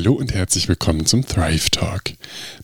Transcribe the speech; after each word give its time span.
Hallo 0.00 0.14
und 0.14 0.32
herzlich 0.32 0.66
willkommen 0.66 1.04
zum 1.04 1.26
Thrive 1.26 1.70
Talk. 1.70 2.14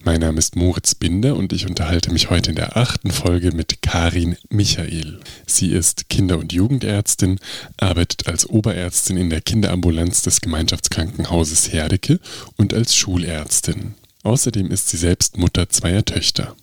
Mein 0.02 0.20
Name 0.22 0.38
ist 0.38 0.56
Moritz 0.56 0.94
Binder 0.94 1.36
und 1.36 1.52
ich 1.52 1.66
unterhalte 1.66 2.10
mich 2.10 2.30
heute 2.30 2.48
in 2.48 2.56
der 2.56 2.78
achten 2.78 3.10
Folge 3.10 3.52
mit 3.52 3.82
Karin 3.82 4.38
Michael. 4.48 5.20
Sie 5.44 5.70
ist 5.70 6.08
Kinder- 6.08 6.38
und 6.38 6.54
Jugendärztin, 6.54 7.38
arbeitet 7.76 8.26
als 8.26 8.48
Oberärztin 8.48 9.18
in 9.18 9.28
der 9.28 9.42
Kinderambulanz 9.42 10.22
des 10.22 10.40
Gemeinschaftskrankenhauses 10.40 11.74
Herdecke 11.74 12.20
und 12.56 12.72
als 12.72 12.96
Schulärztin. 12.96 13.96
Außerdem 14.22 14.70
ist 14.70 14.88
sie 14.88 14.96
selbst 14.96 15.36
Mutter 15.36 15.68
zweier 15.68 16.06
Töchter. 16.06 16.56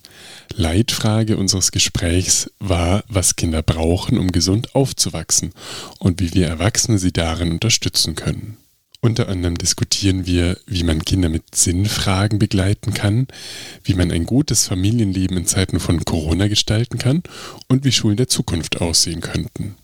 Leitfrage 0.56 1.36
unseres 1.36 1.70
Gesprächs 1.70 2.50
war, 2.58 3.04
was 3.06 3.36
Kinder 3.36 3.62
brauchen, 3.62 4.18
um 4.18 4.32
gesund 4.32 4.74
aufzuwachsen 4.74 5.52
und 6.00 6.20
wie 6.20 6.34
wir 6.34 6.48
Erwachsene 6.48 6.98
sie 6.98 7.12
darin 7.12 7.52
unterstützen 7.52 8.16
können. 8.16 8.56
Unter 9.04 9.28
anderem 9.28 9.58
diskutieren 9.58 10.24
wir, 10.24 10.56
wie 10.66 10.82
man 10.82 11.04
Kinder 11.04 11.28
mit 11.28 11.54
Sinnfragen 11.54 12.38
begleiten 12.38 12.94
kann, 12.94 13.26
wie 13.82 13.92
man 13.92 14.10
ein 14.10 14.24
gutes 14.24 14.66
Familienleben 14.66 15.36
in 15.36 15.46
Zeiten 15.46 15.78
von 15.78 16.06
Corona 16.06 16.48
gestalten 16.48 16.96
kann 16.96 17.22
und 17.68 17.84
wie 17.84 17.92
Schulen 17.92 18.16
der 18.16 18.28
Zukunft 18.28 18.80
aussehen 18.80 19.20
könnten. 19.20 19.74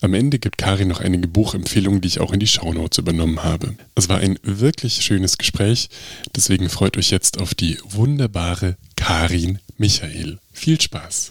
Am 0.00 0.12
Ende 0.12 0.40
gibt 0.40 0.58
Karin 0.58 0.88
noch 0.88 0.98
einige 0.98 1.28
Buchempfehlungen, 1.28 2.00
die 2.00 2.08
ich 2.08 2.18
auch 2.18 2.32
in 2.32 2.40
die 2.40 2.48
Shownotes 2.48 2.98
übernommen 2.98 3.44
habe. 3.44 3.76
Es 3.94 4.08
war 4.08 4.18
ein 4.18 4.40
wirklich 4.42 5.02
schönes 5.02 5.38
Gespräch, 5.38 5.88
deswegen 6.34 6.68
freut 6.68 6.96
euch 6.96 7.12
jetzt 7.12 7.38
auf 7.38 7.54
die 7.54 7.78
wunderbare 7.90 8.76
Karin 8.96 9.60
Michael. 9.78 10.40
Viel 10.52 10.80
Spaß! 10.80 11.30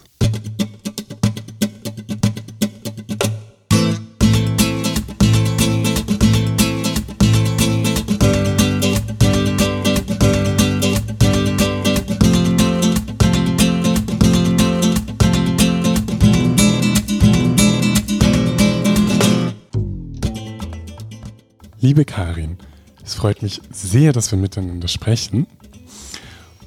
Liebe 21.83 22.05
Karin, 22.05 22.57
es 23.03 23.15
freut 23.15 23.41
mich 23.41 23.59
sehr, 23.71 24.13
dass 24.13 24.29
wir 24.29 24.37
miteinander 24.37 24.87
sprechen. 24.87 25.47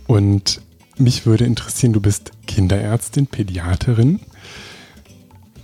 Und 0.09 0.61
mich 0.99 1.25
würde 1.25 1.45
interessieren, 1.45 1.93
du 1.93 2.01
bist 2.01 2.33
Kinderärztin, 2.49 3.29
Pädiaterin. 3.29 4.19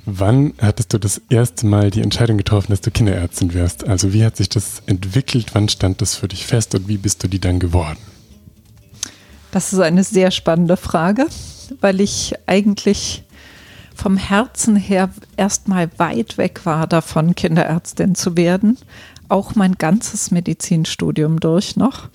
Wann 0.07 0.55
hattest 0.61 0.93
du 0.93 0.99
das 0.99 1.21
erste 1.31 1.67
Mal 1.67 1.91
die 1.91 2.01
Entscheidung 2.01 2.37
getroffen, 2.37 2.71
dass 2.71 2.81
du 2.81 2.93
Kinderärztin 2.93 3.53
wirst? 3.53 3.89
Also 3.89 4.13
wie 4.13 4.25
hat 4.25 4.37
sich 4.37 4.49
das 4.49 4.85
entwickelt? 4.87 5.53
Wann 5.53 5.69
stand 5.69 6.01
das 6.01 6.15
für 6.15 6.29
dich 6.29 6.47
fest 6.47 6.77
und 6.77 6.87
wie 6.87 6.99
bist 6.99 7.25
du 7.25 7.29
die 7.29 7.41
dann 7.41 7.59
geworden? 7.59 7.99
Das 9.51 9.73
ist 9.73 9.81
eine 9.81 10.05
sehr 10.05 10.31
spannende 10.31 10.77
Frage, 10.77 11.27
weil 11.81 12.01
ich 12.01 12.35
eigentlich 12.47 13.25
vom 13.97 14.17
Herzen 14.17 14.77
her 14.77 15.11
erstmal 15.37 15.91
weit 15.99 16.39
weg 16.39 16.65
war 16.65 16.87
davon, 16.87 17.35
Kinderärztin 17.35 18.15
zu 18.15 18.37
werden 18.37 18.79
auch 19.31 19.55
mein 19.55 19.75
ganzes 19.77 20.31
Medizinstudium 20.31 21.41
durch 21.41 21.77
noch. 21.77 22.09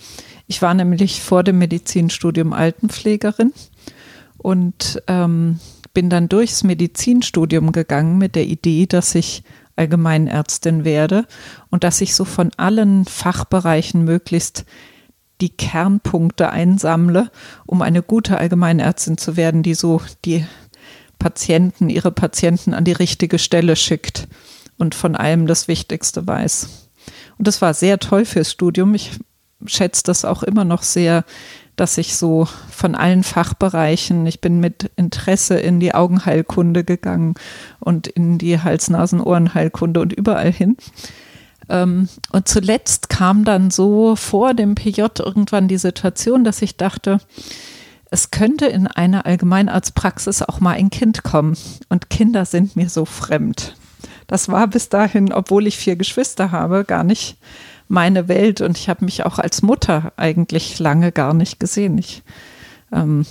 Ich 0.48 0.62
war 0.62 0.74
nämlich 0.74 1.22
vor 1.22 1.44
dem 1.44 1.58
Medizinstudium 1.58 2.54
Altenpflegerin 2.54 3.54
und 4.38 5.02
ähm, 5.08 5.60
bin 5.94 6.10
dann 6.10 6.30
durchs 6.30 6.64
Medizinstudium 6.64 7.72
gegangen 7.72 8.18
mit 8.18 8.36
der 8.36 8.46
Idee, 8.46 8.86
dass 8.86 9.16
ich 9.16 9.44
Allgemeinärztin 9.76 10.86
werde 10.86 11.26
und 11.70 11.84
dass 11.84 12.02
ich 12.02 12.16
so 12.16 12.26
von 12.26 12.52
allen 12.58 13.06
Fachbereichen 13.06 14.04
möglichst 14.04 14.66
die 15.42 15.50
Kernpunkte 15.50 16.50
einsammle, 16.50 17.30
um 17.66 17.82
eine 17.82 18.02
gute 18.02 18.38
Allgemeinärztin 18.38 19.18
zu 19.18 19.36
werden, 19.36 19.64
die 19.64 19.74
so 19.74 20.02
die 20.24 20.46
Patienten, 21.20 21.90
ihre 21.90 22.12
Patienten 22.12 22.74
an 22.74 22.86
die 22.86 22.94
richtige 22.94 23.40
Stelle 23.40 23.76
schickt 23.76 24.28
und 24.78 24.96
von 24.96 25.16
allem 25.16 25.48
das 25.48 25.68
Wichtigste 25.68 26.26
weiß. 26.26 26.85
Und 27.38 27.48
das 27.48 27.62
war 27.62 27.74
sehr 27.74 28.00
toll 28.00 28.26
fürs 28.26 28.52
Studium. 28.52 28.94
Ich 28.96 29.12
schätze 29.66 30.04
das 30.04 30.26
auch 30.26 30.44
immer 30.44 30.66
noch 30.66 30.84
sehr, 30.84 31.26
dass 31.76 31.98
ich 31.98 32.16
so 32.16 32.48
von 32.70 32.96
allen 32.96 33.24
Fachbereichen, 33.24 34.26
ich 34.26 34.40
bin 34.40 34.60
mit 34.60 34.92
Interesse 34.96 35.56
in 35.58 35.80
die 35.80 35.94
Augenheilkunde 35.94 36.84
gegangen 36.84 37.36
und 37.80 38.08
in 38.08 38.38
die 38.38 38.60
Hals-Nasen-Ohrenheilkunde 38.60 40.00
und 40.00 40.14
überall 40.14 40.52
hin. 40.52 40.78
Ähm, 41.68 42.08
und 42.32 42.48
zuletzt 42.48 43.10
kam 43.10 43.44
dann 43.44 43.72
so 43.72 44.16
vor 44.16 44.54
dem 44.54 44.76
PJ 44.76 45.02
irgendwann 45.20 45.68
die 45.68 45.78
Situation, 45.78 46.44
dass 46.44 46.62
ich 46.62 46.78
dachte, 46.78 47.20
es 48.12 48.32
könnte 48.32 48.68
in 48.68 48.88
einer 48.88 49.26
Allgemeinarztpraxis 49.26 50.44
auch 50.44 50.60
mal 50.60 50.76
ein 50.76 50.90
Kind 50.90 51.24
kommen. 51.24 51.58
Und 51.90 52.10
Kinder 52.10 52.46
sind 52.46 52.76
mir 52.76 52.88
so 52.88 53.04
fremd. 53.04 53.76
Das 54.28 54.50
war 54.50 54.68
bis 54.68 54.90
dahin, 54.90 55.32
obwohl 55.32 55.68
ich 55.68 55.78
vier 55.78 55.96
Geschwister 55.96 56.52
habe, 56.52 56.84
gar 56.86 57.04
nicht 57.04 57.38
meine 57.88 58.28
Welt 58.28 58.62
und 58.62 58.78
ich 58.78 58.90
habe 58.90 59.06
mich 59.06 59.26
auch 59.26 59.38
als 59.38 59.62
Mutter 59.62 60.12
eigentlich 60.18 60.80
lange 60.80 61.12
gar 61.12 61.34
nicht 61.34 61.60
gesehen. 61.60 61.98
Ich 61.98 62.24
ähm, 62.92 63.26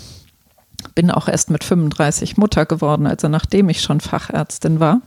bin 0.94 1.10
auch 1.10 1.28
erst 1.28 1.50
mit 1.50 1.65
35 1.65 2.37
Mutter 2.37 2.66
geworden, 2.66 3.06
also 3.06 3.28
nachdem 3.28 3.69
ich 3.69 3.81
schon 3.81 4.00
Fachärztin 4.00 4.78
war. 4.78 5.00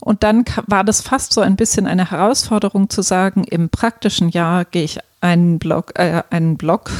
Und 0.00 0.22
dann 0.22 0.44
war 0.66 0.84
das 0.84 1.02
fast 1.02 1.32
so 1.32 1.40
ein 1.40 1.56
bisschen 1.56 1.86
eine 1.86 2.10
Herausforderung 2.10 2.88
zu 2.88 3.02
sagen, 3.02 3.44
im 3.44 3.68
praktischen 3.68 4.30
Jahr 4.30 4.64
gehe 4.64 4.84
ich 4.84 4.98
einen 5.20 5.58
Block, 5.58 5.98
äh, 5.98 6.22
einen 6.30 6.56
Block 6.56 6.90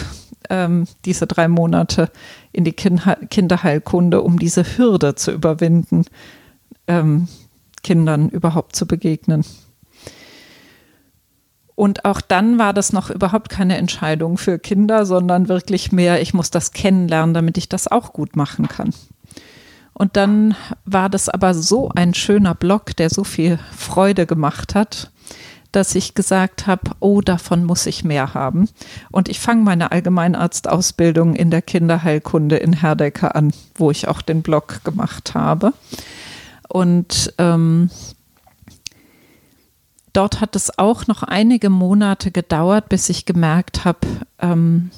ähm, 0.50 0.86
diese 1.04 1.26
drei 1.26 1.48
Monate 1.48 2.10
in 2.52 2.64
die 2.64 2.72
Kinderheilkunde, 2.72 4.20
um 4.20 4.38
diese 4.38 4.64
Hürde 4.64 5.14
zu 5.14 5.30
überwinden, 5.30 6.04
ähm, 6.88 7.28
Kindern 7.82 8.28
überhaupt 8.28 8.76
zu 8.76 8.86
begegnen. 8.86 9.44
Und 11.74 12.04
auch 12.04 12.20
dann 12.20 12.58
war 12.58 12.74
das 12.74 12.92
noch 12.92 13.08
überhaupt 13.08 13.48
keine 13.48 13.78
Entscheidung 13.78 14.36
für 14.36 14.58
Kinder, 14.58 15.06
sondern 15.06 15.48
wirklich 15.48 15.92
mehr, 15.92 16.20
ich 16.20 16.34
muss 16.34 16.50
das 16.50 16.72
kennenlernen, 16.72 17.32
damit 17.32 17.56
ich 17.56 17.70
das 17.70 17.88
auch 17.88 18.12
gut 18.12 18.36
machen 18.36 18.68
kann. 18.68 18.92
Und 19.94 20.16
dann 20.16 20.54
war 20.84 21.08
das 21.08 21.28
aber 21.28 21.54
so 21.54 21.90
ein 21.94 22.12
schöner 22.14 22.54
Blog, 22.54 22.96
der 22.96 23.08
so 23.08 23.24
viel 23.24 23.58
Freude 23.74 24.26
gemacht 24.26 24.74
hat, 24.74 25.10
dass 25.72 25.94
ich 25.94 26.14
gesagt 26.14 26.66
habe, 26.66 26.90
oh, 27.00 27.20
davon 27.20 27.64
muss 27.64 27.86
ich 27.86 28.04
mehr 28.04 28.34
haben. 28.34 28.68
Und 29.10 29.28
ich 29.28 29.40
fange 29.40 29.62
meine 29.62 29.92
Allgemeinarztausbildung 29.92 31.34
in 31.34 31.50
der 31.50 31.62
Kinderheilkunde 31.62 32.56
in 32.56 32.72
Herdecke 32.72 33.34
an, 33.34 33.52
wo 33.74 33.90
ich 33.90 34.08
auch 34.08 34.22
den 34.22 34.42
Blog 34.42 34.84
gemacht 34.84 35.34
habe. 35.34 35.72
Und 36.70 37.34
ähm, 37.38 37.90
dort 40.12 40.40
hat 40.40 40.54
es 40.54 40.78
auch 40.78 41.08
noch 41.08 41.24
einige 41.24 41.68
Monate 41.68 42.30
gedauert, 42.30 42.88
bis 42.88 43.08
ich 43.08 43.26
gemerkt 43.26 43.84
habe, 43.84 44.06
ähm, 44.38 44.90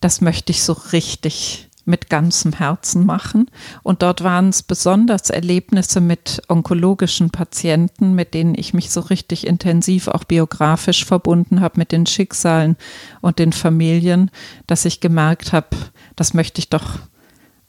das 0.00 0.20
möchte 0.20 0.50
ich 0.50 0.64
so 0.64 0.72
richtig 0.72 1.70
mit 1.84 2.10
ganzem 2.10 2.52
Herzen 2.52 3.06
machen. 3.06 3.50
Und 3.82 4.02
dort 4.02 4.24
waren 4.24 4.48
es 4.48 4.62
besonders 4.62 5.30
Erlebnisse 5.30 6.00
mit 6.00 6.42
onkologischen 6.48 7.30
Patienten, 7.30 8.14
mit 8.14 8.34
denen 8.34 8.54
ich 8.56 8.74
mich 8.74 8.90
so 8.90 9.00
richtig 9.00 9.46
intensiv 9.46 10.08
auch 10.08 10.24
biografisch 10.24 11.04
verbunden 11.04 11.60
habe, 11.60 11.78
mit 11.78 11.92
den 11.92 12.06
Schicksalen 12.06 12.76
und 13.20 13.38
den 13.38 13.52
Familien, 13.52 14.30
dass 14.66 14.86
ich 14.86 15.00
gemerkt 15.00 15.52
habe, 15.52 15.68
das 16.16 16.34
möchte 16.34 16.58
ich 16.58 16.68
doch 16.68 16.98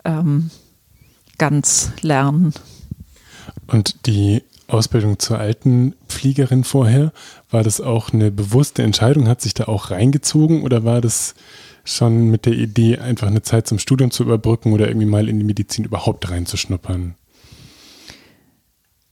ähm, 0.06 0.50
ganz 1.38 1.92
lernen. 2.02 2.54
Und 3.68 4.06
die 4.06 4.44
Ausbildung 4.68 5.20
zur 5.20 5.40
alten 5.40 5.96
Fliegerin 6.08 6.64
vorher, 6.64 7.12
war 7.50 7.64
das 7.64 7.82
auch 7.82 8.14
eine 8.14 8.32
bewusste 8.32 8.84
Entscheidung? 8.84 9.28
Hat 9.28 9.42
sich 9.42 9.54
da 9.54 9.66
auch 9.66 9.92
reingezogen 9.92 10.64
oder 10.64 10.84
war 10.84 11.02
das 11.02 11.36
schon 11.84 12.32
mit 12.32 12.46
der 12.46 12.54
Idee, 12.54 12.98
einfach 12.98 13.28
eine 13.28 13.44
Zeit 13.44 13.68
zum 13.68 13.80
Studium 13.80 14.12
zu 14.12 14.24
überbrücken 14.24 14.74
oder 14.74 14.88
irgendwie 14.88 15.06
mal 15.06 15.30
in 15.30 15.40
die 15.40 15.46
Medizin 15.46 15.86
überhaupt 15.86 16.30
reinzuschnuppern? 16.30 17.16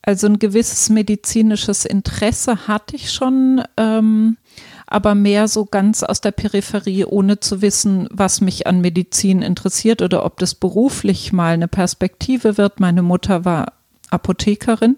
Also 0.01 0.27
ein 0.27 0.39
gewisses 0.39 0.89
medizinisches 0.89 1.85
Interesse 1.85 2.67
hatte 2.67 2.95
ich 2.95 3.13
schon, 3.13 3.63
ähm, 3.77 4.37
aber 4.85 5.15
mehr 5.15 5.47
so 5.47 5.65
ganz 5.65 6.03
aus 6.03 6.19
der 6.19 6.31
Peripherie, 6.31 7.05
ohne 7.05 7.39
zu 7.39 7.61
wissen, 7.61 8.09
was 8.11 8.41
mich 8.41 8.67
an 8.67 8.81
Medizin 8.81 9.41
interessiert 9.41 10.01
oder 10.01 10.25
ob 10.25 10.39
das 10.39 10.55
beruflich 10.55 11.31
mal 11.31 11.53
eine 11.53 11.69
Perspektive 11.69 12.57
wird. 12.57 12.81
Meine 12.81 13.01
Mutter 13.01 13.45
war 13.45 13.73
Apothekerin 14.09 14.97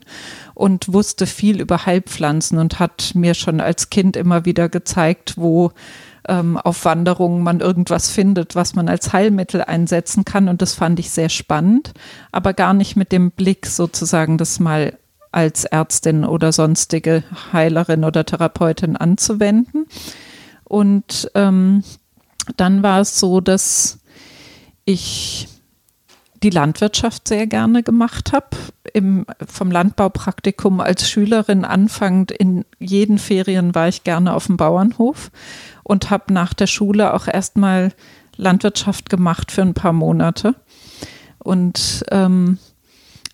und 0.53 0.91
wusste 0.91 1.25
viel 1.25 1.61
über 1.61 1.85
Heilpflanzen 1.85 2.57
und 2.57 2.79
hat 2.79 3.11
mir 3.15 3.33
schon 3.33 3.61
als 3.61 3.89
Kind 3.89 4.17
immer 4.17 4.45
wieder 4.45 4.69
gezeigt, 4.69 5.35
wo 5.37 5.71
ähm, 6.27 6.57
auf 6.57 6.85
Wanderungen 6.85 7.43
man 7.43 7.59
irgendwas 7.59 8.09
findet, 8.09 8.55
was 8.55 8.75
man 8.75 8.89
als 8.89 9.13
Heilmittel 9.13 9.61
einsetzen 9.61 10.25
kann. 10.25 10.49
Und 10.49 10.61
das 10.61 10.73
fand 10.73 10.99
ich 10.99 11.11
sehr 11.11 11.29
spannend, 11.29 11.93
aber 12.31 12.53
gar 12.53 12.73
nicht 12.73 12.95
mit 12.95 13.11
dem 13.11 13.31
Blick 13.31 13.65
sozusagen, 13.67 14.37
das 14.37 14.59
mal 14.59 14.97
als 15.31 15.65
Ärztin 15.65 16.23
oder 16.23 16.51
sonstige 16.51 17.23
Heilerin 17.51 18.05
oder 18.05 18.25
Therapeutin 18.25 18.95
anzuwenden. 18.95 19.85
Und 20.63 21.29
ähm, 21.35 21.83
dann 22.57 22.83
war 22.83 23.01
es 23.01 23.19
so, 23.19 23.41
dass 23.41 23.99
ich 24.85 25.47
die 26.43 26.49
Landwirtschaft 26.49 27.27
sehr 27.27 27.47
gerne 27.47 27.83
gemacht 27.83 28.33
habe. 28.33 28.47
vom 29.47 29.71
Landbaupraktikum 29.71 30.79
als 30.79 31.09
Schülerin 31.09 31.65
anfangend 31.65 32.31
in 32.31 32.65
jeden 32.79 33.17
Ferien 33.17 33.75
war 33.75 33.87
ich 33.87 34.03
gerne 34.03 34.33
auf 34.33 34.47
dem 34.47 34.57
Bauernhof 34.57 35.31
und 35.83 36.09
habe 36.11 36.33
nach 36.33 36.53
der 36.53 36.67
Schule 36.67 37.13
auch 37.13 37.27
erstmal 37.27 37.91
Landwirtschaft 38.37 39.09
gemacht 39.09 39.51
für 39.51 39.61
ein 39.61 39.73
paar 39.73 39.93
Monate. 39.93 40.55
Und 41.39 42.03
ähm, 42.11 42.57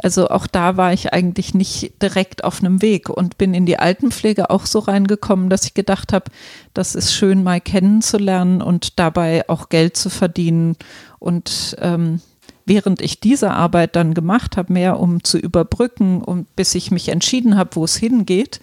also 0.04 0.30
auch 0.30 0.48
da 0.48 0.78
war 0.78 0.94
ich 0.94 1.14
eigentlich 1.14 1.54
nicht 1.54 2.02
direkt 2.02 2.44
auf 2.44 2.60
einem 2.60 2.82
Weg 2.82 3.10
und 3.10 3.38
bin 3.38 3.54
in 3.54 3.66
die 3.68 3.78
Altenpflege 3.78 4.50
auch 4.50 4.66
so 4.66 4.80
reingekommen, 4.80 5.50
dass 5.50 5.66
ich 5.66 5.74
gedacht 5.76 6.12
habe, 6.12 6.26
das 6.74 6.96
ist 6.96 7.14
schön 7.14 7.44
mal 7.44 7.62
kennenzulernen 7.62 8.62
und 8.62 9.00
dabei 9.00 9.48
auch 9.48 9.70
Geld 9.70 9.96
zu 9.96 10.10
verdienen. 10.10 10.76
Und 11.20 11.78
ähm, 11.80 12.20
während 12.66 13.02
ich 13.02 13.20
diese 13.20 13.52
Arbeit 13.52 13.96
dann 13.96 14.14
gemacht 14.14 14.58
habe, 14.58 14.74
mehr 14.74 15.00
um 15.00 15.24
zu 15.24 15.38
überbrücken 15.38 16.22
und 16.22 16.56
bis 16.56 16.76
ich 16.76 16.92
mich 16.92 17.10
entschieden 17.10 17.58
habe, 17.58 17.76
wo 17.76 17.84
es 17.84 17.96
hingeht, 17.96 18.60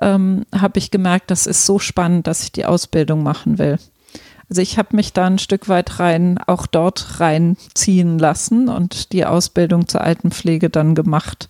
ähm, 0.00 0.44
habe 0.54 0.78
ich 0.78 0.90
gemerkt, 0.90 1.30
das 1.30 1.46
ist 1.46 1.66
so 1.66 1.78
spannend, 1.78 2.26
dass 2.26 2.42
ich 2.42 2.52
die 2.52 2.64
Ausbildung 2.64 3.22
machen 3.22 3.58
will. 3.58 3.78
Also 4.48 4.62
ich 4.62 4.78
habe 4.78 4.96
mich 4.96 5.12
da 5.12 5.26
ein 5.26 5.38
Stück 5.38 5.68
weit 5.68 6.00
rein, 6.00 6.38
auch 6.46 6.66
dort 6.66 7.20
reinziehen 7.20 8.18
lassen 8.18 8.68
und 8.68 9.12
die 9.12 9.26
Ausbildung 9.26 9.88
zur 9.88 10.00
Altenpflege 10.00 10.70
dann 10.70 10.94
gemacht, 10.94 11.48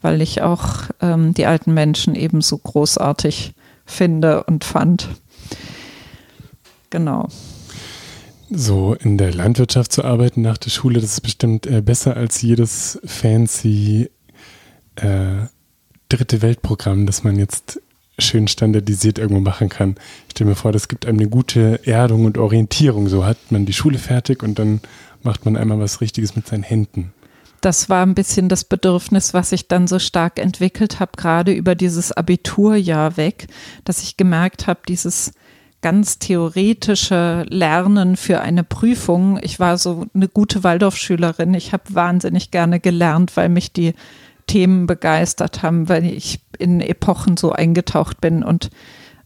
weil 0.00 0.22
ich 0.22 0.42
auch 0.42 0.84
ähm, 1.00 1.34
die 1.34 1.46
alten 1.46 1.74
Menschen 1.74 2.14
eben 2.14 2.42
so 2.42 2.58
großartig 2.58 3.54
finde 3.84 4.44
und 4.44 4.64
fand. 4.64 5.08
Genau. 6.90 7.28
So 8.58 8.94
in 8.94 9.18
der 9.18 9.34
Landwirtschaft 9.34 9.92
zu 9.92 10.02
arbeiten 10.02 10.40
nach 10.40 10.56
der 10.56 10.70
Schule, 10.70 10.98
das 10.98 11.12
ist 11.12 11.20
bestimmt 11.20 11.66
äh, 11.66 11.82
besser 11.82 12.16
als 12.16 12.40
jedes 12.40 12.98
fancy 13.04 14.08
äh, 14.94 15.44
dritte 16.08 16.40
Weltprogramm, 16.40 17.04
das 17.04 17.22
man 17.22 17.38
jetzt 17.38 17.82
schön 18.18 18.48
standardisiert 18.48 19.18
irgendwo 19.18 19.42
machen 19.42 19.68
kann. 19.68 19.96
Ich 20.26 20.30
stelle 20.30 20.48
mir 20.48 20.56
vor, 20.56 20.72
das 20.72 20.88
gibt 20.88 21.04
einem 21.04 21.18
eine 21.18 21.28
gute 21.28 21.86
Erdung 21.86 22.24
und 22.24 22.38
Orientierung. 22.38 23.08
So 23.08 23.26
hat 23.26 23.36
man 23.50 23.66
die 23.66 23.74
Schule 23.74 23.98
fertig 23.98 24.42
und 24.42 24.58
dann 24.58 24.80
macht 25.22 25.44
man 25.44 25.58
einmal 25.58 25.78
was 25.78 26.00
Richtiges 26.00 26.34
mit 26.34 26.46
seinen 26.46 26.62
Händen. 26.62 27.12
Das 27.60 27.90
war 27.90 28.06
ein 28.06 28.14
bisschen 28.14 28.48
das 28.48 28.64
Bedürfnis, 28.64 29.34
was 29.34 29.52
ich 29.52 29.68
dann 29.68 29.86
so 29.86 29.98
stark 29.98 30.38
entwickelt 30.38 30.98
habe, 30.98 31.12
gerade 31.18 31.52
über 31.52 31.74
dieses 31.74 32.10
Abiturjahr 32.10 33.18
weg, 33.18 33.48
dass 33.84 34.02
ich 34.02 34.16
gemerkt 34.16 34.66
habe, 34.66 34.80
dieses 34.88 35.32
ganz 35.82 36.18
theoretische 36.18 37.44
Lernen 37.48 38.16
für 38.16 38.40
eine 38.40 38.64
Prüfung. 38.64 39.38
Ich 39.42 39.60
war 39.60 39.78
so 39.78 40.06
eine 40.14 40.28
gute 40.28 40.64
Waldorfschülerin. 40.64 41.54
Ich 41.54 41.72
habe 41.72 41.84
wahnsinnig 41.90 42.50
gerne 42.50 42.80
gelernt, 42.80 43.36
weil 43.36 43.48
mich 43.48 43.72
die 43.72 43.94
Themen 44.46 44.86
begeistert 44.86 45.62
haben, 45.62 45.88
weil 45.88 46.04
ich 46.04 46.40
in 46.58 46.80
Epochen 46.80 47.36
so 47.36 47.52
eingetaucht 47.52 48.20
bin 48.20 48.42
und 48.42 48.70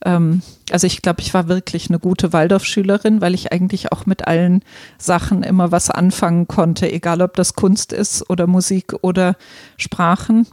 ähm, 0.05 0.43
also 0.71 0.87
ich 0.87 1.03
glaube, 1.03 1.21
ich 1.21 1.35
war 1.35 1.49
wirklich 1.49 1.89
eine 1.89 1.99
gute 1.99 2.33
Waldorfschülerin, 2.33 3.21
weil 3.21 3.35
ich 3.35 3.53
eigentlich 3.53 3.93
auch 3.93 4.07
mit 4.07 4.27
allen 4.27 4.63
Sachen 4.99 5.43
immer 5.43 5.73
was 5.73 5.91
anfangen 5.91 6.49
konnte, 6.49 6.91
egal 6.91 7.23
ob 7.23 7.35
das 7.35 7.55
Kunst 7.55 7.93
ist 7.93 8.29
oder 8.31 8.47
Musik 8.47 8.95
oder 9.03 9.37
Sprachen. 9.77 10.47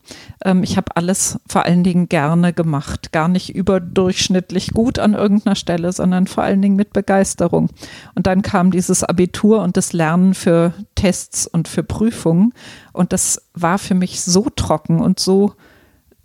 Ähm, 0.43 0.63
ich 0.63 0.75
habe 0.77 0.95
alles 0.95 1.39
vor 1.47 1.65
allen 1.65 1.83
Dingen 1.83 2.09
gerne 2.09 2.51
gemacht, 2.53 3.11
gar 3.11 3.27
nicht 3.27 3.55
überdurchschnittlich 3.55 4.71
gut 4.71 4.99
an 4.99 5.13
irgendeiner 5.13 5.55
Stelle, 5.55 5.93
sondern 5.93 6.27
vor 6.27 6.43
allen 6.43 6.61
Dingen 6.61 6.75
mit 6.75 6.93
Begeisterung. 6.93 7.69
Und 8.15 8.27
dann 8.27 8.41
kam 8.41 8.71
dieses 8.71 9.03
Abitur 9.03 9.61
und 9.61 9.77
das 9.77 9.93
Lernen 9.93 10.33
für 10.33 10.73
Tests 10.95 11.47
und 11.47 11.67
für 11.67 11.83
Prüfungen 11.83 12.53
und 12.97 13.13
das 13.13 13.43
war 13.53 13.77
für 13.77 13.93
mich 13.93 14.21
so 14.21 14.47
trocken 14.55 14.99
und 14.99 15.19
so 15.19 15.53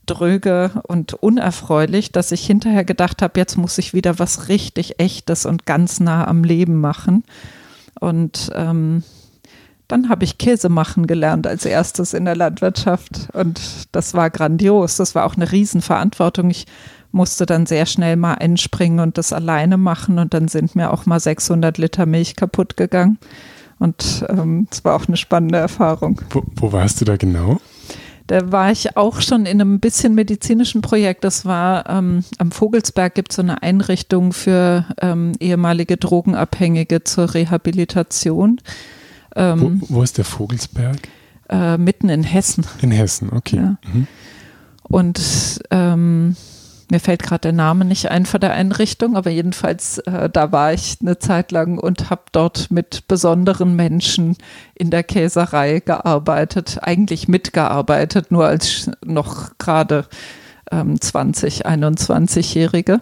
dröge 0.06 0.70
und 0.84 1.14
unerfreulich, 1.14 2.12
dass 2.12 2.32
ich 2.32 2.46
hinterher 2.46 2.84
gedacht 2.84 3.22
habe, 3.22 3.38
jetzt 3.38 3.56
muss 3.56 3.78
ich 3.78 3.94
wieder 3.94 4.18
was 4.18 4.48
richtig 4.48 4.98
Echtes 4.98 5.46
und 5.46 5.66
ganz 5.66 6.00
nah 6.00 6.26
am 6.26 6.44
Leben 6.44 6.80
machen. 6.80 7.24
Und 8.00 8.50
ähm, 8.54 9.04
dann 9.88 10.08
habe 10.08 10.24
ich 10.24 10.38
Käse 10.38 10.68
machen 10.68 11.06
gelernt 11.06 11.46
als 11.46 11.64
erstes 11.64 12.14
in 12.14 12.24
der 12.24 12.34
Landwirtschaft 12.34 13.28
und 13.34 13.60
das 13.92 14.14
war 14.14 14.30
grandios. 14.30 14.96
Das 14.96 15.14
war 15.14 15.26
auch 15.26 15.36
eine 15.36 15.52
Riesenverantwortung. 15.52 16.50
Ich 16.50 16.66
musste 17.10 17.44
dann 17.44 17.66
sehr 17.66 17.86
schnell 17.86 18.16
mal 18.16 18.34
einspringen 18.34 19.00
und 19.00 19.18
das 19.18 19.32
alleine 19.32 19.76
machen 19.76 20.18
und 20.18 20.34
dann 20.34 20.48
sind 20.48 20.74
mir 20.74 20.92
auch 20.92 21.04
mal 21.04 21.20
600 21.20 21.76
Liter 21.78 22.06
Milch 22.06 22.36
kaputt 22.36 22.76
gegangen. 22.76 23.18
Und 23.78 24.24
ähm, 24.28 24.66
es 24.70 24.78
ähm, 24.78 24.84
war 24.84 24.96
auch 24.96 25.08
eine 25.08 25.16
spannende 25.16 25.58
Erfahrung. 25.58 26.20
Wo, 26.30 26.42
wo 26.56 26.72
warst 26.72 27.00
du 27.00 27.04
da 27.04 27.16
genau? 27.16 27.60
Da 28.32 28.50
war 28.50 28.72
ich 28.72 28.96
auch 28.96 29.20
schon 29.20 29.44
in 29.44 29.60
einem 29.60 29.78
bisschen 29.78 30.14
medizinischen 30.14 30.80
Projekt. 30.80 31.22
Das 31.22 31.44
war 31.44 31.86
ähm, 31.90 32.24
am 32.38 32.50
Vogelsberg 32.50 33.14
gibt 33.14 33.30
es 33.30 33.36
so 33.36 33.42
eine 33.42 33.62
Einrichtung 33.62 34.32
für 34.32 34.86
ähm, 35.02 35.32
ehemalige 35.38 35.98
Drogenabhängige 35.98 37.04
zur 37.04 37.34
Rehabilitation. 37.34 38.58
Ähm, 39.36 39.82
wo, 39.82 39.96
wo, 39.96 40.02
ist 40.02 40.16
der 40.16 40.24
Vogelsberg? 40.24 40.96
Äh, 41.50 41.76
mitten 41.76 42.08
in 42.08 42.22
Hessen. 42.22 42.64
In 42.80 42.90
Hessen, 42.90 43.28
okay. 43.34 43.56
Ja. 43.56 43.76
Mhm. 43.92 44.06
Und 44.84 45.60
ähm, 45.70 46.34
mir 46.92 47.00
fällt 47.00 47.22
gerade 47.22 47.40
der 47.40 47.52
Name 47.52 47.86
nicht 47.86 48.10
ein 48.10 48.26
von 48.26 48.40
der 48.40 48.52
Einrichtung, 48.52 49.16
aber 49.16 49.30
jedenfalls 49.30 49.98
äh, 49.98 50.28
da 50.28 50.52
war 50.52 50.74
ich 50.74 50.98
eine 51.00 51.18
Zeit 51.18 51.50
lang 51.50 51.78
und 51.78 52.10
habe 52.10 52.22
dort 52.32 52.70
mit 52.70 53.08
besonderen 53.08 53.74
Menschen 53.74 54.36
in 54.74 54.90
der 54.90 55.02
Käserei 55.02 55.80
gearbeitet, 55.80 56.80
eigentlich 56.82 57.28
mitgearbeitet, 57.28 58.30
nur 58.30 58.46
als 58.46 58.90
noch 59.02 59.56
gerade 59.56 60.04
ähm, 60.70 61.00
20, 61.00 61.66
21-Jährige. 61.66 63.00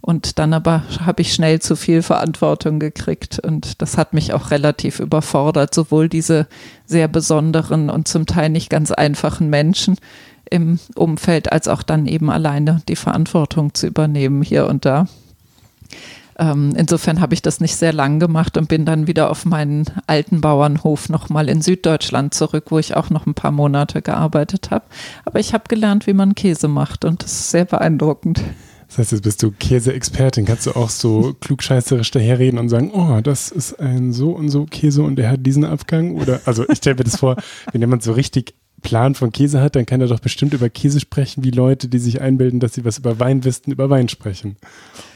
Und 0.00 0.38
dann 0.38 0.52
aber 0.52 0.84
habe 1.04 1.22
ich 1.22 1.34
schnell 1.34 1.60
zu 1.60 1.74
viel 1.74 2.02
Verantwortung 2.02 2.78
gekriegt 2.78 3.40
und 3.40 3.82
das 3.82 3.98
hat 3.98 4.14
mich 4.14 4.34
auch 4.34 4.52
relativ 4.52 5.00
überfordert, 5.00 5.74
sowohl 5.74 6.08
diese 6.08 6.46
sehr 6.84 7.08
besonderen 7.08 7.90
und 7.90 8.06
zum 8.06 8.24
Teil 8.24 8.50
nicht 8.50 8.70
ganz 8.70 8.92
einfachen 8.92 9.50
Menschen, 9.50 9.96
im 10.50 10.78
Umfeld, 10.94 11.52
als 11.52 11.68
auch 11.68 11.82
dann 11.82 12.06
eben 12.06 12.30
alleine 12.30 12.82
die 12.88 12.96
Verantwortung 12.96 13.74
zu 13.74 13.86
übernehmen 13.86 14.42
hier 14.42 14.66
und 14.66 14.84
da. 14.84 15.06
Ähm, 16.38 16.74
insofern 16.76 17.20
habe 17.20 17.32
ich 17.32 17.40
das 17.40 17.60
nicht 17.60 17.76
sehr 17.76 17.92
lang 17.92 18.20
gemacht 18.20 18.58
und 18.58 18.68
bin 18.68 18.84
dann 18.84 19.06
wieder 19.06 19.30
auf 19.30 19.46
meinen 19.46 19.86
alten 20.06 20.42
Bauernhof 20.42 21.08
nochmal 21.08 21.48
in 21.48 21.62
Süddeutschland 21.62 22.34
zurück, 22.34 22.66
wo 22.68 22.78
ich 22.78 22.94
auch 22.94 23.08
noch 23.08 23.26
ein 23.26 23.34
paar 23.34 23.52
Monate 23.52 24.02
gearbeitet 24.02 24.70
habe. 24.70 24.84
Aber 25.24 25.40
ich 25.40 25.54
habe 25.54 25.64
gelernt, 25.68 26.06
wie 26.06 26.12
man 26.12 26.34
Käse 26.34 26.68
macht 26.68 27.04
und 27.06 27.22
das 27.22 27.32
ist 27.32 27.50
sehr 27.50 27.64
beeindruckend. 27.64 28.42
Das 28.88 28.98
heißt, 28.98 29.12
jetzt 29.12 29.22
bist 29.22 29.42
du 29.42 29.50
Käseexpertin. 29.50 30.44
Kannst 30.44 30.66
du 30.66 30.76
auch 30.76 30.90
so 30.90 31.34
klugscheißerisch 31.40 32.10
daherreden 32.10 32.58
und 32.58 32.68
sagen, 32.68 32.92
oh, 32.92 33.20
das 33.20 33.50
ist 33.50 33.80
ein 33.80 34.12
so 34.12 34.30
und 34.30 34.48
so 34.48 34.64
Käse 34.64 35.02
und 35.02 35.16
der 35.16 35.30
hat 35.30 35.44
diesen 35.44 35.64
Abgang? 35.64 36.14
Oder, 36.16 36.40
also 36.44 36.68
ich 36.68 36.78
stelle 36.78 36.96
mir 36.96 37.04
das 37.04 37.16
vor, 37.16 37.36
wenn 37.72 37.80
jemand 37.80 38.02
so 38.02 38.12
richtig 38.12 38.54
Plan 38.86 39.16
von 39.16 39.32
Käse 39.32 39.60
hat, 39.60 39.74
dann 39.74 39.84
kann 39.84 40.00
er 40.00 40.06
doch 40.06 40.20
bestimmt 40.20 40.54
über 40.54 40.70
Käse 40.70 41.00
sprechen, 41.00 41.42
wie 41.42 41.50
Leute, 41.50 41.88
die 41.88 41.98
sich 41.98 42.20
einbilden, 42.20 42.60
dass 42.60 42.74
sie 42.74 42.84
was 42.84 42.98
über 42.98 43.18
Wein 43.18 43.42
wissen, 43.44 43.72
über 43.72 43.90
Wein 43.90 44.08
sprechen. 44.08 44.56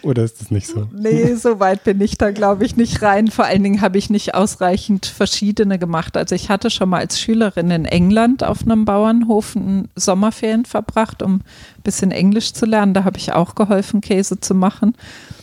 Oder 0.03 0.25
ist 0.25 0.41
das 0.41 0.51
nicht 0.51 0.67
so? 0.67 0.89
Nee, 0.93 1.35
so 1.37 1.61
weit 1.61 1.85
bin 1.85 2.01
ich 2.01 2.19
da, 2.19 2.33
glaube 2.33 2.65
ich, 2.65 2.77
nicht 2.77 3.01
rein. 3.03 3.29
Vor 3.29 3.45
allen 3.45 3.63
Dingen 3.63 3.81
habe 3.81 3.97
ich 3.97 4.11
nicht 4.11 4.35
ausreichend 4.35 5.07
verschiedene 5.07 5.79
gemacht. 5.79 6.17
Also 6.17 6.35
ich 6.35 6.49
hatte 6.49 6.69
schon 6.69 6.89
mal 6.89 6.99
als 6.99 7.21
Schülerin 7.21 7.71
in 7.71 7.85
England 7.85 8.43
auf 8.43 8.63
einem 8.63 8.85
Bauernhof 8.85 9.57
Sommerferien 9.95 10.65
verbracht, 10.65 11.23
um 11.23 11.35
ein 11.37 11.43
bisschen 11.85 12.11
Englisch 12.11 12.53
zu 12.53 12.67
lernen. 12.67 12.93
Da 12.93 13.05
habe 13.05 13.19
ich 13.19 13.33
auch 13.33 13.55
geholfen, 13.55 14.01
Käse 14.01 14.41
zu 14.41 14.55
machen. 14.55 14.97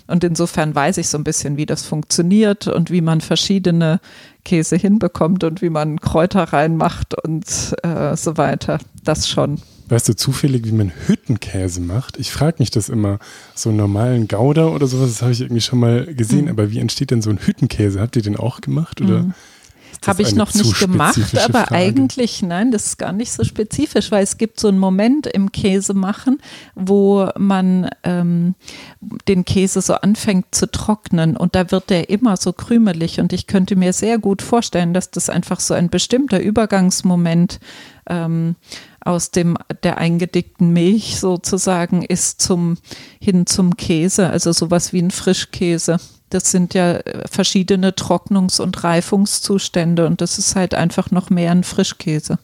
Und 0.08 0.24
insofern 0.24 0.74
weiß 0.74 0.98
ich 0.98 1.10
so 1.10 1.18
ein 1.18 1.24
bisschen, 1.24 1.58
wie 1.58 1.66
das 1.66 1.86
funktioniert 1.86 2.68
und 2.68 2.92
wie 2.92 3.02
man 3.02 3.22
verschiedene 3.22 4.00
Käse 4.46 4.78
hinbekommt 4.78 5.44
und 5.44 5.62
wie 5.62 5.70
man 5.70 6.00
Kräuter 6.00 6.44
reinmacht 6.44 7.14
und 7.24 7.46
äh, 7.84 8.16
so 8.16 8.38
weiter. 8.38 8.80
Das 9.04 9.30
schon. 9.30 9.60
Weißt 9.90 10.10
du 10.10 10.16
zufällig, 10.16 10.66
wie 10.66 10.72
man 10.72 10.92
Hüttenkäse 11.08 11.80
macht? 11.80 12.18
Ich 12.18 12.32
frage 12.32 12.58
mich 12.60 12.72
das 12.72 12.90
immer. 12.90 13.20
So 13.56 13.70
einen 13.70 13.78
normalen 13.78 14.28
Gouda 14.28 14.68
oder 14.68 14.88
sowas, 14.88 15.10
das 15.10 15.22
habe 15.22 15.32
ich 15.32 15.42
irgendwie 15.42 15.62
schon 15.62 15.80
mal 15.80 16.06
gesehen. 16.14 16.46
Mhm. 16.46 16.52
Aber 16.52 16.72
wie 16.72 16.80
entsteht 16.80 17.12
denn 17.12 17.22
so 17.22 17.30
ein 17.30 17.40
Hüttenkäse? 17.40 18.02
Habt 18.02 18.16
ihr 18.16 18.22
den 18.22 18.36
auch 18.36 18.62
gemacht? 18.62 19.02
Oder? 19.02 19.24
Mhm. 19.24 19.34
Habe 20.06 20.22
ich 20.22 20.36
noch 20.36 20.54
nicht 20.54 20.80
gemacht, 20.80 21.20
aber 21.36 21.66
Frage? 21.66 21.72
eigentlich, 21.72 22.42
nein, 22.42 22.72
das 22.72 22.86
ist 22.86 22.98
gar 22.98 23.12
nicht 23.12 23.32
so 23.32 23.44
spezifisch, 23.44 24.12
weil 24.12 24.24
es 24.24 24.38
gibt 24.38 24.60
so 24.60 24.68
einen 24.68 24.80
Moment 24.80 25.28
im 25.28 25.52
Käsemachen, 25.52 26.40
wo 26.76 27.30
man 27.38 27.90
ähm, 28.04 28.56
den 29.28 29.46
Käse 29.46 29.82
so 29.82 29.96
anfängt 29.96 30.48
zu 30.52 30.70
trocknen 30.70 31.36
und 31.36 31.56
da 31.56 31.72
wird 31.72 31.90
der 31.90 32.10
immer 32.10 32.38
so 32.38 32.54
krümelig 32.54 33.20
und 33.20 33.34
ich 33.34 33.48
könnte 33.48 33.76
mir 33.76 33.94
sehr 33.94 34.18
gut 34.18 34.42
vorstellen, 34.42 34.94
dass 34.94 35.12
das 35.12 35.30
einfach 35.30 35.60
so 35.60 35.74
ein 35.74 35.90
bestimmter 35.90 36.40
Übergangsmoment 36.40 37.60
ähm, 38.10 38.56
aus 39.08 39.32
dem 39.32 39.58
der 39.84 39.98
eingedickten 39.98 40.72
Milch 40.72 41.20
sozusagen 41.20 42.04
ist 42.04 42.42
zum 42.42 42.78
hin 43.22 43.46
zum 43.46 43.78
Käse, 43.78 44.30
also 44.30 44.52
sowas 44.52 44.92
wie 44.94 45.02
ein 45.02 45.12
Frischkäse. 45.12 45.98
Das 46.30 46.52
sind 46.52 46.74
ja 46.74 46.98
äh, 46.98 47.28
verschiedene 47.30 47.92
Trocknungs- 47.92 48.62
und 48.62 48.84
Reifungszustände 48.84 50.06
und 50.06 50.22
das 50.22 50.38
ist 50.38 50.56
halt 50.56 50.74
einfach 50.74 51.12
noch 51.12 51.30
mehr 51.30 51.52
ein 51.52 51.64
Frischkäse. 51.64 52.40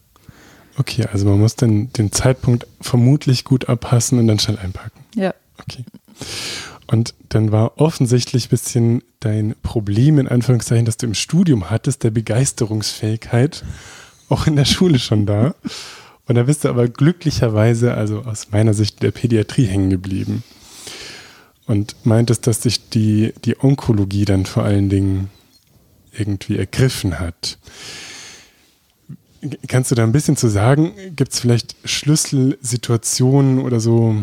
Okay, 0.77 1.05
also 1.11 1.27
man 1.27 1.39
muss 1.39 1.55
dann 1.55 1.91
den 1.93 2.11
Zeitpunkt 2.11 2.65
vermutlich 2.81 3.43
gut 3.43 3.69
abpassen 3.69 4.17
und 4.17 4.27
dann 4.27 4.39
schnell 4.39 4.57
einpacken. 4.57 5.03
Ja. 5.15 5.33
Okay. 5.61 5.85
Und 6.87 7.13
dann 7.29 7.51
war 7.51 7.79
offensichtlich 7.79 8.47
ein 8.47 8.49
bisschen 8.49 9.03
dein 9.19 9.55
Problem, 9.63 10.19
in 10.19 10.27
Anführungszeichen, 10.27 10.85
das 10.85 10.97
du 10.97 11.05
im 11.05 11.13
Studium 11.13 11.69
hattest, 11.69 12.03
der 12.03 12.11
Begeisterungsfähigkeit, 12.11 13.63
auch 14.29 14.47
in 14.47 14.55
der 14.55 14.65
Schule 14.65 14.99
schon 14.99 15.25
da. 15.25 15.55
Und 16.27 16.35
da 16.35 16.43
bist 16.43 16.63
du 16.63 16.69
aber 16.69 16.87
glücklicherweise, 16.87 17.93
also 17.93 18.21
aus 18.21 18.51
meiner 18.51 18.73
Sicht, 18.73 19.01
der 19.01 19.11
Pädiatrie 19.11 19.65
hängen 19.65 19.89
geblieben. 19.89 20.43
Und 21.65 21.96
meintest, 22.03 22.46
dass 22.48 22.62
sich 22.62 22.89
die, 22.89 23.34
die 23.46 23.58
Onkologie 23.58 24.25
dann 24.25 24.46
vor 24.46 24.63
allen 24.63 24.89
Dingen 24.89 25.29
irgendwie 26.12 26.58
ergriffen 26.58 27.20
hat. 27.20 27.58
Kannst 29.67 29.91
du 29.91 29.96
da 29.96 30.03
ein 30.03 30.12
bisschen 30.12 30.38
zu 30.38 30.48
sagen? 30.48 30.93
Gibt 31.15 31.34
es 31.34 31.39
vielleicht 31.39 31.75
Schlüsselsituationen 31.84 33.60
oder 33.60 33.79
so 33.79 34.15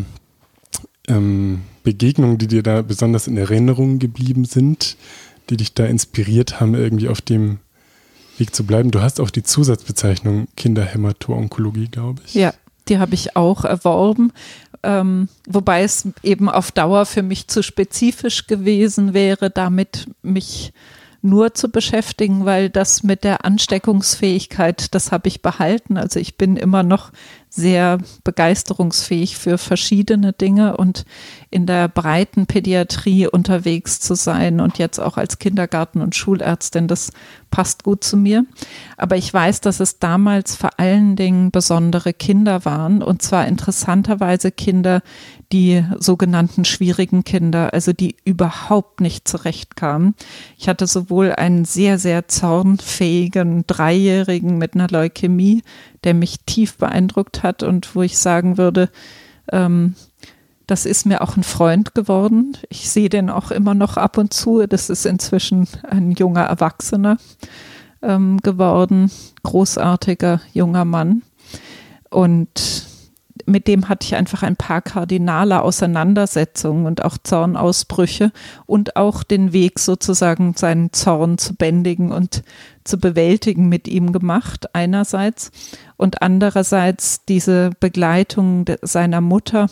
ähm, 1.07 1.61
Begegnungen, 1.83 2.37
die 2.37 2.47
dir 2.47 2.63
da 2.63 2.81
besonders 2.81 3.27
in 3.27 3.37
Erinnerung 3.37 3.99
geblieben 3.99 4.45
sind, 4.45 4.97
die 5.49 5.57
dich 5.57 5.73
da 5.73 5.85
inspiriert 5.85 6.59
haben, 6.59 6.75
irgendwie 6.75 7.07
auf 7.07 7.21
dem 7.21 7.59
Weg 8.37 8.55
zu 8.55 8.65
bleiben? 8.65 8.91
Du 8.91 9.01
hast 9.01 9.19
auch 9.19 9.29
die 9.29 9.43
Zusatzbezeichnung 9.43 10.47
Kinderhämato-Onkologie, 10.55 11.89
glaube 11.89 12.21
ich. 12.25 12.33
Ja, 12.33 12.53
die 12.87 12.97
habe 12.97 13.13
ich 13.13 13.35
auch 13.35 13.63
erworben, 13.63 14.31
ähm, 14.83 15.29
wobei 15.47 15.83
es 15.83 16.07
eben 16.23 16.49
auf 16.49 16.71
Dauer 16.71 17.05
für 17.05 17.23
mich 17.23 17.47
zu 17.47 17.63
spezifisch 17.63 18.47
gewesen 18.47 19.13
wäre, 19.13 19.49
damit 19.49 20.07
mich 20.21 20.73
nur 21.21 21.53
zu 21.53 21.69
beschäftigen, 21.69 22.45
weil 22.45 22.69
das 22.69 23.03
mit 23.03 23.23
der 23.23 23.45
Ansteckungsfähigkeit, 23.45 24.93
das 24.95 25.11
habe 25.11 25.27
ich 25.27 25.41
behalten. 25.41 25.97
Also 25.97 26.19
ich 26.19 26.35
bin 26.35 26.57
immer 26.57 26.81
noch 26.81 27.11
sehr 27.47 27.99
begeisterungsfähig 28.23 29.37
für 29.37 29.57
verschiedene 29.57 30.33
Dinge 30.33 30.77
und 30.77 31.05
in 31.51 31.65
der 31.65 31.89
breiten 31.89 32.45
Pädiatrie 32.45 33.27
unterwegs 33.27 33.99
zu 33.99 34.15
sein 34.15 34.61
und 34.61 34.77
jetzt 34.77 34.99
auch 34.99 35.17
als 35.17 35.37
Kindergarten- 35.37 36.01
und 36.01 36.15
Schulärztin, 36.15 36.87
das 36.87 37.11
passt 37.51 37.83
gut 37.83 38.05
zu 38.05 38.15
mir. 38.15 38.45
Aber 38.95 39.17
ich 39.17 39.31
weiß, 39.31 39.59
dass 39.59 39.81
es 39.81 39.99
damals 39.99 40.55
vor 40.55 40.71
allen 40.77 41.17
Dingen 41.17 41.51
besondere 41.51 42.13
Kinder 42.13 42.63
waren 42.63 43.03
und 43.03 43.21
zwar 43.21 43.47
interessanterweise 43.47 44.51
Kinder, 44.51 45.01
die 45.51 45.83
sogenannten 45.99 46.63
schwierigen 46.63 47.25
Kinder, 47.25 47.73
also 47.73 47.91
die 47.91 48.15
überhaupt 48.23 49.01
nicht 49.01 49.27
zurechtkamen. 49.27 50.15
Ich 50.57 50.69
hatte 50.69 50.87
sowohl 50.87 51.33
einen 51.33 51.65
sehr, 51.65 51.99
sehr 51.99 52.29
zornfähigen 52.29 53.65
Dreijährigen 53.67 54.57
mit 54.57 54.75
einer 54.75 54.87
Leukämie, 54.87 55.63
der 56.05 56.13
mich 56.13 56.39
tief 56.45 56.77
beeindruckt 56.77 57.43
hat 57.43 57.61
und 57.61 57.93
wo 57.93 58.01
ich 58.01 58.17
sagen 58.17 58.57
würde, 58.57 58.89
ähm, 59.51 59.95
das 60.71 60.85
ist 60.85 61.05
mir 61.05 61.19
auch 61.19 61.35
ein 61.35 61.43
Freund 61.43 61.95
geworden. 61.95 62.57
Ich 62.69 62.89
sehe 62.89 63.09
den 63.09 63.29
auch 63.29 63.51
immer 63.51 63.73
noch 63.73 63.97
ab 63.97 64.17
und 64.17 64.33
zu. 64.33 64.65
Das 64.67 64.89
ist 64.89 65.05
inzwischen 65.05 65.67
ein 65.83 66.11
junger 66.11 66.43
Erwachsener 66.43 67.17
ähm, 68.01 68.37
geworden, 68.37 69.11
großartiger 69.43 70.39
junger 70.53 70.85
Mann. 70.85 71.23
Und 72.09 72.87
mit 73.45 73.67
dem 73.67 73.89
hatte 73.89 74.05
ich 74.05 74.15
einfach 74.15 74.43
ein 74.43 74.55
paar 74.55 74.81
kardinale 74.81 75.61
Auseinandersetzungen 75.61 76.85
und 76.85 77.03
auch 77.03 77.17
Zornausbrüche 77.21 78.31
und 78.65 78.95
auch 78.95 79.23
den 79.23 79.51
Weg 79.51 79.77
sozusagen 79.77 80.53
seinen 80.55 80.93
Zorn 80.93 81.37
zu 81.37 81.53
bändigen 81.53 82.13
und 82.13 82.43
zu 82.85 82.97
bewältigen 82.97 83.67
mit 83.67 83.89
ihm 83.89 84.13
gemacht, 84.13 84.73
einerseits. 84.73 85.51
Und 85.97 86.21
andererseits 86.21 87.25
diese 87.25 87.71
Begleitung 87.81 88.63
seiner 88.81 89.19
Mutter 89.19 89.67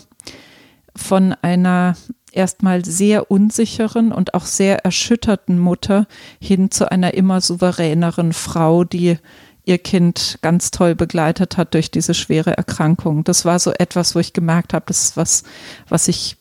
von 0.96 1.34
einer 1.42 1.96
erstmal 2.32 2.84
sehr 2.84 3.30
unsicheren 3.30 4.12
und 4.12 4.34
auch 4.34 4.44
sehr 4.44 4.84
erschütterten 4.84 5.58
Mutter 5.58 6.06
hin 6.40 6.70
zu 6.70 6.90
einer 6.90 7.14
immer 7.14 7.40
souveräneren 7.40 8.32
Frau, 8.32 8.84
die 8.84 9.18
ihr 9.64 9.78
Kind 9.78 10.38
ganz 10.42 10.70
toll 10.70 10.94
begleitet 10.94 11.56
hat 11.56 11.74
durch 11.74 11.90
diese 11.90 12.14
schwere 12.14 12.56
Erkrankung. 12.56 13.24
Das 13.24 13.44
war 13.44 13.58
so 13.58 13.72
etwas, 13.72 14.14
wo 14.14 14.18
ich 14.18 14.32
gemerkt 14.32 14.74
habe, 14.74 14.84
das 14.88 15.04
ist 15.04 15.16
was, 15.16 15.44
was 15.88 16.08
ich 16.08 16.36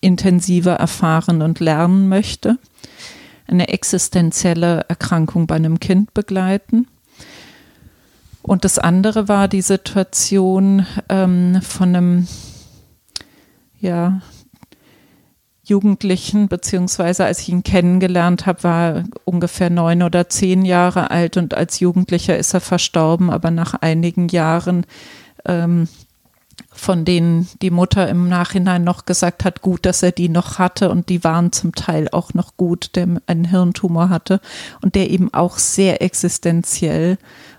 intensiver 0.00 0.74
erfahren 0.74 1.42
und 1.42 1.60
lernen 1.60 2.08
möchte. 2.08 2.58
Eine 3.46 3.68
existenzielle 3.68 4.84
Erkrankung 4.88 5.46
bei 5.46 5.56
einem 5.56 5.80
Kind 5.80 6.14
begleiten. 6.14 6.86
Und 8.42 8.64
das 8.64 8.78
andere 8.78 9.28
war 9.28 9.48
die 9.48 9.62
Situation 9.62 10.86
ähm, 11.08 11.60
von 11.62 11.96
einem, 11.96 12.28
ja, 13.84 14.20
Jugendlichen, 15.62 16.48
beziehungsweise 16.48 17.24
als 17.24 17.40
ich 17.40 17.48
ihn 17.50 17.62
kennengelernt 17.62 18.46
habe, 18.46 18.64
war 18.64 18.82
er 18.82 19.04
ungefähr 19.24 19.70
neun 19.70 20.02
oder 20.02 20.28
zehn 20.28 20.64
Jahre 20.64 21.10
alt 21.10 21.36
und 21.36 21.54
als 21.54 21.80
Jugendlicher 21.80 22.36
ist 22.36 22.52
er 22.52 22.60
verstorben, 22.60 23.30
aber 23.30 23.50
nach 23.50 23.74
einigen 23.74 24.28
Jahren, 24.28 24.84
ähm, 25.46 25.88
von 26.70 27.04
denen 27.04 27.48
die 27.62 27.70
Mutter 27.70 28.08
im 28.08 28.28
Nachhinein 28.28 28.84
noch 28.84 29.06
gesagt 29.06 29.44
hat, 29.44 29.62
gut, 29.62 29.86
dass 29.86 30.02
er 30.02 30.12
die 30.12 30.28
noch 30.28 30.58
hatte 30.58 30.90
und 30.90 31.08
die 31.08 31.24
waren 31.24 31.52
zum 31.52 31.74
Teil 31.74 32.08
auch 32.10 32.34
noch 32.34 32.56
gut, 32.56 32.90
der 32.94 33.08
einen 33.26 33.44
Hirntumor 33.44 34.08
hatte 34.08 34.40
und 34.82 34.94
der 34.94 35.10
eben 35.10 35.32
auch 35.32 35.58
sehr 35.58 36.02
existenziell 36.02 37.16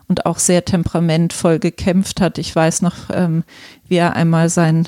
und 0.08 0.26
auch 0.26 0.38
sehr 0.38 0.66
temperamentvoll 0.66 1.60
gekämpft 1.60 2.22
hat. 2.22 2.38
Ich 2.38 2.56
weiß 2.56 2.84
noch, 2.84 3.10
ähm, 3.12 3.44
wie 3.88 3.96
er 3.96 4.16
einmal 4.16 4.50
sein 4.50 4.88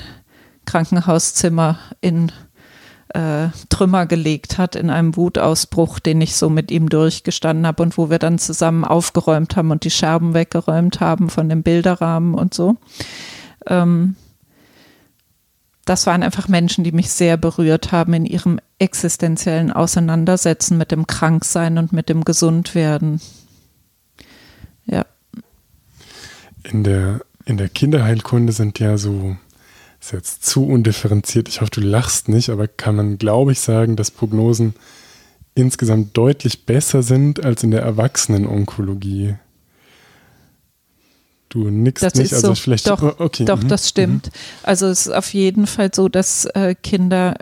Krankenhauszimmer 0.68 1.78
in 2.02 2.30
äh, 3.14 3.48
Trümmer 3.70 4.04
gelegt 4.04 4.58
hat 4.58 4.76
in 4.76 4.90
einem 4.90 5.16
Wutausbruch, 5.16 5.98
den 5.98 6.20
ich 6.20 6.36
so 6.36 6.50
mit 6.50 6.70
ihm 6.70 6.90
durchgestanden 6.90 7.66
habe 7.66 7.82
und 7.82 7.96
wo 7.96 8.10
wir 8.10 8.18
dann 8.18 8.38
zusammen 8.38 8.84
aufgeräumt 8.84 9.56
haben 9.56 9.70
und 9.70 9.84
die 9.84 9.90
Scherben 9.90 10.34
weggeräumt 10.34 11.00
haben 11.00 11.30
von 11.30 11.48
dem 11.48 11.62
Bilderrahmen 11.62 12.34
und 12.34 12.52
so. 12.52 12.76
Ähm, 13.66 14.16
das 15.86 16.06
waren 16.06 16.22
einfach 16.22 16.48
Menschen, 16.48 16.84
die 16.84 16.92
mich 16.92 17.10
sehr 17.10 17.38
berührt 17.38 17.90
haben 17.90 18.12
in 18.12 18.26
ihrem 18.26 18.60
existenziellen 18.78 19.72
Auseinandersetzen 19.72 20.76
mit 20.76 20.90
dem 20.92 21.06
Kranksein 21.06 21.78
und 21.78 21.94
mit 21.94 22.10
dem 22.10 22.24
Gesundwerden. 22.24 23.22
Ja. 24.84 25.06
In 26.62 26.84
der, 26.84 27.22
in 27.46 27.56
der 27.56 27.70
Kinderheilkunde 27.70 28.52
sind 28.52 28.78
ja 28.80 28.98
so 28.98 29.38
ist 30.00 30.12
jetzt 30.12 30.44
zu 30.46 30.66
undifferenziert. 30.66 31.48
Ich 31.48 31.60
hoffe, 31.60 31.70
du 31.72 31.80
lachst 31.80 32.28
nicht, 32.28 32.50
aber 32.50 32.68
kann 32.68 32.96
man, 32.96 33.18
glaube 33.18 33.52
ich, 33.52 33.60
sagen, 33.60 33.96
dass 33.96 34.10
Prognosen 34.10 34.74
insgesamt 35.54 36.16
deutlich 36.16 36.66
besser 36.66 37.02
sind 37.02 37.44
als 37.44 37.62
in 37.62 37.72
der 37.72 37.82
Erwachsenen-Onkologie. 37.82 39.36
Du 41.48 41.70
nickst 41.70 42.04
das 42.04 42.14
nicht, 42.14 42.32
also 42.34 42.48
so. 42.48 42.54
vielleicht. 42.54 42.88
Doch, 42.88 43.02
oh, 43.02 43.14
okay. 43.18 43.46
doch 43.46 43.62
mhm. 43.62 43.68
das 43.68 43.88
stimmt. 43.88 44.26
Mhm. 44.26 44.32
Also 44.64 44.86
es 44.86 45.06
ist 45.06 45.12
auf 45.12 45.32
jeden 45.32 45.66
Fall 45.66 45.90
so, 45.94 46.08
dass 46.08 46.44
äh, 46.44 46.74
Kinder 46.74 47.36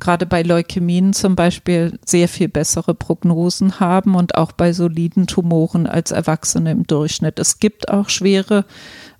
gerade 0.00 0.24
bei 0.24 0.42
Leukämien 0.42 1.12
zum 1.12 1.36
Beispiel 1.36 1.98
sehr 2.04 2.28
viel 2.28 2.48
bessere 2.48 2.94
Prognosen 2.94 3.78
haben 3.78 4.14
und 4.14 4.36
auch 4.36 4.52
bei 4.52 4.72
soliden 4.72 5.26
Tumoren 5.26 5.86
als 5.86 6.10
Erwachsene 6.10 6.72
im 6.72 6.86
Durchschnitt. 6.86 7.38
Es 7.38 7.58
gibt 7.58 7.88
auch 7.90 8.08
schwere 8.08 8.64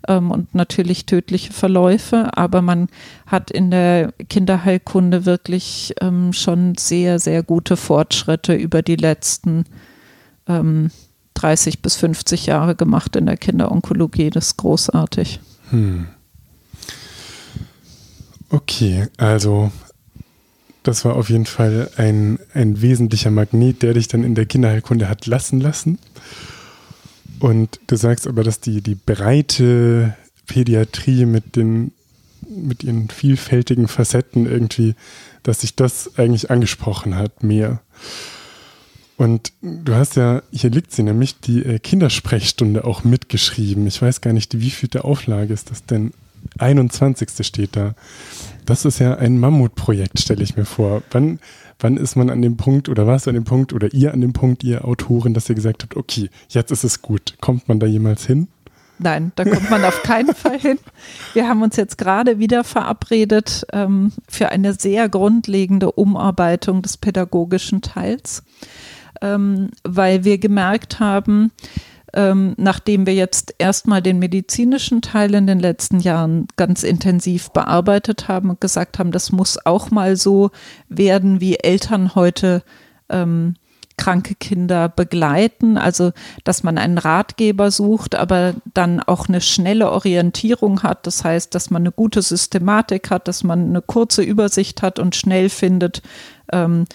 ähm, 0.07 0.31
und 0.31 0.53
natürlich 0.55 1.05
tödliche 1.05 1.53
Verläufe, 1.53 2.35
aber 2.37 2.61
man 2.61 2.87
hat 3.25 3.51
in 3.51 3.71
der 3.71 4.13
Kinderheilkunde 4.29 5.25
wirklich 5.25 5.93
ähm, 6.01 6.33
schon 6.33 6.75
sehr, 6.77 7.19
sehr 7.19 7.43
gute 7.43 7.77
Fortschritte 7.77 8.53
über 8.53 8.81
die 8.81 8.95
letzten 8.95 9.65
ähm, 10.47 10.91
30 11.35 11.81
bis 11.81 11.95
50 11.95 12.45
Jahre 12.47 12.75
gemacht 12.75 13.15
in 13.15 13.25
der 13.25 13.37
Kinderonkologie. 13.37 14.29
Das 14.29 14.47
ist 14.47 14.57
großartig. 14.57 15.39
Hm. 15.69 16.07
Okay, 18.49 19.07
also 19.17 19.71
das 20.83 21.05
war 21.05 21.15
auf 21.15 21.29
jeden 21.29 21.45
Fall 21.45 21.89
ein, 21.97 22.39
ein 22.53 22.81
wesentlicher 22.81 23.31
Magnet, 23.31 23.81
der 23.81 23.93
dich 23.93 24.09
dann 24.09 24.23
in 24.23 24.35
der 24.35 24.45
Kinderheilkunde 24.45 25.09
hat 25.09 25.25
lassen 25.25 25.59
lassen. 25.59 25.97
Und 27.39 27.79
du 27.87 27.95
sagst 27.95 28.27
aber, 28.27 28.43
dass 28.43 28.59
die, 28.59 28.81
die 28.81 28.95
breite 28.95 30.15
Pädiatrie 30.47 31.25
mit 31.25 31.55
den 31.55 31.91
mit 32.55 32.83
ihren 32.83 33.09
vielfältigen 33.09 33.87
Facetten 33.87 34.45
irgendwie, 34.45 34.95
dass 35.43 35.61
sich 35.61 35.75
das 35.75 36.17
eigentlich 36.17 36.51
angesprochen 36.51 37.15
hat, 37.15 37.43
mehr. 37.43 37.81
Und 39.17 39.53
du 39.61 39.93
hast 39.95 40.15
ja, 40.15 40.41
hier 40.51 40.69
liegt 40.69 40.91
sie 40.91 41.03
nämlich, 41.03 41.39
die 41.39 41.63
äh, 41.63 41.79
Kindersprechstunde 41.79 42.83
auch 42.83 43.03
mitgeschrieben. 43.03 43.87
Ich 43.87 44.01
weiß 44.01 44.21
gar 44.21 44.33
nicht, 44.33 44.59
wie 44.59 44.71
viel 44.71 44.89
der 44.89 45.05
Auflage 45.05 45.53
ist 45.53 45.71
das 45.71 45.85
denn? 45.85 46.11
21. 46.59 47.45
steht 47.45 47.75
da. 47.75 47.95
Das 48.65 48.85
ist 48.85 48.99
ja 48.99 49.15
ein 49.15 49.39
Mammutprojekt, 49.39 50.19
stelle 50.19 50.43
ich 50.43 50.55
mir 50.55 50.65
vor. 50.65 51.03
Wann, 51.11 51.39
wann 51.79 51.97
ist 51.97 52.15
man 52.15 52.29
an 52.29 52.41
dem 52.41 52.57
Punkt 52.57 52.89
oder 52.89 53.05
warst 53.07 53.25
du 53.25 53.29
an 53.29 53.35
dem 53.35 53.43
Punkt 53.43 53.73
oder 53.73 53.93
ihr 53.93 54.13
an 54.13 54.21
dem 54.21 54.33
Punkt, 54.33 54.63
ihr 54.63 54.85
Autorin, 54.85 55.33
dass 55.33 55.49
ihr 55.49 55.55
gesagt 55.55 55.83
habt, 55.83 55.95
okay, 55.95 56.29
jetzt 56.49 56.71
ist 56.71 56.83
es 56.83 57.01
gut. 57.01 57.35
Kommt 57.41 57.67
man 57.67 57.79
da 57.79 57.87
jemals 57.87 58.25
hin? 58.25 58.47
Nein, 58.99 59.31
da 59.35 59.43
kommt 59.43 59.69
man 59.69 59.83
auf 59.83 60.01
keinen 60.03 60.33
Fall 60.35 60.59
hin. 60.59 60.79
Wir 61.33 61.47
haben 61.47 61.61
uns 61.61 61.75
jetzt 61.75 61.97
gerade 61.97 62.39
wieder 62.39 62.63
verabredet 62.63 63.65
ähm, 63.73 64.11
für 64.29 64.49
eine 64.49 64.73
sehr 64.73 65.09
grundlegende 65.09 65.91
Umarbeitung 65.91 66.81
des 66.81 66.97
pädagogischen 66.97 67.81
Teils, 67.81 68.43
ähm, 69.21 69.71
weil 69.83 70.23
wir 70.23 70.37
gemerkt 70.37 70.99
haben, 70.99 71.51
ähm, 72.13 72.53
nachdem 72.57 73.05
wir 73.05 73.13
jetzt 73.13 73.55
erstmal 73.57 74.01
den 74.01 74.19
medizinischen 74.19 75.01
Teil 75.01 75.33
in 75.33 75.47
den 75.47 75.59
letzten 75.59 75.99
Jahren 75.99 76.47
ganz 76.55 76.83
intensiv 76.83 77.49
bearbeitet 77.51 78.27
haben 78.27 78.49
und 78.51 78.61
gesagt 78.61 78.99
haben, 78.99 79.11
das 79.11 79.31
muss 79.31 79.63
auch 79.65 79.91
mal 79.91 80.15
so 80.15 80.51
werden, 80.89 81.41
wie 81.41 81.55
Eltern 81.55 82.15
heute 82.15 82.63
ähm, 83.09 83.55
kranke 83.97 84.35
Kinder 84.35 84.89
begleiten, 84.89 85.77
also 85.77 86.11
dass 86.43 86.63
man 86.63 86.77
einen 86.77 86.97
Ratgeber 86.97 87.71
sucht, 87.71 88.15
aber 88.15 88.55
dann 88.73 88.99
auch 88.99 89.27
eine 89.27 89.41
schnelle 89.41 89.91
Orientierung 89.91 90.83
hat. 90.83 91.05
Das 91.05 91.23
heißt, 91.23 91.53
dass 91.53 91.69
man 91.69 91.83
eine 91.83 91.91
gute 91.91 92.21
Systematik 92.21 93.11
hat, 93.11 93.27
dass 93.27 93.43
man 93.43 93.69
eine 93.69 93.81
kurze 93.81 94.23
Übersicht 94.23 94.81
hat 94.81 94.99
und 94.99 95.15
schnell 95.15 95.49
findet, 95.49 96.01
ähm, 96.51 96.85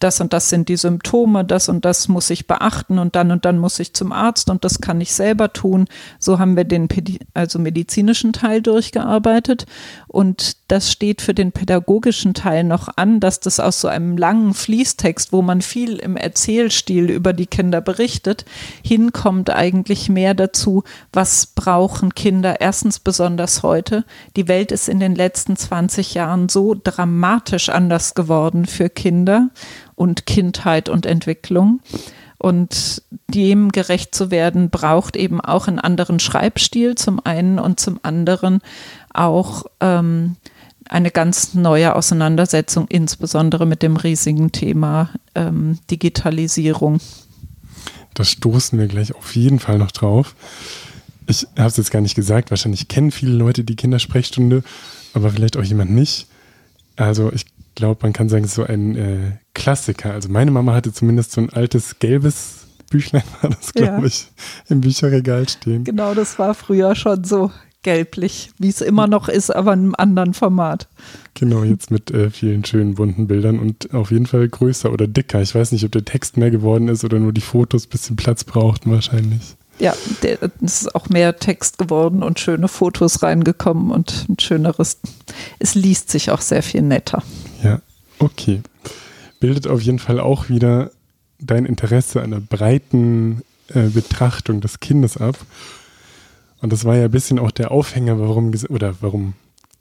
das 0.00 0.20
und 0.20 0.32
das 0.32 0.48
sind 0.48 0.68
die 0.68 0.76
Symptome, 0.76 1.44
das 1.44 1.68
und 1.68 1.84
das 1.84 2.08
muss 2.08 2.30
ich 2.30 2.46
beachten 2.46 2.98
und 2.98 3.16
dann 3.16 3.30
und 3.30 3.44
dann 3.44 3.58
muss 3.58 3.78
ich 3.78 3.94
zum 3.94 4.12
Arzt 4.12 4.50
und 4.50 4.64
das 4.64 4.80
kann 4.80 5.00
ich 5.00 5.12
selber 5.12 5.52
tun. 5.52 5.86
So 6.18 6.38
haben 6.38 6.56
wir 6.56 6.64
den 6.64 6.88
also 7.34 7.58
medizinischen 7.58 8.32
Teil 8.32 8.62
durchgearbeitet 8.62 9.66
und 10.08 10.56
das 10.68 10.90
steht 10.90 11.22
für 11.22 11.34
den 11.34 11.52
pädagogischen 11.52 12.34
Teil 12.34 12.64
noch 12.64 12.88
an, 12.96 13.20
dass 13.20 13.40
das 13.40 13.60
aus 13.60 13.80
so 13.80 13.88
einem 13.88 14.16
langen 14.16 14.54
Fließtext, 14.54 15.32
wo 15.32 15.42
man 15.42 15.60
viel 15.60 15.96
im 15.96 16.16
Erzählstil 16.16 17.10
über 17.10 17.32
die 17.32 17.46
Kinder 17.46 17.80
berichtet, 17.80 18.44
hinkommt 18.82 19.50
eigentlich 19.50 20.08
mehr 20.08 20.34
dazu, 20.34 20.84
was 21.12 21.46
brauchen 21.46 22.14
Kinder 22.14 22.60
erstens 22.60 22.98
besonders 22.98 23.62
heute. 23.62 24.04
Die 24.36 24.48
Welt 24.48 24.72
ist 24.72 24.88
in 24.88 25.00
den 25.00 25.14
letzten 25.14 25.56
20 25.56 26.14
Jahren 26.14 26.48
so 26.48 26.74
dramatisch 26.82 27.68
anders 27.68 28.14
geworden 28.14 28.66
für 28.66 28.88
Kinder 28.88 29.50
und 29.94 30.26
Kindheit 30.26 30.88
und 30.88 31.06
Entwicklung. 31.06 31.80
Und 32.38 33.02
dem 33.28 33.72
gerecht 33.72 34.14
zu 34.14 34.30
werden, 34.30 34.68
braucht 34.68 35.16
eben 35.16 35.40
auch 35.40 35.66
einen 35.66 35.78
anderen 35.78 36.20
Schreibstil 36.20 36.94
zum 36.94 37.24
einen 37.24 37.58
und 37.58 37.80
zum 37.80 38.00
anderen 38.02 38.60
auch 39.14 39.64
ähm, 39.80 40.36
eine 40.88 41.10
ganz 41.10 41.54
neue 41.54 41.96
Auseinandersetzung, 41.96 42.86
insbesondere 42.88 43.66
mit 43.66 43.82
dem 43.82 43.96
riesigen 43.96 44.52
Thema 44.52 45.10
ähm, 45.34 45.78
Digitalisierung. 45.90 47.00
Da 48.14 48.24
stoßen 48.24 48.78
wir 48.78 48.86
gleich 48.86 49.14
auf 49.14 49.34
jeden 49.34 49.58
Fall 49.58 49.78
noch 49.78 49.90
drauf. 49.90 50.34
Ich 51.26 51.46
habe 51.56 51.68
es 51.68 51.76
jetzt 51.76 51.90
gar 51.90 52.02
nicht 52.02 52.14
gesagt, 52.14 52.50
wahrscheinlich 52.50 52.88
kennen 52.88 53.10
viele 53.10 53.32
Leute 53.32 53.64
die 53.64 53.76
Kindersprechstunde, 53.76 54.62
aber 55.14 55.30
vielleicht 55.30 55.56
auch 55.56 55.64
jemand 55.64 55.90
nicht. 55.90 56.26
Also 56.96 57.32
ich 57.32 57.46
glaube, 57.74 58.00
man 58.02 58.12
kann 58.12 58.28
sagen, 58.28 58.44
es 58.44 58.50
ist 58.50 58.56
so 58.56 58.64
ein 58.64 58.96
äh, 58.96 59.18
Klassiker. 59.54 60.12
Also 60.12 60.28
meine 60.28 60.50
Mama 60.50 60.74
hatte 60.74 60.92
zumindest 60.92 61.32
so 61.32 61.40
ein 61.40 61.50
altes 61.50 61.98
gelbes 61.98 62.66
Büchlein, 62.90 63.24
war 63.40 63.50
das, 63.50 63.72
glaube 63.72 64.00
ja. 64.00 64.04
ich, 64.04 64.28
im 64.68 64.80
Bücherregal 64.80 65.48
stehen. 65.48 65.84
Genau, 65.84 66.14
das 66.14 66.38
war 66.38 66.54
früher 66.54 66.94
schon 66.94 67.24
so 67.24 67.50
gelblich, 67.82 68.50
wie 68.58 68.68
es 68.70 68.80
immer 68.80 69.06
noch 69.06 69.28
ist, 69.28 69.54
aber 69.54 69.74
in 69.74 69.80
einem 69.80 69.94
anderen 69.96 70.34
Format. 70.34 70.88
Genau, 71.34 71.62
jetzt 71.62 71.90
mit 71.90 72.10
äh, 72.10 72.30
vielen 72.30 72.64
schönen 72.64 72.94
bunten 72.94 73.26
Bildern 73.26 73.58
und 73.58 73.92
auf 73.94 74.10
jeden 74.10 74.26
Fall 74.26 74.48
größer 74.48 74.92
oder 74.92 75.06
dicker. 75.06 75.42
Ich 75.42 75.54
weiß 75.54 75.72
nicht, 75.72 75.84
ob 75.84 75.92
der 75.92 76.04
Text 76.04 76.36
mehr 76.36 76.50
geworden 76.50 76.88
ist 76.88 77.04
oder 77.04 77.18
nur 77.18 77.32
die 77.32 77.42
Fotos 77.42 77.86
ein 77.86 77.90
bisschen 77.90 78.16
Platz 78.16 78.42
brauchten 78.42 78.90
wahrscheinlich. 78.90 79.56
Ja, 79.78 79.94
es 80.22 80.82
ist 80.82 80.94
auch 80.94 81.08
mehr 81.08 81.36
Text 81.36 81.78
geworden 81.78 82.22
und 82.22 82.38
schöne 82.38 82.68
Fotos 82.68 83.22
reingekommen 83.22 83.90
und 83.90 84.28
ein 84.28 84.38
schöneres. 84.38 85.00
Es 85.58 85.74
liest 85.74 86.10
sich 86.10 86.30
auch 86.30 86.40
sehr 86.40 86.62
viel 86.62 86.82
netter. 86.82 87.22
Ja, 87.64 87.80
okay. 88.18 88.60
Bildet 89.40 89.66
auf 89.66 89.80
jeden 89.80 89.98
Fall 89.98 90.20
auch 90.20 90.48
wieder 90.48 90.90
dein 91.38 91.66
Interesse 91.66 92.22
an 92.22 92.32
einer 92.32 92.40
breiten 92.40 93.42
äh, 93.68 93.88
Betrachtung 93.88 94.60
des 94.60 94.80
Kindes 94.80 95.16
ab. 95.16 95.36
Und 96.60 96.72
das 96.72 96.84
war 96.84 96.96
ja 96.96 97.04
ein 97.04 97.10
bisschen 97.10 97.38
auch 97.38 97.50
der 97.50 97.70
Aufhänger, 97.70 98.18
warum 98.18 98.52
oder 98.68 98.94
warum 99.00 99.34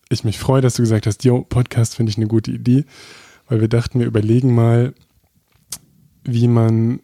ich 0.10 0.24
mich 0.24 0.40
freue, 0.40 0.62
dass 0.62 0.76
du 0.76 0.82
gesagt 0.82 1.08
hast, 1.08 1.24
yo, 1.24 1.42
Podcast 1.42 1.96
finde 1.96 2.10
ich 2.10 2.18
eine 2.18 2.28
gute 2.28 2.52
Idee, 2.52 2.86
weil 3.48 3.62
wir 3.62 3.68
dachten, 3.68 4.00
wir 4.00 4.08
überlegen 4.08 4.54
mal, 4.54 4.94
wie 6.24 6.48
man 6.48 7.00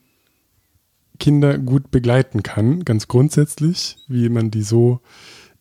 Kinder 1.19 1.57
gut 1.57 1.91
begleiten 1.91 2.43
kann, 2.43 2.85
ganz 2.85 3.07
grundsätzlich, 3.07 3.97
wie 4.07 4.29
man 4.29 4.51
die 4.51 4.61
so 4.61 5.01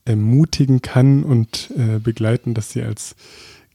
ermutigen 0.05 0.83
kann 0.83 1.25
und 1.25 1.73
äh, 1.77 1.99
begleiten, 1.99 2.55
dass 2.55 2.71
sie 2.71 2.83
als 2.83 3.17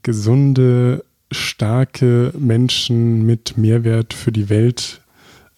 gesunde, 0.02 1.04
starke 1.30 2.32
Menschen 2.38 3.24
mit 3.26 3.56
Mehrwert 3.56 4.14
für 4.14 4.32
die 4.32 4.48
Welt 4.48 5.00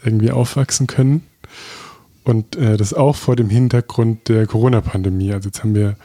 irgendwie 0.03 0.31
aufwachsen 0.31 0.87
können. 0.87 1.23
Und 2.25 2.57
äh, 2.57 2.77
das 2.77 2.93
auch 2.93 3.17
vor 3.17 3.37
dem 3.37 3.51
Hintergrund 3.51 4.29
der 4.29 4.47
Corona-Pandemie. 4.47 5.33
Also 5.33 5.49
jetzt 5.49 5.63
haben 5.63 5.75
wir 5.75 5.97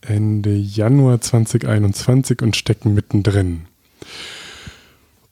Ende 0.00 0.54
Januar 0.54 1.20
2021 1.20 2.40
und 2.42 2.56
stecken 2.56 2.94
mittendrin. 2.94 3.62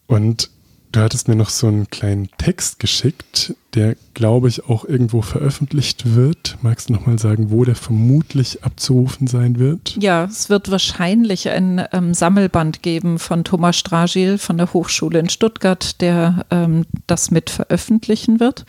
Und 0.06 0.50
Du 0.90 1.00
hattest 1.00 1.28
mir 1.28 1.36
noch 1.36 1.50
so 1.50 1.66
einen 1.66 1.88
kleinen 1.90 2.30
Text 2.38 2.78
geschickt, 2.78 3.54
der, 3.74 3.94
glaube 4.14 4.48
ich, 4.48 4.64
auch 4.64 4.86
irgendwo 4.86 5.20
veröffentlicht 5.20 6.16
wird. 6.16 6.56
Magst 6.62 6.88
du 6.88 6.94
nochmal 6.94 7.18
sagen, 7.18 7.50
wo 7.50 7.64
der 7.64 7.74
vermutlich 7.74 8.64
abzurufen 8.64 9.26
sein 9.26 9.58
wird? 9.58 9.96
Ja, 10.00 10.24
es 10.24 10.48
wird 10.48 10.70
wahrscheinlich 10.70 11.50
ein 11.50 11.84
ähm, 11.92 12.14
Sammelband 12.14 12.82
geben 12.82 13.18
von 13.18 13.44
Thomas 13.44 13.76
Stragil 13.76 14.38
von 14.38 14.56
der 14.56 14.72
Hochschule 14.72 15.18
in 15.18 15.28
Stuttgart, 15.28 16.00
der 16.00 16.46
ähm, 16.50 16.86
das 17.06 17.30
mit 17.30 17.50
veröffentlichen 17.50 18.40
wird. 18.40 18.64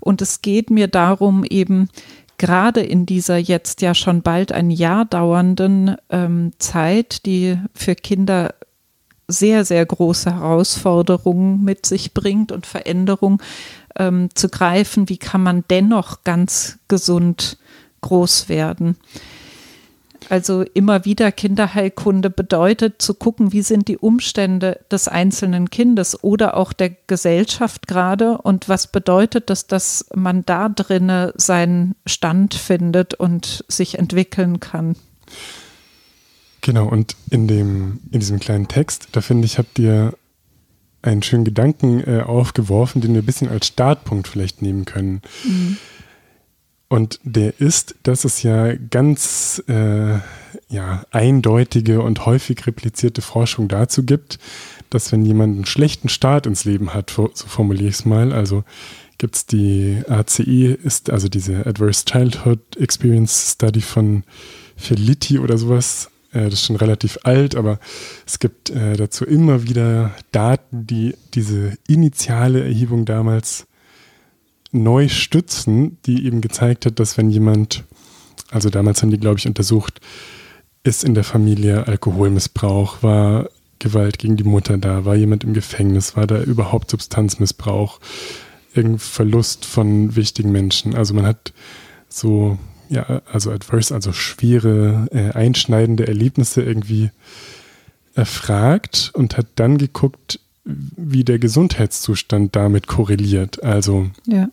Und 0.00 0.20
es 0.20 0.42
geht 0.42 0.68
mir 0.68 0.88
darum, 0.88 1.44
eben 1.44 1.88
gerade 2.36 2.80
in 2.80 3.06
dieser 3.06 3.38
jetzt 3.38 3.80
ja 3.80 3.94
schon 3.94 4.20
bald 4.20 4.52
ein 4.52 4.70
Jahr 4.70 5.06
dauernden 5.06 5.96
ähm, 6.10 6.52
Zeit, 6.58 7.24
die 7.24 7.58
für 7.74 7.94
Kinder 7.94 8.54
sehr, 9.28 9.64
sehr 9.64 9.84
große 9.84 10.34
Herausforderungen 10.34 11.64
mit 11.64 11.86
sich 11.86 12.14
bringt 12.14 12.52
und 12.52 12.66
Veränderung 12.66 13.42
ähm, 13.96 14.28
zu 14.34 14.48
greifen. 14.48 15.08
Wie 15.08 15.18
kann 15.18 15.42
man 15.42 15.64
dennoch 15.70 16.24
ganz 16.24 16.78
gesund 16.88 17.58
groß 18.02 18.48
werden? 18.48 18.96
Also 20.30 20.62
immer 20.62 21.04
wieder 21.04 21.32
Kinderheilkunde 21.32 22.30
bedeutet 22.30 23.02
zu 23.02 23.14
gucken, 23.14 23.52
wie 23.52 23.62
sind 23.62 23.88
die 23.88 23.98
Umstände 23.98 24.80
des 24.90 25.08
einzelnen 25.08 25.70
Kindes 25.70 26.22
oder 26.22 26.56
auch 26.56 26.72
der 26.72 26.90
Gesellschaft 27.06 27.86
gerade 27.86 28.38
und 28.38 28.68
was 28.68 28.86
bedeutet 28.86 29.50
das, 29.50 29.66
dass 29.66 30.06
man 30.14 30.44
da 30.46 30.68
drinne 30.68 31.32
seinen 31.36 31.94
Stand 32.06 32.54
findet 32.54 33.14
und 33.14 33.64
sich 33.68 33.98
entwickeln 33.98 34.60
kann. 34.60 34.96
Genau, 36.64 36.88
und 36.88 37.14
in, 37.28 37.46
dem, 37.46 38.00
in 38.10 38.20
diesem 38.20 38.40
kleinen 38.40 38.68
Text, 38.68 39.08
da 39.12 39.20
finde 39.20 39.44
ich, 39.44 39.58
habt 39.58 39.78
ihr 39.78 40.14
einen 41.02 41.22
schönen 41.22 41.44
Gedanken 41.44 42.00
äh, 42.00 42.22
aufgeworfen, 42.22 43.02
den 43.02 43.12
wir 43.12 43.20
ein 43.20 43.26
bisschen 43.26 43.50
als 43.50 43.66
Startpunkt 43.66 44.28
vielleicht 44.28 44.62
nehmen 44.62 44.86
können. 44.86 45.20
Mhm. 45.44 45.76
Und 46.88 47.20
der 47.22 47.60
ist, 47.60 47.96
dass 48.04 48.24
es 48.24 48.42
ja 48.42 48.72
ganz 48.76 49.62
äh, 49.68 50.20
ja, 50.70 51.04
eindeutige 51.10 52.00
und 52.00 52.24
häufig 52.24 52.66
replizierte 52.66 53.20
Forschung 53.20 53.68
dazu 53.68 54.02
gibt, 54.02 54.38
dass 54.88 55.12
wenn 55.12 55.26
jemand 55.26 55.56
einen 55.56 55.66
schlechten 55.66 56.08
Start 56.08 56.46
ins 56.46 56.64
Leben 56.64 56.94
hat, 56.94 57.10
so 57.10 57.30
formuliere 57.34 57.90
ich 57.90 57.96
es 57.96 58.04
mal, 58.06 58.32
also 58.32 58.64
gibt 59.18 59.36
es 59.36 59.44
die 59.44 60.00
ACE, 60.08 60.78
ist 60.82 61.10
also 61.10 61.28
diese 61.28 61.66
Adverse 61.66 62.06
Childhood 62.06 62.78
Experience 62.78 63.52
Study 63.52 63.82
von 63.82 64.24
Felitti 64.76 65.38
oder 65.38 65.58
sowas, 65.58 66.10
das 66.34 66.54
ist 66.54 66.66
schon 66.66 66.76
relativ 66.76 67.18
alt, 67.22 67.54
aber 67.54 67.78
es 68.26 68.38
gibt 68.38 68.70
äh, 68.70 68.96
dazu 68.96 69.24
immer 69.24 69.62
wieder 69.62 70.12
Daten, 70.32 70.86
die 70.86 71.14
diese 71.34 71.76
initiale 71.88 72.62
Erhebung 72.64 73.04
damals 73.04 73.66
neu 74.72 75.08
stützen, 75.08 75.98
die 76.04 76.26
eben 76.26 76.40
gezeigt 76.40 76.84
hat, 76.84 76.98
dass 76.98 77.16
wenn 77.16 77.30
jemand, 77.30 77.84
also 78.50 78.70
damals 78.70 79.02
haben 79.02 79.10
die, 79.10 79.18
glaube 79.18 79.38
ich, 79.38 79.46
untersucht, 79.46 80.00
ist 80.82 81.04
in 81.04 81.14
der 81.14 81.24
Familie 81.24 81.86
Alkoholmissbrauch, 81.86 83.02
war 83.02 83.48
Gewalt 83.78 84.18
gegen 84.18 84.36
die 84.36 84.44
Mutter 84.44 84.78
da? 84.78 85.04
War 85.04 85.14
jemand 85.14 85.44
im 85.44 85.54
Gefängnis? 85.54 86.16
War 86.16 86.26
da 86.26 86.42
überhaupt 86.42 86.90
Substanzmissbrauch? 86.90 88.00
Irgendein 88.74 88.98
Verlust 88.98 89.64
von 89.64 90.16
wichtigen 90.16 90.52
Menschen? 90.52 90.94
Also 90.94 91.14
man 91.14 91.26
hat 91.26 91.52
so, 92.08 92.58
ja, 92.88 93.22
also 93.30 93.50
adverse, 93.50 93.94
also 93.94 94.12
schwere, 94.12 95.08
äh, 95.10 95.30
einschneidende 95.32 96.06
Erlebnisse 96.06 96.62
irgendwie 96.62 97.10
erfragt 98.14 99.10
und 99.14 99.36
hat 99.36 99.46
dann 99.56 99.78
geguckt, 99.78 100.40
wie 100.64 101.24
der 101.24 101.38
Gesundheitszustand 101.38 102.56
damit 102.56 102.86
korreliert. 102.86 103.62
Also, 103.62 104.10
ja. 104.26 104.48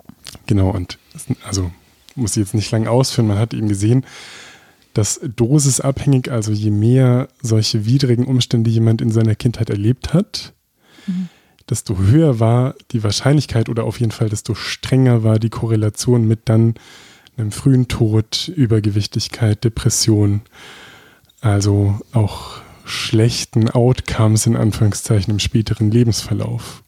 genau, 0.46 0.70
und 0.70 0.98
also 1.46 1.72
muss 2.16 2.32
ich 2.32 2.42
jetzt 2.42 2.54
nicht 2.54 2.72
lange 2.72 2.90
ausführen, 2.90 3.28
man 3.28 3.40
hat 3.40 3.54
eben 3.54 3.70
gesehen, 3.70 4.06
dass 4.94 5.22
dosisabhängig, 5.24 6.32
also 6.32 6.52
je 6.52 6.72
mehr 6.72 7.30
solche 7.42 7.86
widrigen 7.86 8.26
Umstände 8.26 8.70
jemand 8.70 9.02
in 9.02 9.12
seiner 9.12 9.36
Kindheit 9.36 9.70
erlebt 9.70 10.14
hat, 10.14 10.54
mhm. 11.08 11.30
desto 11.70 11.98
höher 11.98 12.42
war 12.42 12.76
die 12.92 13.04
Wahrscheinlichkeit 13.04 13.70
oder 13.70 13.86
auf 13.86 14.02
jeden 14.02 14.12
Fall 14.12 14.28
desto 14.28 14.54
strenger 14.54 15.24
war 15.24 15.40
die 15.40 15.50
Korrelation 15.50 16.28
mit 16.28 16.42
dann 16.46 16.76
einem 17.42 17.52
frühen 17.52 17.88
Tod, 17.88 18.48
Übergewichtigkeit, 18.56 19.64
Depression, 19.64 20.42
also 21.42 22.00
auch 22.14 22.62
schlechten 22.86 23.70
Outcomes 23.70 24.46
in 24.46 24.56
Anführungszeichen 24.56 25.34
im 25.34 25.40
späteren 25.40 25.92
Lebensverlauf. 25.92 26.84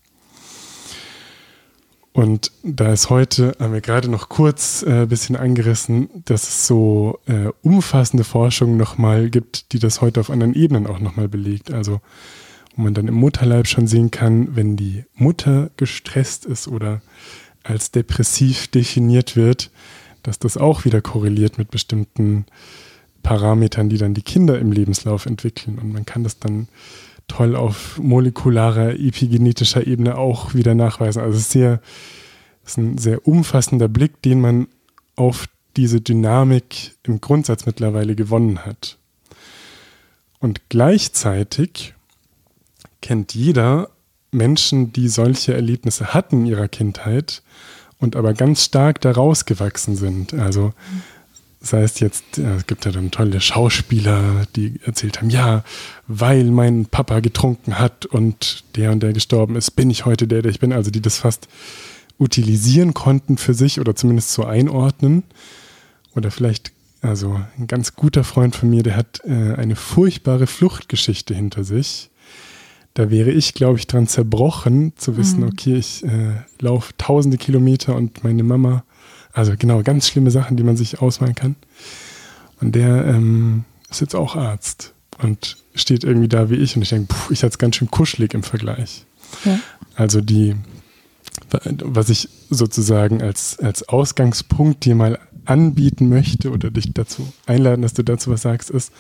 Und 2.14 2.52
da 2.62 2.94
ist 2.94 3.10
heute, 3.10 3.56
haben 3.60 3.74
wir 3.74 3.82
gerade 3.82 4.08
noch 4.08 4.30
kurz 4.30 4.84
ein 4.84 5.04
äh, 5.04 5.06
bisschen 5.08 5.36
angerissen, 5.36 6.10
dass 6.26 6.44
es 6.44 6.68
so 6.68 7.20
äh, 7.26 7.48
umfassende 7.64 8.24
Forschung 8.24 8.78
nochmal 8.78 9.32
gibt, 9.32 9.74
die 9.74 9.80
das 9.80 10.00
heute 10.00 10.20
auf 10.20 10.30
anderen 10.30 10.54
Ebenen 10.54 10.86
auch 10.86 11.00
nochmal 11.00 11.28
belegt. 11.28 11.72
Also 11.72 12.02
wo 12.76 12.84
man 12.84 12.94
dann 12.94 13.08
im 13.08 13.16
Mutterleib 13.16 13.68
schon 13.68 13.88
sehen 13.88 14.12
kann, 14.12 14.56
wenn 14.56 14.76
die 14.76 15.06
Mutter 15.16 15.72
gestresst 15.78 16.46
ist 16.46 16.68
oder 16.68 17.02
als 17.64 17.92
depressiv 17.92 18.68
definiert 18.68 19.36
wird, 19.36 19.72
dass 20.24 20.40
das 20.40 20.58
auch 20.58 20.86
wieder 20.86 21.02
korreliert 21.02 21.58
mit 21.58 21.70
bestimmten 21.72 22.46
Parametern, 23.22 23.90
die 23.90 23.98
dann 23.98 24.14
die 24.14 24.22
Kinder 24.22 24.60
im 24.60 24.72
Lebenslauf 24.72 25.26
entwickeln. 25.26 25.80
Und 25.80 25.94
man 25.94 26.06
kann 26.06 26.24
das 26.24 26.40
dann 26.40 26.68
toll 27.28 27.56
auf 27.56 27.98
molekularer, 28.00 28.94
epigenetischer 29.00 29.88
Ebene 29.88 30.18
auch 30.18 30.54
wieder 30.54 30.76
nachweisen. 30.76 31.22
Also 31.22 31.38
es 31.38 31.44
ist, 31.44 31.52
sehr, 31.52 31.82
es 32.66 32.72
ist 32.72 32.78
ein 32.78 32.98
sehr 32.98 33.28
umfassender 33.28 33.88
Blick, 33.88 34.22
den 34.22 34.42
man 34.42 34.68
auf 35.16 35.48
diese 35.78 36.02
Dynamik 36.02 36.92
im 37.04 37.22
Grundsatz 37.22 37.66
mittlerweile 37.66 38.16
gewonnen 38.16 38.66
hat. 38.66 38.98
Und 40.40 40.62
gleichzeitig 40.70 41.94
kennt 43.02 43.34
jeder 43.34 43.90
Menschen, 44.32 44.92
die 44.94 45.08
solche 45.08 45.54
Erlebnisse 45.54 46.14
hatten 46.14 46.42
in 46.42 46.46
ihrer 46.48 46.68
Kindheit 46.68 47.43
und 48.04 48.16
aber 48.16 48.34
ganz 48.34 48.66
stark 48.66 49.02
daraus 49.02 49.46
gewachsen 49.46 49.96
sind. 49.96 50.34
Also 50.34 50.74
das 51.62 51.72
heißt 51.72 52.02
jetzt, 52.02 52.38
es 52.38 52.68
gibt 52.68 52.84
ja 52.84 52.92
dann 52.92 53.10
tolle 53.10 53.40
Schauspieler, 53.40 54.46
die 54.58 54.82
erzählt 54.84 55.22
haben, 55.22 55.30
ja, 55.30 55.64
weil 56.08 56.44
mein 56.44 56.88
Papa 56.88 57.22
getrunken 57.22 57.80
hat 57.80 58.06
und 58.06 58.66
der 58.76 58.92
und 58.92 59.02
der 59.02 59.14
gestorben 59.14 59.56
ist, 59.56 59.72
bin 59.72 59.90
ich 59.90 60.06
heute 60.06 60.28
der, 60.28 60.42
der 60.42 60.52
ich 60.52 60.60
bin. 60.60 60.74
Also 60.74 60.92
die 60.92 61.02
das 61.02 61.20
fast 61.20 61.48
utilisieren 62.20 62.94
konnten 62.94 63.38
für 63.38 63.54
sich 63.54 63.80
oder 63.80 63.96
zumindest 63.96 64.34
so 64.34 64.44
einordnen. 64.44 65.24
Oder 66.14 66.32
vielleicht, 66.32 66.74
also 67.02 67.40
ein 67.58 67.68
ganz 67.68 67.96
guter 67.96 68.26
Freund 68.26 68.58
von 68.58 68.70
mir, 68.70 68.84
der 68.84 68.98
hat 68.98 69.22
äh, 69.24 69.54
eine 69.56 69.78
furchtbare 69.78 70.48
Fluchtgeschichte 70.48 71.34
hinter 71.34 71.64
sich. 71.64 72.10
Da 72.96 73.10
wäre 73.10 73.32
ich, 73.32 73.54
glaube 73.54 73.80
ich, 73.80 73.88
dran 73.88 74.08
zerbrochen, 74.08 74.94
zu 74.98 75.18
wissen, 75.18 75.42
mhm. 75.42 75.48
okay, 75.48 75.76
ich 75.76 76.04
äh, 76.04 76.36
laufe 76.60 76.94
tausende 76.98 77.38
Kilometer 77.38 77.96
und 77.96 78.24
meine 78.24 78.44
Mama 78.44 78.84
also 79.34 79.54
genau, 79.58 79.82
ganz 79.82 80.08
schlimme 80.08 80.32
Sachen, 80.32 80.56
die 80.58 80.64
man 80.64 80.78
sich 80.78 81.02
ausmalen 81.02 81.36
kann. 81.36 81.56
Und 82.62 82.76
der 82.76 83.06
ähm, 83.06 83.66
ist 83.90 84.00
jetzt 84.00 84.16
auch 84.16 84.36
Arzt 84.36 84.94
und 85.22 85.58
steht 85.74 86.04
irgendwie 86.04 86.28
da 86.28 86.50
wie 86.50 86.56
ich 86.56 86.76
und 86.76 86.84
ich 86.84 86.90
denke, 86.90 87.14
puh, 87.14 87.34
ich 87.34 87.40
hatte 87.40 87.54
es 87.54 87.58
ganz 87.58 87.76
schön 87.76 87.90
kuschelig 87.90 88.34
im 88.36 88.44
Vergleich. 88.44 89.06
Ja. 89.44 89.60
Also 89.96 90.22
die, 90.22 90.56
was 91.84 92.10
ich 92.10 92.30
sozusagen 92.50 93.22
als, 93.22 93.60
als 93.60 93.88
Ausgangspunkt 93.90 94.86
dir 94.86 94.96
mal 94.96 95.20
anbieten 95.46 96.10
möchte 96.10 96.52
oder 96.52 96.72
dich 96.72 96.94
dazu 96.94 97.32
einladen, 97.46 97.82
dass 97.82 97.94
du 97.94 98.04
dazu 98.04 98.32
was 98.32 98.44
sagst, 98.44 98.70
ist, 98.70 98.92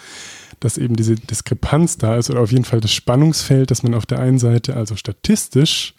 dass 0.59 0.77
eben 0.77 0.95
diese 0.95 1.15
Diskrepanz 1.15 1.97
da 1.97 2.17
ist 2.17 2.29
oder 2.29 2.41
auf 2.41 2.51
jeden 2.51 2.65
Fall 2.65 2.81
das 2.81 2.93
Spannungsfeld, 2.93 3.71
dass 3.71 3.83
man 3.83 3.93
auf 3.93 4.05
der 4.05 4.19
einen 4.19 4.39
Seite 4.39 4.75
also 4.75 4.95
statistisch 4.95 5.93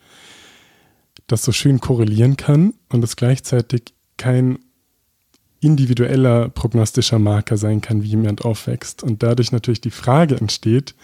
das 1.27 1.42
so 1.42 1.53
schön 1.53 1.81
korrelieren 1.81 2.37
kann 2.37 2.75
und 2.90 3.01
das 3.01 3.16
gleichzeitig 3.16 3.94
kein 4.16 4.59
individueller 5.61 6.51
prognostischer 6.51 7.18
Marker 7.18 7.57
sein 7.57 7.81
kann, 7.81 8.03
wie 8.03 8.09
jemand 8.09 8.44
aufwächst. 8.44 9.03
Und 9.03 9.23
dadurch 9.23 9.51
natürlich 9.51 9.81
die 9.81 9.90
Frage 9.90 10.37
entsteht, 10.37 10.94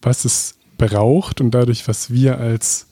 was 0.00 0.24
es 0.24 0.54
braucht 0.76 1.40
und 1.40 1.50
dadurch, 1.50 1.88
was 1.88 2.10
wir 2.10 2.38
als 2.38 2.87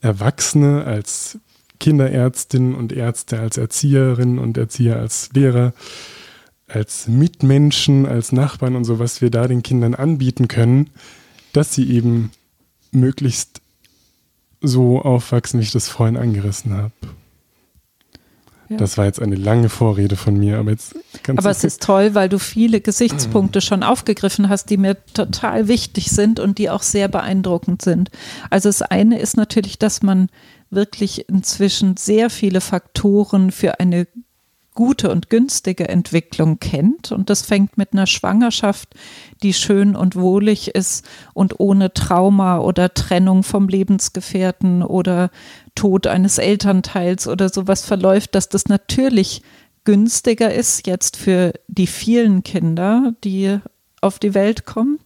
Erwachsene, 0.00 0.84
als 0.84 1.38
Kinderärztinnen 1.80 2.74
und 2.74 2.92
Ärzte, 2.92 3.38
als 3.38 3.56
Erzieherinnen 3.56 4.38
und 4.38 4.56
Erzieher, 4.58 4.98
als 4.98 5.30
Lehrer, 5.32 5.72
als 6.66 7.08
Mitmenschen, 7.08 8.06
als 8.06 8.32
Nachbarn 8.32 8.76
und 8.76 8.84
so, 8.84 8.98
was 8.98 9.20
wir 9.20 9.30
da 9.30 9.48
den 9.48 9.62
Kindern 9.62 9.94
anbieten 9.94 10.48
können, 10.48 10.90
dass 11.52 11.74
sie 11.74 11.90
eben 11.90 12.30
möglichst 12.90 13.60
so 14.60 15.00
aufwachsen, 15.00 15.60
wie 15.60 15.64
ich 15.64 15.72
das 15.72 15.88
vorhin 15.88 16.16
angerissen 16.16 16.74
habe. 16.74 16.92
Das 18.70 18.98
war 18.98 19.06
jetzt 19.06 19.20
eine 19.20 19.36
lange 19.36 19.68
Vorrede 19.68 20.16
von 20.16 20.36
mir, 20.36 20.58
aber 20.58 20.72
jetzt 20.72 20.94
ganz 21.22 21.38
Aber 21.38 21.50
es 21.50 21.64
ist 21.64 21.82
toll, 21.82 22.14
weil 22.14 22.28
du 22.28 22.38
viele 22.38 22.80
Gesichtspunkte 22.80 23.60
schon 23.60 23.82
aufgegriffen 23.82 24.48
hast, 24.48 24.66
die 24.70 24.76
mir 24.76 24.96
total 25.14 25.68
wichtig 25.68 26.10
sind 26.10 26.38
und 26.38 26.58
die 26.58 26.68
auch 26.68 26.82
sehr 26.82 27.08
beeindruckend 27.08 27.82
sind. 27.82 28.10
Also 28.50 28.68
das 28.68 28.82
eine 28.82 29.18
ist 29.18 29.36
natürlich, 29.36 29.78
dass 29.78 30.02
man 30.02 30.28
wirklich 30.70 31.28
inzwischen 31.28 31.96
sehr 31.96 32.28
viele 32.28 32.60
Faktoren 32.60 33.52
für 33.52 33.80
eine 33.80 34.06
gute 34.78 35.10
und 35.10 35.28
günstige 35.28 35.88
Entwicklung 35.88 36.60
kennt. 36.60 37.10
Und 37.10 37.30
das 37.30 37.42
fängt 37.42 37.78
mit 37.78 37.94
einer 37.94 38.06
Schwangerschaft, 38.06 38.94
die 39.42 39.52
schön 39.52 39.96
und 39.96 40.14
wohlig 40.14 40.72
ist 40.72 41.04
und 41.34 41.58
ohne 41.58 41.92
Trauma 41.94 42.58
oder 42.58 42.94
Trennung 42.94 43.42
vom 43.42 43.66
Lebensgefährten 43.66 44.84
oder 44.84 45.30
Tod 45.78 46.06
eines 46.06 46.38
Elternteils 46.38 47.28
oder 47.28 47.48
sowas 47.48 47.84
verläuft, 47.84 48.34
dass 48.34 48.48
das 48.48 48.66
natürlich 48.66 49.42
günstiger 49.84 50.52
ist 50.52 50.86
jetzt 50.86 51.16
für 51.16 51.52
die 51.68 51.86
vielen 51.86 52.42
Kinder, 52.42 53.14
die 53.24 53.58
auf 54.00 54.18
die 54.18 54.34
Welt 54.34 54.66
kommen 54.66 54.98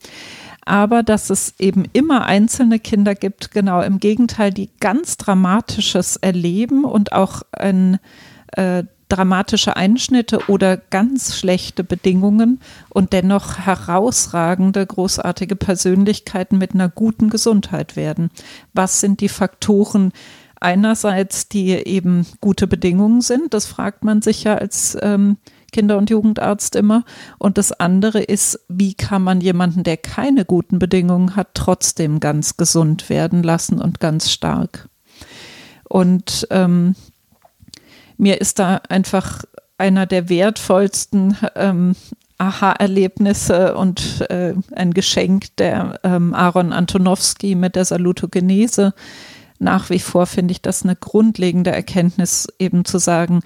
aber 0.65 1.03
dass 1.03 1.31
es 1.31 1.55
eben 1.59 1.85
immer 1.93 2.25
einzelne 2.25 2.79
Kinder 2.79 3.15
gibt, 3.15 3.51
genau 3.51 3.83
im 3.83 3.99
Gegenteil, 3.99 4.53
die 4.53 4.71
ganz 4.81 5.17
Dramatisches 5.17 6.17
erleben 6.17 6.85
und 6.85 7.13
auch 7.13 7.43
ein 7.51 7.99
äh, 8.53 8.85
dramatische 9.09 9.77
Einschnitte 9.77 10.49
oder 10.49 10.79
ganz 10.79 11.37
schlechte 11.37 11.85
Bedingungen 11.85 12.61
und 12.89 13.13
dennoch 13.13 13.59
herausragende, 13.59 14.87
großartige 14.87 15.57
Persönlichkeiten 15.57 16.57
mit 16.57 16.73
einer 16.73 16.89
guten 16.89 17.29
Gesundheit 17.29 17.97
werden. 17.97 18.31
Was 18.73 19.01
sind 19.01 19.21
die 19.21 19.29
Faktoren, 19.29 20.13
einerseits, 20.63 21.49
die 21.49 21.71
eben 21.71 22.27
gute 22.41 22.67
Bedingungen 22.67 23.21
sind, 23.21 23.55
das 23.55 23.67
fragt 23.67 24.05
man 24.05 24.23
sich 24.23 24.45
ja 24.45 24.55
als 24.55 24.97
ähm, 25.01 25.37
Kinder- 25.73 25.99
und 25.99 26.11
Jugendarzt 26.11 26.77
immer. 26.77 27.05
Und 27.39 27.59
das 27.59 27.73
andere 27.73 28.21
ist, 28.23 28.61
wie 28.69 28.95
kann 28.95 29.23
man 29.23 29.41
jemanden, 29.41 29.83
der 29.83 29.97
keine 29.97 30.45
guten 30.45 30.79
Bedingungen 30.79 31.35
hat, 31.35 31.49
trotzdem 31.55 32.21
ganz 32.21 32.57
gesund 32.57 33.09
werden 33.09 33.43
lassen 33.43 33.81
und 33.81 33.99
ganz 33.99 34.31
stark. 34.31 34.89
Und 35.89 36.47
ähm, 36.51 36.95
mir 38.17 38.41
ist 38.41 38.59
da 38.59 38.81
einfach 38.89 39.45
einer 39.79 40.07
der 40.07 40.29
wertvollsten 40.29 41.37
ähm, 41.57 41.97
Aha-Erlebnisse 42.39 43.75
und 43.75 44.21
äh, 44.31 44.55
ein 44.73 44.95
Geschenk 44.95 45.57
der 45.57 46.01
ähm, 46.03 46.35
Aaron 46.35 46.73
Antonowski 46.73 47.55
mit 47.55 47.77
der 47.77 47.85
Salutogenese. 47.85 48.95
Nach 49.63 49.91
wie 49.91 50.01
vor 50.01 50.27
finde 50.27 50.51
ich 50.51 50.61
das 50.61 50.83
eine 50.83 50.97
grundlegende 50.97 51.71
Erkenntnis, 51.71 52.49
eben 52.59 52.85
zu 52.85 52.99
sagen, 52.99 53.43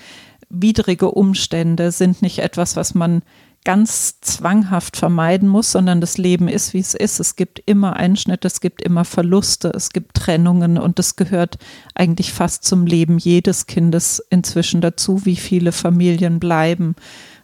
widrige 0.48 1.10
Umstände 1.10 1.92
sind 1.92 2.22
nicht 2.22 2.38
etwas, 2.38 2.74
was 2.74 2.94
man 2.94 3.20
ganz 3.66 4.20
zwanghaft 4.22 4.96
vermeiden 4.96 5.46
muss, 5.46 5.72
sondern 5.72 6.00
das 6.00 6.16
Leben 6.16 6.48
ist, 6.48 6.72
wie 6.72 6.78
es 6.78 6.94
ist. 6.94 7.20
Es 7.20 7.36
gibt 7.36 7.60
immer 7.66 7.96
Einschnitte, 7.96 8.46
es 8.46 8.62
gibt 8.62 8.80
immer 8.80 9.04
Verluste, 9.04 9.70
es 9.74 9.90
gibt 9.90 10.14
Trennungen 10.14 10.78
und 10.78 10.98
das 10.98 11.16
gehört 11.16 11.58
eigentlich 11.94 12.32
fast 12.32 12.64
zum 12.64 12.86
Leben 12.86 13.18
jedes 13.18 13.66
Kindes 13.66 14.24
inzwischen 14.30 14.80
dazu, 14.80 15.26
wie 15.26 15.36
viele 15.36 15.70
Familien 15.70 16.40
bleiben, 16.40 16.96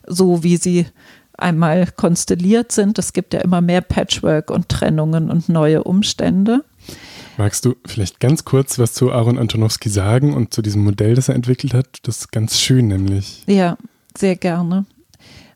so 0.07 0.43
wie 0.43 0.57
sie 0.57 0.87
einmal 1.37 1.89
konstelliert 1.89 2.73
sind. 2.73 2.99
Es 2.99 3.13
gibt 3.13 3.35
ja 3.35 3.41
immer 3.41 3.61
mehr 3.61 3.83
Patchwork 3.83 4.51
und 4.51 4.71
Trennungen 4.71 5.31
und 5.31 5.51
neue 5.51 5.85
Umstände. 5.85 6.65
Magst 7.39 7.65
du 7.65 7.75
vielleicht 7.87 8.21
ganz 8.21 8.45
kurz 8.45 8.79
was 8.79 8.93
zu 8.93 9.13
Aaron 9.13 9.39
Antonowski 9.39 9.89
sagen 9.89 10.35
und 10.35 10.53
zu 10.53 10.63
diesem 10.63 10.85
Modell, 10.85 11.15
das 11.15 11.29
er 11.29 11.35
entwickelt 11.35 11.75
hat? 11.75 11.99
Das 12.03 12.19
ist 12.19 12.33
ganz 12.33 12.59
schön, 12.61 12.89
nämlich. 12.89 13.43
Ja, 13.47 13.77
sehr 14.17 14.37
gerne. 14.37 14.87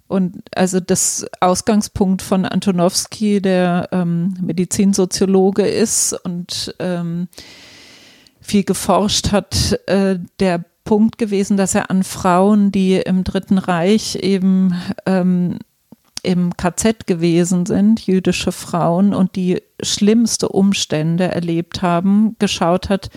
Und 0.09 0.43
also 0.55 0.79
das 0.81 1.27
Ausgangspunkt 1.41 2.23
von 2.23 2.45
Antonowski, 2.45 3.43
der 3.43 3.89
ähm, 3.93 4.37
Medizinsoziologe 4.41 5.67
ist 5.67 6.12
und 6.12 6.75
ähm, 6.79 7.29
viel 8.41 8.62
geforscht 8.62 9.33
hat, 9.33 9.81
äh, 9.87 10.19
der 10.39 10.65
Punkt 10.85 11.19
gewesen, 11.19 11.57
dass 11.57 11.75
er 11.75 11.91
an 11.91 12.05
Frauen, 12.05 12.71
die 12.71 12.95
im 12.95 13.25
Dritten 13.25 13.59
Reich 13.59 14.15
eben 14.17 14.75
ähm, 15.05 15.59
im 16.27 16.57
KZ 16.57 17.07
gewesen 17.07 17.67
sind, 17.67 18.05
jüdische 18.05 18.51
Frauen, 18.51 19.15
und 19.15 19.37
die 19.37 19.62
schlimmste 19.81 20.49
Umstände 20.49 21.25
erlebt 21.25 21.83
haben, 21.83 22.35
geschaut 22.41 22.89
hat, 22.89 23.11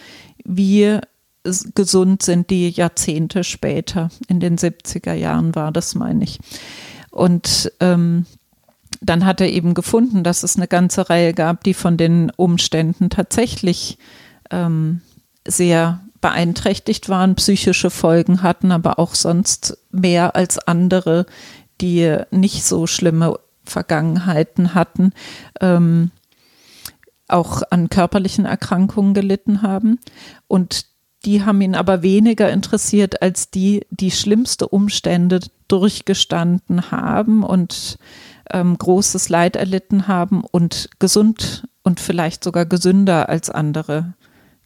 wie 0.45 0.99
gesund 1.73 2.21
sind 2.21 2.51
die 2.51 2.69
Jahrzehnte 2.69 3.43
später. 3.43 4.09
In 4.27 4.39
den 4.39 4.57
70er 4.57 5.13
Jahren 5.13 5.55
war 5.55 5.71
das, 5.71 5.95
meine 5.95 6.23
ich. 6.23 6.39
Und 7.09 7.71
ähm, 7.79 8.27
dann 9.01 9.25
hat 9.25 9.41
er 9.41 9.49
eben 9.49 9.73
gefunden, 9.73 10.23
dass 10.23 10.43
es 10.43 10.57
eine 10.57 10.67
ganze 10.67 11.09
Reihe 11.09 11.33
gab, 11.33 11.63
die 11.63 11.73
von 11.73 11.97
den 11.97 12.31
Umständen 12.35 13.09
tatsächlich 13.09 13.97
ähm, 14.51 15.01
sehr 15.47 16.01
beeinträchtigt 16.21 17.09
waren, 17.09 17.35
psychische 17.35 17.89
Folgen 17.89 18.43
hatten, 18.43 18.71
aber 18.71 18.99
auch 18.99 19.15
sonst 19.15 19.77
mehr 19.91 20.35
als 20.35 20.59
andere, 20.59 21.25
die 21.81 22.17
nicht 22.31 22.63
so 22.63 22.87
schlimme 22.87 23.39
Vergangenheiten 23.63 24.73
hatten, 24.73 25.13
ähm, 25.61 26.11
auch 27.27 27.61
an 27.69 27.89
körperlichen 27.89 28.45
Erkrankungen 28.45 29.13
gelitten 29.13 29.61
haben. 29.61 29.99
Und 30.47 30.85
die 31.25 31.43
haben 31.43 31.61
ihn 31.61 31.75
aber 31.75 32.01
weniger 32.01 32.49
interessiert 32.49 33.21
als 33.21 33.51
die, 33.51 33.85
die 33.89 34.11
schlimmste 34.11 34.67
Umstände 34.67 35.41
durchgestanden 35.67 36.91
haben 36.91 37.43
und 37.43 37.97
ähm, 38.51 38.77
großes 38.77 39.29
Leid 39.29 39.55
erlitten 39.55 40.07
haben 40.07 40.43
und 40.43 40.89
gesund 40.99 41.67
und 41.83 41.99
vielleicht 41.99 42.43
sogar 42.43 42.65
gesünder 42.65 43.29
als 43.29 43.49
andere 43.49 44.13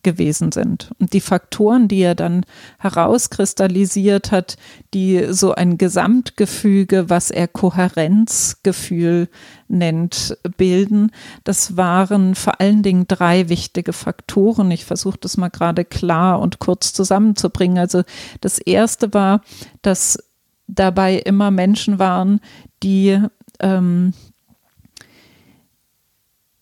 gewesen 0.03 0.51
sind. 0.51 0.91
Und 0.99 1.13
die 1.13 1.21
Faktoren, 1.21 1.87
die 1.87 2.01
er 2.01 2.15
dann 2.15 2.45
herauskristallisiert 2.79 4.31
hat, 4.31 4.57
die 4.93 5.33
so 5.33 5.53
ein 5.53 5.77
Gesamtgefüge, 5.77 7.09
was 7.09 7.31
er 7.31 7.47
Kohärenzgefühl 7.47 9.29
nennt, 9.67 10.37
bilden, 10.57 11.11
das 11.43 11.77
waren 11.77 12.35
vor 12.35 12.59
allen 12.61 12.83
Dingen 12.83 13.07
drei 13.07 13.49
wichtige 13.49 13.93
Faktoren. 13.93 14.69
Ich 14.71 14.85
versuche 14.85 15.17
das 15.19 15.37
mal 15.37 15.49
gerade 15.49 15.85
klar 15.85 16.39
und 16.39 16.59
kurz 16.59 16.93
zusammenzubringen. 16.93 17.77
Also 17.77 18.03
das 18.41 18.59
erste 18.59 19.13
war, 19.13 19.41
dass 19.81 20.17
dabei 20.67 21.17
immer 21.17 21.51
Menschen 21.51 21.99
waren, 21.99 22.39
die 22.83 23.19
ähm, 23.59 24.13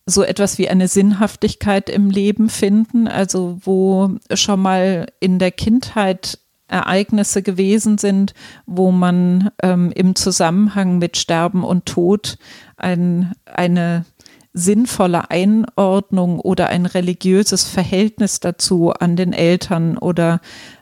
so 0.05 0.23
etwas 0.23 0.57
wie 0.57 0.69
eine 0.69 0.87
Sinnhaftigkeit 0.87 1.89
im 1.89 2.09
Leben 2.09 2.49
finden, 2.49 3.07
also 3.07 3.59
wo 3.63 4.15
schon 4.33 4.61
mal 4.61 5.07
in 5.19 5.39
der 5.39 5.51
Kindheit 5.51 6.39
Ereignisse 6.67 7.41
gewesen 7.41 7.97
sind, 7.97 8.33
wo 8.65 8.91
man 8.91 9.51
ähm, 9.61 9.91
im 9.93 10.15
Zusammenhang 10.15 10.97
mit 10.99 11.17
Sterben 11.17 11.63
und 11.63 11.85
Tod 11.85 12.37
ein, 12.77 13.33
eine 13.45 14.05
sinnvolle 14.53 15.29
Einordnung 15.31 16.39
oder 16.39 16.67
ein 16.67 16.85
religiöses 16.85 17.67
Verhältnis 17.67 18.39
dazu 18.39 18.91
an 18.91 19.15
den 19.15 19.31
Eltern 19.31 19.97
oder 19.97 20.41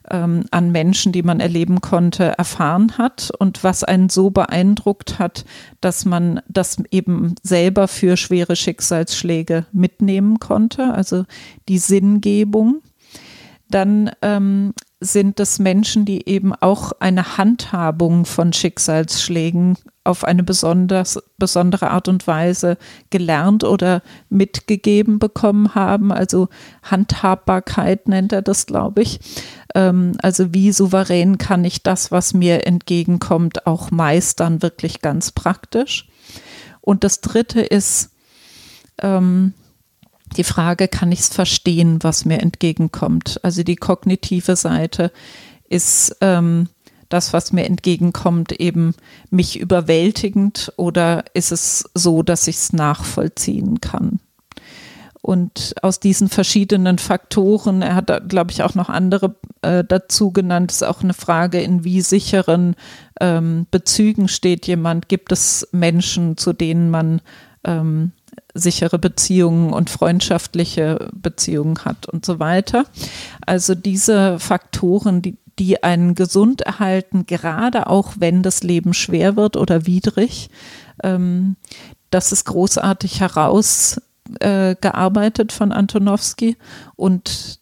ähm, 0.10 0.45
an 0.51 0.71
Menschen, 0.71 1.12
die 1.12 1.21
man 1.21 1.39
erleben 1.39 1.82
konnte, 1.82 2.38
erfahren 2.38 2.97
hat 2.97 3.32
und 3.38 3.63
was 3.63 3.84
einen 3.84 4.10
so 4.10 4.32
beeindruckt 4.32 5.19
hat, 5.19 5.45
dass 5.82 6.05
man 6.05 6.41
das 6.47 6.77
eben 6.89 7.36
selber 7.43 7.88
für 7.88 8.17
schwere 8.17 8.55
Schicksalsschläge 8.55 9.65
mitnehmen 9.71 10.39
konnte, 10.39 10.93
also 10.93 11.25
die 11.67 11.79
Sinngebung. 11.79 12.82
Dann 13.69 14.10
ähm, 14.23 14.73
sind 15.02 15.40
es 15.40 15.60
Menschen, 15.60 16.04
die 16.04 16.28
eben 16.28 16.54
auch 16.54 16.92
eine 17.00 17.38
Handhabung 17.38 18.26
von 18.26 18.52
Schicksalsschlägen 18.52 19.78
auf 20.04 20.26
eine 20.26 20.44
besonders, 20.44 21.20
besondere 21.38 21.92
Art 21.92 22.10
und 22.10 22.28
Weise 22.28 22.78
gelernt 23.10 23.64
oder 23.64 24.02
mitgegeben 24.30 25.18
bekommen 25.20 25.74
haben. 25.74 26.12
Also 26.12 26.50
Handhabbarkeit 26.84 28.10
nennt 28.10 28.34
er 28.34 28.42
das, 28.42 28.66
glaube 28.66 29.04
ich. 29.04 29.20
Ähm, 29.74 30.14
also 30.22 30.54
wie 30.54 30.74
souverän 30.74 31.38
kann 31.38 31.64
ich 31.64 31.82
das, 31.82 32.12
was 32.12 32.34
mir 32.34 32.68
entgegenkommt, 32.68 33.68
auch 33.68 33.92
meistern, 33.92 34.62
wirklich 34.62 35.02
ganz 35.02 35.32
praktisch. 35.32 36.10
Und 36.82 37.06
das 37.06 37.22
Dritte 37.22 37.62
ist, 37.62 38.12
ähm, 39.02 39.54
die 40.38 40.44
Frage, 40.44 40.88
kann 40.88 41.12
ich 41.12 41.20
es 41.20 41.30
verstehen, 41.30 42.00
was 42.02 42.26
mir 42.26 42.39
entgegenkommt? 42.39 43.39
Also 43.44 43.63
die 43.63 43.76
kognitive 43.76 44.56
Seite 44.56 45.12
ist 45.68 46.15
ähm, 46.22 46.70
das, 47.10 47.34
was 47.34 47.52
mir 47.52 47.65
entgegenkommt, 47.65 48.52
eben 48.54 48.94
mich 49.30 49.60
überwältigend 49.60 50.72
oder 50.78 51.26
ist 51.34 51.52
es 51.52 51.89
so, 51.94 52.24
dass 52.24 52.48
ich 52.48 52.58
es 52.58 52.74
nachvollziehen 52.74 53.82
kann? 53.82 54.20
Und 55.22 55.76
aus 55.82 56.00
diesen 56.00 56.30
verschiedenen 56.30 56.98
Faktoren, 56.98 57.82
er 57.82 57.96
hat, 57.96 58.30
glaube 58.30 58.52
ich, 58.52 58.63
auch 58.63 58.74
noch 58.74 58.89
andere 58.89 59.36
äh, 59.62 59.84
dazu 59.84 60.32
genannt, 60.32 60.72
ist 60.72 60.84
auch 60.84 61.04
eine 61.04 61.13
Frage, 61.13 61.62
in 61.62 61.84
wie 61.84 62.02
sicheren 62.02 62.76
ähm, 63.20 63.68
Bezügen 63.70 64.30
steht 64.30 64.65
jemand. 64.65 65.10
Gibt 65.10 65.34
es 65.34 65.68
Menschen, 65.74 66.38
zu 66.38 66.54
denen 66.54 66.89
man 66.89 67.22
ähm, 67.65 68.13
sichere 68.60 69.00
Beziehungen 69.00 69.74
und 69.74 69.89
freundschaftliche 69.89 71.10
Beziehungen 71.13 71.84
hat 71.86 72.08
und 72.08 72.26
so 72.26 72.39
weiter. 72.39 72.86
Also 73.45 73.76
diese 73.76 74.39
Faktoren, 74.39 75.22
die, 75.22 75.38
die 75.58 75.84
einen 75.84 76.15
gesund 76.15 76.62
erhalten, 76.62 77.26
gerade 77.26 77.88
auch 77.88 78.13
wenn 78.19 78.43
das 78.43 78.63
Leben 78.63 78.93
schwer 78.93 79.36
wird 79.36 79.58
oder 79.58 79.86
widrig, 79.86 80.50
ähm, 81.04 81.58
das 82.10 82.32
ist 82.32 82.45
großartig 82.45 83.19
herausgearbeitet 83.19 85.52
äh, 85.52 85.56
von 85.56 85.72
Antonowski 85.72 86.58
und 86.95 87.59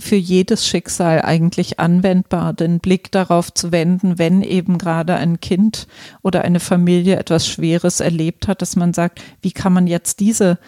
für 0.00 0.16
jedes 0.16 0.66
Schicksal 0.66 1.22
eigentlich 1.22 1.78
anwendbar, 1.78 2.52
den 2.52 2.80
Blick 2.80 3.10
darauf 3.12 3.52
zu 3.52 3.70
wenden, 3.72 4.18
wenn 4.18 4.42
eben 4.42 4.78
gerade 4.78 5.14
ein 5.14 5.40
Kind 5.40 5.86
oder 6.22 6.42
eine 6.42 6.60
Familie 6.60 7.16
etwas 7.16 7.46
Schweres 7.46 8.00
erlebt 8.00 8.48
hat, 8.48 8.62
dass 8.62 8.76
man 8.76 8.92
sagt, 8.92 9.20
wie 9.42 9.52
kann 9.52 9.72
man 9.72 9.86
jetzt 9.86 10.20
diese 10.20 10.58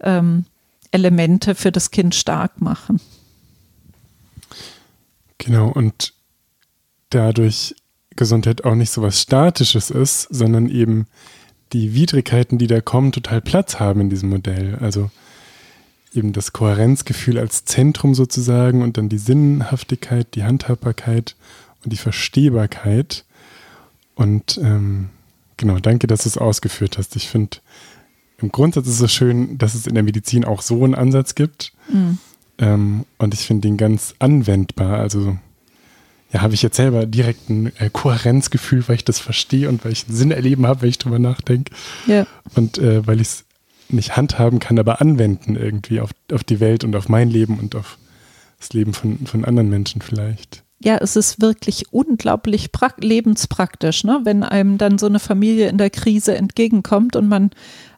ähm, 0.00 0.44
Elemente 0.90 1.54
für 1.54 1.72
das 1.72 1.90
Kind 1.90 2.14
stark 2.14 2.60
machen. 2.60 3.00
Genau, 5.38 5.68
und 5.68 6.14
dadurch 7.10 7.74
Gesundheit 8.16 8.64
auch 8.64 8.74
nicht 8.74 8.90
so 8.90 9.02
was 9.02 9.20
Statisches 9.20 9.90
ist, 9.90 10.22
sondern 10.30 10.68
eben 10.68 11.06
die 11.72 11.94
Widrigkeiten, 11.94 12.58
die 12.58 12.66
da 12.66 12.80
kommen, 12.80 13.12
total 13.12 13.42
Platz 13.42 13.78
haben 13.78 14.00
in 14.00 14.10
diesem 14.10 14.30
Modell. 14.30 14.76
Also 14.80 15.10
eben 16.16 16.32
das 16.32 16.52
Kohärenzgefühl 16.52 17.38
als 17.38 17.64
Zentrum 17.64 18.14
sozusagen 18.14 18.82
und 18.82 18.96
dann 18.96 19.08
die 19.08 19.18
Sinnhaftigkeit, 19.18 20.34
die 20.34 20.44
Handhabbarkeit 20.44 21.36
und 21.84 21.92
die 21.92 21.98
Verstehbarkeit. 21.98 23.24
Und 24.14 24.58
ähm, 24.62 25.10
genau, 25.56 25.78
danke, 25.78 26.06
dass 26.06 26.22
du 26.22 26.28
es 26.28 26.38
ausgeführt 26.38 26.98
hast. 26.98 27.16
Ich 27.16 27.28
finde, 27.28 27.58
im 28.38 28.50
Grundsatz 28.50 28.86
ist 28.86 29.00
es 29.00 29.12
schön, 29.12 29.58
dass 29.58 29.74
es 29.74 29.86
in 29.86 29.94
der 29.94 30.02
Medizin 30.02 30.44
auch 30.44 30.62
so 30.62 30.84
einen 30.84 30.94
Ansatz 30.94 31.34
gibt. 31.34 31.72
Mhm. 31.88 32.18
Ähm, 32.58 33.04
und 33.18 33.34
ich 33.34 33.40
finde 33.40 33.68
den 33.68 33.76
ganz 33.76 34.14
anwendbar. 34.18 34.98
Also 34.98 35.38
ja, 36.32 36.42
habe 36.42 36.54
ich 36.54 36.62
jetzt 36.62 36.76
selber 36.76 37.06
direkt 37.06 37.48
ein 37.48 37.72
äh, 37.76 37.88
Kohärenzgefühl, 37.90 38.86
weil 38.88 38.96
ich 38.96 39.04
das 39.04 39.20
verstehe 39.20 39.68
und 39.68 39.84
weil 39.84 39.92
ich 39.92 40.06
einen 40.06 40.16
Sinn 40.16 40.30
erleben 40.30 40.66
habe, 40.66 40.82
wenn 40.82 40.88
ich 40.88 40.98
drüber 40.98 41.18
nachdenke. 41.18 41.72
Ja. 42.06 42.26
Und 42.54 42.78
äh, 42.78 43.06
weil 43.06 43.20
ich 43.20 43.28
es 43.28 43.44
nicht 43.88 44.16
handhaben 44.16 44.58
kann, 44.58 44.78
aber 44.78 45.00
anwenden 45.00 45.56
irgendwie 45.56 46.00
auf, 46.00 46.10
auf 46.32 46.44
die 46.44 46.60
Welt 46.60 46.84
und 46.84 46.94
auf 46.96 47.08
mein 47.08 47.30
Leben 47.30 47.58
und 47.58 47.74
auf 47.74 47.98
das 48.58 48.72
Leben 48.72 48.94
von, 48.94 49.26
von 49.26 49.44
anderen 49.44 49.68
Menschen 49.68 50.00
vielleicht. 50.00 50.62
Ja, 50.78 50.98
es 50.98 51.16
ist 51.16 51.40
wirklich 51.40 51.92
unglaublich 51.92 52.70
lebenspraktisch, 52.98 54.04
ne? 54.04 54.20
wenn 54.24 54.42
einem 54.42 54.76
dann 54.76 54.98
so 54.98 55.06
eine 55.06 55.18
Familie 55.18 55.68
in 55.68 55.78
der 55.78 55.90
Krise 55.90 56.36
entgegenkommt 56.36 57.16
und 57.16 57.28
man 57.28 57.50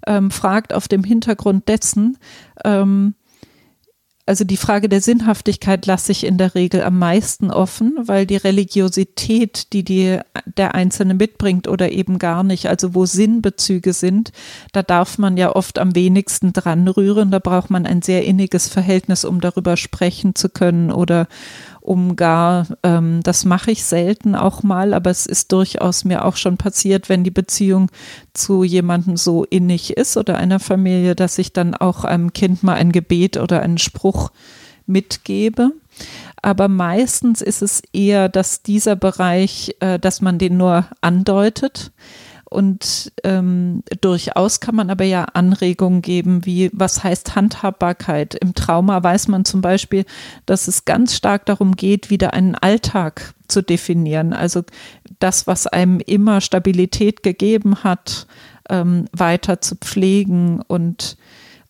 ähm, 0.06 0.30
fragt 0.30 0.72
auf 0.72 0.86
dem 0.86 1.02
Hintergrund 1.02 1.68
dessen, 1.68 2.18
ähm, 2.64 3.14
also 4.28 4.44
die 4.44 4.58
Frage 4.58 4.90
der 4.90 5.00
Sinnhaftigkeit 5.00 5.86
lasse 5.86 6.12
ich 6.12 6.24
in 6.24 6.36
der 6.36 6.54
Regel 6.54 6.82
am 6.82 6.98
meisten 6.98 7.50
offen, 7.50 7.94
weil 8.02 8.26
die 8.26 8.36
Religiosität, 8.36 9.72
die, 9.72 9.82
die 9.82 10.18
der 10.44 10.74
Einzelne 10.74 11.14
mitbringt 11.14 11.66
oder 11.66 11.90
eben 11.90 12.18
gar 12.18 12.42
nicht, 12.42 12.66
also 12.66 12.94
wo 12.94 13.06
Sinnbezüge 13.06 13.94
sind, 13.94 14.32
da 14.72 14.82
darf 14.82 15.16
man 15.16 15.38
ja 15.38 15.56
oft 15.56 15.78
am 15.78 15.94
wenigsten 15.94 16.52
dran 16.52 16.86
rühren. 16.88 17.30
Da 17.30 17.38
braucht 17.38 17.70
man 17.70 17.86
ein 17.86 18.02
sehr 18.02 18.26
inniges 18.26 18.68
Verhältnis, 18.68 19.24
um 19.24 19.40
darüber 19.40 19.78
sprechen 19.78 20.34
zu 20.34 20.50
können 20.50 20.92
oder 20.92 21.26
um 21.88 22.16
gar, 22.16 22.66
ähm, 22.82 23.22
das 23.22 23.46
mache 23.46 23.70
ich 23.70 23.82
selten 23.82 24.34
auch 24.34 24.62
mal, 24.62 24.92
aber 24.92 25.10
es 25.10 25.24
ist 25.24 25.52
durchaus 25.52 26.04
mir 26.04 26.26
auch 26.26 26.36
schon 26.36 26.58
passiert, 26.58 27.08
wenn 27.08 27.24
die 27.24 27.30
Beziehung 27.30 27.90
zu 28.34 28.62
jemandem 28.62 29.16
so 29.16 29.44
innig 29.44 29.96
ist 29.96 30.18
oder 30.18 30.36
einer 30.36 30.60
Familie, 30.60 31.16
dass 31.16 31.38
ich 31.38 31.54
dann 31.54 31.74
auch 31.74 32.04
einem 32.04 32.34
Kind 32.34 32.62
mal 32.62 32.74
ein 32.74 32.92
Gebet 32.92 33.38
oder 33.38 33.62
einen 33.62 33.78
Spruch 33.78 34.30
mitgebe. 34.86 35.72
Aber 36.42 36.68
meistens 36.68 37.40
ist 37.40 37.62
es 37.62 37.82
eher, 37.94 38.28
dass 38.28 38.62
dieser 38.62 38.94
Bereich, 38.94 39.74
äh, 39.80 39.98
dass 39.98 40.20
man 40.20 40.38
den 40.38 40.58
nur 40.58 40.84
andeutet 41.00 41.90
und 42.50 43.12
ähm, 43.24 43.82
durchaus 44.00 44.60
kann 44.60 44.74
man 44.74 44.88
aber 44.88 45.04
ja 45.04 45.24
Anregungen 45.24 46.00
geben, 46.00 46.46
wie 46.46 46.70
was 46.72 47.04
heißt 47.04 47.36
Handhabbarkeit. 47.36 48.34
Im 48.34 48.54
Trauma 48.54 49.02
weiß 49.02 49.28
man 49.28 49.44
zum 49.44 49.60
Beispiel, 49.60 50.06
dass 50.46 50.66
es 50.66 50.86
ganz 50.86 51.14
stark 51.14 51.44
darum 51.44 51.76
geht, 51.76 52.08
wieder 52.08 52.32
einen 52.32 52.54
Alltag 52.54 53.34
zu 53.48 53.62
definieren. 53.62 54.32
Also 54.32 54.62
das, 55.18 55.46
was 55.46 55.66
einem 55.66 56.00
immer 56.00 56.40
Stabilität 56.40 57.22
gegeben 57.22 57.84
hat, 57.84 58.26
ähm, 58.70 59.06
weiter 59.12 59.60
zu 59.60 59.76
pflegen 59.76 60.62
und 60.66 61.18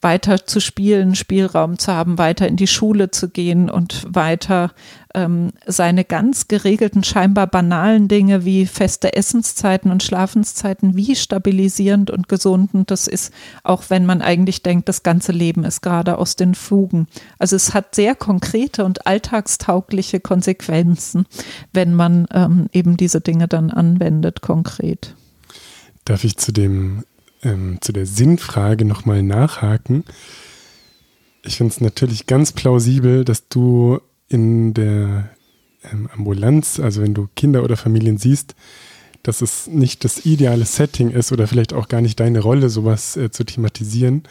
weiter 0.01 0.47
zu 0.47 0.61
spielen, 0.61 1.17
Spielraum 1.17 1.79
zu 1.79 1.93
haben, 1.93 2.19
weiter 2.19 2.47
in 2.47 2.57
die 2.57 2.69
Schule 2.69 3.11
zu 3.11 3.29
gehen 3.29 3.69
und 3.69 4.07
weiter 4.09 4.71
ähm, 5.13 5.51
seine 5.67 6.05
ganz 6.05 6.47
geregelten, 6.47 7.03
scheinbar 7.03 7.49
banalen 7.49 8.07
Dinge 8.07 8.45
wie 8.45 8.67
feste 8.67 9.15
Essenszeiten 9.15 9.91
und 9.91 10.05
Schlafenszeiten, 10.05 10.97
wie 10.97 11.17
stabilisierend 11.17 12.13
und 12.13 12.29
gesundend 12.29 12.93
das 12.93 13.09
ist, 13.09 13.33
auch 13.65 13.85
wenn 13.89 14.07
man 14.07 14.23
eigentlich 14.23 14.63
denkt, 14.63 14.89
das 14.89 15.03
ganze 15.03 15.33
Leben 15.33 15.65
ist 15.65 15.81
gerade 15.81 16.19
aus 16.19 16.37
den 16.37 16.55
Fugen. 16.55 17.09
Also 17.41 17.57
es 17.57 17.75
hat 17.75 17.97
sehr 17.97 18.15
konkrete 18.15 18.85
und 18.85 19.07
alltagstaugliche 19.07 20.21
Konsequenzen, 20.21 21.27
wenn 21.73 21.95
man 21.95 22.29
ähm, 22.33 22.69
eben 22.73 22.97
diese 22.97 23.21
Dinge 23.21 23.49
dann 23.49 23.71
anwendet, 23.71 24.43
konkret. 24.43 25.17
Darf 26.05 26.23
ich 26.23 26.37
zu 26.37 26.53
dem 26.53 27.03
ähm, 27.43 27.79
zu 27.81 27.93
der 27.93 28.07
Sinnfrage 28.07 28.85
nochmal 28.85 29.23
nachhaken. 29.23 30.05
Ich 31.43 31.57
finde 31.57 31.73
es 31.73 31.81
natürlich 31.81 32.27
ganz 32.27 32.53
plausibel, 32.53 33.25
dass 33.25 33.49
du 33.49 34.01
in 34.29 34.75
der 34.75 35.31
ähm, 35.91 36.09
Ambulanz, 36.15 36.81
also 36.81 37.03
wenn 37.03 37.15
du 37.15 37.29
Kinder 37.37 37.63
oder 37.63 37.77
Familien 37.77 38.19
siehst, 38.19 38.55
dass 39.23 39.43
es 39.43 39.67
nicht 39.67 40.05
das 40.05 40.25
ideale 40.25 40.65
Setting 40.65 41.11
ist 41.11 41.33
oder 41.33 41.47
vielleicht 41.47 41.73
auch 41.73 41.89
gar 41.89 42.01
nicht 42.01 42.21
deine 42.21 42.41
Rolle, 42.41 42.69
sowas 42.69 43.17
äh, 43.17 43.31
zu 43.31 43.45
thematisieren. 43.45 44.23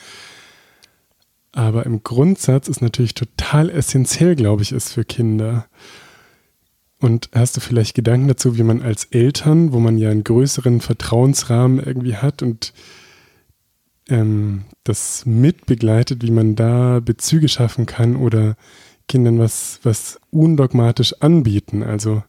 Aber 1.52 1.86
im 1.86 2.04
Grundsatz 2.04 2.67
ist 2.67 2.82
natürlich 2.82 3.15
total 3.15 3.70
essentiell, 3.70 4.36
glaube 4.36 4.62
ich, 4.62 4.72
ist 4.72 4.93
für 4.93 5.04
Kinder. 5.04 5.67
Und 7.00 7.30
hast 7.34 7.56
du 7.56 7.62
vielleicht 7.62 7.94
Gedanken 7.96 8.28
dazu, 8.28 8.58
wie 8.58 8.64
man 8.64 8.82
als 8.82 9.06
Eltern, 9.06 9.72
wo 9.72 9.80
man 9.80 9.98
ja 9.98 10.10
einen 10.10 10.24
größeren 10.24 10.82
Vertrauensrahmen 10.82 11.80
irgendwie 11.80 12.16
hat 12.16 12.42
und 12.42 12.74
ähm, 14.10 14.64
das 14.84 15.26
mitbegleitet, 15.26 16.24
wie 16.24 16.32
man 16.32 16.56
da 16.56 17.00
Bezüge 17.00 17.50
schaffen 17.50 17.86
kann 17.86 18.16
oder 18.16 18.56
Kindern 19.08 19.38
was, 19.38 19.80
was 19.84 20.20
undogmatisch 20.32 21.14
anbieten? 21.22 21.84
Also, 21.84 22.24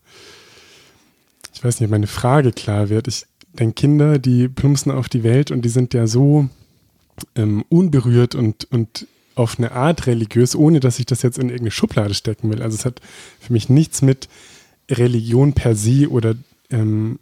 ich 1.54 1.64
weiß 1.64 1.80
nicht, 1.80 1.86
ob 1.86 1.92
meine 1.92 2.06
Frage 2.06 2.52
klar 2.52 2.90
wird. 2.90 3.08
Ich 3.08 3.26
denke, 3.52 3.74
Kinder, 3.74 4.18
die 4.18 4.48
plumpsen 4.48 4.92
auf 4.92 5.08
die 5.08 5.22
Welt 5.22 5.50
und 5.50 5.62
die 5.62 5.70
sind 5.70 5.94
ja 5.94 6.06
so 6.06 6.48
ähm, 7.34 7.64
unberührt 7.70 8.34
und, 8.34 8.70
und 8.70 9.06
auf 9.34 9.58
eine 9.58 9.72
Art 9.72 10.06
religiös, 10.06 10.54
ohne 10.54 10.80
dass 10.80 10.98
ich 10.98 11.06
das 11.06 11.22
jetzt 11.22 11.38
in 11.38 11.48
irgendeine 11.48 11.70
Schublade 11.70 12.14
stecken 12.14 12.50
will. 12.50 12.62
Also 12.62 12.76
es 12.76 12.84
hat 12.84 13.00
für 13.40 13.52
mich 13.52 13.68
nichts 13.68 14.02
mit 14.02 14.28
Religion 14.90 15.52
per 15.52 15.74
se 15.74 16.08
oder 16.08 16.34
ähm, 16.70 17.18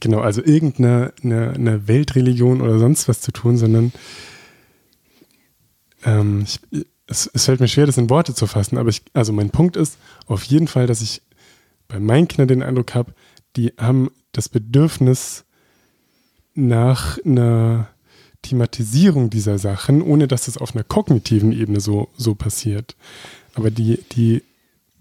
genau, 0.00 0.20
also 0.20 0.42
irgendeine 0.42 1.12
eine, 1.22 1.50
eine 1.50 1.88
Weltreligion 1.88 2.60
oder 2.60 2.78
sonst 2.78 3.08
was 3.08 3.20
zu 3.20 3.32
tun, 3.32 3.56
sondern 3.56 3.92
ähm, 6.04 6.44
ich, 6.44 6.60
es, 7.06 7.30
es, 7.32 7.44
fällt 7.44 7.60
mir 7.60 7.68
schwer, 7.68 7.86
das 7.86 7.98
in 7.98 8.10
Worte 8.10 8.34
zu 8.34 8.46
fassen, 8.46 8.78
aber 8.78 8.88
ich, 8.88 9.02
also 9.12 9.32
mein 9.32 9.50
Punkt 9.50 9.76
ist 9.76 9.98
auf 10.26 10.44
jeden 10.44 10.68
Fall, 10.68 10.86
dass 10.86 11.02
ich 11.02 11.22
bei 11.88 12.00
meinen 12.00 12.28
Kindern 12.28 12.48
den 12.48 12.62
Eindruck 12.62 12.94
habe, 12.94 13.14
die 13.56 13.72
haben 13.78 14.10
das 14.32 14.48
Bedürfnis 14.48 15.44
nach 16.54 17.18
einer 17.24 17.88
Thematisierung 18.42 19.30
dieser 19.30 19.58
Sachen, 19.58 20.02
ohne 20.02 20.26
dass 20.26 20.48
es 20.48 20.58
auf 20.58 20.74
einer 20.74 20.84
kognitiven 20.84 21.52
Ebene 21.52 21.80
so, 21.80 22.08
so 22.16 22.34
passiert. 22.34 22.96
Aber 23.54 23.70
die, 23.70 24.00
die 24.12 24.42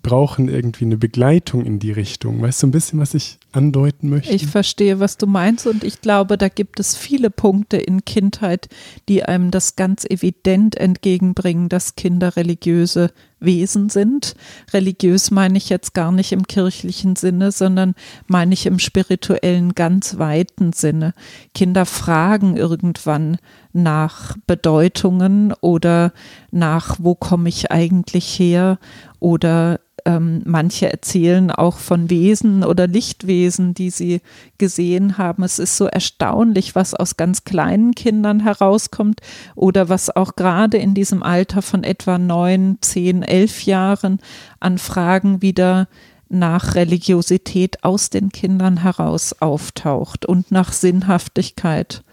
brauchen 0.02 0.50
irgendwie 0.50 0.86
eine 0.86 0.98
Begleitung 0.98 1.66
in 1.66 1.80
die 1.80 1.92
Richtung. 1.92 2.42
Weißt 2.42 2.64
du 2.64 2.68
ein 2.68 2.72
bisschen, 2.72 3.00
was 3.00 3.14
ich 3.14 3.38
andeuten 3.52 4.10
möchte? 4.10 4.34
Ich 4.34 4.48
verstehe, 4.48 5.00
was 5.00 5.18
du 5.18 5.28
meinst 5.28 5.68
und 5.68 5.84
ich 5.84 6.02
glaube, 6.02 6.38
da 6.38 6.50
gibt 6.50 6.80
es 6.80 6.96
viele 6.96 7.30
Punkte 7.30 7.78
in 7.78 8.06
Kindheit, 8.06 8.70
die 9.10 9.24
einem 9.24 9.52
das 9.52 9.76
ganz 9.76 10.06
evident 10.06 10.76
entgegenbringen, 10.76 11.70
dass 11.70 11.96
Kinder 11.96 12.36
religiöse 12.36 13.12
Wesen 13.42 13.90
sind. 13.90 14.36
Religiös 14.72 15.32
meine 15.32 15.58
ich 15.58 15.70
jetzt 15.70 15.94
gar 15.94 16.12
nicht 16.12 16.32
im 16.32 16.48
kirchlichen 16.48 17.16
Sinne, 17.16 17.52
sondern 17.52 17.96
meine 18.28 18.54
ich 18.54 18.66
im 18.66 18.80
spirituellen 18.80 19.74
ganz 19.76 20.18
weiten 20.18 20.72
Sinne. 20.74 21.14
Kinder 21.54 21.86
fragen 21.86 22.56
irgendwann 22.56 23.38
nach 23.74 24.38
Bedeutungen 24.48 25.54
oder 25.60 26.14
nach, 26.52 26.98
wo 27.00 27.16
komme 27.16 27.50
ich 27.50 27.72
eigentlich 27.72 28.40
her 28.40 28.80
oder 29.20 29.81
ähm, 30.06 30.42
manche 30.46 30.92
erzählen 30.92 31.52
auch 31.52 31.78
von 31.78 32.10
Wesen 32.10 32.64
oder 32.64 32.88
Lichtwesen, 32.88 33.74
die 33.74 33.90
sie 33.90 34.22
gesehen 34.58 35.18
haben. 35.18 35.44
Es 35.44 35.60
ist 35.60 35.78
so 35.78 35.86
erstaunlich, 35.86 36.76
was 36.76 36.94
aus 36.94 37.18
ganz 37.18 37.44
kleinen 37.44 37.94
Kindern 37.94 38.40
herauskommt 38.40 39.22
oder 39.56 39.90
was 39.90 40.16
auch 40.16 40.36
gerade 40.36 40.78
in 40.78 40.94
diesem 40.94 41.24
Alter 41.24 41.62
von 41.62 41.84
etwa 41.84 42.18
neun, 42.18 42.78
zehn, 42.82 43.24
elf 43.24 43.64
Jahren 43.64 44.20
an 44.60 44.78
Fragen 44.78 45.42
wieder 45.42 45.88
nach 46.30 46.76
Religiosität 46.76 47.84
aus 47.84 48.10
den 48.10 48.32
Kindern 48.32 48.78
heraus 48.78 49.36
auftaucht 49.42 50.26
und 50.26 50.52
nach 50.52 50.72
Sinnhaftigkeit 50.72 52.04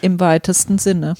im 0.00 0.18
weitesten 0.18 0.78
Sinne. 0.78 1.14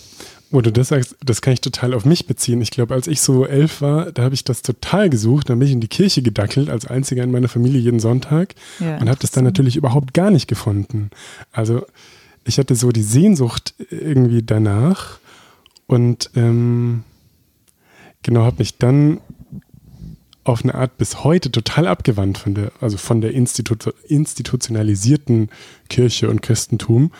Wo 0.50 0.62
du 0.62 0.72
das 0.72 0.88
sagst, 0.88 1.16
das 1.22 1.42
kann 1.42 1.52
ich 1.52 1.60
total 1.60 1.92
auf 1.92 2.06
mich 2.06 2.26
beziehen. 2.26 2.62
Ich 2.62 2.70
glaube, 2.70 2.94
als 2.94 3.06
ich 3.06 3.20
so 3.20 3.44
elf 3.44 3.82
war, 3.82 4.12
da 4.12 4.22
habe 4.22 4.34
ich 4.34 4.44
das 4.44 4.62
total 4.62 5.10
gesucht. 5.10 5.50
Da 5.50 5.54
bin 5.54 5.66
ich 5.66 5.74
in 5.74 5.80
die 5.80 5.88
Kirche 5.88 6.22
gedackelt, 6.22 6.70
als 6.70 6.86
einziger 6.86 7.22
in 7.22 7.30
meiner 7.30 7.48
Familie 7.48 7.80
jeden 7.80 8.00
Sonntag 8.00 8.54
ja, 8.80 8.96
und 8.96 9.08
habe 9.08 9.20
das 9.20 9.30
dann 9.30 9.44
natürlich 9.44 9.76
überhaupt 9.76 10.14
gar 10.14 10.30
nicht 10.30 10.48
gefunden. 10.48 11.10
Also 11.52 11.84
ich 12.44 12.58
hatte 12.58 12.74
so 12.74 12.92
die 12.92 13.02
Sehnsucht 13.02 13.74
irgendwie 13.90 14.42
danach 14.42 15.18
und 15.86 16.30
ähm, 16.34 17.04
genau 18.22 18.44
habe 18.44 18.56
mich 18.58 18.78
dann 18.78 19.20
auf 20.44 20.64
eine 20.64 20.74
Art 20.74 20.96
bis 20.96 21.24
heute 21.24 21.52
total 21.52 21.86
abgewandt 21.86 22.38
von 22.38 22.54
der, 22.54 22.72
also 22.80 22.96
von 22.96 23.20
der 23.20 23.32
Institu 23.32 23.76
institutionalisierten 24.06 25.50
Kirche 25.90 26.30
und 26.30 26.40
Christentum 26.40 27.12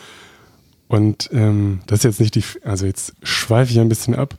und 0.88 1.28
ähm, 1.32 1.80
das 1.86 2.00
ist 2.00 2.04
jetzt 2.04 2.20
nicht 2.20 2.34
die, 2.34 2.44
also 2.64 2.86
jetzt 2.86 3.14
schweife 3.22 3.72
ich 3.72 3.78
ein 3.78 3.90
bisschen 3.90 4.14
ab. 4.14 4.34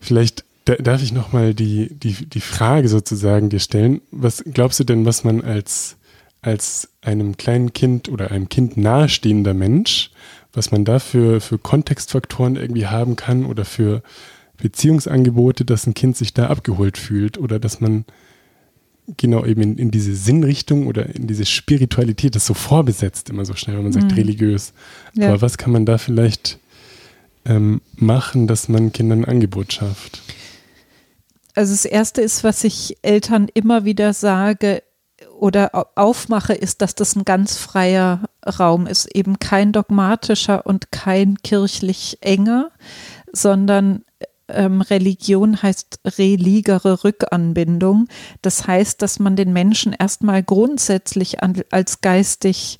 Vielleicht 0.00 0.44
darf 0.64 1.02
ich 1.02 1.12
nochmal 1.12 1.54
die, 1.54 1.94
die, 1.94 2.26
die 2.26 2.40
Frage 2.40 2.88
sozusagen 2.88 3.48
dir 3.48 3.60
stellen. 3.60 4.00
Was 4.10 4.42
glaubst 4.44 4.80
du 4.80 4.84
denn, 4.84 5.04
was 5.04 5.24
man 5.24 5.40
als, 5.42 5.96
als 6.40 6.88
einem 7.00 7.36
kleinen 7.36 7.72
Kind 7.72 8.08
oder 8.08 8.30
einem 8.30 8.48
Kind 8.48 8.76
nahestehender 8.76 9.54
Mensch, 9.54 10.10
was 10.52 10.70
man 10.72 10.84
da 10.84 10.98
für, 10.98 11.40
für 11.40 11.58
Kontextfaktoren 11.58 12.56
irgendwie 12.56 12.86
haben 12.86 13.16
kann 13.16 13.44
oder 13.44 13.64
für 13.64 14.02
Beziehungsangebote, 14.56 15.64
dass 15.64 15.86
ein 15.86 15.94
Kind 15.94 16.16
sich 16.16 16.34
da 16.34 16.48
abgeholt 16.48 16.98
fühlt 16.98 17.38
oder 17.38 17.58
dass 17.58 17.80
man 17.80 18.04
genau 19.16 19.44
eben 19.44 19.62
in, 19.62 19.78
in, 19.78 19.90
diese 19.90 20.14
Sinnrichtung 20.14 20.86
oder 20.86 21.14
in 21.14 21.26
diese 21.26 21.44
Spiritualität, 21.44 22.34
das 22.34 22.46
so 22.46 22.54
vorbesetzt 22.54 23.30
immer 23.30 23.44
so 23.44 23.54
schnell, 23.54 23.76
wenn 23.76 23.84
man 23.84 23.92
sagt 23.92 24.12
mhm. 24.12 24.16
religiös. 24.16 24.72
Ja. 25.14 25.28
Aber 25.28 25.42
was 25.42 25.58
kann 25.58 25.72
man 25.72 25.84
da 25.86 25.98
vielleicht 25.98 26.58
ähm, 27.44 27.80
machen, 27.96 28.46
dass 28.46 28.68
man 28.68 28.92
Kindern 28.92 29.24
ein 29.24 29.30
Angebot 29.30 29.72
schafft? 29.72 30.22
Also 31.54 31.72
das 31.72 31.84
Erste 31.84 32.22
ist, 32.22 32.44
was 32.44 32.64
ich 32.64 32.96
Eltern 33.02 33.48
immer 33.52 33.84
wieder 33.84 34.14
sage 34.14 34.82
oder 35.38 35.86
aufmache, 35.96 36.54
ist, 36.54 36.80
dass 36.82 36.94
das 36.94 37.14
ein 37.16 37.24
ganz 37.24 37.56
freier 37.56 38.28
Raum 38.58 38.86
ist, 38.86 39.06
eben 39.14 39.38
kein 39.38 39.72
dogmatischer 39.72 40.66
und 40.66 40.90
kein 40.92 41.36
kirchlich 41.42 42.18
enger, 42.20 42.70
sondern 43.32 44.04
ähm, 44.54 44.80
Religion 44.80 45.62
heißt 45.62 46.00
religere 46.18 47.04
Rückanbindung. 47.04 48.08
Das 48.42 48.66
heißt, 48.66 49.02
dass 49.02 49.18
man 49.18 49.36
den 49.36 49.52
Menschen 49.52 49.92
erstmal 49.92 50.42
grundsätzlich 50.42 51.42
an, 51.42 51.62
als 51.70 52.00
geistig, 52.00 52.78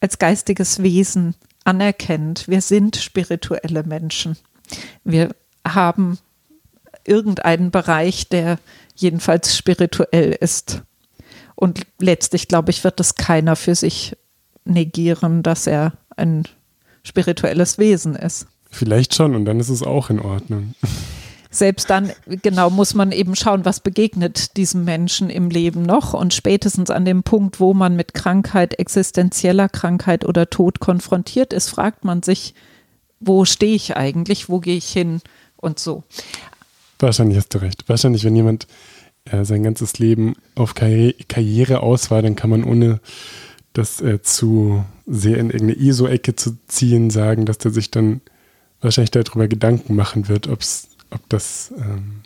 als 0.00 0.18
geistiges 0.18 0.82
Wesen 0.82 1.34
anerkennt. 1.64 2.48
Wir 2.48 2.60
sind 2.60 2.96
spirituelle 2.96 3.84
Menschen. 3.84 4.36
Wir 5.04 5.34
haben 5.66 6.18
irgendeinen 7.04 7.70
Bereich, 7.70 8.28
der 8.28 8.58
jedenfalls 8.94 9.56
spirituell 9.56 10.32
ist. 10.32 10.82
Und 11.54 11.82
letztlich, 11.98 12.48
glaube 12.48 12.70
ich, 12.70 12.84
wird 12.84 13.00
es 13.00 13.14
keiner 13.14 13.56
für 13.56 13.74
sich 13.74 14.16
negieren, 14.64 15.42
dass 15.42 15.66
er 15.66 15.92
ein 16.16 16.44
spirituelles 17.02 17.78
Wesen 17.78 18.14
ist. 18.14 18.46
Vielleicht 18.72 19.14
schon 19.14 19.36
und 19.36 19.44
dann 19.44 19.60
ist 19.60 19.68
es 19.68 19.82
auch 19.82 20.10
in 20.10 20.18
Ordnung. 20.18 20.74
Selbst 21.50 21.90
dann, 21.90 22.10
genau, 22.26 22.70
muss 22.70 22.94
man 22.94 23.12
eben 23.12 23.36
schauen, 23.36 23.66
was 23.66 23.80
begegnet 23.80 24.56
diesem 24.56 24.84
Menschen 24.84 25.28
im 25.28 25.50
Leben 25.50 25.82
noch. 25.82 26.14
Und 26.14 26.32
spätestens 26.32 26.88
an 26.88 27.04
dem 27.04 27.22
Punkt, 27.22 27.60
wo 27.60 27.74
man 27.74 27.94
mit 27.94 28.14
Krankheit, 28.14 28.78
existenzieller 28.78 29.68
Krankheit 29.68 30.24
oder 30.24 30.48
Tod 30.48 30.80
konfrontiert 30.80 31.52
ist, 31.52 31.68
fragt 31.68 32.04
man 32.04 32.22
sich, 32.22 32.54
wo 33.20 33.44
stehe 33.44 33.74
ich 33.74 33.94
eigentlich, 33.94 34.48
wo 34.48 34.60
gehe 34.60 34.76
ich 34.76 34.90
hin 34.90 35.20
und 35.56 35.78
so. 35.78 36.04
Wahrscheinlich 36.98 37.36
hast 37.36 37.50
du 37.50 37.58
recht. 37.58 37.86
Wahrscheinlich, 37.86 38.24
wenn 38.24 38.34
jemand 38.34 38.66
äh, 39.26 39.44
sein 39.44 39.62
ganzes 39.62 39.98
Leben 39.98 40.34
auf 40.54 40.74
Karri 40.74 41.14
Karriere 41.28 41.80
aus 41.80 42.10
war, 42.10 42.22
dann 42.22 42.34
kann 42.34 42.48
man 42.48 42.64
ohne 42.64 43.00
das 43.74 44.00
äh, 44.00 44.22
zu 44.22 44.84
sehr 45.06 45.36
in 45.36 45.50
irgendeine 45.50 45.74
ISO-Ecke 45.74 46.34
zu 46.34 46.56
ziehen, 46.66 47.10
sagen, 47.10 47.44
dass 47.44 47.58
der 47.58 47.72
sich 47.72 47.90
dann 47.90 48.22
wahrscheinlich 48.82 49.10
darüber 49.10 49.48
Gedanken 49.48 49.94
machen 49.94 50.28
wird, 50.28 50.48
ob's, 50.48 50.88
ob 51.10 51.26
das 51.28 51.72
ähm, 51.78 52.22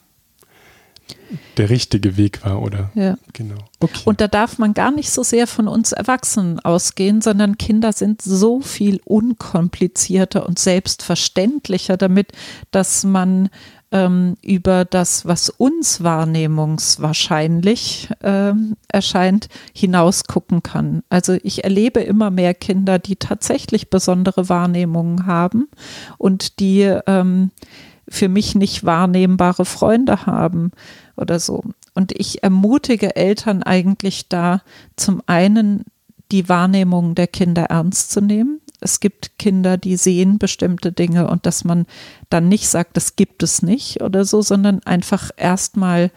der 1.57 1.70
richtige 1.70 2.16
Weg 2.16 2.44
war 2.44 2.62
oder 2.62 2.90
ja. 2.94 3.16
genau. 3.32 3.59
Okay. 3.80 4.00
Und 4.04 4.20
da 4.20 4.28
darf 4.28 4.59
man 4.59 4.74
gar 4.74 4.90
nicht 4.90 5.11
so 5.11 5.22
sehr 5.22 5.46
von 5.46 5.68
uns 5.68 5.92
Erwachsenen 5.92 6.61
ausgehen, 6.61 7.20
sondern 7.20 7.59
Kinder 7.59 7.92
sind 7.92 8.22
so 8.22 8.61
viel 8.61 9.00
unkomplizierter 9.04 10.46
und 10.46 10.59
selbstverständlicher 10.59 11.96
damit, 11.96 12.32
dass 12.70 13.04
man 13.04 13.48
ähm, 13.97 14.36
über 14.42 14.84
das, 14.84 15.26
was 15.26 15.49
uns 15.49 16.03
wahrnehmungswahrscheinlich 16.03 18.11
ähm, 18.22 18.76
erscheint, 18.88 19.49
hinausgucken 19.74 20.62
kann. 20.62 21.03
Also 21.09 21.38
ich 21.42 21.64
erlebe 21.64 22.01
immer 22.01 22.30
mehr 22.30 22.53
Kinder, 22.53 22.99
die 22.99 23.16
tatsächlich 23.16 23.88
besondere 23.88 24.51
Wahrnehmungen 24.51 25.24
haben 25.26 25.68
und 26.18 26.61
die 26.61 26.82
ähm, 27.07 27.53
für 28.09 28.28
mich 28.28 28.55
nicht 28.55 28.84
wahrnehmbare 28.84 29.64
Freunde 29.64 30.26
haben 30.26 30.72
oder 31.16 31.40
so. 31.40 31.64
Und 31.94 32.12
ich 32.12 32.42
ermutige 32.42 33.16
Eltern 33.16 33.62
eigentlich 33.62 34.28
da 34.28 34.61
zum 34.97 35.22
einen 35.26 35.84
die 36.30 36.49
Wahrnehmung 36.49 37.14
der 37.14 37.28
Kinder 37.28 37.64
ernst 37.64 38.11
zu 38.11 38.20
nehmen, 38.20 38.61
es 38.81 39.01
gibt 39.01 39.39
Kinder, 39.39 39.77
die 39.77 39.97
sehen 39.97 40.39
bestimmte 40.39 40.93
Dinge 40.93 41.29
und 41.29 41.47
dass 41.47 41.64
man 41.64 41.87
dann 42.31 42.49
nicht 42.49 42.68
sagt, 42.68 42.97
das 42.97 43.16
gibt 43.16 43.43
es 43.43 43.62
nicht 43.62 44.03
oder 44.03 44.24
so, 44.24 44.43
sondern 44.43 44.83
einfach 44.85 45.31
erstmal 45.37 46.11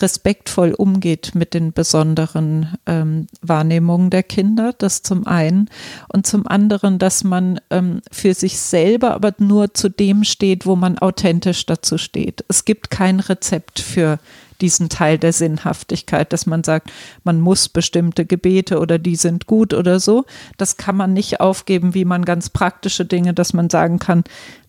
respektvoll 0.00 0.72
umgeht 0.72 1.32
mit 1.34 1.54
den 1.54 1.72
besonderen 1.72 2.76
ähm, 2.86 3.26
Wahrnehmungen 3.42 4.10
der 4.10 4.22
Kinder, 4.22 4.74
das 4.76 5.02
zum 5.02 5.26
einen. 5.26 5.70
Und 6.12 6.26
zum 6.26 6.46
anderen, 6.46 6.98
dass 6.98 7.22
man 7.22 7.60
ähm, 7.70 8.00
für 8.10 8.34
sich 8.34 8.58
selber 8.58 9.14
aber 9.14 9.34
nur 9.38 9.72
zu 9.74 9.88
dem 9.88 10.24
steht, 10.24 10.66
wo 10.66 10.74
man 10.74 10.98
authentisch 10.98 11.64
dazu 11.66 11.98
steht. 11.98 12.44
Es 12.48 12.64
gibt 12.64 12.90
kein 12.90 13.20
Rezept 13.20 13.78
für 13.78 14.18
diesen 14.60 14.88
Teil 14.88 15.18
der 15.18 15.32
Sinnhaftigkeit, 15.32 16.32
dass 16.32 16.46
man 16.46 16.64
sagt, 16.64 16.90
man 17.24 17.40
muss 17.40 17.68
bestimmte 17.68 18.24
Gebete 18.24 18.78
oder 18.78 18.98
die 18.98 19.16
sind 19.16 19.46
gut 19.46 19.74
oder 19.74 20.00
so. 20.00 20.24
Das 20.56 20.76
kann 20.76 20.96
man 20.96 21.12
nicht 21.12 21.40
aufgeben, 21.40 21.94
wie 21.94 22.04
man 22.04 22.24
ganz 22.24 22.50
praktische 22.50 23.04
Dinge, 23.04 23.34
dass 23.34 23.52
man 23.52 23.70
sagen 23.70 23.98
kann, 23.98 24.24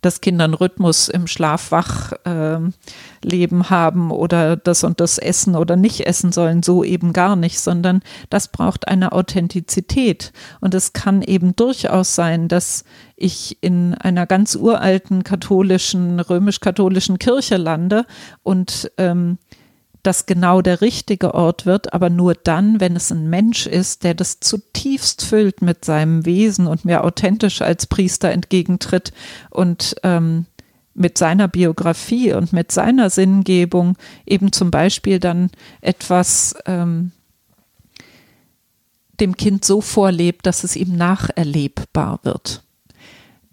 dass 0.05 0.21
Kinder 0.21 0.43
einen 0.43 0.53
Rhythmus 0.53 1.09
im 1.09 1.25
Schlaf-Wach-Leben 1.25 3.61
äh, 3.61 3.65
haben 3.65 4.11
oder 4.11 4.55
das 4.55 4.83
und 4.83 4.99
das 4.99 5.17
essen 5.17 5.55
oder 5.55 5.75
nicht 5.75 6.05
essen 6.05 6.31
sollen, 6.31 6.61
so 6.61 6.83
eben 6.83 7.11
gar 7.11 7.35
nicht, 7.35 7.59
sondern 7.59 8.03
das 8.29 8.49
braucht 8.49 8.87
eine 8.87 9.13
Authentizität. 9.13 10.31
Und 10.61 10.75
es 10.75 10.93
kann 10.93 11.23
eben 11.23 11.55
durchaus 11.55 12.13
sein, 12.13 12.47
dass 12.47 12.83
ich 13.15 13.57
in 13.61 13.95
einer 13.95 14.27
ganz 14.27 14.55
uralten 14.55 15.23
katholischen, 15.23 16.19
römisch-katholischen 16.19 17.17
Kirche 17.17 17.57
lande 17.57 18.05
und 18.43 18.91
ähm, 18.97 19.39
das 20.05 20.25
genau 20.25 20.61
der 20.61 20.81
richtige 20.81 21.33
Ort 21.33 21.65
wird, 21.65 21.93
aber 21.93 22.09
nur 22.09 22.35
dann, 22.35 22.79
wenn 22.79 22.95
es 22.95 23.11
ein 23.11 23.29
Mensch 23.29 23.67
ist, 23.67 24.03
der 24.03 24.13
das 24.13 24.39
zutiefst 24.39 25.23
füllt 25.23 25.61
mit 25.61 25.85
seinem 25.85 26.25
Wesen 26.25 26.67
und 26.67 26.85
mir 26.85 27.03
authentisch 27.03 27.61
als 27.61 27.87
Priester 27.87 28.31
entgegentritt 28.31 29.13
und 29.49 29.95
ähm, 30.03 30.45
mit 30.93 31.17
seiner 31.17 31.47
Biografie 31.47 32.33
und 32.33 32.53
mit 32.53 32.71
seiner 32.71 33.09
Sinngebung 33.09 33.97
eben 34.25 34.51
zum 34.51 34.71
Beispiel 34.71 35.19
dann 35.19 35.49
etwas 35.81 36.55
ähm, 36.65 37.11
dem 39.19 39.35
Kind 39.35 39.65
so 39.65 39.81
vorlebt, 39.81 40.45
dass 40.45 40.63
es 40.63 40.75
ihm 40.75 40.95
nacherlebbar 40.95 42.19
wird 42.23 42.64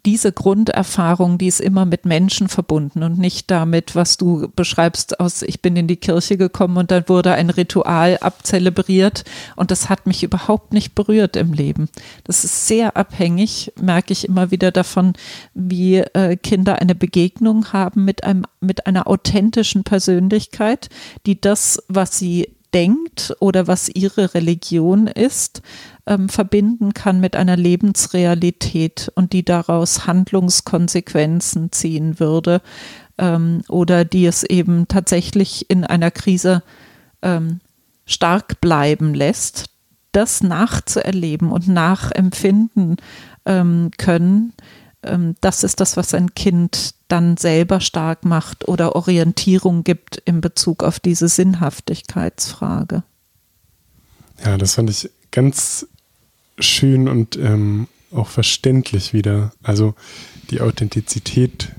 diese 0.05 0.33
Grunderfahrung, 0.33 1.37
die 1.37 1.47
ist 1.47 1.61
immer 1.61 1.85
mit 1.85 2.05
Menschen 2.05 2.49
verbunden 2.49 3.03
und 3.03 3.17
nicht 3.17 3.49
damit, 3.49 3.95
was 3.95 4.17
du 4.17 4.49
beschreibst 4.53 5.19
aus, 5.21 5.41
ich 5.43 5.61
bin 5.61 5.77
in 5.77 5.87
die 5.87 5.95
Kirche 5.95 6.35
gekommen 6.35 6.75
und 6.77 6.91
dann 6.91 7.07
wurde 7.07 7.33
ein 7.33 7.49
Ritual 7.49 8.17
abzelebriert 8.19 9.23
und 9.55 9.71
das 9.71 9.89
hat 9.89 10.05
mich 10.05 10.23
überhaupt 10.23 10.73
nicht 10.73 10.93
berührt 10.93 11.37
im 11.37 11.53
Leben. 11.53 11.87
Das 12.25 12.43
ist 12.43 12.67
sehr 12.67 12.97
abhängig, 12.97 13.71
merke 13.79 14.11
ich 14.11 14.27
immer 14.27 14.51
wieder 14.51 14.71
davon, 14.71 15.13
wie 15.53 15.99
äh, 15.99 16.35
Kinder 16.35 16.81
eine 16.81 16.95
Begegnung 16.95 17.71
haben 17.71 18.03
mit 18.03 18.25
einem, 18.25 18.45
mit 18.59 18.85
einer 18.87 19.07
authentischen 19.07 19.85
Persönlichkeit, 19.85 20.89
die 21.25 21.39
das, 21.39 21.81
was 21.87 22.17
sie 22.17 22.49
denkt 22.73 23.35
oder 23.39 23.67
was 23.67 23.89
ihre 23.89 24.33
Religion 24.33 25.07
ist, 25.07 25.61
ähm, 26.05 26.29
verbinden 26.29 26.93
kann 26.93 27.19
mit 27.19 27.35
einer 27.35 27.55
Lebensrealität 27.55 29.11
und 29.15 29.33
die 29.33 29.45
daraus 29.45 30.07
Handlungskonsequenzen 30.07 31.71
ziehen 31.71 32.19
würde 32.19 32.61
ähm, 33.17 33.61
oder 33.69 34.05
die 34.05 34.25
es 34.25 34.43
eben 34.43 34.87
tatsächlich 34.87 35.69
in 35.69 35.83
einer 35.83 36.11
Krise 36.11 36.63
ähm, 37.21 37.59
stark 38.05 38.59
bleiben 38.59 39.13
lässt, 39.13 39.69
das 40.11 40.43
nachzuerleben 40.43 41.51
und 41.51 41.67
nachempfinden 41.67 42.97
ähm, 43.45 43.91
können, 43.97 44.53
das 45.41 45.63
ist 45.63 45.79
das, 45.79 45.97
was 45.97 46.13
ein 46.13 46.33
Kind 46.33 46.95
dann 47.07 47.37
selber 47.37 47.81
stark 47.81 48.25
macht 48.25 48.67
oder 48.67 48.95
Orientierung 48.95 49.83
gibt 49.83 50.17
in 50.25 50.41
Bezug 50.41 50.83
auf 50.83 50.99
diese 50.99 51.27
Sinnhaftigkeitsfrage. 51.27 53.03
Ja, 54.43 54.57
das 54.57 54.75
fand 54.75 54.89
ich 54.89 55.09
ganz 55.31 55.87
schön 56.59 57.07
und 57.07 57.35
ähm, 57.37 57.87
auch 58.11 58.27
verständlich 58.27 59.13
wieder. 59.13 59.51
Also 59.61 59.95
die 60.49 60.61
Authentizität 60.61 61.71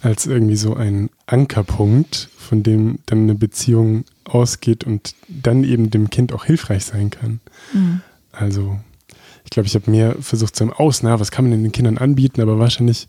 als 0.00 0.26
irgendwie 0.26 0.56
so 0.56 0.74
ein 0.74 1.10
Ankerpunkt, 1.26 2.28
von 2.36 2.62
dem 2.62 2.98
dann 3.06 3.22
eine 3.22 3.34
Beziehung 3.34 4.04
ausgeht 4.24 4.84
und 4.84 5.14
dann 5.28 5.64
eben 5.64 5.90
dem 5.90 6.10
Kind 6.10 6.32
auch 6.32 6.44
hilfreich 6.44 6.84
sein 6.84 7.10
kann. 7.10 7.40
Mhm. 7.72 8.00
Also 8.32 8.78
ich 9.46 9.50
glaube, 9.50 9.68
ich 9.68 9.74
habe 9.76 9.90
mehr 9.90 10.16
versucht 10.20 10.56
zu 10.56 10.64
im 10.64 10.72
Außen, 10.72 11.08
was 11.08 11.30
kann 11.30 11.48
man 11.48 11.62
den 11.62 11.72
Kindern 11.72 11.98
anbieten, 11.98 12.40
aber 12.40 12.58
wahrscheinlich, 12.58 13.06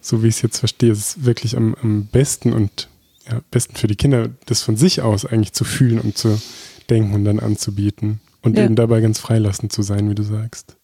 so 0.00 0.22
wie 0.22 0.28
ich 0.28 0.36
es 0.36 0.42
jetzt 0.42 0.58
verstehe, 0.58 0.90
ist 0.90 0.98
es 0.98 1.24
wirklich 1.24 1.56
am, 1.56 1.76
am 1.80 2.06
besten 2.06 2.54
und 2.54 2.88
ja, 3.30 3.40
besten 3.50 3.76
für 3.76 3.86
die 3.86 3.96
Kinder, 3.96 4.30
das 4.46 4.62
von 4.62 4.76
sich 4.76 5.02
aus 5.02 5.26
eigentlich 5.26 5.52
zu 5.52 5.64
fühlen 5.64 6.00
und 6.00 6.16
zu 6.16 6.40
denken 6.88 7.14
und 7.14 7.24
dann 7.24 7.38
anzubieten. 7.38 8.20
Und 8.40 8.56
ja. 8.56 8.64
eben 8.64 8.76
dabei 8.76 9.00
ganz 9.00 9.18
freilassend 9.18 9.72
zu 9.72 9.82
sein, 9.82 10.08
wie 10.10 10.14
du 10.14 10.22
sagst. 10.22 10.76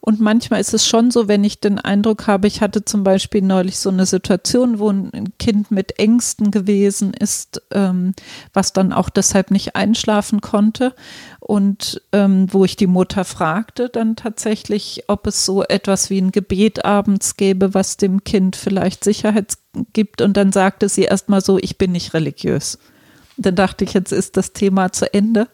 Und 0.00 0.20
manchmal 0.20 0.60
ist 0.60 0.74
es 0.74 0.86
schon 0.86 1.10
so, 1.10 1.28
wenn 1.28 1.44
ich 1.44 1.60
den 1.60 1.78
Eindruck 1.78 2.26
habe, 2.26 2.46
ich 2.46 2.60
hatte 2.60 2.84
zum 2.84 3.04
Beispiel 3.04 3.42
neulich 3.42 3.78
so 3.78 3.90
eine 3.90 4.06
Situation, 4.06 4.78
wo 4.78 4.90
ein 4.90 5.32
Kind 5.38 5.70
mit 5.70 5.98
Ängsten 5.98 6.50
gewesen 6.50 7.12
ist, 7.12 7.62
ähm, 7.72 8.14
was 8.52 8.72
dann 8.72 8.92
auch 8.92 9.10
deshalb 9.10 9.50
nicht 9.50 9.76
einschlafen 9.76 10.40
konnte. 10.40 10.94
Und 11.40 12.02
ähm, 12.12 12.46
wo 12.52 12.64
ich 12.64 12.76
die 12.76 12.86
Mutter 12.86 13.24
fragte 13.24 13.88
dann 13.88 14.16
tatsächlich, 14.16 15.04
ob 15.08 15.26
es 15.26 15.44
so 15.44 15.62
etwas 15.62 16.10
wie 16.10 16.20
ein 16.20 16.32
Gebet 16.32 16.84
abends 16.84 17.36
gäbe, 17.36 17.74
was 17.74 17.96
dem 17.96 18.22
Kind 18.24 18.56
vielleicht 18.56 19.02
Sicherheit 19.02 19.54
gibt. 19.92 20.20
Und 20.22 20.36
dann 20.36 20.52
sagte 20.52 20.88
sie 20.88 21.02
erstmal 21.02 21.40
so, 21.40 21.58
ich 21.58 21.78
bin 21.78 21.92
nicht 21.92 22.14
religiös. 22.14 22.78
dann 23.36 23.54
dachte 23.54 23.84
ich, 23.84 23.94
jetzt 23.94 24.12
ist 24.12 24.36
das 24.36 24.52
Thema 24.52 24.92
zu 24.92 25.12
Ende. 25.12 25.48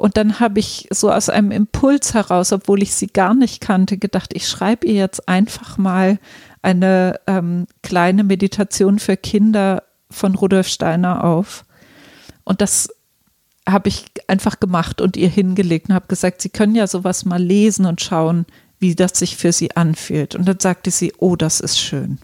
Und 0.00 0.16
dann 0.16 0.40
habe 0.40 0.60
ich 0.60 0.88
so 0.90 1.12
aus 1.12 1.28
einem 1.28 1.50
Impuls 1.50 2.14
heraus, 2.14 2.54
obwohl 2.54 2.82
ich 2.82 2.94
sie 2.94 3.08
gar 3.08 3.34
nicht 3.34 3.60
kannte, 3.60 3.98
gedacht, 3.98 4.30
ich 4.32 4.48
schreibe 4.48 4.86
ihr 4.86 4.94
jetzt 4.94 5.28
einfach 5.28 5.76
mal 5.76 6.18
eine 6.62 7.20
ähm, 7.26 7.66
kleine 7.82 8.24
Meditation 8.24 8.98
für 8.98 9.18
Kinder 9.18 9.82
von 10.10 10.34
Rudolf 10.36 10.68
Steiner 10.68 11.22
auf. 11.22 11.66
Und 12.44 12.62
das 12.62 12.88
habe 13.68 13.90
ich 13.90 14.06
einfach 14.26 14.58
gemacht 14.58 15.02
und 15.02 15.18
ihr 15.18 15.28
hingelegt 15.28 15.90
und 15.90 15.94
habe 15.94 16.06
gesagt, 16.08 16.40
Sie 16.40 16.48
können 16.48 16.74
ja 16.74 16.86
sowas 16.86 17.26
mal 17.26 17.42
lesen 17.42 17.84
und 17.84 18.00
schauen, 18.00 18.46
wie 18.78 18.94
das 18.94 19.18
sich 19.18 19.36
für 19.36 19.52
Sie 19.52 19.76
anfühlt. 19.76 20.34
Und 20.34 20.48
dann 20.48 20.60
sagte 20.60 20.90
sie, 20.90 21.12
oh, 21.18 21.36
das 21.36 21.60
ist 21.60 21.78
schön. 21.78 22.18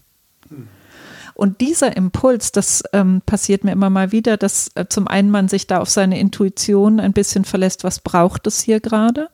Und 1.36 1.60
dieser 1.60 1.94
Impuls, 1.98 2.50
das 2.50 2.82
ähm, 2.94 3.20
passiert 3.26 3.62
mir 3.62 3.72
immer 3.72 3.90
mal 3.90 4.10
wieder, 4.10 4.38
dass 4.38 4.70
äh, 4.74 4.86
zum 4.88 5.06
einen 5.06 5.30
man 5.30 5.48
sich 5.48 5.66
da 5.66 5.80
auf 5.80 5.90
seine 5.90 6.18
Intuition 6.18 6.98
ein 6.98 7.12
bisschen 7.12 7.44
verlässt, 7.44 7.84
was 7.84 8.00
braucht 8.00 8.46
es 8.46 8.62
hier 8.62 8.80
gerade? 8.80 9.28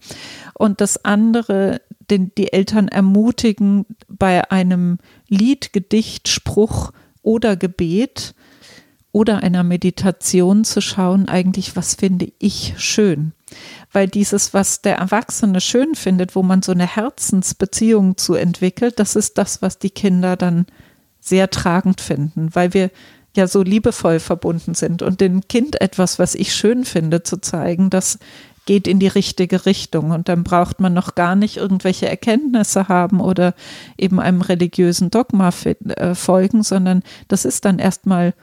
Und 0.55 0.80
das 0.80 1.05
andere, 1.05 1.80
den, 2.11 2.32
die 2.36 2.53
Eltern 2.53 2.88
ermutigen, 2.88 3.86
bei 4.09 4.50
einem 4.50 4.98
Lied, 5.28 5.72
Gedicht, 5.72 6.26
Spruch 6.26 6.90
oder 7.22 7.55
Gebet 7.55 8.34
oder 9.12 9.44
einer 9.44 9.62
Meditation 9.62 10.64
zu 10.64 10.80
schauen, 10.80 11.28
eigentlich, 11.28 11.76
was 11.76 11.94
finde 11.94 12.32
ich 12.40 12.74
schön. 12.78 13.30
Weil 13.92 14.09
dieses, 14.09 14.53
was 14.53 14.82
der 14.82 14.96
Erwachsene 14.96 15.61
schön 15.61 15.94
findet, 15.94 16.34
wo 16.34 16.42
man 16.42 16.62
so 16.62 16.72
eine 16.72 16.86
Herzensbeziehung 16.86 18.16
zu 18.16 18.34
entwickelt, 18.34 18.98
das 18.98 19.14
ist 19.14 19.38
das, 19.38 19.62
was 19.62 19.78
die 19.78 19.90
Kinder 19.90 20.36
dann 20.36 20.66
sehr 21.22 21.48
tragend 21.50 22.00
finden, 22.00 22.50
weil 22.52 22.74
wir 22.74 22.90
ja 23.34 23.46
so 23.46 23.62
liebevoll 23.62 24.20
verbunden 24.20 24.74
sind 24.74 25.00
und 25.00 25.20
dem 25.20 25.48
Kind 25.48 25.80
etwas, 25.80 26.18
was 26.18 26.34
ich 26.34 26.54
schön 26.54 26.84
finde, 26.84 27.22
zu 27.22 27.40
zeigen, 27.40 27.88
das 27.88 28.18
geht 28.66 28.86
in 28.86 28.98
die 28.98 29.08
richtige 29.08 29.64
Richtung 29.64 30.10
und 30.10 30.28
dann 30.28 30.44
braucht 30.44 30.80
man 30.80 30.92
noch 30.92 31.14
gar 31.14 31.34
nicht 31.34 31.56
irgendwelche 31.56 32.08
Erkenntnisse 32.08 32.88
haben 32.88 33.20
oder 33.20 33.54
eben 33.96 34.20
einem 34.20 34.40
religiösen 34.40 35.10
Dogma 35.10 35.50
äh, 35.64 36.14
folgen, 36.14 36.62
sondern 36.62 37.02
das 37.28 37.44
ist 37.44 37.64
dann 37.64 37.78
erstmal 37.78 38.34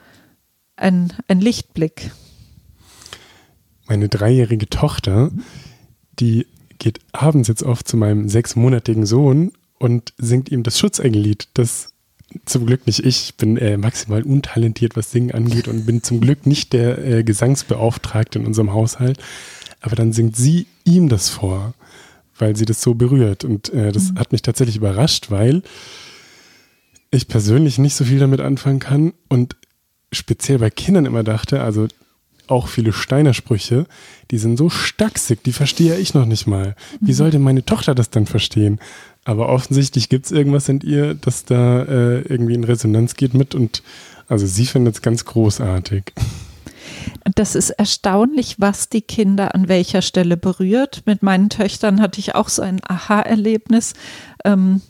ein, 0.76 1.12
ein 1.28 1.40
Lichtblick. 1.40 2.10
Meine 3.86 4.08
dreijährige 4.08 4.68
Tochter, 4.68 5.30
die 6.18 6.46
geht 6.78 7.00
abends 7.12 7.48
jetzt 7.48 7.62
oft 7.62 7.86
zu 7.86 7.96
meinem 7.96 8.28
sechsmonatigen 8.28 9.06
Sohn 9.06 9.52
und 9.78 10.12
singt 10.18 10.50
ihm 10.50 10.62
das 10.62 10.78
Schutzengellied. 10.78 11.48
Das 11.54 11.89
zum 12.44 12.66
Glück 12.66 12.86
nicht 12.86 13.00
ich. 13.00 13.24
Ich 13.24 13.34
bin 13.36 13.56
äh, 13.56 13.76
maximal 13.76 14.22
untalentiert, 14.22 14.96
was 14.96 15.10
Singen 15.10 15.32
angeht 15.32 15.68
und 15.68 15.86
bin 15.86 16.02
zum 16.02 16.20
Glück 16.20 16.46
nicht 16.46 16.72
der 16.72 16.98
äh, 17.04 17.24
Gesangsbeauftragte 17.24 18.38
in 18.38 18.46
unserem 18.46 18.72
Haushalt. 18.72 19.18
Aber 19.80 19.96
dann 19.96 20.12
singt 20.12 20.36
sie 20.36 20.66
ihm 20.84 21.08
das 21.08 21.28
vor, 21.28 21.74
weil 22.38 22.56
sie 22.56 22.64
das 22.64 22.82
so 22.82 22.94
berührt. 22.94 23.44
Und 23.44 23.72
äh, 23.72 23.92
das 23.92 24.12
mhm. 24.12 24.18
hat 24.18 24.32
mich 24.32 24.42
tatsächlich 24.42 24.76
überrascht, 24.76 25.30
weil 25.30 25.62
ich 27.10 27.28
persönlich 27.28 27.78
nicht 27.78 27.94
so 27.94 28.04
viel 28.04 28.18
damit 28.18 28.40
anfangen 28.40 28.78
kann 28.78 29.12
und 29.28 29.56
speziell 30.12 30.58
bei 30.58 30.70
Kindern 30.70 31.06
immer 31.06 31.24
dachte, 31.24 31.62
also 31.62 31.88
auch 32.46 32.68
viele 32.68 32.92
Steiner-Sprüche, 32.92 33.86
die 34.30 34.38
sind 34.38 34.56
so 34.56 34.70
stacksig, 34.70 35.42
die 35.44 35.52
verstehe 35.52 35.96
ich 35.98 36.14
noch 36.14 36.26
nicht 36.26 36.46
mal. 36.46 36.74
Wie 37.00 37.12
mhm. 37.12 37.16
sollte 37.16 37.38
meine 37.38 37.64
Tochter 37.64 37.94
das 37.94 38.10
dann 38.10 38.26
verstehen? 38.26 38.80
Aber 39.24 39.48
offensichtlich 39.48 40.08
gibt 40.08 40.26
es 40.26 40.32
irgendwas 40.32 40.68
in 40.68 40.80
ihr, 40.80 41.14
das 41.14 41.44
da 41.44 41.82
äh, 41.82 42.20
irgendwie 42.22 42.54
in 42.54 42.64
Resonanz 42.64 43.14
geht 43.14 43.34
mit 43.34 43.54
und 43.54 43.82
also 44.28 44.46
sie 44.46 44.66
findet 44.66 44.94
es 44.94 45.02
ganz 45.02 45.24
großartig. 45.24 46.12
Das 47.34 47.54
ist 47.54 47.70
erstaunlich, 47.70 48.56
was 48.58 48.88
die 48.88 49.02
Kinder 49.02 49.54
an 49.54 49.68
welcher 49.68 50.02
Stelle 50.02 50.36
berührt. 50.36 51.02
Mit 51.06 51.22
meinen 51.22 51.50
Töchtern 51.50 52.00
hatte 52.00 52.20
ich 52.20 52.34
auch 52.34 52.48
so 52.48 52.62
ein 52.62 52.80
Aha-Erlebnis. 52.86 53.94
Ähm, 54.44 54.80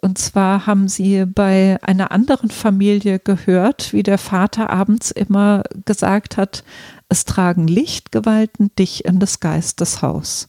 und 0.00 0.18
zwar 0.18 0.66
haben 0.66 0.88
sie 0.88 1.24
bei 1.26 1.78
einer 1.82 2.10
anderen 2.10 2.50
Familie 2.50 3.18
gehört, 3.18 3.92
wie 3.92 4.02
der 4.02 4.18
Vater 4.18 4.70
abends 4.70 5.10
immer 5.10 5.62
gesagt 5.84 6.36
hat, 6.36 6.64
es 7.08 7.24
tragen 7.24 7.68
Lichtgewalten 7.68 8.70
dich 8.78 9.04
in 9.04 9.20
des 9.20 9.40
Geistes 9.40 10.02
Haus. 10.02 10.48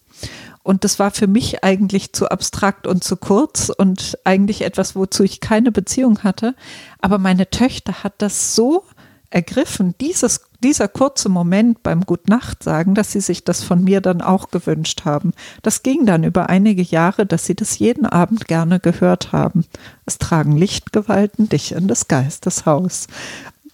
Und 0.64 0.86
das 0.86 0.98
war 0.98 1.12
für 1.12 1.28
mich 1.28 1.64
eigentlich 1.64 2.14
zu 2.14 2.30
abstrakt 2.30 2.88
und 2.88 3.04
zu 3.04 3.18
kurz 3.18 3.70
und 3.70 4.18
eigentlich 4.24 4.62
etwas, 4.64 4.96
wozu 4.96 5.24
ich 5.24 5.42
keine 5.42 5.72
Beziehung 5.72 6.24
hatte. 6.24 6.56
Aber 7.02 7.18
meine 7.18 7.50
Töchter 7.50 8.04
hat 8.04 8.14
das 8.20 8.56
so 8.56 8.84
ergriffen, 9.30 9.96
dieses, 10.00 10.42
dieser 10.64 10.88
kurze 10.88 11.28
Moment 11.28 11.84
beim 11.84 12.02
Gut 12.02 12.30
Nacht 12.30 12.64
sagen, 12.64 12.96
dass 12.96 13.12
sie 13.12 13.20
sich 13.20 13.44
das 13.44 13.64
von 13.64 13.84
mir 13.84 14.00
dann 14.00 14.22
auch 14.22 14.52
gewünscht 14.52 15.06
haben. 15.06 15.34
Das 15.64 15.84
ging 15.84 16.06
dann 16.06 16.24
über 16.24 16.50
einige 16.50 16.84
Jahre, 16.84 17.26
dass 17.26 17.46
sie 17.46 17.56
das 17.56 17.80
jeden 17.80 18.06
Abend 18.06 18.48
gerne 18.48 18.80
gehört 18.80 19.32
haben. 19.32 19.66
Es 20.06 20.20
tragen 20.20 20.56
Lichtgewalten 20.56 21.50
dich 21.50 21.74
in 21.74 21.88
des 21.88 22.08
Geistes 22.08 22.66
Haus. 22.66 23.08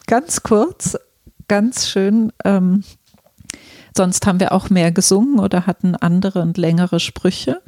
Ganz 0.07 0.43
kurz, 0.43 0.97
ganz 1.47 1.89
schön. 1.89 2.31
Ähm, 2.45 2.83
sonst 3.95 4.25
haben 4.25 4.39
wir 4.39 4.51
auch 4.51 4.69
mehr 4.69 4.91
gesungen 4.91 5.39
oder 5.39 5.65
hatten 5.65 5.95
andere 5.95 6.41
und 6.41 6.57
längere 6.57 6.99
Sprüche. 6.99 7.61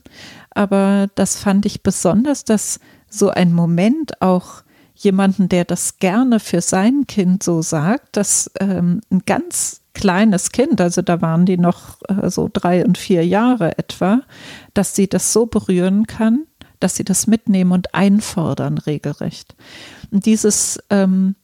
Aber 0.51 1.07
das 1.15 1.37
fand 1.37 1.65
ich 1.65 1.83
besonders, 1.83 2.43
dass 2.43 2.79
so 3.09 3.29
ein 3.29 3.53
Moment 3.53 4.21
auch 4.21 4.63
jemanden, 4.95 5.49
der 5.49 5.65
das 5.65 5.97
gerne 5.97 6.39
für 6.39 6.61
sein 6.61 7.05
Kind 7.07 7.43
so 7.43 7.61
sagt, 7.61 8.17
dass 8.17 8.51
ähm, 8.59 9.01
ein 9.09 9.23
ganz 9.25 9.81
kleines 9.93 10.51
Kind, 10.51 10.79
also 10.79 11.01
da 11.01 11.21
waren 11.21 11.45
die 11.45 11.57
noch 11.57 11.97
äh, 12.07 12.29
so 12.29 12.49
drei 12.51 12.85
und 12.85 12.97
vier 12.97 13.25
Jahre 13.25 13.77
etwa, 13.77 14.21
dass 14.73 14.95
sie 14.95 15.07
das 15.07 15.33
so 15.33 15.47
berühren 15.47 16.07
kann, 16.07 16.45
dass 16.79 16.95
sie 16.95 17.03
das 17.03 17.27
mitnehmen 17.27 17.71
und 17.71 17.93
einfordern 17.93 18.77
regelrecht. 18.77 19.55
Und 20.11 20.25
dieses 20.25 20.79
ähm, 20.89 21.35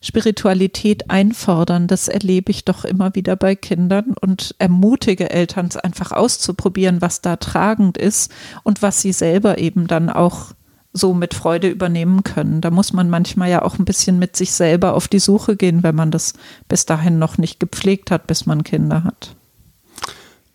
Spiritualität 0.00 1.10
einfordern, 1.10 1.86
das 1.86 2.08
erlebe 2.08 2.50
ich 2.50 2.64
doch 2.64 2.84
immer 2.84 3.14
wieder 3.14 3.36
bei 3.36 3.54
Kindern 3.54 4.14
und 4.20 4.54
ermutige 4.58 5.30
Eltern, 5.30 5.66
es 5.66 5.76
einfach 5.76 6.12
auszuprobieren, 6.12 7.00
was 7.00 7.20
da 7.20 7.36
tragend 7.36 7.96
ist 7.96 8.32
und 8.62 8.82
was 8.82 9.00
sie 9.00 9.12
selber 9.12 9.58
eben 9.58 9.86
dann 9.86 10.10
auch 10.10 10.52
so 10.92 11.12
mit 11.12 11.34
Freude 11.34 11.68
übernehmen 11.68 12.22
können. 12.22 12.60
Da 12.60 12.70
muss 12.70 12.92
man 12.92 13.10
manchmal 13.10 13.50
ja 13.50 13.62
auch 13.62 13.78
ein 13.78 13.84
bisschen 13.84 14.18
mit 14.18 14.36
sich 14.36 14.52
selber 14.52 14.94
auf 14.94 15.08
die 15.08 15.18
Suche 15.18 15.56
gehen, 15.56 15.82
wenn 15.82 15.94
man 15.94 16.10
das 16.10 16.34
bis 16.68 16.86
dahin 16.86 17.18
noch 17.18 17.36
nicht 17.36 17.58
gepflegt 17.58 18.10
hat, 18.10 18.26
bis 18.28 18.46
man 18.46 18.62
Kinder 18.62 19.02
hat. 19.02 19.34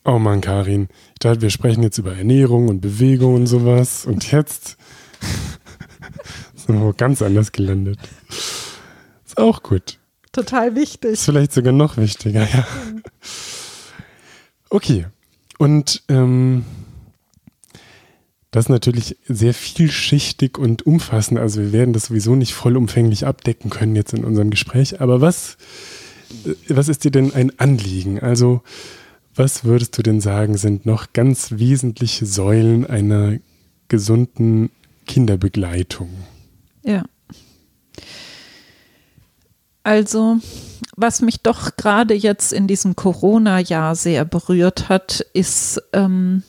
Oh 0.05 0.17
Mann, 0.17 0.39
Karin, 0.39 0.87
ich 1.13 1.19
dachte, 1.19 1.41
wir 1.41 1.49
sprechen 1.49 1.83
jetzt 1.83 1.97
über 1.97 2.15
Ernährung 2.15 2.69
und 2.69 2.79
Bewegung 2.79 3.35
und 3.35 3.47
sowas 3.47 4.05
und 4.05 4.31
jetzt 4.31 4.77
sind 6.55 6.81
wir 6.81 6.93
ganz 6.93 7.21
anders 7.21 7.51
gelandet. 7.51 7.99
Auch 9.39 9.63
gut. 9.63 9.97
Total 10.31 10.75
wichtig. 10.75 11.11
Ist 11.11 11.25
vielleicht 11.25 11.53
sogar 11.53 11.73
noch 11.73 11.97
wichtiger, 11.97 12.47
ja. 12.47 12.67
Okay. 14.69 15.07
Und 15.57 16.03
ähm, 16.09 16.63
das 18.51 18.65
ist 18.65 18.69
natürlich 18.69 19.17
sehr 19.27 19.53
vielschichtig 19.53 20.57
und 20.57 20.85
umfassend. 20.85 21.39
Also 21.39 21.61
wir 21.61 21.73
werden 21.73 21.93
das 21.93 22.05
sowieso 22.05 22.35
nicht 22.35 22.53
vollumfänglich 22.53 23.25
abdecken 23.25 23.69
können 23.69 23.95
jetzt 23.95 24.13
in 24.13 24.23
unserem 24.23 24.49
Gespräch. 24.49 25.01
Aber 25.01 25.21
was, 25.21 25.57
äh, 26.45 26.53
was 26.67 26.87
ist 26.87 27.03
dir 27.03 27.11
denn 27.11 27.33
ein 27.33 27.57
Anliegen? 27.59 28.19
Also 28.19 28.61
was 29.35 29.63
würdest 29.63 29.97
du 29.97 30.03
denn 30.03 30.21
sagen, 30.21 30.57
sind 30.57 30.85
noch 30.85 31.13
ganz 31.13 31.53
wesentliche 31.57 32.25
Säulen 32.25 32.85
einer 32.85 33.37
gesunden 33.87 34.69
Kinderbegleitung? 35.07 36.09
Ja. 36.83 37.03
Also, 39.89 40.37
was 40.95 41.19
mich 41.21 41.41
doch 41.41 41.75
gerade 41.75 42.13
jetzt 42.13 42.53
in 42.53 42.67
diesem 42.67 42.95
Corona-Jahr 42.95 43.95
sehr 43.95 44.23
berührt 44.23 44.87
hat, 44.87 45.25
ist 45.33 45.81
ähm, 45.93 46.43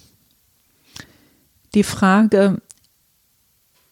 die 1.75 1.83
Frage, 1.83 2.61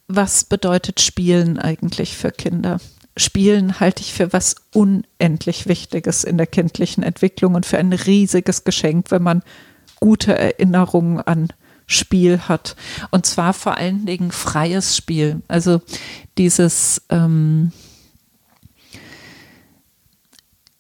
was 0.07 0.45
bedeutet 0.45 1.01
Spielen 1.01 1.59
eigentlich 1.59 2.15
für 2.15 2.31
Kinder? 2.31 2.79
Spielen 3.17 3.81
halte 3.81 4.03
ich 4.03 4.13
für 4.13 4.35
was 4.35 4.57
unendlich 4.75 5.67
Wichtiges 5.67 6.25
in 6.25 6.37
der 6.37 6.47
kindlichen 6.47 7.03
Entwicklung 7.03 7.55
und 7.55 7.65
für 7.65 7.79
ein 7.79 7.95
riesiges 7.95 8.65
Geschenk, 8.65 9.11
wenn 9.11 9.23
man 9.23 9.43
gute 9.99 10.37
Erinnerungen 10.37 11.23
an 11.23 11.49
Spiel 11.87 12.39
hat. 12.41 12.77
Und 13.13 13.25
zwar 13.25 13.55
vor 13.55 13.79
allen 13.79 14.05
Dingen 14.05 14.31
freies 14.31 14.95
Spiel. 14.95 15.41
Also 15.49 15.81
dieses 16.37 17.01
ähm, 17.09 17.73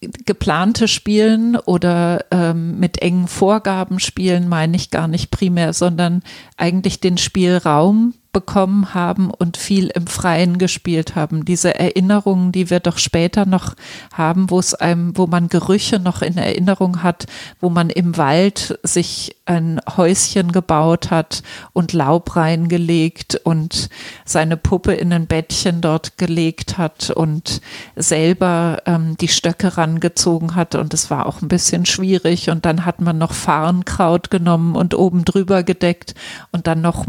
geplante 0.00 0.86
Spielen 0.86 1.56
oder 1.56 2.24
ähm, 2.30 2.78
mit 2.78 3.02
engen 3.02 3.26
Vorgaben 3.26 3.98
spielen 3.98 4.48
meine 4.48 4.76
ich 4.76 4.90
gar 4.90 5.08
nicht 5.08 5.30
primär, 5.30 5.72
sondern 5.72 6.22
eigentlich 6.56 7.00
den 7.00 7.18
Spielraum 7.18 8.14
bekommen 8.38 8.94
haben 8.94 9.32
und 9.32 9.56
viel 9.56 9.88
im 9.88 10.06
Freien 10.06 10.58
gespielt 10.58 11.16
haben. 11.16 11.44
Diese 11.44 11.74
Erinnerungen, 11.74 12.52
die 12.52 12.70
wir 12.70 12.78
doch 12.78 12.98
später 12.98 13.46
noch 13.46 13.74
haben, 14.12 14.48
wo 14.48 14.60
es 14.60 14.74
einem, 14.74 15.18
wo 15.18 15.26
man 15.26 15.48
Gerüche 15.48 15.98
noch 15.98 16.22
in 16.22 16.38
Erinnerung 16.38 17.02
hat, 17.02 17.26
wo 17.58 17.68
man 17.68 17.90
im 17.90 18.16
Wald 18.16 18.78
sich 18.84 19.34
ein 19.44 19.80
Häuschen 19.96 20.52
gebaut 20.52 21.10
hat 21.10 21.42
und 21.72 21.92
Laub 21.92 22.36
reingelegt 22.36 23.40
und 23.42 23.88
seine 24.24 24.56
Puppe 24.56 24.92
in 24.92 25.12
ein 25.12 25.26
Bettchen 25.26 25.80
dort 25.80 26.16
gelegt 26.16 26.78
hat 26.78 27.10
und 27.10 27.60
selber 27.96 28.82
ähm, 28.86 29.16
die 29.16 29.26
Stöcke 29.26 29.76
rangezogen 29.76 30.54
hat 30.54 30.76
und 30.76 30.94
es 30.94 31.10
war 31.10 31.26
auch 31.26 31.42
ein 31.42 31.48
bisschen 31.48 31.86
schwierig 31.86 32.50
und 32.50 32.66
dann 32.66 32.84
hat 32.84 33.00
man 33.00 33.18
noch 33.18 33.32
Farnkraut 33.32 34.30
genommen 34.30 34.76
und 34.76 34.94
oben 34.94 35.24
drüber 35.24 35.64
gedeckt 35.64 36.14
und 36.52 36.68
dann 36.68 36.82
noch 36.82 37.06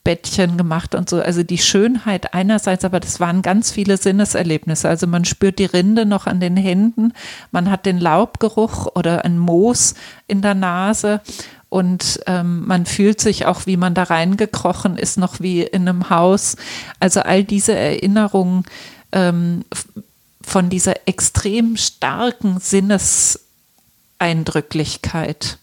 Moosbettchen 0.00 0.56
gemacht 0.56 0.94
und 0.94 1.10
so. 1.10 1.20
Also 1.20 1.42
die 1.42 1.58
Schönheit 1.58 2.32
einerseits, 2.34 2.84
aber 2.84 3.00
das 3.00 3.18
waren 3.20 3.42
ganz 3.42 3.70
viele 3.70 3.96
Sinneserlebnisse. 3.96 4.88
Also 4.88 5.06
man 5.06 5.24
spürt 5.24 5.58
die 5.58 5.66
Rinde 5.66 6.06
noch 6.06 6.26
an 6.26 6.40
den 6.40 6.56
Händen, 6.56 7.12
man 7.50 7.70
hat 7.70 7.86
den 7.86 7.98
Laubgeruch 7.98 8.86
oder 8.94 9.24
ein 9.24 9.38
Moos 9.38 9.94
in 10.26 10.42
der 10.42 10.54
Nase 10.54 11.20
und 11.68 12.20
ähm, 12.26 12.66
man 12.66 12.86
fühlt 12.86 13.20
sich 13.20 13.46
auch, 13.46 13.66
wie 13.66 13.76
man 13.76 13.94
da 13.94 14.02
reingekrochen 14.04 14.96
ist, 14.96 15.18
noch 15.18 15.40
wie 15.40 15.62
in 15.62 15.88
einem 15.88 16.10
Haus. 16.10 16.56
Also 16.98 17.20
all 17.20 17.44
diese 17.44 17.74
Erinnerungen 17.74 18.64
ähm, 19.12 19.64
von 20.42 20.70
dieser 20.70 21.06
extrem 21.06 21.76
starken 21.76 22.58
Sinneseindrücklichkeit 22.58 25.58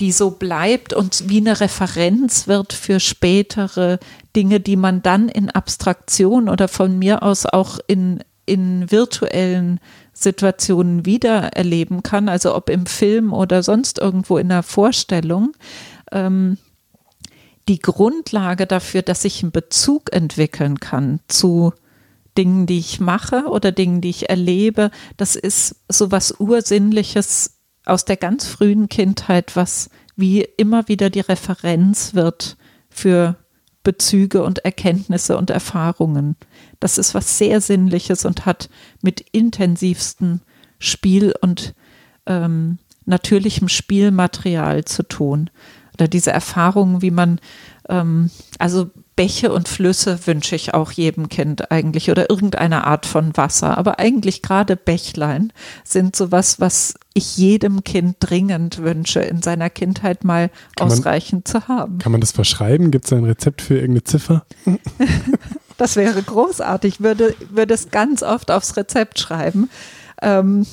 die 0.00 0.12
so 0.12 0.30
bleibt 0.30 0.92
und 0.92 1.28
wie 1.28 1.38
eine 1.38 1.60
Referenz 1.60 2.46
wird 2.46 2.72
für 2.72 3.00
spätere 3.00 3.98
Dinge, 4.34 4.60
die 4.60 4.76
man 4.76 5.02
dann 5.02 5.28
in 5.28 5.50
Abstraktion 5.50 6.48
oder 6.48 6.68
von 6.68 6.98
mir 6.98 7.22
aus 7.22 7.46
auch 7.46 7.78
in, 7.86 8.22
in 8.44 8.90
virtuellen 8.90 9.80
Situationen 10.12 11.04
wieder 11.06 11.52
erleben 11.54 12.02
kann, 12.02 12.28
also 12.28 12.54
ob 12.54 12.70
im 12.70 12.86
Film 12.86 13.32
oder 13.32 13.62
sonst 13.62 13.98
irgendwo 13.98 14.38
in 14.38 14.48
der 14.48 14.62
Vorstellung. 14.62 15.52
Ähm, 16.12 16.58
die 17.68 17.80
Grundlage 17.80 18.66
dafür, 18.66 19.02
dass 19.02 19.24
ich 19.24 19.42
einen 19.42 19.52
Bezug 19.52 20.12
entwickeln 20.12 20.78
kann 20.78 21.20
zu 21.28 21.72
Dingen, 22.38 22.66
die 22.66 22.78
ich 22.78 23.00
mache 23.00 23.46
oder 23.46 23.72
Dingen, 23.72 24.00
die 24.00 24.10
ich 24.10 24.28
erlebe, 24.28 24.90
das 25.16 25.36
ist 25.36 25.76
so 25.88 26.10
was 26.12 26.38
Ursinnliches 26.38 27.55
aus 27.86 28.04
der 28.04 28.16
ganz 28.16 28.46
frühen 28.46 28.88
Kindheit, 28.88 29.56
was 29.56 29.90
wie 30.16 30.42
immer 30.42 30.88
wieder 30.88 31.10
die 31.10 31.20
Referenz 31.20 32.14
wird 32.14 32.56
für 32.90 33.36
Bezüge 33.82 34.42
und 34.42 34.64
Erkenntnisse 34.64 35.36
und 35.36 35.50
Erfahrungen. 35.50 36.36
Das 36.80 36.98
ist 36.98 37.14
was 37.14 37.38
sehr 37.38 37.60
Sinnliches 37.60 38.24
und 38.24 38.44
hat 38.44 38.68
mit 39.00 39.20
intensivstem 39.20 40.40
Spiel 40.78 41.34
und 41.40 41.74
ähm, 42.26 42.78
natürlichem 43.04 43.68
Spielmaterial 43.68 44.84
zu 44.84 45.04
tun. 45.04 45.50
Oder 45.94 46.08
diese 46.08 46.32
Erfahrungen, 46.32 47.00
wie 47.00 47.12
man, 47.12 47.40
ähm, 47.88 48.30
also 48.58 48.90
Bäche 49.14 49.52
und 49.52 49.68
Flüsse 49.68 50.18
wünsche 50.26 50.56
ich 50.56 50.74
auch 50.74 50.90
jedem 50.90 51.28
Kind 51.28 51.70
eigentlich 51.70 52.10
oder 52.10 52.28
irgendeine 52.28 52.86
Art 52.86 53.06
von 53.06 53.36
Wasser. 53.36 53.78
Aber 53.78 53.98
eigentlich 53.98 54.42
gerade 54.42 54.76
Bächlein 54.76 55.52
sind 55.84 56.16
sowas, 56.16 56.60
was 56.60 56.94
ich 57.16 57.36
jedem 57.38 57.82
Kind 57.82 58.16
dringend 58.20 58.78
wünsche, 58.82 59.20
in 59.20 59.40
seiner 59.40 59.70
Kindheit 59.70 60.22
mal 60.22 60.50
kann 60.76 60.88
ausreichend 60.88 61.46
man, 61.46 61.62
zu 61.62 61.68
haben. 61.68 61.98
Kann 61.98 62.12
man 62.12 62.20
das 62.20 62.32
verschreiben? 62.32 62.90
Gibt 62.90 63.06
es 63.06 63.12
ein 63.12 63.24
Rezept 63.24 63.62
für 63.62 63.74
irgendeine 63.74 64.04
Ziffer? 64.04 64.44
das 65.78 65.96
wäre 65.96 66.22
großartig. 66.22 67.00
Würde, 67.00 67.34
würde 67.50 67.74
es 67.74 67.90
ganz 67.90 68.22
oft 68.22 68.50
aufs 68.50 68.76
Rezept 68.76 69.18
schreiben. 69.18 69.70
Ähm, 70.20 70.66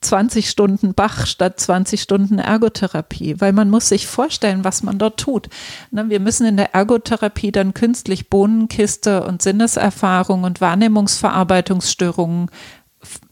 20 0.00 0.50
Stunden 0.50 0.94
Bach 0.94 1.26
statt 1.26 1.58
20 1.60 2.02
Stunden 2.02 2.38
Ergotherapie, 2.38 3.40
weil 3.40 3.52
man 3.52 3.70
muss 3.70 3.88
sich 3.88 4.06
vorstellen, 4.06 4.64
was 4.64 4.82
man 4.82 4.98
dort 4.98 5.18
tut. 5.18 5.48
Ne, 5.90 6.08
wir 6.08 6.20
müssen 6.20 6.46
in 6.46 6.56
der 6.56 6.74
Ergotherapie 6.74 7.52
dann 7.52 7.74
künstlich 7.74 8.28
Bohnenkiste 8.30 9.24
und 9.24 9.42
Sinneserfahrung 9.42 10.42
und 10.42 10.60
Wahrnehmungsverarbeitungsstörungen 10.60 12.50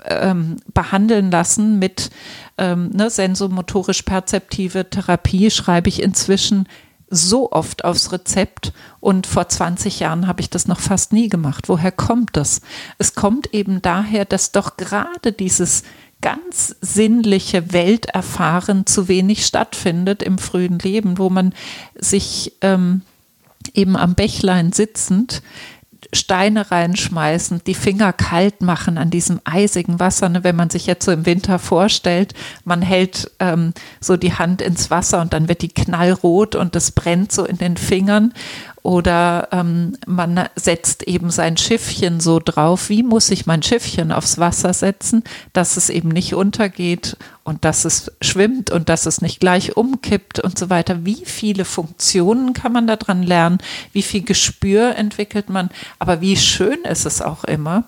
ähm, 0.08 0.56
behandeln 0.72 1.30
lassen 1.30 1.78
mit 1.78 2.10
ähm, 2.56 2.90
ne, 2.90 3.10
sensomotorisch-perzeptive 3.10 4.90
Therapie, 4.90 5.50
schreibe 5.50 5.88
ich 5.88 6.02
inzwischen 6.02 6.68
so 7.10 7.52
oft 7.52 7.84
aufs 7.84 8.12
Rezept 8.12 8.72
und 9.00 9.26
vor 9.26 9.48
20 9.48 10.00
Jahren 10.00 10.26
habe 10.26 10.40
ich 10.40 10.50
das 10.50 10.68
noch 10.68 10.80
fast 10.80 11.12
nie 11.12 11.28
gemacht. 11.28 11.68
Woher 11.68 11.92
kommt 11.92 12.36
das? 12.36 12.60
Es 12.98 13.14
kommt 13.14 13.54
eben 13.54 13.80
daher, 13.80 14.24
dass 14.24 14.52
doch 14.52 14.76
gerade 14.76 15.32
dieses 15.32 15.84
ganz 16.20 16.76
sinnliche 16.80 17.72
Welterfahren 17.72 18.86
zu 18.86 19.08
wenig 19.08 19.46
stattfindet 19.46 20.22
im 20.22 20.38
frühen 20.38 20.78
Leben, 20.78 21.16
wo 21.16 21.30
man 21.30 21.54
sich 21.94 22.52
ähm, 22.60 23.02
eben 23.72 23.96
am 23.96 24.14
Bächlein 24.14 24.72
sitzend 24.72 25.42
Steine 26.12 26.70
reinschmeißen, 26.70 27.62
die 27.66 27.74
Finger 27.74 28.12
kalt 28.12 28.62
machen 28.62 28.96
an 28.96 29.10
diesem 29.10 29.40
eisigen 29.44 30.00
Wasser. 30.00 30.28
Ne? 30.28 30.42
Wenn 30.42 30.56
man 30.56 30.70
sich 30.70 30.86
jetzt 30.86 31.04
so 31.04 31.12
im 31.12 31.26
Winter 31.26 31.58
vorstellt, 31.58 32.34
man 32.64 32.80
hält 32.80 33.30
ähm, 33.40 33.74
so 34.00 34.16
die 34.16 34.32
Hand 34.32 34.62
ins 34.62 34.90
Wasser 34.90 35.20
und 35.20 35.32
dann 35.34 35.48
wird 35.48 35.62
die 35.62 35.68
knallrot 35.68 36.54
und 36.54 36.74
das 36.74 36.92
brennt 36.92 37.32
so 37.32 37.44
in 37.44 37.58
den 37.58 37.76
Fingern 37.76 38.32
oder 38.82 39.48
ähm, 39.52 39.98
man 40.06 40.48
setzt 40.56 41.02
eben 41.02 41.30
sein 41.30 41.58
Schiffchen 41.58 42.20
so 42.20 42.40
drauf. 42.42 42.88
Wie 42.88 43.02
muss 43.02 43.30
ich 43.30 43.44
mein 43.44 43.62
Schiffchen 43.62 44.12
aufs 44.12 44.38
Wasser 44.38 44.72
setzen, 44.72 45.24
dass 45.52 45.76
es 45.76 45.90
eben 45.90 46.08
nicht 46.08 46.34
untergeht 46.34 47.18
und 47.48 47.64
dass 47.64 47.86
es 47.86 48.12
schwimmt 48.20 48.70
und 48.70 48.90
dass 48.90 49.06
es 49.06 49.22
nicht 49.22 49.40
gleich 49.40 49.76
umkippt 49.76 50.38
und 50.38 50.58
so 50.58 50.68
weiter. 50.68 51.06
Wie 51.06 51.24
viele 51.24 51.64
Funktionen 51.64 52.52
kann 52.52 52.72
man 52.72 52.86
daran 52.86 53.22
lernen? 53.22 53.58
Wie 53.92 54.02
viel 54.02 54.22
Gespür 54.22 54.96
entwickelt 54.96 55.48
man? 55.48 55.70
Aber 55.98 56.20
wie 56.20 56.36
schön 56.36 56.82
ist 56.84 57.06
es 57.06 57.22
auch 57.22 57.44
immer? 57.44 57.84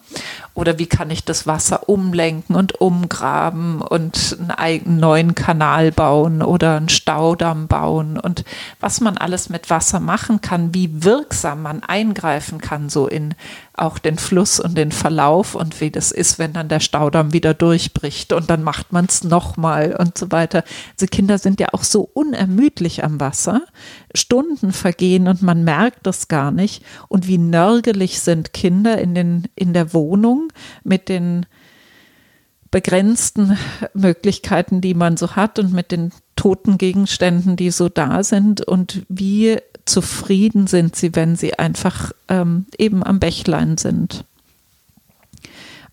Oder 0.55 0.79
wie 0.79 0.87
kann 0.87 1.11
ich 1.11 1.25
das 1.25 1.47
Wasser 1.47 1.91
umlenken 1.91 2.57
und 2.57 2.81
umgraben 2.81 3.83
und 3.83 4.39
einen 4.57 4.99
neuen 4.99 5.35
Kanal 5.35 5.93
bauen 5.93 6.43
oder 6.43 6.79
einen 6.79 6.89
Staudamm 6.89 7.69
bauen 7.69 8.19
und 8.19 8.45
was 8.81 9.01
man 9.01 9.19
alles 9.19 9.51
mit 9.51 9.69
Wasser 9.69 10.01
machen 10.01 10.41
kann, 10.41 10.75
wie 10.75 11.05
wirksam 11.05 11.63
man 11.63 11.83
eingreifen 11.83 12.61
kann, 12.61 12.89
so 12.89 13.07
in 13.07 13.35
auch 13.81 13.99
den 13.99 14.19
Fluss 14.19 14.61
und 14.61 14.77
den 14.77 14.93
Verlauf 14.93 15.55
und 15.55 15.81
wie 15.81 15.91
das 15.91 16.13
ist, 16.13 16.39
wenn 16.39 16.53
dann 16.53 16.69
der 16.69 16.81
Staudamm 16.81 17.33
wieder 17.33 17.55
durchbricht 17.55 18.33
und 18.33 18.51
dann 18.51 18.63
macht 18.63 18.93
man 18.93 19.07
es 19.07 19.25
nochmal 19.25 19.97
und 19.97 20.17
so 20.17 20.31
weiter. 20.31 20.65
Diese 20.97 21.09
Kinder 21.09 21.39
sind 21.39 21.61
ja 21.61 21.69
auch 21.73 21.83
so 21.83 22.09
unermüdlich 22.13 23.05
am 23.05 23.21
Wasser. 23.21 23.63
Stunden 24.15 24.73
vergehen 24.73 25.29
und 25.29 25.43
man 25.43 25.65
merkt 25.65 26.07
das 26.07 26.29
gar 26.29 26.51
nicht. 26.51 26.85
Und 27.09 27.27
wie 27.27 27.39
nörgelig 27.39 28.21
sind 28.21 28.53
Kinder 28.53 28.99
in, 28.99 29.15
den, 29.15 29.49
in 29.55 29.73
der 29.73 29.93
Wohnung 29.95 30.53
mit 30.85 31.09
den 31.09 31.47
begrenzten 32.71 33.59
Möglichkeiten, 33.95 34.81
die 34.81 34.95
man 34.95 35.17
so 35.17 35.35
hat 35.35 35.59
und 35.59 35.73
mit 35.73 35.91
den 35.91 36.13
toten 36.37 36.79
Gegenständen, 36.79 37.57
die 37.57 37.71
so 37.71 37.89
da 37.89 38.23
sind 38.23 38.67
und 38.67 39.03
wie 39.09 39.59
zufrieden 39.91 40.67
sind 40.67 40.97
sie, 40.97 41.15
wenn 41.15 41.37
sie 41.37 41.59
einfach 41.59 42.13
ähm, 42.29 42.67
eben 42.79 43.05
am 43.05 43.21
Bächlein 43.21 43.77
sind. 43.77 44.25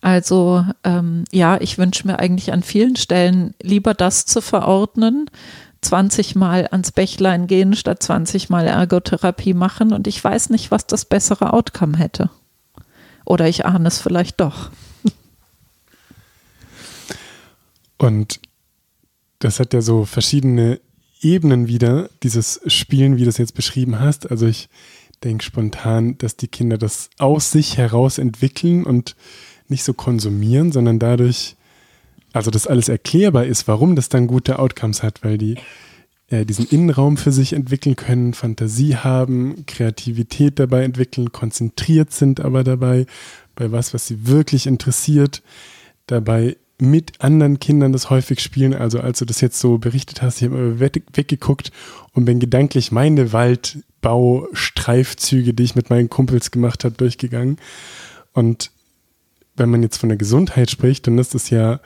Also 0.01 0.63
ähm, 0.83 1.25
ja, 1.31 1.59
ich 1.59 1.77
wünsche 1.77 2.05
mir 2.05 2.19
eigentlich 2.19 2.53
an 2.53 2.63
vielen 2.63 2.95
Stellen 2.95 3.55
lieber 3.61 3.93
das 3.93 4.25
zu 4.25 4.41
verordnen, 4.41 5.29
20 5.81 6.35
Mal 6.35 6.67
ans 6.71 6.91
Bächlein 6.91 7.47
gehen 7.47 7.75
statt 7.75 8.01
20 8.01 8.49
Mal 8.49 8.67
Ergotherapie 8.67 9.53
machen 9.53 9.93
und 9.93 10.07
ich 10.07 10.23
weiß 10.23 10.49
nicht, 10.49 10.71
was 10.71 10.87
das 10.87 11.05
bessere 11.05 11.53
Outcome 11.53 11.97
hätte. 11.97 12.29
Oder 13.25 13.47
ich 13.47 13.65
ahne 13.65 13.87
es 13.87 13.99
vielleicht 13.99 14.39
doch. 14.39 14.69
Und 17.97 18.39
das 19.39 19.59
hat 19.59 19.73
ja 19.73 19.81
so 19.81 20.05
verschiedene 20.05 20.79
Ebenen 21.21 21.67
wieder, 21.67 22.09
dieses 22.23 22.61
Spielen, 22.67 23.17
wie 23.17 23.23
du 23.23 23.29
es 23.29 23.37
jetzt 23.37 23.55
beschrieben 23.55 23.99
hast. 23.99 24.29
Also 24.29 24.47
ich 24.47 24.69
denke 25.23 25.43
spontan, 25.43 26.17
dass 26.17 26.35
die 26.35 26.47
Kinder 26.47 26.77
das 26.77 27.09
aus 27.17 27.51
sich 27.51 27.77
heraus 27.77 28.17
entwickeln 28.17 28.83
und 28.83 29.15
nicht 29.67 29.83
so 29.83 29.93
konsumieren, 29.93 30.71
sondern 30.71 30.99
dadurch, 30.99 31.55
also 32.33 32.51
dass 32.51 32.67
alles 32.67 32.89
erklärbar 32.89 33.45
ist, 33.45 33.67
warum 33.67 33.95
das 33.95 34.09
dann 34.09 34.27
gute 34.27 34.59
Outcomes 34.59 35.03
hat, 35.03 35.23
weil 35.23 35.37
die 35.37 35.55
äh, 36.29 36.45
diesen 36.45 36.67
Innenraum 36.67 37.17
für 37.17 37.31
sich 37.31 37.53
entwickeln 37.53 37.95
können, 37.95 38.33
Fantasie 38.33 38.95
haben, 38.95 39.65
Kreativität 39.65 40.59
dabei 40.59 40.83
entwickeln, 40.83 41.31
konzentriert 41.31 42.11
sind 42.11 42.39
aber 42.39 42.63
dabei, 42.63 43.05
bei 43.55 43.71
was, 43.71 43.93
was 43.93 44.07
sie 44.07 44.27
wirklich 44.27 44.67
interessiert, 44.67 45.41
dabei 46.05 46.57
mit 46.79 47.21
anderen 47.21 47.59
Kindern 47.59 47.91
das 47.91 48.09
häufig 48.09 48.39
spielen. 48.39 48.73
Also 48.73 48.99
als 48.99 49.19
du 49.19 49.25
das 49.25 49.41
jetzt 49.41 49.59
so 49.59 49.77
berichtet 49.77 50.21
hast, 50.21 50.41
ich 50.41 50.49
habe 50.49 50.79
weg, 50.79 51.03
weggeguckt 51.13 51.71
und 52.13 52.25
bin 52.25 52.39
gedanklich 52.39 52.91
meine 52.91 53.33
Wald 53.33 53.79
Baustreifzüge, 54.01 55.53
die 55.53 55.63
ich 55.63 55.75
mit 55.75 55.89
meinen 55.89 56.09
Kumpels 56.09 56.51
gemacht 56.51 56.83
habe, 56.83 56.95
durchgegangen. 56.95 57.57
Und 58.33 58.71
wenn 59.55 59.69
man 59.69 59.81
jetzt 59.81 59.97
von 59.97 60.09
der 60.09 60.17
Gesundheit 60.17 60.69
spricht, 60.69 61.07
dann 61.07 61.17
ist 61.17 61.33
es 61.33 61.49
ja 61.49 61.79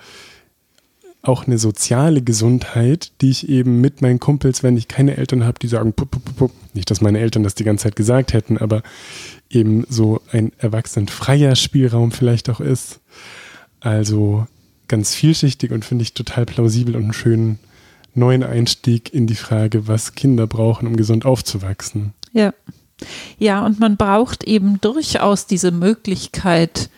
auch 1.23 1.45
eine 1.45 1.57
soziale 1.57 2.21
Gesundheit, 2.21 3.11
die 3.21 3.29
ich 3.29 3.47
eben 3.47 3.79
mit 3.79 4.01
meinen 4.01 4.19
Kumpels, 4.19 4.63
wenn 4.63 4.75
ich 4.75 4.87
keine 4.87 5.17
Eltern 5.17 5.45
habe, 5.45 5.59
die 5.59 5.67
sagen, 5.67 5.93
pup, 5.93 6.11
pup, 6.11 6.35
pup, 6.35 6.51
nicht, 6.73 6.89
dass 6.89 7.01
meine 7.01 7.19
Eltern 7.19 7.43
das 7.43 7.55
die 7.55 7.63
ganze 7.63 7.83
Zeit 7.83 7.95
gesagt 7.95 8.33
hätten, 8.33 8.57
aber 8.57 8.81
eben 9.49 9.85
so 9.87 10.21
ein 10.31 10.51
erwachsenenfreier 10.57 11.55
Spielraum 11.55 12.11
vielleicht 12.11 12.49
auch 12.49 12.59
ist. 12.59 12.99
Also 13.79 14.47
ganz 14.91 15.15
vielschichtig 15.15 15.71
und 15.71 15.85
finde 15.85 16.03
ich 16.03 16.13
total 16.13 16.45
plausibel 16.45 16.95
und 16.97 17.03
einen 17.03 17.13
schönen 17.13 17.59
neuen 18.13 18.43
Einstieg 18.43 19.13
in 19.13 19.25
die 19.25 19.35
Frage, 19.35 19.87
was 19.87 20.15
Kinder 20.15 20.47
brauchen, 20.47 20.85
um 20.85 20.97
gesund 20.97 21.25
aufzuwachsen. 21.25 22.13
Ja. 22.33 22.53
Ja, 23.39 23.65
und 23.65 23.79
man 23.79 23.97
braucht 23.97 24.43
eben 24.43 24.79
durchaus 24.79 25.47
diese 25.47 25.71
Möglichkeit, 25.71 26.91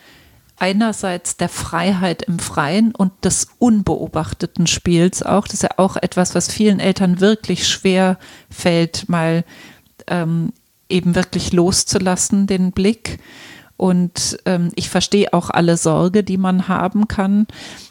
einerseits 0.58 1.38
der 1.38 1.50
Freiheit 1.50 2.24
im 2.24 2.40
Freien 2.40 2.94
und 2.94 3.12
des 3.24 3.48
unbeobachteten 3.60 4.68
Spiels 4.68 5.24
auch. 5.24 5.46
Das 5.46 5.56
ist 5.56 5.64
ja 5.64 5.70
auch 5.78 5.96
etwas, 5.96 6.36
was 6.36 6.52
vielen 6.52 6.80
Eltern 6.80 7.22
wirklich 7.22 7.68
schwer 7.68 8.18
fällt, 8.50 9.08
mal 9.08 9.46
ähm, 10.08 10.52
eben 10.90 11.16
wirklich 11.16 11.54
loszulassen, 11.54 12.48
den 12.48 12.72
Blick. 12.72 13.20
Und 13.84 14.40
ähm, 14.46 14.70
ich 14.76 14.90
verstehe 14.90 15.34
auch 15.34 15.50
alle 15.50 15.76
Sorge, 15.76 16.24
die 16.24 16.38
man 16.38 16.70
haben 16.70 17.10
kann. 17.10 17.48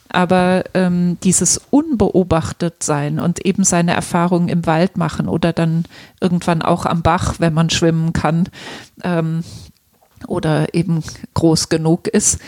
Aber 0.08 0.64
ähm, 0.72 1.18
dieses 1.22 1.60
unbeobachtet 1.68 2.82
sein 2.82 3.20
und 3.20 3.44
eben 3.44 3.62
seine 3.62 3.92
Erfahrungen 3.92 4.48
im 4.48 4.64
Wald 4.64 4.96
machen 4.96 5.28
oder 5.28 5.52
dann 5.52 5.84
irgendwann 6.18 6.62
auch 6.62 6.86
am 6.86 7.02
Bach, 7.02 7.34
wenn 7.40 7.52
man 7.52 7.68
schwimmen 7.68 8.14
kann 8.14 8.48
ähm, 9.04 9.44
oder 10.26 10.72
eben 10.72 11.02
groß 11.34 11.68
genug 11.68 12.08
ist, 12.08 12.38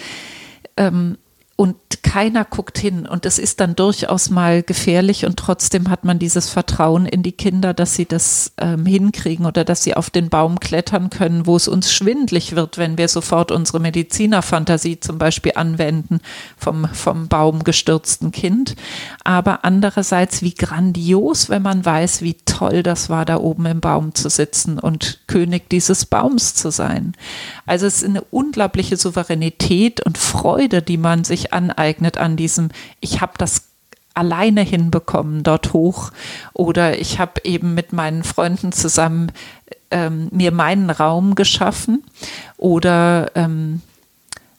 ähm, 0.78 1.18
und 1.56 1.76
keiner 2.02 2.44
guckt 2.44 2.78
hin 2.78 3.06
und 3.06 3.26
es 3.26 3.38
ist 3.38 3.60
dann 3.60 3.76
durchaus 3.76 4.28
mal 4.28 4.62
gefährlich 4.62 5.24
und 5.24 5.36
trotzdem 5.36 5.88
hat 5.90 6.04
man 6.04 6.18
dieses 6.18 6.50
Vertrauen 6.50 7.06
in 7.06 7.22
die 7.22 7.32
Kinder, 7.32 7.74
dass 7.74 7.94
sie 7.94 8.06
das 8.06 8.52
ähm, 8.58 8.86
hinkriegen 8.86 9.46
oder 9.46 9.64
dass 9.64 9.82
sie 9.82 9.96
auf 9.96 10.10
den 10.10 10.28
Baum 10.28 10.60
klettern 10.60 11.10
können, 11.10 11.46
wo 11.46 11.56
es 11.56 11.66
uns 11.66 11.92
schwindlig 11.92 12.54
wird, 12.54 12.78
wenn 12.78 12.98
wir 12.98 13.08
sofort 13.08 13.50
unsere 13.50 13.80
Medizinerfantasie 13.80 15.00
zum 15.00 15.18
Beispiel 15.18 15.52
anwenden 15.54 16.20
vom, 16.56 16.86
vom 16.92 17.28
Baum 17.28 17.64
gestürzten 17.64 18.32
Kind. 18.32 18.76
Aber 19.24 19.64
andererseits, 19.64 20.42
wie 20.42 20.54
grandios, 20.54 21.48
wenn 21.48 21.62
man 21.62 21.84
weiß, 21.84 22.22
wie 22.22 22.34
toll 22.46 22.82
das 22.82 23.10
war, 23.10 23.24
da 23.24 23.38
oben 23.38 23.66
im 23.66 23.80
Baum 23.80 24.14
zu 24.14 24.28
sitzen 24.28 24.78
und 24.78 25.20
König 25.26 25.70
dieses 25.70 26.06
Baums 26.06 26.54
zu 26.54 26.70
sein. 26.70 27.14
Also 27.66 27.86
es 27.86 28.02
ist 28.02 28.04
eine 28.04 28.22
unglaubliche 28.22 28.96
Souveränität 28.96 30.00
und 30.04 30.18
Freude, 30.18 30.82
die 30.82 30.98
man 30.98 31.24
sich 31.24 31.43
aneignet 31.52 32.18
an 32.18 32.36
diesem, 32.36 32.70
ich 33.00 33.20
habe 33.20 33.34
das 33.38 33.68
alleine 34.14 34.62
hinbekommen 34.62 35.42
dort 35.42 35.72
hoch 35.72 36.12
oder 36.52 36.98
ich 36.98 37.18
habe 37.18 37.40
eben 37.44 37.74
mit 37.74 37.92
meinen 37.92 38.22
Freunden 38.22 38.72
zusammen 38.72 39.32
ähm, 39.90 40.28
mir 40.30 40.52
meinen 40.52 40.90
Raum 40.90 41.34
geschaffen 41.34 42.04
oder 42.56 43.32
ähm, 43.34 43.82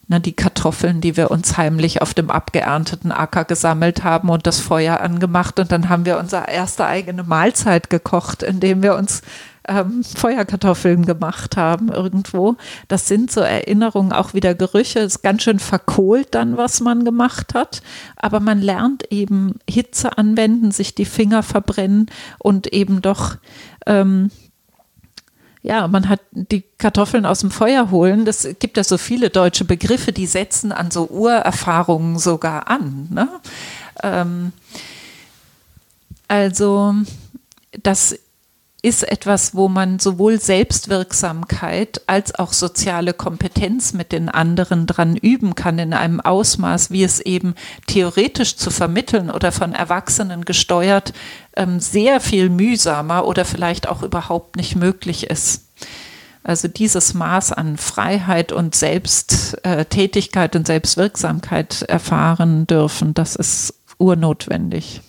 na, 0.08 0.18
die 0.20 0.34
Kartoffeln, 0.34 1.00
die 1.00 1.16
wir 1.16 1.30
uns 1.30 1.56
heimlich 1.56 2.00
auf 2.00 2.14
dem 2.14 2.30
abgeernteten 2.30 3.10
Acker 3.10 3.44
gesammelt 3.44 4.04
haben 4.04 4.28
und 4.28 4.46
das 4.46 4.60
Feuer 4.60 5.00
angemacht 5.00 5.58
und 5.58 5.72
dann 5.72 5.88
haben 5.88 6.04
wir 6.04 6.18
unsere 6.18 6.48
erste 6.48 6.86
eigene 6.86 7.24
Mahlzeit 7.24 7.90
gekocht, 7.90 8.42
indem 8.42 8.82
wir 8.82 8.94
uns 8.94 9.22
ähm, 9.68 10.02
Feuerkartoffeln 10.04 11.06
gemacht 11.06 11.56
haben 11.56 11.88
irgendwo. 11.88 12.56
Das 12.88 13.08
sind 13.08 13.30
so 13.30 13.40
Erinnerungen, 13.40 14.12
auch 14.12 14.34
wieder 14.34 14.54
Gerüche. 14.54 15.00
Es 15.00 15.16
ist 15.16 15.22
ganz 15.22 15.42
schön 15.42 15.58
verkohlt 15.58 16.28
dann, 16.32 16.56
was 16.56 16.80
man 16.80 17.04
gemacht 17.04 17.54
hat. 17.54 17.82
Aber 18.16 18.40
man 18.40 18.60
lernt 18.60 19.10
eben 19.12 19.58
Hitze 19.68 20.18
anwenden, 20.18 20.70
sich 20.70 20.94
die 20.94 21.04
Finger 21.04 21.42
verbrennen 21.42 22.06
und 22.38 22.72
eben 22.72 23.02
doch 23.02 23.36
ähm, 23.86 24.30
ja, 25.66 25.88
man 25.88 26.08
hat 26.08 26.20
die 26.30 26.62
Kartoffeln 26.78 27.26
aus 27.26 27.40
dem 27.40 27.50
Feuer 27.50 27.90
holen. 27.90 28.24
Das 28.24 28.46
gibt 28.60 28.76
ja 28.76 28.84
so 28.84 28.98
viele 28.98 29.30
deutsche 29.30 29.64
Begriffe, 29.64 30.12
die 30.12 30.26
setzen 30.26 30.70
an 30.70 30.92
so 30.92 31.08
Urerfahrungen 31.08 32.20
sogar 32.20 32.68
an. 32.68 33.08
Ne? 33.10 33.28
Ähm, 34.04 34.52
also 36.28 36.94
das 37.82 38.16
ist 38.86 39.02
etwas, 39.02 39.52
wo 39.56 39.68
man 39.68 39.98
sowohl 39.98 40.40
Selbstwirksamkeit 40.40 42.02
als 42.06 42.36
auch 42.36 42.52
soziale 42.52 43.14
Kompetenz 43.14 43.92
mit 43.92 44.12
den 44.12 44.28
anderen 44.28 44.86
dran 44.86 45.16
üben 45.16 45.56
kann 45.56 45.80
in 45.80 45.92
einem 45.92 46.20
Ausmaß, 46.20 46.92
wie 46.92 47.02
es 47.02 47.18
eben 47.18 47.56
theoretisch 47.88 48.54
zu 48.56 48.70
vermitteln 48.70 49.28
oder 49.28 49.50
von 49.50 49.72
Erwachsenen 49.72 50.44
gesteuert 50.44 51.12
ähm, 51.56 51.80
sehr 51.80 52.20
viel 52.20 52.48
mühsamer 52.48 53.26
oder 53.26 53.44
vielleicht 53.44 53.88
auch 53.88 54.04
überhaupt 54.04 54.54
nicht 54.54 54.76
möglich 54.76 55.28
ist. 55.28 55.64
Also 56.44 56.68
dieses 56.68 57.12
Maß 57.12 57.50
an 57.50 57.78
Freiheit 57.78 58.52
und 58.52 58.76
Selbsttätigkeit 58.76 60.54
und 60.54 60.64
Selbstwirksamkeit 60.64 61.82
erfahren 61.82 62.68
dürfen, 62.68 63.14
das 63.14 63.34
ist 63.34 63.74
urnotwendig. 63.98 65.00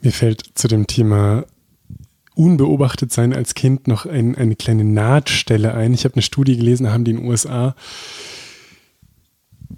Mir 0.00 0.10
fällt 0.10 0.42
zu 0.54 0.66
dem 0.66 0.88
Thema 0.88 1.44
unbeobachtet 2.34 3.12
sein 3.12 3.32
als 3.34 3.54
Kind 3.54 3.88
noch 3.88 4.06
ein, 4.06 4.34
eine 4.36 4.56
kleine 4.56 4.84
Nahtstelle 4.84 5.74
ein. 5.74 5.94
Ich 5.94 6.04
habe 6.04 6.14
eine 6.14 6.22
Studie 6.22 6.56
gelesen, 6.56 6.90
haben 6.90 7.04
die 7.04 7.12
in 7.12 7.18
den 7.18 7.26
USA 7.28 7.74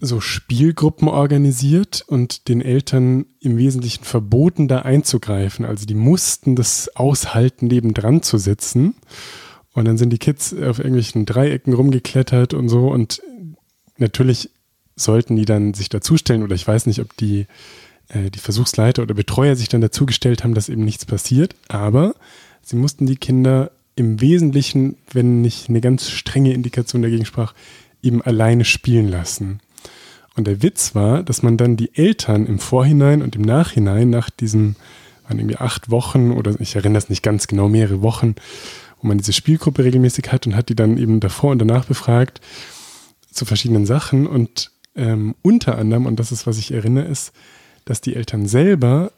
so 0.00 0.20
Spielgruppen 0.20 1.08
organisiert 1.08 2.04
und 2.06 2.48
den 2.48 2.60
Eltern 2.60 3.26
im 3.40 3.56
Wesentlichen 3.56 4.04
verboten, 4.04 4.68
da 4.68 4.80
einzugreifen. 4.80 5.64
Also 5.64 5.86
die 5.86 5.94
mussten 5.94 6.56
das 6.56 6.94
aushalten, 6.96 7.68
nebendran 7.68 8.22
zu 8.22 8.38
sitzen. 8.38 8.94
Und 9.72 9.86
dann 9.86 9.98
sind 9.98 10.10
die 10.10 10.18
Kids 10.18 10.52
auf 10.52 10.78
irgendwelchen 10.78 11.26
Dreiecken 11.26 11.72
rumgeklettert 11.72 12.54
und 12.54 12.68
so. 12.68 12.88
Und 12.88 13.22
natürlich 13.98 14.50
sollten 14.96 15.36
die 15.36 15.44
dann 15.44 15.74
sich 15.74 15.88
dazustellen 15.88 16.42
oder 16.42 16.54
ich 16.54 16.66
weiß 16.66 16.86
nicht, 16.86 17.00
ob 17.00 17.16
die, 17.16 17.46
äh, 18.08 18.30
die 18.30 18.38
Versuchsleiter 18.38 19.02
oder 19.02 19.14
Betreuer 19.14 19.56
sich 19.56 19.68
dann 19.68 19.80
dazugestellt 19.80 20.44
haben, 20.44 20.54
dass 20.54 20.68
eben 20.68 20.84
nichts 20.84 21.04
passiert. 21.04 21.56
Aber 21.68 22.14
sie 22.64 22.76
mussten 22.76 23.06
die 23.06 23.16
Kinder 23.16 23.70
im 23.96 24.20
Wesentlichen, 24.20 24.96
wenn 25.12 25.40
nicht 25.40 25.68
eine 25.68 25.80
ganz 25.80 26.10
strenge 26.10 26.52
Indikation 26.52 27.02
dagegen 27.02 27.26
sprach, 27.26 27.54
eben 28.02 28.22
alleine 28.22 28.64
spielen 28.64 29.08
lassen. 29.08 29.60
Und 30.36 30.46
der 30.46 30.62
Witz 30.62 30.94
war, 30.94 31.22
dass 31.22 31.42
man 31.42 31.56
dann 31.56 31.76
die 31.76 31.94
Eltern 31.94 32.46
im 32.46 32.58
Vorhinein 32.58 33.22
und 33.22 33.36
im 33.36 33.42
Nachhinein 33.42 34.10
nach 34.10 34.30
diesen, 34.30 34.76
waren 35.28 35.38
irgendwie 35.38 35.58
acht 35.58 35.90
Wochen 35.90 36.32
oder 36.32 36.58
ich 36.60 36.74
erinnere 36.74 36.98
es 36.98 37.08
nicht 37.08 37.22
ganz 37.22 37.46
genau, 37.46 37.68
mehrere 37.68 38.02
Wochen, 38.02 38.34
wo 39.00 39.06
man 39.06 39.18
diese 39.18 39.32
Spielgruppe 39.32 39.84
regelmäßig 39.84 40.32
hat 40.32 40.46
und 40.46 40.56
hat 40.56 40.68
die 40.68 40.76
dann 40.76 40.98
eben 40.98 41.20
davor 41.20 41.52
und 41.52 41.60
danach 41.60 41.84
befragt 41.84 42.40
zu 43.30 43.44
verschiedenen 43.44 43.86
Sachen 43.86 44.26
und 44.26 44.72
ähm, 44.96 45.34
unter 45.42 45.78
anderem, 45.78 46.06
und 46.06 46.18
das 46.20 46.32
ist, 46.32 46.46
was 46.46 46.58
ich 46.58 46.72
erinnere, 46.72 47.04
ist, 47.04 47.32
dass 47.84 48.00
die 48.00 48.14
Eltern 48.14 48.46
selber 48.46 49.12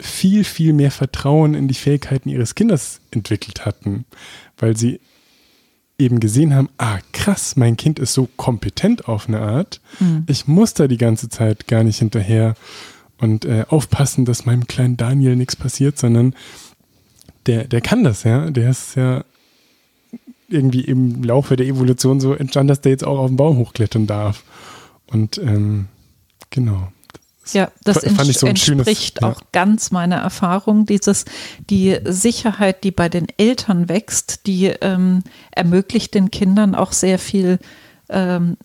viel, 0.00 0.44
viel 0.44 0.72
mehr 0.72 0.90
Vertrauen 0.90 1.54
in 1.54 1.68
die 1.68 1.74
Fähigkeiten 1.74 2.28
ihres 2.28 2.54
Kindes 2.54 3.00
entwickelt 3.10 3.66
hatten, 3.66 4.04
weil 4.56 4.76
sie 4.76 5.00
eben 5.98 6.20
gesehen 6.20 6.54
haben, 6.54 6.68
ah 6.78 6.98
krass, 7.12 7.56
mein 7.56 7.76
Kind 7.76 7.98
ist 7.98 8.14
so 8.14 8.28
kompetent 8.36 9.08
auf 9.08 9.28
eine 9.28 9.40
Art, 9.40 9.80
mhm. 9.98 10.24
ich 10.28 10.46
muss 10.46 10.74
da 10.74 10.86
die 10.86 10.98
ganze 10.98 11.28
Zeit 11.28 11.66
gar 11.66 11.82
nicht 11.82 11.98
hinterher 11.98 12.54
und 13.18 13.44
äh, 13.44 13.64
aufpassen, 13.68 14.24
dass 14.24 14.46
meinem 14.46 14.68
kleinen 14.68 14.96
Daniel 14.96 15.34
nichts 15.34 15.56
passiert, 15.56 15.98
sondern 15.98 16.34
der, 17.46 17.64
der 17.64 17.80
kann 17.80 18.04
das, 18.04 18.22
ja, 18.22 18.50
der 18.50 18.70
ist 18.70 18.94
ja 18.94 19.24
irgendwie 20.48 20.82
im 20.82 21.22
Laufe 21.22 21.56
der 21.56 21.66
Evolution 21.66 22.20
so 22.20 22.34
entstanden, 22.34 22.68
dass 22.68 22.80
der 22.80 22.92
jetzt 22.92 23.04
auch 23.04 23.18
auf 23.18 23.28
den 23.28 23.36
Baum 23.36 23.58
hochklettern 23.58 24.06
darf. 24.06 24.44
Und 25.06 25.38
ähm, 25.38 25.86
genau. 26.50 26.92
Ja, 27.54 27.70
das 27.84 28.04
fand 28.04 28.28
ich 28.28 28.38
so 28.38 28.46
entspricht 28.46 29.18
schönes, 29.20 29.36
auch 29.36 29.42
ganz 29.52 29.90
meiner 29.90 30.16
Erfahrung. 30.16 30.86
Dieses, 30.86 31.24
die 31.70 31.98
Sicherheit, 32.04 32.84
die 32.84 32.90
bei 32.90 33.08
den 33.08 33.26
Eltern 33.36 33.88
wächst, 33.88 34.46
die 34.46 34.66
ähm, 34.66 35.22
ermöglicht 35.50 36.14
den 36.14 36.30
Kindern 36.30 36.74
auch 36.74 36.92
sehr 36.92 37.18
viel 37.18 37.58
ähm, 38.08 38.56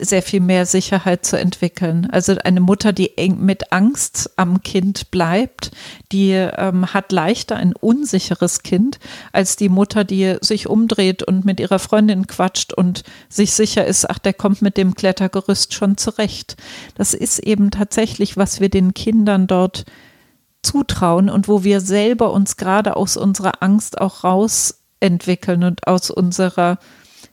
sehr 0.00 0.22
viel 0.22 0.40
mehr 0.40 0.66
Sicherheit 0.66 1.24
zu 1.24 1.38
entwickeln. 1.38 2.08
Also 2.10 2.36
eine 2.44 2.60
Mutter, 2.60 2.92
die 2.92 3.16
eng 3.18 3.40
mit 3.40 3.72
Angst 3.72 4.30
am 4.36 4.62
Kind 4.62 5.10
bleibt, 5.10 5.70
die 6.12 6.32
ähm, 6.32 6.92
hat 6.92 7.12
leichter 7.12 7.56
ein 7.56 7.74
unsicheres 7.74 8.62
Kind 8.62 8.98
als 9.32 9.56
die 9.56 9.68
Mutter, 9.68 10.04
die 10.04 10.36
sich 10.40 10.68
umdreht 10.68 11.22
und 11.22 11.44
mit 11.44 11.60
ihrer 11.60 11.78
Freundin 11.78 12.26
quatscht 12.26 12.72
und 12.72 13.02
sich 13.28 13.52
sicher 13.52 13.86
ist, 13.86 14.08
ach, 14.08 14.18
der 14.18 14.34
kommt 14.34 14.62
mit 14.62 14.76
dem 14.76 14.94
Klettergerüst 14.94 15.74
schon 15.74 15.96
zurecht. 15.96 16.56
Das 16.96 17.14
ist 17.14 17.38
eben 17.38 17.70
tatsächlich, 17.70 18.36
was 18.36 18.60
wir 18.60 18.68
den 18.68 18.94
Kindern 18.94 19.46
dort 19.46 19.84
zutrauen 20.62 21.30
und 21.30 21.48
wo 21.48 21.64
wir 21.64 21.80
selber 21.80 22.32
uns 22.32 22.56
gerade 22.56 22.96
aus 22.96 23.16
unserer 23.16 23.62
Angst 23.62 24.00
auch 24.00 24.24
raus 24.24 24.82
entwickeln 25.00 25.64
und 25.64 25.86
aus 25.86 26.10
unserer 26.10 26.78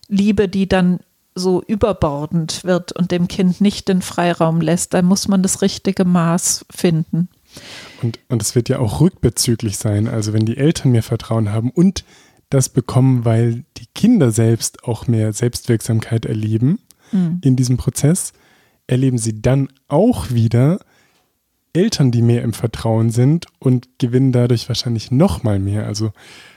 Liebe, 0.07 0.47
die 0.47 0.69
dann 0.69 0.99
so 1.37 1.61
überbordend 1.61 2.63
wird 2.63 2.91
und 2.91 3.11
dem 3.11 3.27
Kind 3.27 3.61
nicht 3.61 3.87
den 3.87 4.01
Freiraum 4.01 4.61
lässt, 4.61 4.93
da 4.93 5.01
muss 5.01 5.27
man 5.27 5.43
das 5.43 5.61
richtige 5.61 6.05
Maß 6.05 6.65
finden. 6.69 7.29
Und, 8.01 8.19
und 8.29 8.41
es 8.41 8.55
wird 8.55 8.69
ja 8.69 8.79
auch 8.79 8.99
rückbezüglich 8.99 9.77
sein. 9.77 10.07
Also 10.07 10.33
wenn 10.33 10.45
die 10.45 10.57
Eltern 10.57 10.91
mehr 10.91 11.03
Vertrauen 11.03 11.51
haben 11.51 11.71
und 11.71 12.03
das 12.49 12.69
bekommen, 12.69 13.25
weil 13.25 13.65
die 13.77 13.87
Kinder 13.93 14.31
selbst 14.31 14.83
auch 14.83 15.07
mehr 15.07 15.33
Selbstwirksamkeit 15.33 16.25
erleben 16.25 16.79
mhm. 17.11 17.41
in 17.43 17.55
diesem 17.55 17.77
Prozess, 17.77 18.33
erleben 18.87 19.17
sie 19.17 19.41
dann 19.41 19.69
auch 19.87 20.31
wieder 20.31 20.79
Eltern, 21.73 22.11
die 22.11 22.21
mehr 22.21 22.41
im 22.41 22.53
Vertrauen 22.53 23.09
sind 23.11 23.47
und 23.59 23.99
gewinnen 23.99 24.31
dadurch 24.31 24.67
wahrscheinlich 24.69 25.11
noch 25.11 25.43
mal 25.43 25.59
mehr. 25.59 25.85
Also 25.85 26.11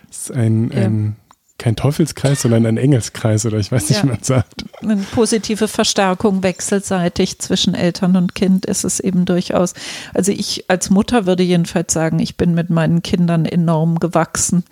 es 0.08 0.22
ist 0.22 0.32
ein, 0.32 0.70
ja. 0.70 0.78
ein 0.86 1.16
kein 1.60 1.76
Teufelskreis, 1.76 2.42
sondern 2.42 2.64
ein 2.64 2.78
Engelskreis 2.78 3.44
oder 3.44 3.58
ich 3.58 3.70
weiß 3.70 3.90
nicht, 3.90 3.98
ja. 3.98 4.04
wie 4.04 4.08
man 4.08 4.22
sagt. 4.22 4.64
Eine 4.82 4.96
positive 4.96 5.68
Verstärkung 5.68 6.42
wechselseitig 6.42 7.38
zwischen 7.38 7.74
Eltern 7.74 8.16
und 8.16 8.34
Kind 8.34 8.64
ist 8.64 8.84
es 8.84 8.98
eben 8.98 9.26
durchaus. 9.26 9.74
Also 10.14 10.32
ich 10.32 10.64
als 10.68 10.88
Mutter 10.88 11.26
würde 11.26 11.42
jedenfalls 11.42 11.92
sagen, 11.92 12.18
ich 12.18 12.36
bin 12.36 12.54
mit 12.54 12.70
meinen 12.70 13.02
Kindern 13.02 13.44
enorm 13.44 14.00
gewachsen 14.00 14.64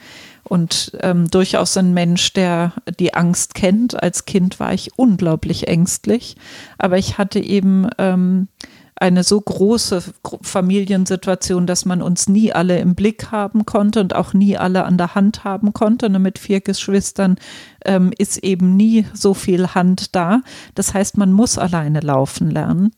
und 0.44 0.92
ähm, 1.00 1.30
durchaus 1.30 1.76
ein 1.76 1.92
Mensch, 1.92 2.32
der 2.32 2.72
die 2.98 3.12
Angst 3.12 3.54
kennt. 3.54 4.02
Als 4.02 4.24
Kind 4.24 4.58
war 4.58 4.72
ich 4.72 4.90
unglaublich 4.96 5.68
ängstlich, 5.68 6.36
aber 6.78 6.96
ich 6.96 7.18
hatte 7.18 7.38
eben 7.38 7.86
ähm, 7.98 8.48
eine 9.00 9.22
so 9.22 9.40
große 9.40 10.02
Familiensituation, 10.42 11.66
dass 11.66 11.84
man 11.84 12.02
uns 12.02 12.28
nie 12.28 12.52
alle 12.52 12.78
im 12.78 12.94
Blick 12.94 13.30
haben 13.30 13.64
konnte 13.64 14.00
und 14.00 14.14
auch 14.14 14.34
nie 14.34 14.56
alle 14.56 14.84
an 14.84 14.98
der 14.98 15.14
Hand 15.14 15.44
haben 15.44 15.72
konnte. 15.72 16.06
Und 16.06 16.20
mit 16.20 16.38
vier 16.38 16.60
Geschwistern 16.60 17.36
ähm, 17.84 18.12
ist 18.16 18.38
eben 18.38 18.76
nie 18.76 19.06
so 19.14 19.34
viel 19.34 19.74
Hand 19.74 20.14
da. 20.16 20.42
Das 20.74 20.94
heißt, 20.94 21.16
man 21.16 21.32
muss 21.32 21.58
alleine 21.58 22.00
laufen 22.00 22.50
lernen. 22.50 22.92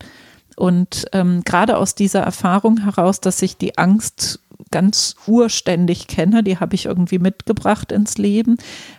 Und 0.57 1.07
ähm, 1.13 1.43
gerade 1.45 1.77
aus 1.77 1.95
dieser 1.95 2.21
Erfahrung 2.21 2.79
heraus, 2.79 3.21
dass 3.21 3.41
ich 3.43 3.57
die 3.57 3.79
Angst 3.79 4.41
ganz 4.71 5.17
urständig 5.27 6.07
kenne, 6.07 6.43
die 6.43 6.59
habe 6.59 6.75
ich 6.75 6.87
irgendwie 6.87 7.19
mitgebracht 7.19 7.93
ins 7.93 8.19
Leben, 8.19 8.59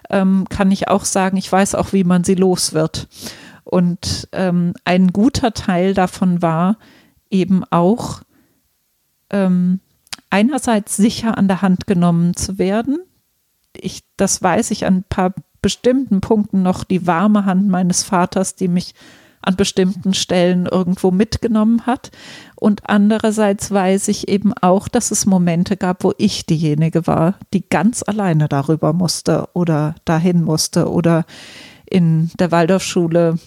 ähm, 0.10 0.46
kann 0.50 0.72
ich 0.72 0.88
auch 0.88 1.06
sagen, 1.06 1.38
ich 1.38 1.52
weiß 1.52 1.76
auch, 1.76 1.94
wie 1.94 2.04
man 2.04 2.24
sie 2.24 2.36
los 2.36 2.74
wird. 2.74 3.08
Und 3.72 4.28
ähm, 4.34 4.74
ein 4.84 5.14
guter 5.14 5.54
Teil 5.54 5.94
davon 5.94 6.42
war 6.42 6.78
eben 7.30 7.64
auch 7.70 8.22
ähm, 9.30 9.80
einerseits 10.30 10.98
sicher 10.98 11.38
an 11.38 11.48
der 11.48 11.62
Hand 11.62 11.88
genommen 11.88 12.36
zu 12.36 12.60
werden. 12.60 13.00
Ich, 13.74 14.04
das 14.18 14.44
weiß 14.44 14.72
ich 14.72 14.86
an 14.86 14.96
ein 14.98 15.06
paar 15.08 15.34
bestimmten 15.62 16.20
Punkten 16.20 16.64
noch, 16.64 16.84
die 16.84 17.08
warme 17.08 17.46
Hand 17.46 17.70
meines 17.70 18.04
Vaters, 18.04 18.56
die 18.56 18.68
mich 18.68 18.94
an 19.42 19.56
bestimmten 19.56 20.14
Stellen 20.14 20.66
irgendwo 20.66 21.10
mitgenommen 21.10 21.86
hat. 21.86 22.12
Und 22.56 22.90
andererseits 22.90 23.72
weiß 23.72 24.10
ich 24.10 24.28
eben 24.28 24.52
auch, 24.54 24.90
dass 24.90 25.12
es 25.12 25.26
Momente 25.26 25.78
gab, 25.78 26.04
wo 26.04 26.14
ich 26.18 26.46
diejenige 26.46 27.08
war, 27.08 27.36
die 27.54 27.68
ganz 27.70 28.04
alleine 28.06 28.50
darüber 28.50 28.92
musste 28.92 29.48
oder 29.54 29.96
dahin 30.04 30.44
musste 30.44 30.92
oder 30.92 31.26
in 31.92 32.32
der 32.40 32.52
Waldorfschule 32.52 33.38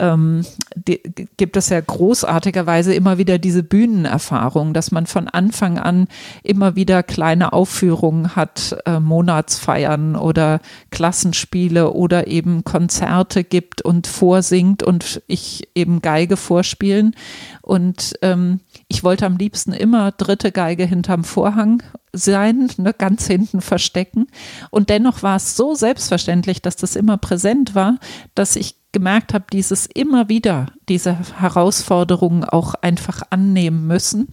ähm, 0.00 0.44
die, 0.74 1.00
gibt 1.36 1.56
es 1.56 1.68
ja 1.68 1.80
großartigerweise 1.80 2.94
immer 2.94 3.18
wieder 3.18 3.38
diese 3.38 3.62
Bühnenerfahrung, 3.62 4.74
dass 4.74 4.90
man 4.90 5.06
von 5.06 5.28
Anfang 5.28 5.78
an 5.78 6.08
immer 6.42 6.76
wieder 6.76 7.02
kleine 7.02 7.52
Aufführungen 7.52 8.34
hat, 8.34 8.76
äh, 8.86 9.00
Monatsfeiern 9.00 10.16
oder 10.16 10.60
Klassenspiele 10.90 11.92
oder 11.92 12.26
eben 12.26 12.64
Konzerte 12.64 13.44
gibt 13.44 13.82
und 13.82 14.06
vorsingt 14.06 14.82
und 14.82 15.22
ich 15.26 15.68
eben 15.74 16.00
Geige 16.00 16.36
vorspielen. 16.36 17.14
Und 17.60 18.14
ähm, 18.22 18.60
ich 18.92 19.02
wollte 19.02 19.24
am 19.24 19.38
liebsten 19.38 19.72
immer 19.72 20.12
dritte 20.12 20.52
Geige 20.52 20.84
hinterm 20.84 21.24
Vorhang 21.24 21.82
sein, 22.12 22.68
ne, 22.76 22.92
ganz 22.92 23.26
hinten 23.26 23.62
verstecken. 23.62 24.26
Und 24.68 24.90
dennoch 24.90 25.22
war 25.22 25.36
es 25.36 25.56
so 25.56 25.74
selbstverständlich, 25.74 26.60
dass 26.60 26.76
das 26.76 26.94
immer 26.94 27.16
präsent 27.16 27.74
war, 27.74 27.98
dass 28.34 28.54
ich 28.54 28.76
gemerkt 28.92 29.32
habe, 29.32 29.46
dieses 29.50 29.86
immer 29.86 30.28
wieder, 30.28 30.66
diese 30.90 31.16
Herausforderungen 31.40 32.44
auch 32.44 32.74
einfach 32.74 33.22
annehmen 33.30 33.86
müssen 33.86 34.28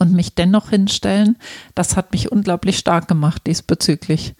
und 0.00 0.12
mich 0.12 0.34
dennoch 0.34 0.70
hinstellen, 0.70 1.36
das 1.76 1.96
hat 1.96 2.10
mich 2.10 2.32
unglaublich 2.32 2.78
stark 2.78 3.06
gemacht 3.06 3.42
diesbezüglich. 3.46 4.34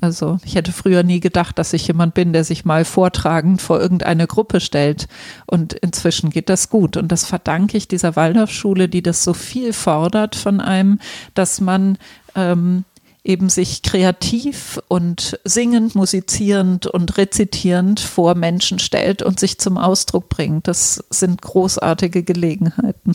Also 0.00 0.38
ich 0.44 0.54
hätte 0.54 0.72
früher 0.72 1.02
nie 1.02 1.20
gedacht, 1.20 1.58
dass 1.58 1.72
ich 1.72 1.86
jemand 1.86 2.14
bin, 2.14 2.32
der 2.32 2.44
sich 2.44 2.64
mal 2.64 2.84
vortragend 2.84 3.60
vor 3.60 3.80
irgendeine 3.80 4.26
Gruppe 4.26 4.60
stellt. 4.60 5.06
Und 5.46 5.74
inzwischen 5.74 6.30
geht 6.30 6.48
das 6.48 6.70
gut. 6.70 6.96
Und 6.96 7.12
das 7.12 7.24
verdanke 7.24 7.76
ich 7.76 7.88
dieser 7.88 8.16
Waldorfschule, 8.16 8.88
die 8.88 9.02
das 9.02 9.22
so 9.22 9.34
viel 9.34 9.72
fordert 9.72 10.34
von 10.34 10.60
einem, 10.60 10.98
dass 11.34 11.60
man 11.60 11.98
ähm, 12.34 12.84
eben 13.24 13.48
sich 13.48 13.82
kreativ 13.82 14.80
und 14.88 15.38
singend, 15.44 15.94
musizierend 15.94 16.86
und 16.86 17.16
rezitierend 17.18 18.00
vor 18.00 18.34
Menschen 18.34 18.78
stellt 18.78 19.22
und 19.22 19.38
sich 19.38 19.58
zum 19.58 19.78
Ausdruck 19.78 20.28
bringt. 20.28 20.66
Das 20.66 21.04
sind 21.10 21.40
großartige 21.40 22.22
Gelegenheiten. 22.24 23.14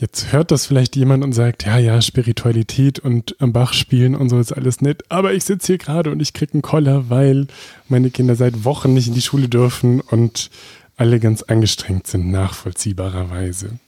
Jetzt 0.00 0.32
hört 0.32 0.52
das 0.52 0.64
vielleicht 0.64 0.94
jemand 0.94 1.24
und 1.24 1.32
sagt, 1.32 1.66
ja, 1.66 1.76
ja, 1.76 2.00
Spiritualität 2.00 3.00
und 3.00 3.34
am 3.40 3.52
Bach 3.52 3.72
spielen 3.72 4.14
und 4.14 4.28
so 4.28 4.38
ist 4.38 4.52
alles 4.52 4.80
nett, 4.80 5.02
aber 5.08 5.34
ich 5.34 5.44
sitze 5.44 5.72
hier 5.72 5.78
gerade 5.78 6.12
und 6.12 6.22
ich 6.22 6.32
kriege 6.32 6.52
einen 6.52 6.62
Koller, 6.62 7.10
weil 7.10 7.48
meine 7.88 8.10
Kinder 8.10 8.36
seit 8.36 8.64
Wochen 8.64 8.94
nicht 8.94 9.08
in 9.08 9.14
die 9.14 9.22
Schule 9.22 9.48
dürfen 9.48 10.00
und 10.00 10.50
alle 10.96 11.18
ganz 11.18 11.42
angestrengt 11.42 12.06
sind, 12.06 12.30
nachvollziehbarerweise. 12.30 13.80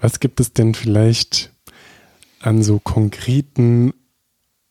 Was 0.00 0.18
gibt 0.18 0.40
es 0.40 0.52
denn 0.52 0.74
vielleicht 0.74 1.52
an 2.40 2.64
so 2.64 2.80
konkreten 2.80 3.94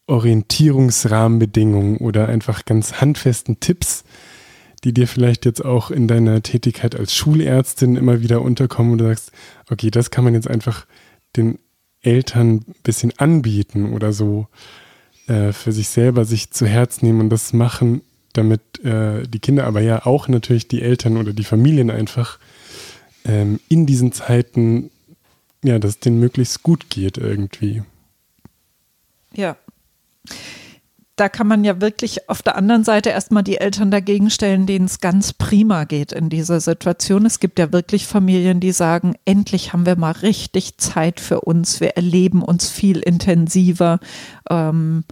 Orientierungsrahmenbedingungen 0.07 1.97
oder 1.97 2.27
einfach 2.27 2.65
ganz 2.65 2.99
handfesten 2.99 3.61
Tipps, 3.61 4.03
die 4.87 4.93
dir 4.93 5.07
vielleicht 5.07 5.43
jetzt 5.43 5.63
auch 5.63 5.91
in 5.91 6.07
deiner 6.07 6.41
Tätigkeit 6.41 6.95
als 6.95 7.13
Schulärztin 7.13 7.97
immer 7.97 8.21
wieder 8.21 8.41
unterkommen 8.41 8.93
und 8.93 8.99
du 8.99 9.05
sagst, 9.05 9.33
okay, 9.69 9.91
das 9.91 10.11
kann 10.11 10.23
man 10.23 10.33
jetzt 10.33 10.49
einfach 10.49 10.85
den 11.35 11.59
Eltern 12.01 12.63
ein 12.67 12.75
bisschen 12.83 13.11
anbieten 13.17 13.93
oder 13.93 14.13
so 14.13 14.47
äh, 15.27 15.51
für 15.51 15.73
sich 15.73 15.89
selber 15.89 16.23
sich 16.23 16.51
zu 16.51 16.65
Herz 16.65 17.01
nehmen 17.01 17.19
und 17.19 17.29
das 17.29 17.51
machen, 17.51 18.01
damit 18.31 18.83
äh, 18.85 19.27
die 19.27 19.39
Kinder, 19.39 19.65
aber 19.65 19.81
ja 19.81 20.05
auch 20.05 20.29
natürlich 20.29 20.69
die 20.69 20.81
Eltern 20.81 21.17
oder 21.17 21.33
die 21.33 21.43
Familien 21.43 21.91
einfach 21.91 22.39
ähm, 23.25 23.59
in 23.67 23.85
diesen 23.85 24.13
Zeiten 24.13 24.89
ja, 25.63 25.79
dass 25.79 25.91
es 25.91 25.99
denen 25.99 26.19
möglichst 26.19 26.63
gut 26.63 26.89
geht 26.89 27.17
irgendwie. 27.17 27.83
Ja. 29.33 29.57
Da 31.17 31.29
kann 31.29 31.47
man 31.47 31.63
ja 31.63 31.81
wirklich 31.81 32.29
auf 32.29 32.43
der 32.43 32.55
anderen 32.55 32.83
Seite 32.83 33.09
erstmal 33.09 33.43
die 33.43 33.57
Eltern 33.57 33.89
dagegen 33.89 34.29
stellen, 34.29 34.67
denen 34.67 34.85
es 34.85 35.01
ganz 35.01 35.33
prima 35.33 35.83
geht 35.83 36.11
in 36.11 36.29
dieser 36.29 36.59
Situation. 36.59 37.25
Es 37.25 37.39
gibt 37.39 37.57
ja 37.57 37.73
wirklich 37.73 38.05
Familien, 38.05 38.59
die 38.59 38.71
sagen, 38.71 39.15
endlich 39.25 39.73
haben 39.73 39.87
wir 39.87 39.97
mal 39.97 40.11
richtig 40.11 40.77
Zeit 40.77 41.19
für 41.19 41.41
uns, 41.41 41.81
wir 41.81 41.97
erleben 41.97 42.43
uns 42.43 42.69
viel 42.69 42.99
intensiver. 42.99 43.99
Ähm, 44.49 45.03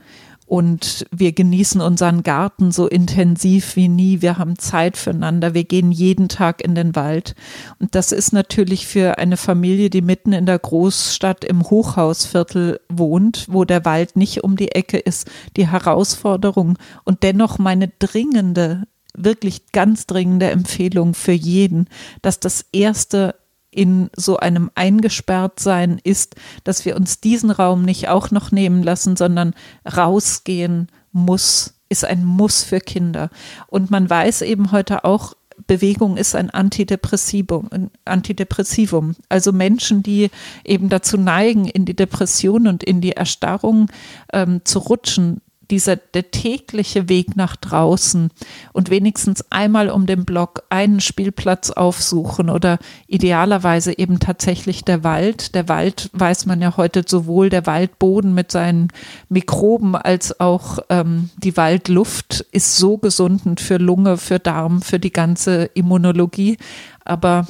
und 0.45 1.05
wir 1.11 1.31
genießen 1.31 1.81
unseren 1.81 2.21
Garten 2.21 2.71
so 2.71 2.87
intensiv 2.87 3.75
wie 3.75 3.87
nie. 3.87 4.21
Wir 4.21 4.37
haben 4.37 4.59
Zeit 4.59 4.95
füreinander. 4.95 5.55
Wir 5.55 5.63
gehen 5.63 5.91
jeden 5.91 6.29
Tag 6.29 6.63
in 6.63 6.75
den 6.75 6.95
Wald. 6.95 7.35
Und 7.79 7.95
das 7.95 8.11
ist 8.11 8.31
natürlich 8.31 8.85
für 8.85 9.17
eine 9.17 9.37
Familie, 9.37 9.89
die 9.89 10.01
mitten 10.01 10.33
in 10.33 10.45
der 10.45 10.59
Großstadt 10.59 11.43
im 11.43 11.63
Hochhausviertel 11.63 12.79
wohnt, 12.89 13.47
wo 13.49 13.65
der 13.65 13.85
Wald 13.85 14.15
nicht 14.15 14.43
um 14.43 14.55
die 14.55 14.71
Ecke 14.71 14.97
ist, 14.97 15.29
die 15.57 15.67
Herausforderung 15.67 16.77
und 17.03 17.23
dennoch 17.23 17.57
meine 17.57 17.87
dringende, 17.97 18.83
wirklich 19.15 19.71
ganz 19.71 20.05
dringende 20.05 20.51
Empfehlung 20.51 21.15
für 21.15 21.31
jeden, 21.31 21.87
dass 22.21 22.39
das 22.39 22.65
erste 22.71 23.33
in 23.75 24.09
so 24.15 24.37
einem 24.37 24.71
Eingesperrtsein 24.73 25.99
ist, 26.03 26.35
dass 26.63 26.85
wir 26.85 26.95
uns 26.95 27.19
diesen 27.19 27.51
Raum 27.51 27.83
nicht 27.83 28.07
auch 28.07 28.31
noch 28.31 28.51
nehmen 28.51 28.81
lassen, 28.81 29.17
sondern 29.17 29.53
rausgehen 29.85 30.87
muss, 31.11 31.73
ist 31.89 32.05
ein 32.05 32.25
Muss 32.25 32.63
für 32.63 32.79
Kinder. 32.79 33.29
Und 33.67 33.91
man 33.91 34.09
weiß 34.09 34.41
eben 34.41 34.71
heute 34.71 35.03
auch, 35.03 35.33
Bewegung 35.67 36.17
ist 36.17 36.35
ein 36.35 36.49
Antidepressivum, 36.49 37.69
ein 37.71 37.91
Antidepressivum. 38.03 39.15
Also 39.29 39.51
Menschen, 39.51 40.03
die 40.03 40.29
eben 40.63 40.89
dazu 40.89 41.17
neigen, 41.17 41.65
in 41.65 41.85
die 41.85 41.95
Depression 41.95 42.67
und 42.67 42.83
in 42.83 43.01
die 43.01 43.13
Erstarrung 43.13 43.89
ähm, 44.33 44.61
zu 44.65 44.79
rutschen, 44.79 45.41
dieser 45.71 45.95
der 45.95 46.31
tägliche 46.31 47.09
Weg 47.09 47.35
nach 47.35 47.55
draußen 47.55 48.29
und 48.73 48.89
wenigstens 48.89 49.45
einmal 49.51 49.89
um 49.89 50.05
den 50.05 50.25
Block 50.25 50.63
einen 50.69 50.99
Spielplatz 50.99 51.71
aufsuchen 51.71 52.49
oder 52.49 52.79
idealerweise 53.07 53.97
eben 53.97 54.19
tatsächlich 54.19 54.83
der 54.83 55.03
Wald. 55.03 55.55
Der 55.55 55.67
Wald 55.69 56.09
weiß 56.13 56.45
man 56.45 56.61
ja 56.61 56.77
heute 56.77 57.03
sowohl 57.07 57.49
der 57.49 57.65
Waldboden 57.65 58.33
mit 58.33 58.51
seinen 58.51 58.89
Mikroben 59.29 59.95
als 59.95 60.39
auch 60.39 60.79
ähm, 60.89 61.29
die 61.37 61.57
Waldluft 61.57 62.45
ist 62.51 62.77
so 62.77 62.97
gesundend 62.97 63.59
für 63.59 63.77
Lunge, 63.77 64.17
für 64.17 64.39
Darm, 64.39 64.81
für 64.81 64.99
die 64.99 65.11
ganze 65.11 65.65
Immunologie. 65.73 66.57
Aber 67.03 67.47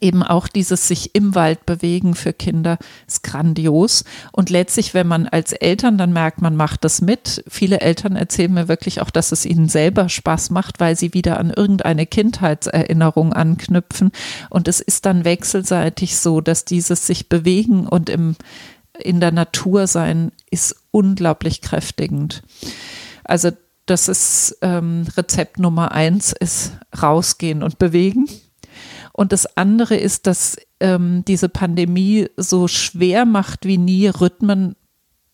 eben 0.00 0.22
auch 0.22 0.48
dieses 0.48 0.88
sich 0.88 1.14
im 1.14 1.34
Wald 1.34 1.66
bewegen 1.66 2.14
für 2.14 2.32
Kinder 2.32 2.78
ist 3.06 3.22
grandios. 3.22 4.04
Und 4.32 4.50
letztlich, 4.50 4.94
wenn 4.94 5.06
man 5.06 5.28
als 5.28 5.52
Eltern 5.52 5.98
dann 5.98 6.12
merkt, 6.12 6.40
man 6.40 6.56
macht 6.56 6.84
das 6.84 7.00
mit, 7.00 7.44
viele 7.48 7.80
Eltern 7.80 8.16
erzählen 8.16 8.52
mir 8.52 8.68
wirklich 8.68 9.00
auch, 9.00 9.10
dass 9.10 9.30
es 9.30 9.44
ihnen 9.44 9.68
selber 9.68 10.08
Spaß 10.08 10.50
macht, 10.50 10.80
weil 10.80 10.96
sie 10.96 11.14
wieder 11.14 11.38
an 11.38 11.50
irgendeine 11.50 12.06
Kindheitserinnerung 12.06 13.32
anknüpfen. 13.32 14.10
Und 14.50 14.68
es 14.68 14.80
ist 14.80 15.06
dann 15.06 15.24
wechselseitig 15.24 16.16
so, 16.16 16.40
dass 16.40 16.64
dieses 16.64 17.06
sich 17.06 17.28
bewegen 17.28 17.86
und 17.86 18.08
im, 18.08 18.36
in 18.98 19.20
der 19.20 19.32
Natur 19.32 19.86
sein 19.86 20.32
ist 20.50 20.76
unglaublich 20.92 21.60
kräftigend. 21.60 22.42
Also 23.22 23.50
das 23.86 24.08
ist 24.08 24.56
ähm, 24.62 25.06
Rezept 25.14 25.58
Nummer 25.58 25.92
eins, 25.92 26.32
ist 26.32 26.72
rausgehen 27.02 27.62
und 27.62 27.78
bewegen 27.78 28.26
und 29.16 29.30
das 29.32 29.56
andere 29.56 29.94
ist, 29.94 30.26
dass 30.26 30.56
ähm, 30.80 31.24
diese 31.26 31.48
Pandemie 31.48 32.26
so 32.36 32.66
schwer 32.66 33.24
macht 33.24 33.64
wie 33.64 33.78
nie, 33.78 34.08
Rhythmen 34.08 34.74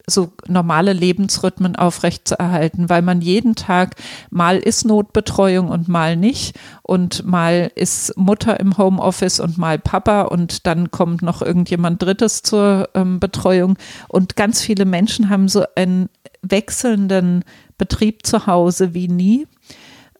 so 0.06 0.32
normale 0.48 0.92
Lebensrhythmen 0.92 1.76
aufrechtzuerhalten, 1.76 2.88
weil 2.90 3.00
man 3.00 3.20
jeden 3.22 3.54
Tag 3.54 3.94
mal 4.28 4.58
ist 4.58 4.84
Notbetreuung 4.84 5.68
und 5.68 5.88
mal 5.88 6.16
nicht. 6.16 6.58
Und 6.82 7.24
mal 7.24 7.70
ist 7.74 8.16
Mutter 8.16 8.60
im 8.60 8.76
Homeoffice 8.76 9.40
und 9.40 9.56
mal 9.56 9.78
Papa 9.78 10.22
und 10.22 10.66
dann 10.66 10.90
kommt 10.90 11.22
noch 11.22 11.40
irgendjemand 11.40 12.02
Drittes 12.02 12.42
zur 12.42 12.88
ähm, 12.94 13.18
Betreuung. 13.18 13.78
Und 14.08 14.36
ganz 14.36 14.60
viele 14.60 14.84
Menschen 14.84 15.30
haben 15.30 15.48
so 15.48 15.64
einen 15.74 16.10
wechselnden 16.42 17.44
Betrieb 17.78 18.26
zu 18.26 18.46
Hause 18.46 18.92
wie 18.92 19.08
nie 19.08 19.46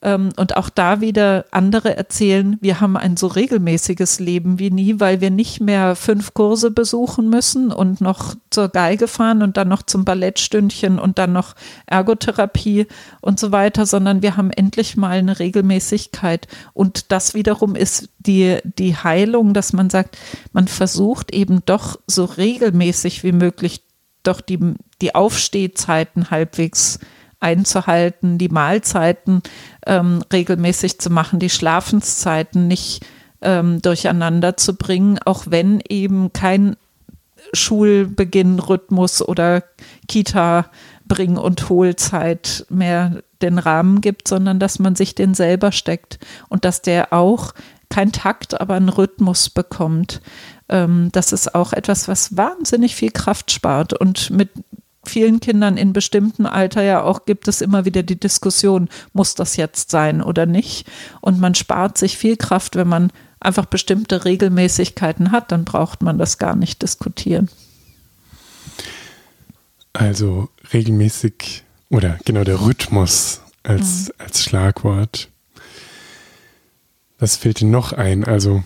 und 0.03 0.57
auch 0.57 0.71
da 0.71 1.03
wieder 1.03 1.45
andere 1.51 1.95
erzählen, 1.95 2.57
wir 2.63 2.81
haben 2.81 2.97
ein 2.97 3.19
so 3.19 3.27
regelmäßiges 3.27 4.19
Leben 4.19 4.59
wie 4.59 4.71
nie, 4.71 4.99
weil 4.99 5.21
wir 5.21 5.31
nicht 5.31 5.61
mehr 5.61 5.95
fünf 5.95 6.33
Kurse 6.33 6.71
besuchen 6.71 7.29
müssen 7.29 7.71
und 7.71 8.01
noch 8.01 8.35
zur 8.49 8.71
Geige 8.71 9.09
fahren 9.09 9.43
und 9.43 9.59
dann 9.59 9.69
noch 9.69 9.83
zum 9.83 10.07
Ballettstündchen 10.07 10.99
und 10.99 11.19
dann 11.19 11.35
noch 11.35 11.55
Ergotherapie 11.85 12.87
und 13.21 13.39
so 13.39 13.53
weiter, 13.53 13.85
sondern 13.85 14.23
wir 14.23 14.39
haben 14.39 14.51
endlich 14.51 14.97
mal 14.97 15.19
eine 15.19 15.39
Regelmäßigkeit. 15.39 16.49
Und 16.73 17.13
das 17.13 17.35
wiederum 17.35 17.75
ist 17.75 18.09
die, 18.21 18.57
die 18.65 18.97
Heilung, 18.97 19.53
dass 19.53 19.75
man 19.75 19.91
sagt, 19.91 20.17
man 20.55 20.67
versucht 20.67 21.31
eben 21.35 21.63
doch 21.67 21.99
so 22.07 22.25
regelmäßig 22.25 23.23
wie 23.23 23.33
möglich 23.33 23.83
doch 24.23 24.41
die, 24.41 24.59
die 25.03 25.15
Aufstehzeiten 25.15 26.31
halbwegs 26.31 27.01
einzuhalten, 27.41 28.39
die 28.39 28.49
Mahlzeiten 28.49 29.43
ähm, 29.87 30.23
regelmäßig 30.33 31.01
zu 31.01 31.11
machen, 31.11 31.41
die 31.41 31.51
Schlafenszeiten 31.51 32.69
nicht 32.69 33.05
ähm, 33.43 33.81
durcheinander 33.83 34.57
zu 34.57 34.77
bringen, 34.77 35.19
auch 35.25 35.45
wenn 35.49 35.83
eben 35.89 36.33
kein 36.33 36.77
Schulbeginnrhythmus 37.53 39.27
oder 39.27 39.65
Kita 40.09 40.67
Bring- 41.07 41.39
und 41.39 41.69
Hohlzeit 41.69 42.67
mehr 42.69 43.23
den 43.43 43.59
Rahmen 43.59 44.01
gibt, 44.01 44.29
sondern 44.29 44.61
dass 44.61 44.79
man 44.79 44.95
sich 44.95 45.15
den 45.15 45.35
selber 45.35 45.73
steckt 45.73 46.19
und 46.49 46.65
dass 46.65 46.83
der 46.83 47.13
auch 47.13 47.53
kein 47.89 48.13
Takt, 48.13 48.61
aber 48.61 48.75
einen 48.75 48.89
Rhythmus 48.89 49.51
bekommt. 49.51 50.21
Ähm, 50.69 51.09
das 51.13 51.33
ist 51.33 51.55
auch 51.55 51.73
etwas, 51.73 52.07
was 52.07 52.37
wahnsinnig 52.37 52.95
viel 52.95 53.11
Kraft 53.11 53.51
spart 53.51 53.93
und 53.93 54.31
mit 54.31 54.51
vielen 55.05 55.41
Kindern 55.41 55.77
in 55.77 55.93
bestimmten 55.93 56.47
Alter 56.47 56.83
ja 56.83 57.03
auch 57.03 57.25
gibt 57.25 57.49
es 57.49 57.61
immer 57.61 57.85
wieder 57.85 58.03
die 58.03 58.19
Diskussion, 58.19 58.89
muss 59.13 59.35
das 59.35 59.57
jetzt 59.57 59.91
sein 59.91 60.23
oder 60.23 60.47
nicht? 60.47 60.87
Und 61.21 61.41
man 61.41 61.55
spart 61.55 61.99
sich 61.99 62.19
viel 62.19 62.37
Kraft, 62.37 62.77
wenn 62.77 62.89
man 62.89 63.13
einfach 63.41 63.67
bestimmte 63.67 64.25
Regelmäßigkeiten 64.25 65.33
hat, 65.33 65.51
dann 65.53 65.65
braucht 65.65 66.03
man 66.03 66.19
das 66.19 66.39
gar 66.39 66.55
nicht 66.55 66.83
diskutieren. 66.83 67.49
Also 69.93 70.51
regelmäßig 70.73 71.65
oder 71.89 72.19
genau 72.25 72.45
der 72.45 72.61
Rhythmus 72.61 73.41
als, 73.63 74.09
mhm. 74.09 74.15
als 74.19 74.45
Schlagwort. 74.45 75.29
Was 77.19 77.37
fällt 77.37 77.61
dir 77.61 77.67
noch 77.67 77.93
ein? 77.93 78.25
Also 78.25 78.63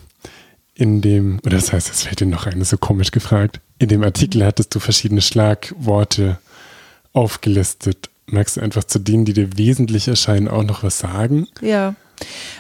in 0.75 1.01
dem, 1.01 1.39
oder 1.45 1.57
das 1.57 1.73
heißt, 1.73 1.91
es 1.91 2.03
fällt 2.03 2.21
dir 2.21 2.27
noch 2.27 2.47
ein, 2.47 2.59
das 2.59 2.63
ist 2.63 2.71
so 2.71 2.79
komisch 2.79 3.11
gefragt. 3.11 3.61
In 3.79 3.89
dem 3.89 4.03
Artikel 4.03 4.45
hattest 4.45 4.75
du 4.75 4.81
verschiedene 4.81 5.21
Schlagworte 5.21 6.39
aufgelistet. 7.13 8.11
Magst 8.27 8.57
du 8.57 8.61
einfach 8.61 8.85
zu 8.85 8.99
denen, 8.99 9.25
die 9.25 9.33
dir 9.33 9.57
wesentlich 9.59 10.09
erscheinen, 10.09 10.49
auch 10.49 10.65
noch 10.65 10.83
was 10.83 10.99
sagen? 10.99 11.47
Ja. 11.61 11.95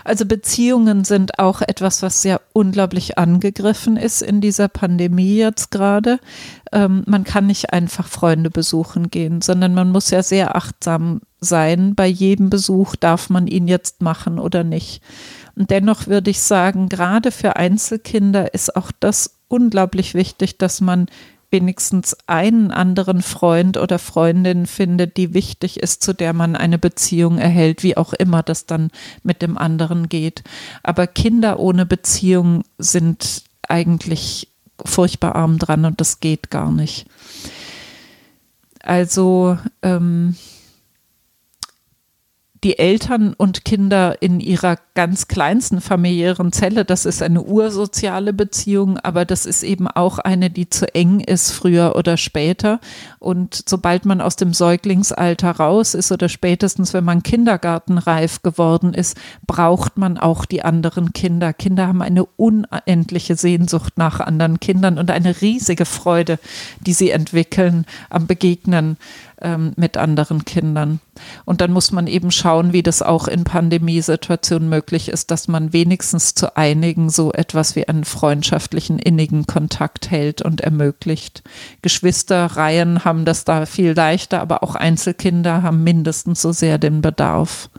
Also 0.02 0.26
Beziehungen 0.26 1.04
sind 1.04 1.38
auch 1.38 1.62
etwas, 1.62 2.02
was 2.02 2.22
sehr 2.22 2.40
unglaublich 2.52 3.18
angegriffen 3.18 3.96
ist 3.96 4.20
in 4.20 4.40
dieser 4.40 4.68
Pandemie 4.68 5.36
jetzt 5.36 5.70
gerade. 5.70 6.18
Ähm, 6.72 7.04
man 7.06 7.24
kann 7.24 7.46
nicht 7.46 7.72
einfach 7.72 8.08
Freunde 8.08 8.50
besuchen 8.50 9.10
gehen, 9.10 9.40
sondern 9.40 9.72
man 9.74 9.90
muss 9.90 10.10
ja 10.10 10.22
sehr 10.22 10.56
achtsam 10.56 11.22
sein. 11.40 11.94
Bei 11.94 12.06
jedem 12.06 12.50
Besuch 12.50 12.96
darf 12.96 13.30
man 13.30 13.46
ihn 13.46 13.68
jetzt 13.68 14.02
machen 14.02 14.38
oder 14.38 14.64
nicht. 14.64 15.02
Und 15.56 15.70
dennoch 15.70 16.06
würde 16.06 16.30
ich 16.30 16.40
sagen, 16.40 16.88
gerade 16.88 17.30
für 17.30 17.56
Einzelkinder 17.56 18.54
ist 18.54 18.74
auch 18.76 18.90
das 18.98 19.36
unglaublich 19.48 20.14
wichtig, 20.14 20.58
dass 20.58 20.80
man 20.80 21.06
wenigstens 21.50 22.16
einen 22.26 22.72
anderen 22.72 23.22
Freund 23.22 23.76
oder 23.76 24.00
Freundin 24.00 24.66
findet, 24.66 25.16
die 25.16 25.34
wichtig 25.34 25.78
ist, 25.78 26.02
zu 26.02 26.12
der 26.12 26.32
man 26.32 26.56
eine 26.56 26.78
Beziehung 26.80 27.38
erhält, 27.38 27.84
wie 27.84 27.96
auch 27.96 28.12
immer 28.12 28.42
das 28.42 28.66
dann 28.66 28.90
mit 29.22 29.40
dem 29.40 29.56
anderen 29.56 30.08
geht. 30.08 30.42
Aber 30.82 31.06
Kinder 31.06 31.60
ohne 31.60 31.86
Beziehung 31.86 32.64
sind 32.78 33.44
eigentlich 33.68 34.48
furchtbar 34.84 35.36
arm 35.36 35.58
dran 35.58 35.84
und 35.84 36.00
das 36.00 36.18
geht 36.18 36.50
gar 36.50 36.72
nicht. 36.72 37.06
Also 38.82 39.56
ähm, 39.82 40.36
die 42.64 42.78
Eltern 42.78 43.34
und 43.34 43.66
Kinder 43.66 44.22
in 44.22 44.40
ihrer 44.40 44.78
ganz 44.94 45.28
kleinsten 45.28 45.82
familiären 45.82 46.50
Zelle, 46.50 46.86
das 46.86 47.04
ist 47.04 47.22
eine 47.22 47.42
ursoziale 47.42 48.32
Beziehung, 48.32 48.98
aber 48.98 49.26
das 49.26 49.44
ist 49.44 49.62
eben 49.62 49.86
auch 49.86 50.18
eine, 50.18 50.48
die 50.48 50.70
zu 50.70 50.92
eng 50.94 51.20
ist, 51.20 51.52
früher 51.52 51.94
oder 51.94 52.16
später. 52.16 52.80
Und 53.18 53.62
sobald 53.68 54.06
man 54.06 54.22
aus 54.22 54.36
dem 54.36 54.54
Säuglingsalter 54.54 55.50
raus 55.50 55.92
ist 55.92 56.10
oder 56.10 56.30
spätestens, 56.30 56.94
wenn 56.94 57.04
man 57.04 57.22
kindergartenreif 57.22 58.42
geworden 58.42 58.94
ist, 58.94 59.18
braucht 59.46 59.98
man 59.98 60.16
auch 60.16 60.46
die 60.46 60.64
anderen 60.64 61.12
Kinder. 61.12 61.52
Kinder 61.52 61.86
haben 61.86 62.00
eine 62.00 62.24
unendliche 62.24 63.36
Sehnsucht 63.36 63.98
nach 63.98 64.20
anderen 64.20 64.58
Kindern 64.58 64.98
und 64.98 65.10
eine 65.10 65.40
riesige 65.42 65.84
Freude, 65.84 66.38
die 66.80 66.94
sie 66.94 67.10
entwickeln 67.10 67.84
am 68.08 68.26
Begegnen 68.26 68.96
ähm, 69.44 69.72
mit 69.76 69.96
anderen 69.96 70.44
Kindern. 70.44 71.00
Und 71.44 71.60
dann 71.60 71.70
muss 71.70 71.92
man 71.92 72.08
eben 72.08 72.32
schauen, 72.32 72.72
wie 72.72 72.82
das 72.82 73.02
auch 73.02 73.28
in 73.28 73.44
Pandemiesituationen 73.44 74.68
möglich 74.68 75.08
ist, 75.08 75.30
dass 75.30 75.46
man 75.46 75.72
wenigstens 75.72 76.34
zu 76.34 76.56
einigen 76.56 77.10
so 77.10 77.32
etwas 77.32 77.76
wie 77.76 77.86
einen 77.86 78.04
freundschaftlichen, 78.04 78.98
innigen 78.98 79.46
Kontakt 79.46 80.10
hält 80.10 80.42
und 80.42 80.62
ermöglicht. 80.62 81.44
Geschwisterreihen 81.82 83.04
haben 83.04 83.24
das 83.24 83.44
da 83.44 83.66
viel 83.66 83.92
leichter, 83.92 84.40
aber 84.40 84.62
auch 84.64 84.74
Einzelkinder 84.74 85.62
haben 85.62 85.84
mindestens 85.84 86.42
so 86.42 86.50
sehr 86.50 86.78
den 86.78 87.02
Bedarf, 87.02 87.70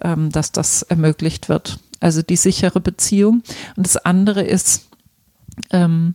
ähm, 0.00 0.30
dass 0.30 0.50
das 0.50 0.82
ermöglicht 0.82 1.48
wird. 1.48 1.78
Also 2.00 2.22
die 2.22 2.36
sichere 2.36 2.80
Beziehung. 2.80 3.42
Und 3.76 3.86
das 3.86 3.98
andere 3.98 4.42
ist, 4.42 4.88
ähm, 5.70 6.14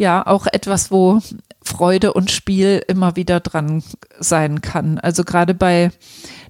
ja, 0.00 0.26
auch 0.26 0.46
etwas, 0.46 0.90
wo 0.90 1.20
Freude 1.62 2.14
und 2.14 2.30
Spiel 2.30 2.82
immer 2.88 3.16
wieder 3.16 3.38
dran 3.38 3.82
sein 4.18 4.62
kann. 4.62 4.98
Also 4.98 5.24
gerade 5.24 5.52
bei 5.52 5.90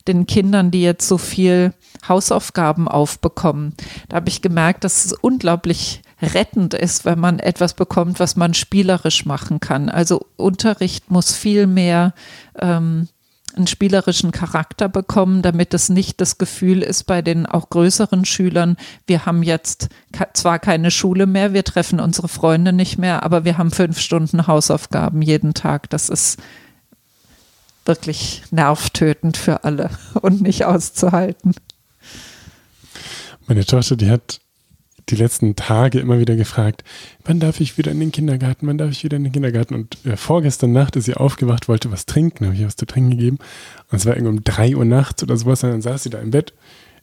den 0.06 0.26
Kindern, 0.26 0.70
die 0.70 0.82
jetzt 0.82 1.08
so 1.08 1.18
viel 1.18 1.74
Hausaufgaben 2.08 2.86
aufbekommen, 2.86 3.74
da 4.08 4.18
habe 4.18 4.28
ich 4.28 4.40
gemerkt, 4.40 4.84
dass 4.84 5.04
es 5.04 5.12
unglaublich 5.14 6.02
rettend 6.22 6.74
ist, 6.74 7.04
wenn 7.04 7.18
man 7.18 7.40
etwas 7.40 7.74
bekommt, 7.74 8.20
was 8.20 8.36
man 8.36 8.54
spielerisch 8.54 9.26
machen 9.26 9.58
kann. 9.58 9.88
Also 9.88 10.24
Unterricht 10.36 11.10
muss 11.10 11.34
viel 11.34 11.66
mehr 11.66 12.14
ähm, 12.56 13.08
einen 13.56 13.66
spielerischen 13.66 14.32
Charakter 14.32 14.88
bekommen, 14.88 15.42
damit 15.42 15.74
es 15.74 15.88
nicht 15.88 16.20
das 16.20 16.38
Gefühl 16.38 16.82
ist 16.82 17.04
bei 17.04 17.22
den 17.22 17.46
auch 17.46 17.70
größeren 17.70 18.24
Schülern, 18.24 18.76
wir 19.06 19.26
haben 19.26 19.42
jetzt 19.42 19.88
zwar 20.34 20.58
keine 20.58 20.90
Schule 20.90 21.26
mehr, 21.26 21.52
wir 21.52 21.64
treffen 21.64 22.00
unsere 22.00 22.28
Freunde 22.28 22.72
nicht 22.72 22.98
mehr, 22.98 23.22
aber 23.22 23.44
wir 23.44 23.58
haben 23.58 23.70
fünf 23.70 23.98
Stunden 24.00 24.46
Hausaufgaben 24.46 25.22
jeden 25.22 25.54
Tag. 25.54 25.90
Das 25.90 26.08
ist 26.08 26.38
wirklich 27.84 28.42
nervtötend 28.50 29.36
für 29.36 29.64
alle 29.64 29.90
und 30.20 30.42
nicht 30.42 30.64
auszuhalten. 30.64 31.54
Meine 33.46 33.64
Tochter, 33.64 33.96
die 33.96 34.10
hat 34.10 34.40
die 35.10 35.16
letzten 35.16 35.56
Tage 35.56 36.00
immer 36.00 36.18
wieder 36.18 36.36
gefragt, 36.36 36.84
wann 37.24 37.40
darf 37.40 37.60
ich 37.60 37.78
wieder 37.78 37.90
in 37.90 38.00
den 38.00 38.12
Kindergarten, 38.12 38.66
wann 38.66 38.78
darf 38.78 38.90
ich 38.90 39.04
wieder 39.04 39.16
in 39.16 39.24
den 39.24 39.32
Kindergarten? 39.32 39.74
Und 39.74 40.04
äh, 40.04 40.16
vorgestern 40.16 40.72
Nacht 40.72 40.96
ist 40.96 41.04
sie 41.04 41.14
aufgewacht, 41.14 41.68
wollte 41.68 41.90
was 41.90 42.06
trinken, 42.06 42.46
habe 42.46 42.56
ich 42.56 42.64
was 42.64 42.76
zu 42.76 42.86
trinken 42.86 43.10
gegeben. 43.10 43.38
Und 43.90 43.98
es 43.98 44.06
war 44.06 44.14
irgendwie 44.14 44.38
um 44.38 44.44
drei 44.44 44.76
Uhr 44.76 44.84
nachts 44.84 45.22
oder 45.22 45.36
sowas, 45.36 45.62
und 45.64 45.70
dann 45.70 45.82
saß 45.82 46.02
sie 46.02 46.10
da 46.10 46.18
im 46.18 46.30
Bett, 46.30 46.54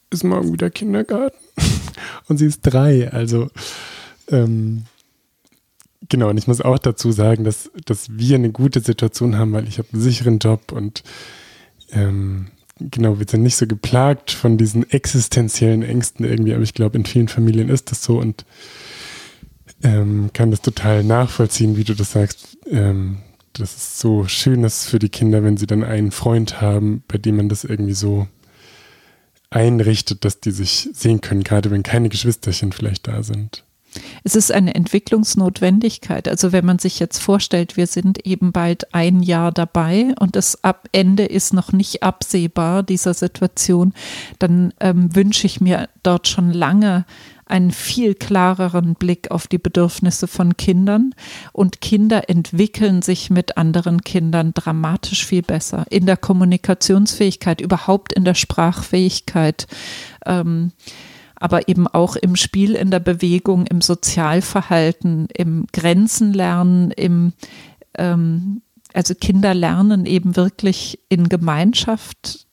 ist 0.10 0.24
morgen 0.24 0.54
wieder 0.54 0.70
Kindergarten. 0.70 1.38
und 2.28 2.38
sie 2.38 2.46
ist 2.46 2.62
drei, 2.62 3.12
also 3.12 3.50
ähm, 4.30 4.84
genau, 6.10 6.30
und 6.30 6.38
ich 6.38 6.48
muss 6.48 6.62
auch 6.62 6.80
dazu 6.80 7.12
sagen, 7.12 7.44
dass, 7.44 7.72
dass 7.86 8.18
wir 8.18 8.36
eine 8.36 8.52
gute 8.52 8.80
Situation 8.80 9.38
haben, 9.38 9.54
weil 9.54 9.68
ich 9.68 9.78
habe 9.78 9.90
einen 9.94 10.02
sicheren 10.02 10.40
Job 10.40 10.72
und 10.72 11.04
ähm, 11.92 12.48
genau, 12.80 13.20
wir 13.20 13.26
sind 13.28 13.44
nicht 13.44 13.56
so 13.56 13.68
geplagt 13.68 14.32
von 14.32 14.58
diesen 14.58 14.90
existenziellen 14.90 15.84
Ängsten 15.84 16.26
irgendwie, 16.26 16.54
aber 16.54 16.64
ich 16.64 16.74
glaube, 16.74 16.98
in 16.98 17.06
vielen 17.06 17.28
Familien 17.28 17.70
ist 17.70 17.92
das 17.92 18.04
so 18.04 18.20
und 18.20 18.46
ähm, 19.84 20.32
kann 20.34 20.52
das 20.52 20.62
total 20.62 21.04
nachvollziehen, 21.04 21.78
wie 21.78 21.84
du 21.84 21.94
das 21.94 22.12
sagst. 22.12 22.58
Ähm, 22.70 23.18
dass 23.54 23.76
es 23.76 24.00
so 24.00 24.28
schön 24.28 24.64
ist 24.64 24.86
für 24.86 25.00
die 25.00 25.10
Kinder, 25.10 25.44
wenn 25.44 25.58
sie 25.58 25.68
dann 25.68 25.84
einen 25.84 26.12
Freund 26.12 26.62
haben, 26.62 27.04
bei 27.08 27.18
dem 27.18 27.38
man 27.38 27.50
das 27.50 27.64
irgendwie 27.64 27.94
so 27.94 28.28
einrichtet, 29.50 30.26
dass 30.26 30.40
die 30.40 30.52
sich 30.52 30.90
sehen 30.94 31.22
können, 31.22 31.44
gerade 31.44 31.72
wenn 31.72 31.84
keine 31.84 32.10
Geschwisterchen 32.10 32.72
vielleicht 32.72 33.08
da 33.08 33.24
sind. 33.24 33.64
Es 34.24 34.36
ist 34.36 34.52
eine 34.52 34.76
Entwicklungsnotwendigkeit. 34.76 36.28
Also 36.28 36.52
wenn 36.52 36.66
man 36.66 36.80
sich 36.80 37.00
jetzt 37.00 37.20
vorstellt, 37.20 37.78
wir 37.78 37.88
sind 37.88 38.26
eben 38.26 38.52
bald 38.52 38.94
ein 38.94 39.22
Jahr 39.22 39.52
dabei 39.52 40.14
und 40.20 40.36
das 40.36 40.60
Ende 40.92 41.26
ist 41.26 41.54
noch 41.54 41.72
nicht 41.72 42.04
absehbar 42.04 42.84
dieser 42.84 43.14
Situation, 43.14 43.94
dann 44.40 44.74
ähm, 44.80 45.16
wünsche 45.16 45.48
ich 45.48 45.62
mir 45.62 45.90
dort 46.04 46.28
schon 46.28 46.52
lange 46.52 47.06
einen 47.48 47.72
viel 47.72 48.14
klareren 48.14 48.96
Blick 48.96 49.32
auf 49.32 49.48
die 49.48 49.58
Bedürfnisse 49.58 50.28
von 50.28 50.58
Kindern. 50.58 51.14
Und 51.54 51.82
Kinder 51.82 52.30
entwickeln 52.30 53.02
sich 53.02 53.30
mit 53.30 53.58
anderen 53.58 54.02
Kindern 54.02 54.54
dramatisch 54.54 55.26
viel 55.26 55.42
besser 55.42 55.86
in 55.90 56.06
der 56.06 56.18
Kommunikationsfähigkeit, 56.18 57.62
überhaupt 57.62 58.14
in 58.14 58.26
der 58.26 58.36
Sprachfähigkeit. 58.36 59.68
Ähm, 60.26 60.72
aber 61.40 61.68
eben 61.68 61.88
auch 61.88 62.16
im 62.16 62.36
Spiel, 62.36 62.76
in 62.76 62.92
der 62.92 63.00
Bewegung, 63.00 63.66
im 63.68 63.82
Sozialverhalten, 63.82 65.28
im 65.36 65.68
Grenzenlernen, 65.72 66.92
im 66.92 67.34
ähm, 67.98 68.62
also 68.94 69.14
Kinder 69.14 69.54
lernen 69.54 70.06
eben 70.06 70.36
wirklich 70.36 71.00
in 71.10 71.30
Gemeinschaft 71.30 72.47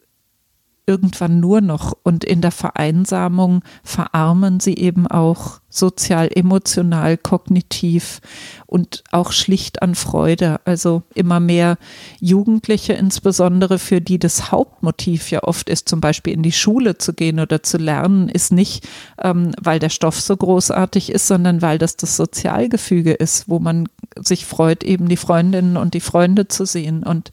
irgendwann 0.87 1.41
nur 1.41 1.61
noch 1.61 1.97
und 2.03 2.25
in 2.25 2.41
der 2.41 2.51
Vereinsamung 2.51 3.63
verarmen 3.83 4.61
sie 4.61 4.77
eben 4.77 5.07
auch 5.07 5.61
sozial, 5.71 6.29
emotional, 6.33 7.17
kognitiv 7.17 8.21
und 8.67 9.03
auch 9.11 9.33
schlicht 9.33 9.83
an 9.83 9.95
Freude. 9.95 10.61
Also 10.65 11.03
immer 11.15 11.41
mehr 11.41 11.79
Jugendliche, 12.21 12.93
insbesondere 12.93 13.79
für 13.79 14.01
die 14.01 14.19
das 14.19 14.53
Hauptmotiv 14.53 15.31
ja 15.31 15.43
oft 15.43 15.69
ist, 15.69 15.89
zum 15.89 16.01
Beispiel 16.01 16.33
in 16.33 16.43
die 16.43 16.53
Schule 16.53 16.99
zu 16.99 17.13
gehen 17.13 17.41
oder 17.41 17.63
zu 17.63 17.79
lernen, 17.79 18.29
ist 18.29 18.53
nicht, 18.53 18.87
ähm, 19.21 19.53
weil 19.61 19.79
der 19.79 19.91
Stoff 19.91 20.21
so 20.21 20.37
großartig 20.37 21.11
ist, 21.11 21.27
sondern 21.27 21.61
weil 21.61 21.79
das 21.79 21.97
das 21.97 22.17
Sozialgefüge 22.17 23.13
ist, 23.13 23.49
wo 23.49 23.59
man 23.59 23.89
sich 24.17 24.47
freut, 24.47 24.85
eben 24.85 25.09
die 25.09 25.17
Freundinnen 25.17 25.77
und 25.77 25.95
die 25.95 26.01
Freunde 26.01 26.47
zu 26.47 26.67
sehen. 26.67 27.03
Und 27.03 27.33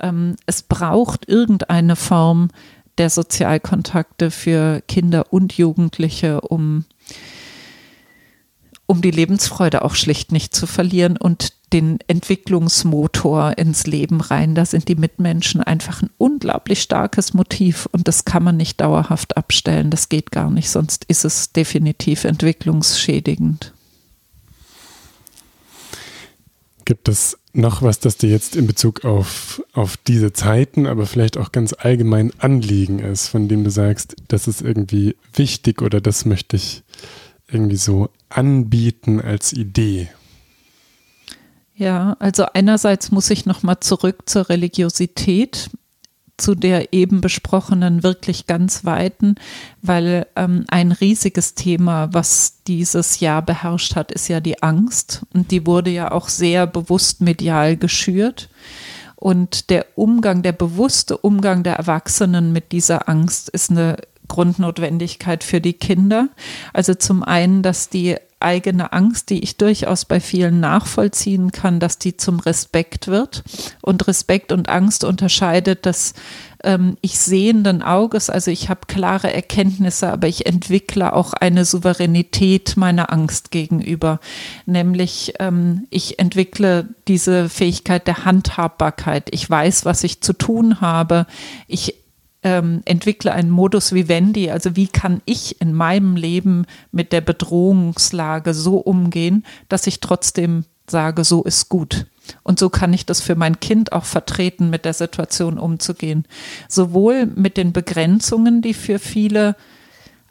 ähm, 0.00 0.36
es 0.46 0.62
braucht 0.62 1.28
irgendeine 1.28 1.96
Form 1.96 2.48
der 2.98 3.10
Sozialkontakte 3.10 4.30
für 4.30 4.82
Kinder 4.88 5.32
und 5.32 5.56
Jugendliche, 5.56 6.40
um, 6.40 6.84
um 8.86 9.00
die 9.00 9.10
Lebensfreude 9.10 9.82
auch 9.82 9.94
schlicht 9.94 10.32
nicht 10.32 10.54
zu 10.54 10.66
verlieren 10.66 11.16
und 11.16 11.52
den 11.72 11.98
Entwicklungsmotor 12.06 13.58
ins 13.58 13.86
Leben 13.86 14.20
rein. 14.20 14.54
Da 14.54 14.64
sind 14.64 14.88
die 14.88 14.94
Mitmenschen 14.94 15.62
einfach 15.62 16.02
ein 16.02 16.10
unglaublich 16.18 16.80
starkes 16.82 17.34
Motiv 17.34 17.88
und 17.92 18.08
das 18.08 18.24
kann 18.24 18.42
man 18.42 18.56
nicht 18.56 18.80
dauerhaft 18.80 19.36
abstellen. 19.36 19.90
Das 19.90 20.08
geht 20.08 20.30
gar 20.30 20.50
nicht, 20.50 20.70
sonst 20.70 21.04
ist 21.04 21.24
es 21.24 21.52
definitiv 21.52 22.24
entwicklungsschädigend. 22.24 23.74
Gibt 26.88 27.10
es 27.10 27.36
noch 27.52 27.82
was, 27.82 28.00
das 28.00 28.16
dir 28.16 28.30
jetzt 28.30 28.56
in 28.56 28.66
Bezug 28.66 29.04
auf, 29.04 29.62
auf 29.74 29.98
diese 29.98 30.32
Zeiten, 30.32 30.86
aber 30.86 31.04
vielleicht 31.04 31.36
auch 31.36 31.52
ganz 31.52 31.74
allgemein 31.74 32.32
Anliegen 32.38 32.98
ist, 32.98 33.28
von 33.28 33.46
dem 33.46 33.62
du 33.62 33.68
sagst, 33.68 34.16
das 34.28 34.48
ist 34.48 34.62
irgendwie 34.62 35.14
wichtig 35.34 35.82
oder 35.82 36.00
das 36.00 36.24
möchte 36.24 36.56
ich 36.56 36.82
irgendwie 37.46 37.76
so 37.76 38.08
anbieten 38.30 39.20
als 39.20 39.52
Idee? 39.52 40.08
Ja, 41.74 42.16
also 42.20 42.46
einerseits 42.54 43.10
muss 43.10 43.28
ich 43.28 43.44
nochmal 43.44 43.80
zurück 43.80 44.22
zur 44.24 44.48
Religiosität 44.48 45.68
zu 46.38 46.54
der 46.54 46.92
eben 46.92 47.20
besprochenen 47.20 48.02
wirklich 48.02 48.46
ganz 48.46 48.84
weiten, 48.84 49.34
weil 49.82 50.26
ähm, 50.36 50.64
ein 50.68 50.92
riesiges 50.92 51.54
Thema, 51.54 52.08
was 52.12 52.62
dieses 52.66 53.20
Jahr 53.20 53.42
beherrscht 53.42 53.96
hat, 53.96 54.12
ist 54.12 54.28
ja 54.28 54.40
die 54.40 54.62
Angst. 54.62 55.26
Und 55.34 55.50
die 55.50 55.66
wurde 55.66 55.90
ja 55.90 56.12
auch 56.12 56.28
sehr 56.28 56.66
bewusst 56.66 57.20
medial 57.20 57.76
geschürt. 57.76 58.48
Und 59.16 59.70
der 59.70 59.84
Umgang, 59.96 60.42
der 60.42 60.52
bewusste 60.52 61.18
Umgang 61.18 61.64
der 61.64 61.74
Erwachsenen 61.74 62.52
mit 62.52 62.70
dieser 62.70 63.08
Angst 63.08 63.48
ist 63.48 63.68
eine 63.70 63.96
Grundnotwendigkeit 64.28 65.42
für 65.42 65.60
die 65.60 65.72
Kinder. 65.72 66.28
Also 66.72 66.94
zum 66.94 67.22
einen, 67.22 67.62
dass 67.62 67.88
die 67.88 68.16
eigene 68.40 68.92
Angst, 68.92 69.30
die 69.30 69.42
ich 69.42 69.56
durchaus 69.56 70.04
bei 70.04 70.20
vielen 70.20 70.60
nachvollziehen 70.60 71.50
kann, 71.50 71.80
dass 71.80 71.98
die 71.98 72.16
zum 72.16 72.38
Respekt 72.38 73.08
wird. 73.08 73.42
Und 73.82 74.06
Respekt 74.06 74.52
und 74.52 74.68
Angst 74.68 75.02
unterscheidet 75.02 75.86
das 75.86 76.14
ähm, 76.64 76.96
ich 77.00 77.18
sehenden 77.18 77.82
Auges, 77.82 78.30
also 78.30 78.50
ich 78.50 78.68
habe 78.68 78.80
klare 78.86 79.32
Erkenntnisse, 79.32 80.10
aber 80.10 80.26
ich 80.26 80.46
entwickle 80.46 81.12
auch 81.12 81.32
eine 81.32 81.64
Souveränität 81.64 82.76
meiner 82.76 83.12
Angst 83.12 83.50
gegenüber. 83.50 84.20
Nämlich 84.66 85.34
ähm, 85.38 85.86
ich 85.90 86.18
entwickle 86.18 86.88
diese 87.06 87.48
Fähigkeit 87.48 88.06
der 88.06 88.24
Handhabbarkeit. 88.24 89.28
Ich 89.30 89.48
weiß, 89.48 89.84
was 89.84 90.04
ich 90.04 90.20
zu 90.20 90.32
tun 90.32 90.80
habe. 90.80 91.26
Ich 91.68 91.94
ähm, 92.42 92.82
entwickle 92.84 93.32
einen 93.32 93.50
Modus 93.50 93.92
vivendi, 93.92 94.50
also 94.50 94.76
wie 94.76 94.86
kann 94.86 95.22
ich 95.24 95.60
in 95.60 95.72
meinem 95.74 96.16
Leben 96.16 96.66
mit 96.92 97.12
der 97.12 97.20
Bedrohungslage 97.20 98.54
so 98.54 98.76
umgehen, 98.76 99.44
dass 99.68 99.86
ich 99.86 100.00
trotzdem 100.00 100.64
sage, 100.90 101.24
so 101.24 101.42
ist 101.42 101.68
gut. 101.68 102.06
Und 102.42 102.58
so 102.58 102.68
kann 102.68 102.92
ich 102.92 103.06
das 103.06 103.20
für 103.20 103.34
mein 103.34 103.58
Kind 103.60 103.92
auch 103.92 104.04
vertreten, 104.04 104.70
mit 104.70 104.84
der 104.84 104.92
Situation 104.92 105.58
umzugehen. 105.58 106.24
Sowohl 106.68 107.26
mit 107.26 107.56
den 107.56 107.72
Begrenzungen, 107.72 108.62
die 108.62 108.74
für 108.74 108.98
viele 108.98 109.56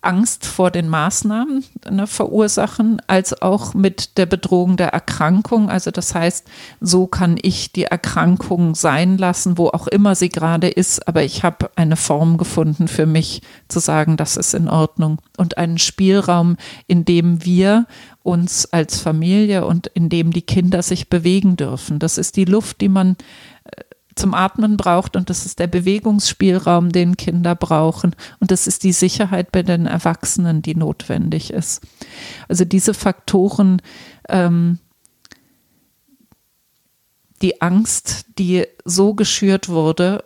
Angst 0.07 0.45
vor 0.45 0.71
den 0.71 0.87
Maßnahmen 0.87 1.65
ne, 1.91 2.07
verursachen, 2.07 3.01
als 3.07 3.41
auch 3.41 3.73
mit 3.73 4.17
der 4.17 4.25
Bedrohung 4.25 4.77
der 4.77 4.89
Erkrankung. 4.89 5.69
Also 5.69 5.91
das 5.91 6.15
heißt, 6.15 6.47
so 6.79 7.07
kann 7.07 7.37
ich 7.41 7.73
die 7.73 7.83
Erkrankung 7.83 8.73
sein 8.73 9.17
lassen, 9.17 9.57
wo 9.57 9.67
auch 9.67 9.87
immer 9.87 10.15
sie 10.15 10.29
gerade 10.29 10.69
ist, 10.69 11.07
aber 11.07 11.23
ich 11.23 11.43
habe 11.43 11.69
eine 11.75 11.97
Form 11.97 12.37
gefunden 12.37 12.87
für 12.87 13.05
mich 13.05 13.41
zu 13.67 13.79
sagen, 13.79 14.15
das 14.15 14.37
ist 14.37 14.53
in 14.53 14.69
Ordnung 14.69 15.19
und 15.35 15.57
einen 15.57 15.77
Spielraum, 15.77 16.55
in 16.87 17.03
dem 17.03 17.43
wir 17.43 17.85
uns 18.23 18.71
als 18.73 18.99
Familie 18.99 19.65
und 19.65 19.87
in 19.87 20.09
dem 20.09 20.31
die 20.31 20.41
Kinder 20.41 20.83
sich 20.83 21.09
bewegen 21.09 21.55
dürfen. 21.55 21.99
Das 21.99 22.17
ist 22.17 22.35
die 22.35 22.45
Luft, 22.45 22.81
die 22.81 22.89
man 22.89 23.15
zum 24.17 24.33
Atmen 24.33 24.77
braucht 24.77 25.15
und 25.15 25.29
das 25.29 25.45
ist 25.45 25.59
der 25.59 25.67
Bewegungsspielraum, 25.67 26.91
den 26.91 27.17
Kinder 27.17 27.55
brauchen 27.55 28.15
und 28.39 28.51
das 28.51 28.67
ist 28.67 28.83
die 28.83 28.91
Sicherheit 28.91 29.51
bei 29.51 29.63
den 29.63 29.85
Erwachsenen, 29.85 30.61
die 30.61 30.75
notwendig 30.75 31.51
ist. 31.51 31.81
Also 32.47 32.65
diese 32.65 32.93
Faktoren, 32.93 33.81
ähm, 34.29 34.79
die 37.41 37.61
Angst, 37.61 38.25
die 38.37 38.65
so 38.83 39.13
geschürt 39.13 39.69
wurde, 39.69 40.23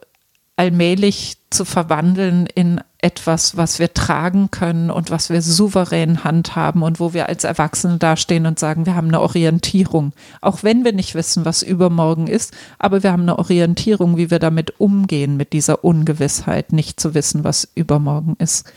allmählich 0.56 1.38
zu 1.50 1.66
verwandeln 1.66 2.46
in 2.46 2.82
etwas, 3.02 3.58
was 3.58 3.80
wir 3.80 3.94
tragen 3.94 4.52
können 4.52 4.92
und 4.92 5.10
was 5.10 5.32
wir 5.32 5.42
souverän 5.42 6.24
handhaben 6.24 6.84
und 6.84 7.00
wo 7.00 7.14
wir 7.14 7.28
als 7.28 7.44
Erwachsene 7.44 7.98
dastehen 7.98 8.46
und 8.46 8.60
sagen, 8.60 8.86
wir 8.86 8.96
haben 8.96 9.08
eine 9.08 9.22
Orientierung. 9.22 10.14
Auch 10.40 10.62
wenn 10.62 10.86
wir 10.86 10.94
nicht 10.94 11.16
wissen, 11.16 11.44
was 11.44 11.64
übermorgen 11.64 12.28
ist, 12.28 12.54
aber 12.78 13.02
wir 13.02 13.12
haben 13.12 13.24
eine 13.24 13.40
Orientierung, 13.40 14.18
wie 14.18 14.30
wir 14.30 14.38
damit 14.38 14.80
umgehen, 14.80 15.36
mit 15.36 15.52
dieser 15.54 15.84
Ungewissheit, 15.84 16.74
nicht 16.74 17.00
zu 17.00 17.16
wissen, 17.16 17.44
was 17.44 17.68
übermorgen 17.74 18.36
ist. 18.38 18.72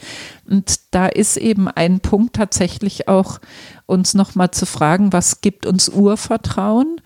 Und 0.49 0.79
da 0.91 1.05
ist 1.05 1.37
eben 1.37 1.67
ein 1.67 1.99
Punkt 1.99 2.35
tatsächlich 2.35 3.07
auch, 3.07 3.39
uns 3.85 4.15
nochmal 4.15 4.49
zu 4.49 4.65
fragen, 4.65 5.13
was 5.13 5.41
gibt 5.41 5.67
uns 5.67 5.89
Urvertrauen? 5.89 6.99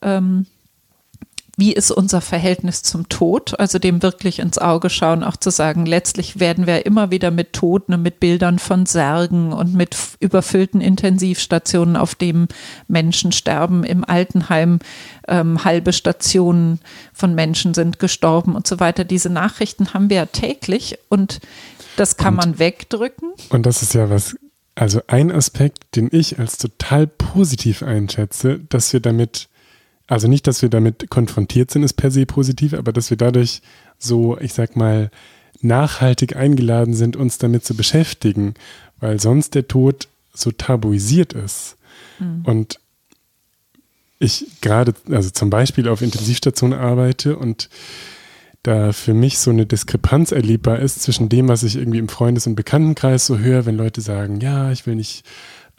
Ähm, 0.00 0.46
wie 1.62 1.72
ist 1.72 1.92
unser 1.92 2.20
Verhältnis 2.20 2.82
zum 2.82 3.08
Tod, 3.08 3.56
also 3.60 3.78
dem 3.78 4.02
wirklich 4.02 4.40
ins 4.40 4.58
Auge 4.58 4.90
schauen, 4.90 5.22
auch 5.22 5.36
zu 5.36 5.50
sagen, 5.50 5.86
letztlich 5.86 6.40
werden 6.40 6.66
wir 6.66 6.86
immer 6.86 7.12
wieder 7.12 7.30
mit 7.30 7.52
Toten 7.52 7.94
und 7.94 8.02
mit 8.02 8.18
Bildern 8.18 8.58
von 8.58 8.84
Särgen 8.84 9.52
und 9.52 9.72
mit 9.72 9.96
überfüllten 10.18 10.80
Intensivstationen, 10.80 11.96
auf 11.96 12.16
denen 12.16 12.48
Menschen 12.88 13.30
sterben, 13.30 13.84
im 13.84 14.04
Altenheim 14.04 14.80
ähm, 15.28 15.64
halbe 15.64 15.92
Stationen 15.92 16.80
von 17.12 17.36
Menschen 17.36 17.74
sind 17.74 18.00
gestorben 18.00 18.56
und 18.56 18.66
so 18.66 18.80
weiter. 18.80 19.04
Diese 19.04 19.30
Nachrichten 19.30 19.94
haben 19.94 20.10
wir 20.10 20.16
ja 20.16 20.26
täglich 20.26 20.98
und 21.10 21.38
das 21.94 22.16
kann 22.16 22.34
und, 22.34 22.44
man 22.44 22.58
wegdrücken. 22.58 23.34
Und 23.50 23.66
das 23.66 23.82
ist 23.82 23.94
ja 23.94 24.10
was, 24.10 24.34
also 24.74 25.00
ein 25.06 25.30
Aspekt, 25.30 25.94
den 25.94 26.08
ich 26.10 26.40
als 26.40 26.58
total 26.58 27.06
positiv 27.06 27.84
einschätze, 27.84 28.58
dass 28.68 28.92
wir 28.92 28.98
damit 28.98 29.48
also 30.12 30.28
nicht, 30.28 30.46
dass 30.46 30.60
wir 30.60 30.68
damit 30.68 31.08
konfrontiert 31.08 31.70
sind, 31.70 31.84
ist 31.84 31.94
per 31.94 32.10
se 32.10 32.26
positiv, 32.26 32.74
aber 32.74 32.92
dass 32.92 33.08
wir 33.08 33.16
dadurch 33.16 33.62
so, 33.98 34.38
ich 34.38 34.52
sag 34.52 34.76
mal, 34.76 35.10
nachhaltig 35.62 36.36
eingeladen 36.36 36.92
sind, 36.92 37.16
uns 37.16 37.38
damit 37.38 37.64
zu 37.64 37.74
beschäftigen, 37.74 38.52
weil 39.00 39.18
sonst 39.20 39.54
der 39.54 39.68
Tod 39.68 40.08
so 40.34 40.50
tabuisiert 40.50 41.32
ist. 41.32 41.76
Mhm. 42.18 42.42
Und 42.44 42.80
ich 44.18 44.46
gerade, 44.60 44.92
also 45.10 45.30
zum 45.30 45.48
Beispiel 45.48 45.88
auf 45.88 46.02
Intensivstationen 46.02 46.78
arbeite 46.78 47.36
und 47.38 47.70
da 48.62 48.92
für 48.92 49.14
mich 49.14 49.38
so 49.38 49.50
eine 49.50 49.64
Diskrepanz 49.64 50.30
erlebbar 50.30 50.78
ist 50.78 51.02
zwischen 51.02 51.30
dem, 51.30 51.48
was 51.48 51.62
ich 51.62 51.76
irgendwie 51.76 51.98
im 51.98 52.08
Freundes- 52.08 52.46
und 52.46 52.54
Bekanntenkreis 52.54 53.26
so 53.26 53.38
höre, 53.38 53.64
wenn 53.64 53.76
Leute 53.76 54.02
sagen, 54.02 54.40
ja, 54.40 54.70
ich 54.70 54.86
will 54.86 54.94
nicht 54.94 55.24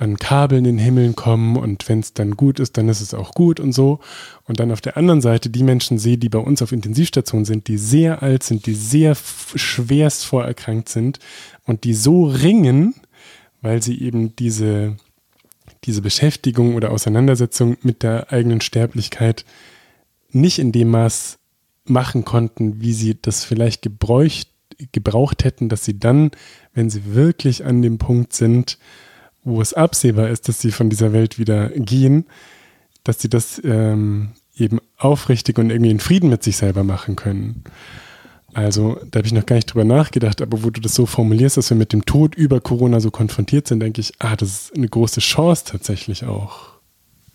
an 0.03 0.17
Kabeln 0.17 0.65
in 0.65 0.75
den 0.75 0.83
Himmel 0.83 1.13
kommen 1.13 1.55
und 1.55 1.87
wenn 1.87 2.01
es 2.01 2.13
dann 2.13 2.31
gut 2.35 2.59
ist, 2.59 2.77
dann 2.77 2.89
ist 2.89 2.99
es 2.99 3.13
auch 3.13 3.31
gut 3.31 3.61
und 3.61 3.71
so. 3.71 3.99
Und 4.45 4.59
dann 4.59 4.71
auf 4.71 4.81
der 4.81 4.97
anderen 4.97 5.21
Seite 5.21 5.49
die 5.49 5.63
Menschen 5.63 5.97
sehe, 5.97 6.17
die 6.17 6.27
bei 6.27 6.39
uns 6.39 6.61
auf 6.61 6.73
Intensivstationen 6.73 7.45
sind, 7.45 7.67
die 7.69 7.77
sehr 7.77 8.21
alt 8.21 8.43
sind, 8.43 8.65
die 8.65 8.75
sehr 8.75 9.15
schwerst 9.15 10.25
vorerkrankt 10.25 10.89
sind 10.89 11.19
und 11.65 11.85
die 11.85 11.93
so 11.93 12.25
ringen, 12.25 12.95
weil 13.61 13.81
sie 13.81 14.01
eben 14.01 14.35
diese, 14.35 14.97
diese 15.85 16.01
Beschäftigung 16.01 16.75
oder 16.75 16.91
Auseinandersetzung 16.91 17.77
mit 17.81 18.03
der 18.03 18.31
eigenen 18.31 18.59
Sterblichkeit 18.59 19.45
nicht 20.31 20.59
in 20.59 20.73
dem 20.73 20.89
Maß 20.89 21.39
machen 21.85 22.25
konnten, 22.25 22.81
wie 22.81 22.93
sie 22.93 23.17
das 23.21 23.45
vielleicht 23.45 23.81
gebräucht, 23.81 24.49
gebraucht 24.91 25.45
hätten, 25.45 25.69
dass 25.69 25.85
sie 25.85 25.97
dann, 25.97 26.31
wenn 26.73 26.89
sie 26.89 27.13
wirklich 27.13 27.63
an 27.63 27.81
dem 27.81 27.99
Punkt 27.99 28.33
sind, 28.33 28.77
wo 29.43 29.61
es 29.61 29.73
absehbar 29.73 30.29
ist, 30.29 30.47
dass 30.47 30.61
sie 30.61 30.71
von 30.71 30.89
dieser 30.89 31.13
Welt 31.13 31.39
wieder 31.39 31.69
gehen, 31.69 32.25
dass 33.03 33.19
sie 33.19 33.29
das 33.29 33.61
ähm, 33.63 34.31
eben 34.55 34.79
aufrichtig 34.97 35.57
und 35.57 35.69
irgendwie 35.69 35.91
in 35.91 35.99
Frieden 35.99 36.29
mit 36.29 36.43
sich 36.43 36.57
selber 36.57 36.83
machen 36.83 37.15
können. 37.15 37.63
Also, 38.53 38.99
da 39.09 39.17
habe 39.17 39.27
ich 39.27 39.33
noch 39.33 39.45
gar 39.45 39.55
nicht 39.55 39.73
drüber 39.73 39.83
nachgedacht, 39.83 40.41
aber 40.41 40.63
wo 40.63 40.69
du 40.69 40.79
das 40.79 40.93
so 40.93 41.07
formulierst, 41.07 41.57
dass 41.57 41.71
wir 41.71 41.77
mit 41.77 41.91
dem 41.91 42.05
Tod 42.05 42.35
über 42.35 42.61
Corona 42.61 42.99
so 42.99 43.09
konfrontiert 43.09 43.67
sind, 43.67 43.79
denke 43.79 43.99
ich, 43.99 44.13
ah, 44.19 44.35
das 44.35 44.49
ist 44.49 44.75
eine 44.75 44.87
große 44.87 45.21
Chance 45.21 45.63
tatsächlich 45.65 46.25
auch. 46.25 46.73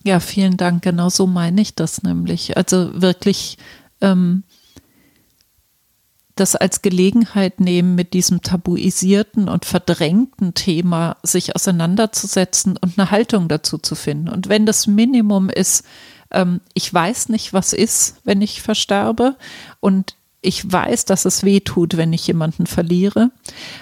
Ja, 0.04 0.20
vielen 0.20 0.56
Dank. 0.56 0.82
Genau 0.82 1.08
so 1.08 1.26
meine 1.26 1.60
ich 1.60 1.74
das 1.74 2.02
nämlich. 2.02 2.56
Also 2.56 3.02
wirklich 3.02 3.58
ähm, 4.00 4.44
das 6.40 6.56
als 6.56 6.82
Gelegenheit 6.82 7.60
nehmen, 7.60 7.94
mit 7.94 8.12
diesem 8.14 8.42
tabuisierten 8.42 9.48
und 9.48 9.64
verdrängten 9.64 10.54
Thema 10.54 11.16
sich 11.22 11.54
auseinanderzusetzen 11.54 12.76
und 12.76 12.98
eine 12.98 13.10
Haltung 13.10 13.48
dazu 13.48 13.78
zu 13.78 13.94
finden. 13.94 14.28
Und 14.28 14.48
wenn 14.48 14.66
das 14.66 14.86
Minimum 14.86 15.50
ist, 15.50 15.84
ähm, 16.30 16.60
ich 16.74 16.92
weiß 16.92 17.28
nicht, 17.28 17.52
was 17.52 17.72
ist, 17.72 18.16
wenn 18.24 18.42
ich 18.42 18.62
versterbe 18.62 19.36
und 19.80 20.16
ich 20.40 20.70
weiß, 20.70 21.04
dass 21.04 21.24
es 21.24 21.42
weh 21.42 21.60
tut, 21.60 21.96
wenn 21.96 22.12
ich 22.12 22.26
jemanden 22.26 22.66
verliere, 22.66 23.30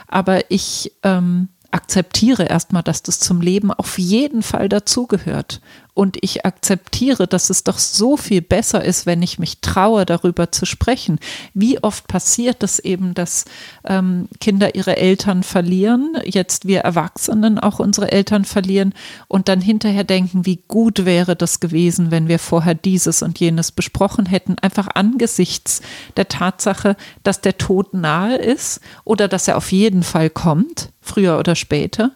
aber 0.09 0.51
ich 0.51 0.93
ähm, 1.03 1.49
akzeptiere 1.71 2.45
erstmal, 2.45 2.83
dass 2.83 3.03
das 3.03 3.21
zum 3.21 3.41
Leben 3.41 3.71
auf 3.71 3.99
jeden 3.99 4.43
Fall 4.43 4.69
dazugehört 4.69 5.61
und 5.97 6.19
ich 6.21 6.45
akzeptiere, 6.45 7.27
dass 7.27 7.49
es 7.49 7.65
doch 7.65 7.79
so 7.79 8.19
viel 8.19 8.43
besser 8.43 8.85
ist, 8.85 9.07
wenn 9.07 9.23
ich 9.23 9.39
mich 9.39 9.63
traue, 9.63 10.05
darüber 10.05 10.53
zu 10.53 10.67
sprechen. 10.67 11.19
Wie 11.55 11.83
oft 11.83 12.07
passiert 12.07 12.63
es 12.63 12.79
eben, 12.79 13.15
dass 13.15 13.47
ähm, 13.83 14.29
Kinder 14.39 14.75
ihre 14.75 14.99
Eltern 14.99 15.43
verlieren, 15.43 16.13
jetzt 16.23 16.67
wir 16.67 16.81
Erwachsenen 16.81 17.59
auch 17.59 17.79
unsere 17.79 18.13
Eltern 18.13 18.45
verlieren 18.45 18.93
und 19.27 19.49
dann 19.49 19.63
hinterher 19.63 20.05
denken, 20.05 20.45
wie 20.45 20.61
gut 20.69 21.07
wäre 21.07 21.35
das 21.35 21.61
gewesen, 21.61 22.11
wenn 22.11 22.29
wir 22.29 22.41
vorher 22.41 22.75
dieses 22.75 23.23
und 23.23 23.41
jenes 23.41 23.73
besprochen 23.73 24.27
hätten, 24.27 24.57
einfach 24.61 24.89
angesichts 24.93 25.81
der 26.19 26.29
Tatsache, 26.29 26.97
dass 27.23 27.41
der 27.41 27.57
Tod 27.57 27.95
nahe 27.95 28.37
ist 28.37 28.81
oder 29.05 29.29
dass 29.29 29.49
er 29.49 29.57
auf 29.57 29.73
jeden 29.73 30.03
Fall 30.03 30.29
kommt, 30.29 30.91
früher 31.01 31.39
oder 31.39 31.55
später. 31.55 32.13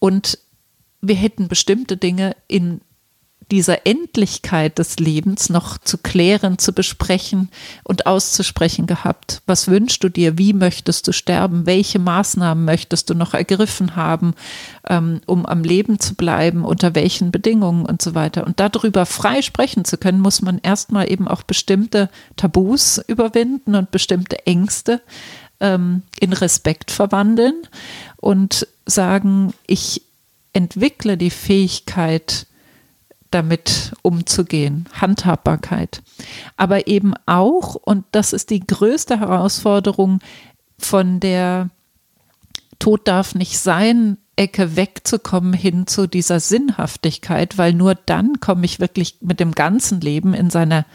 Und 0.00 0.40
wir 1.00 1.14
hätten 1.14 1.46
bestimmte 1.46 1.96
Dinge 1.96 2.34
in 2.48 2.80
dieser 3.50 3.86
Endlichkeit 3.86 4.78
des 4.78 4.98
Lebens 4.98 5.50
noch 5.50 5.78
zu 5.78 5.98
klären, 5.98 6.58
zu 6.58 6.72
besprechen 6.72 7.50
und 7.84 8.06
auszusprechen 8.06 8.86
gehabt. 8.86 9.42
Was 9.46 9.68
wünschst 9.68 10.02
du 10.04 10.08
dir? 10.08 10.38
Wie 10.38 10.52
möchtest 10.52 11.08
du 11.08 11.12
sterben? 11.12 11.66
Welche 11.66 11.98
Maßnahmen 11.98 12.64
möchtest 12.64 13.10
du 13.10 13.14
noch 13.14 13.34
ergriffen 13.34 13.96
haben, 13.96 14.34
ähm, 14.88 15.20
um 15.26 15.46
am 15.46 15.64
Leben 15.64 15.98
zu 15.98 16.14
bleiben? 16.14 16.64
Unter 16.64 16.94
welchen 16.94 17.30
Bedingungen 17.30 17.86
und 17.86 18.02
so 18.02 18.14
weiter? 18.14 18.46
Und 18.46 18.60
darüber 18.60 19.06
frei 19.06 19.42
sprechen 19.42 19.84
zu 19.84 19.98
können, 19.98 20.20
muss 20.20 20.42
man 20.42 20.58
erstmal 20.62 21.10
eben 21.10 21.28
auch 21.28 21.42
bestimmte 21.42 22.08
Tabus 22.36 23.00
überwinden 23.06 23.74
und 23.74 23.90
bestimmte 23.90 24.46
Ängste 24.46 25.00
ähm, 25.60 26.02
in 26.20 26.32
Respekt 26.32 26.90
verwandeln 26.90 27.54
und 28.16 28.66
sagen, 28.84 29.54
ich 29.66 30.02
entwickle 30.52 31.16
die 31.16 31.30
Fähigkeit, 31.30 32.46
damit 33.34 33.92
umzugehen, 34.02 34.88
Handhabbarkeit. 34.92 36.02
Aber 36.56 36.86
eben 36.86 37.14
auch, 37.26 37.74
und 37.74 38.04
das 38.12 38.32
ist 38.32 38.50
die 38.50 38.60
größte 38.60 39.18
Herausforderung, 39.20 40.20
von 40.78 41.20
der 41.20 41.70
Tod 42.78 43.06
darf 43.06 43.34
nicht 43.34 43.58
sein, 43.58 44.18
Ecke 44.36 44.76
wegzukommen 44.76 45.52
hin 45.52 45.86
zu 45.86 46.06
dieser 46.06 46.40
Sinnhaftigkeit, 46.40 47.58
weil 47.58 47.74
nur 47.74 47.94
dann 47.94 48.40
komme 48.40 48.64
ich 48.64 48.80
wirklich 48.80 49.18
mit 49.20 49.40
dem 49.40 49.52
ganzen 49.52 50.00
Leben 50.00 50.34
in 50.34 50.50
seiner 50.50 50.86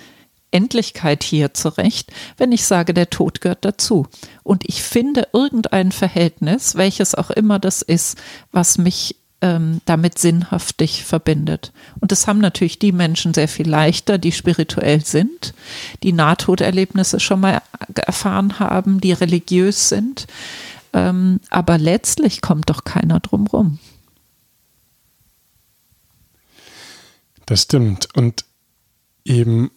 Endlichkeit 0.51 1.23
hier 1.23 1.53
zurecht, 1.53 2.11
wenn 2.37 2.51
ich 2.51 2.65
sage, 2.65 2.93
der 2.93 3.09
Tod 3.09 3.41
gehört 3.41 3.63
dazu. 3.65 4.07
Und 4.43 4.63
ich 4.67 4.81
finde 4.81 5.27
irgendein 5.33 5.91
Verhältnis, 5.91 6.75
welches 6.75 7.15
auch 7.15 7.29
immer 7.29 7.59
das 7.59 7.81
ist, 7.81 8.17
was 8.51 8.77
mich 8.77 9.17
ähm, 9.41 9.81
damit 9.85 10.17
sinnhaftig 10.17 11.03
verbindet. 11.03 11.71
Und 11.99 12.11
das 12.11 12.27
haben 12.27 12.39
natürlich 12.39 12.79
die 12.79 12.91
Menschen 12.91 13.33
sehr 13.33 13.47
viel 13.47 13.69
leichter, 13.69 14.17
die 14.17 14.31
spirituell 14.31 15.05
sind, 15.05 15.53
die 16.03 16.13
Nahtoderlebnisse 16.13 17.19
schon 17.19 17.41
mal 17.41 17.61
erfahren 17.95 18.59
haben, 18.59 18.99
die 18.99 19.13
religiös 19.13 19.89
sind. 19.89 20.27
Ähm, 20.93 21.39
aber 21.49 21.77
letztlich 21.77 22.41
kommt 22.41 22.69
doch 22.69 22.83
keiner 22.83 23.19
drum 23.19 23.45
rum. 23.47 23.79
Das 27.45 27.63
stimmt. 27.63 28.09
Und 28.15 28.43
eben 29.23 29.71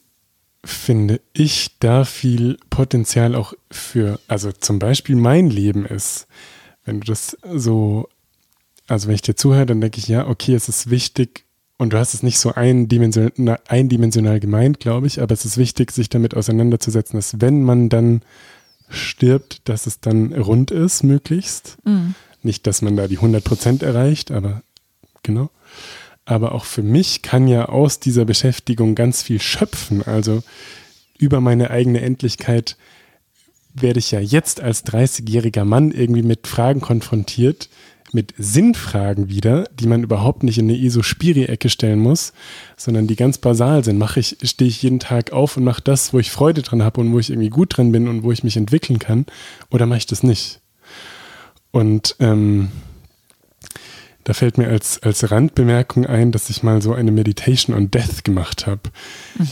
finde 0.65 1.21
ich 1.33 1.79
da 1.79 2.05
viel 2.05 2.59
Potenzial 2.71 3.35
auch 3.35 3.55
für, 3.71 4.21
also 4.27 4.53
zum 4.53 4.79
Beispiel 4.79 5.17
mein 5.17 5.51
Leben 5.51 5.87
ist, 5.87 6.27
wenn 6.85 7.01
du 7.01 7.07
das 7.07 7.37
so 7.55 8.09
also 8.91 9.09
wenn 9.09 9.15
ich 9.15 9.23
dir 9.23 9.37
zuhöre, 9.37 9.67
dann 9.67 9.81
denke 9.81 9.99
ich, 9.99 10.09
ja, 10.09 10.27
okay, 10.27 10.55
es 10.55 10.69
ist 10.69 10.91
wichtig, 10.91 11.45
und 11.81 11.95
du 11.95 11.99
hast 11.99 12.13
es 12.13 12.23
nicht 12.23 12.39
so 12.39 12.53
eindimensional, 12.53 13.59
eindimensional 13.67 14.39
gemeint, 14.39 14.81
glaube 14.81 15.07
ich, 15.07 15.23
aber 15.23 15.33
es 15.33 15.47
ist 15.47 15.57
wichtig, 15.57 15.93
sich 15.93 16.11
damit 16.11 16.37
auseinanderzusetzen, 16.37 17.17
dass 17.17 17.41
wenn 17.41 17.63
man 17.63 17.89
dann 17.89 18.21
stirbt, 18.91 19.67
dass 19.67 19.87
es 19.87 19.99
dann 19.99 20.35
rund 20.35 20.73
ist, 20.73 21.05
möglichst. 21.05 21.79
Mhm. 21.85 22.15
Nicht, 22.43 22.67
dass 22.67 22.83
man 22.83 22.97
da 22.97 23.09
die 23.09 23.17
100 23.17 23.43
Prozent 23.43 23.83
erreicht, 23.83 24.31
aber 24.31 24.63
genau. 25.23 25.49
Aber 26.27 26.53
auch 26.53 26.67
für 26.67 26.83
mich 26.83 27.23
kann 27.23 27.49
ja 27.49 27.67
aus 27.67 27.99
dieser 27.99 28.27
Beschäftigung 28.27 28.95
ganz 28.95 29.23
viel 29.23 29.41
schöpfen. 29.41 30.03
Also 30.03 30.43
über 31.17 31.41
meine 31.41 31.71
eigene 31.71 32.03
Endlichkeit 32.03 32.77
werde 33.73 34.01
ich 34.01 34.11
ja 34.11 34.21
jetzt 34.21 34.61
als 34.61 34.85
30-jähriger 34.85 35.65
Mann 35.65 35.93
irgendwie 35.93 36.23
mit 36.23 36.47
Fragen 36.47 36.83
konfrontiert, 36.83 37.71
mit 38.13 38.35
Sinnfragen 38.39 39.29
wieder, 39.29 39.65
die 39.79 39.87
man 39.87 40.03
überhaupt 40.03 40.43
nicht 40.43 40.59
in 40.59 40.69
eine 40.69 40.79
ISO-Spiri-Ecke 40.79 41.69
stellen 41.69 41.99
muss, 41.99 42.33
sondern 42.77 43.07
die 43.07 43.17
ganz 43.17 43.39
basal 43.39 43.85
sind. 43.85 43.99
Mache 43.99 44.21
ich, 44.21 44.39
stehe 44.43 44.69
ich 44.69 44.83
jeden 44.83 45.01
Tag 45.01 45.33
auf 45.33 45.57
und 45.57 45.65
mache 45.65 45.83
das, 45.83 46.13
wo 46.13 46.19
ich 46.19 46.31
Freude 46.31 46.63
dran 46.63 46.83
habe 46.83 47.01
und 47.01 47.13
wo 47.13 47.19
ich 47.19 47.31
irgendwie 47.31 47.51
gut 47.51 47.77
dran 47.77 47.93
bin 47.93 48.09
und 48.09 48.23
wo 48.23 48.33
ich 48.33 48.45
mich 48.45 48.57
entwickeln 48.57 48.99
kann, 48.99 49.27
oder 49.71 49.87
mache 49.87 49.99
ich 49.99 50.07
das 50.07 50.23
nicht? 50.23 50.61
Und 51.71 52.17
ähm, 52.19 52.71
Da 54.25 54.35
fällt 54.35 54.59
mir 54.59 54.69
als, 54.69 55.03
als 55.03 55.31
Randbemerkung 55.31 56.07
ein, 56.07 56.31
dass 56.31 56.51
ich 56.51 56.63
mal 56.63 56.83
so 56.83 56.93
eine 56.93 57.11
Meditation 57.11 57.75
on 57.75 57.91
Death 57.91 58.23
gemacht 58.23 58.67
habe. 58.67 58.83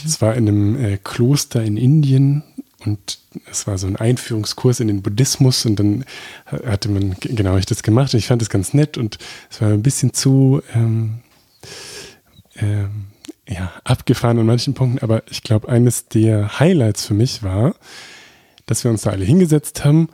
Es 0.05 0.21
mhm. 0.21 0.27
war 0.27 0.35
in 0.35 0.49
einem 0.49 0.85
äh, 0.85 0.99
Kloster 1.03 1.65
in 1.65 1.77
Indien 1.77 2.43
und 2.85 3.19
es 3.51 3.67
war 3.67 3.77
so 3.79 3.87
ein 3.87 3.97
Einführungskurs 3.97 4.81
in 4.81 4.89
den 4.89 5.03
Buddhismus 5.03 5.67
und 5.67 5.77
dann 5.77 6.05
hatte 6.47 6.89
man, 6.89 7.17
genau, 7.21 7.57
ich 7.57 7.67
das 7.67 7.83
gemacht 7.83 8.15
und 8.15 8.19
ich 8.19 8.29
fand 8.29 8.41
das 8.41 8.51
ganz 8.51 8.73
nett 8.75 8.97
und 8.97 9.19
es 9.51 9.61
war 9.61 9.69
ein 9.69 9.83
bisschen 9.83 10.15
zu 10.15 10.63
ähm, 10.75 11.21
ähm, 12.57 13.07
ja, 13.49 13.73
abgefahren 13.85 14.39
an 14.39 14.47
manchen 14.47 14.75
Punkten, 14.75 15.03
aber 15.03 15.23
ich 15.31 15.43
glaube, 15.43 15.69
eines 15.69 16.07
der 16.09 16.61
Highlights 16.61 17.07
für 17.07 17.15
mich 17.15 17.43
war, 17.43 17.75
dass 18.67 18.85
wir 18.85 18.91
uns 18.91 19.03
da 19.03 19.11
alle 19.11 19.25
hingesetzt 19.25 19.85
haben 19.85 20.09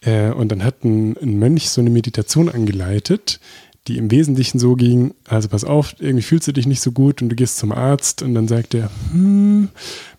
äh, 0.00 0.30
und 0.30 0.50
dann 0.50 0.64
hat 0.64 0.84
ein, 0.84 1.16
ein 1.18 1.38
Mönch 1.38 1.68
so 1.68 1.80
eine 1.80 1.90
Meditation 1.90 2.48
angeleitet, 2.48 3.38
die 3.86 3.98
im 3.98 4.10
Wesentlichen 4.10 4.58
so 4.58 4.76
ging, 4.76 5.14
also 5.26 5.48
pass 5.48 5.64
auf, 5.64 5.94
irgendwie 5.98 6.22
fühlst 6.22 6.48
du 6.48 6.52
dich 6.52 6.66
nicht 6.66 6.80
so 6.80 6.92
gut 6.92 7.22
und 7.22 7.28
du 7.28 7.36
gehst 7.36 7.58
zum 7.58 7.72
Arzt 7.72 8.22
und 8.22 8.34
dann 8.34 8.48
sagt 8.48 8.74
er, 8.74 8.90
hm, 9.12 9.68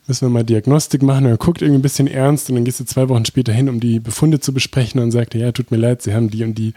müssen 0.06 0.26
wir 0.26 0.30
mal 0.30 0.44
Diagnostik 0.44 1.02
machen. 1.02 1.26
Er 1.26 1.36
guckt 1.36 1.62
irgendwie 1.62 1.78
ein 1.78 1.82
bisschen 1.82 2.08
ernst 2.08 2.48
und 2.48 2.56
dann 2.56 2.64
gehst 2.64 2.80
du 2.80 2.84
zwei 2.84 3.08
Wochen 3.08 3.24
später 3.24 3.52
hin, 3.52 3.68
um 3.68 3.80
die 3.80 4.00
Befunde 4.00 4.40
zu 4.40 4.52
besprechen 4.52 5.00
und 5.00 5.10
sagt, 5.10 5.34
ja, 5.34 5.52
tut 5.52 5.70
mir 5.70 5.76
leid, 5.76 6.02
sie 6.02 6.14
haben 6.14 6.30
die 6.30 6.44
und 6.44 6.54
die 6.54 6.74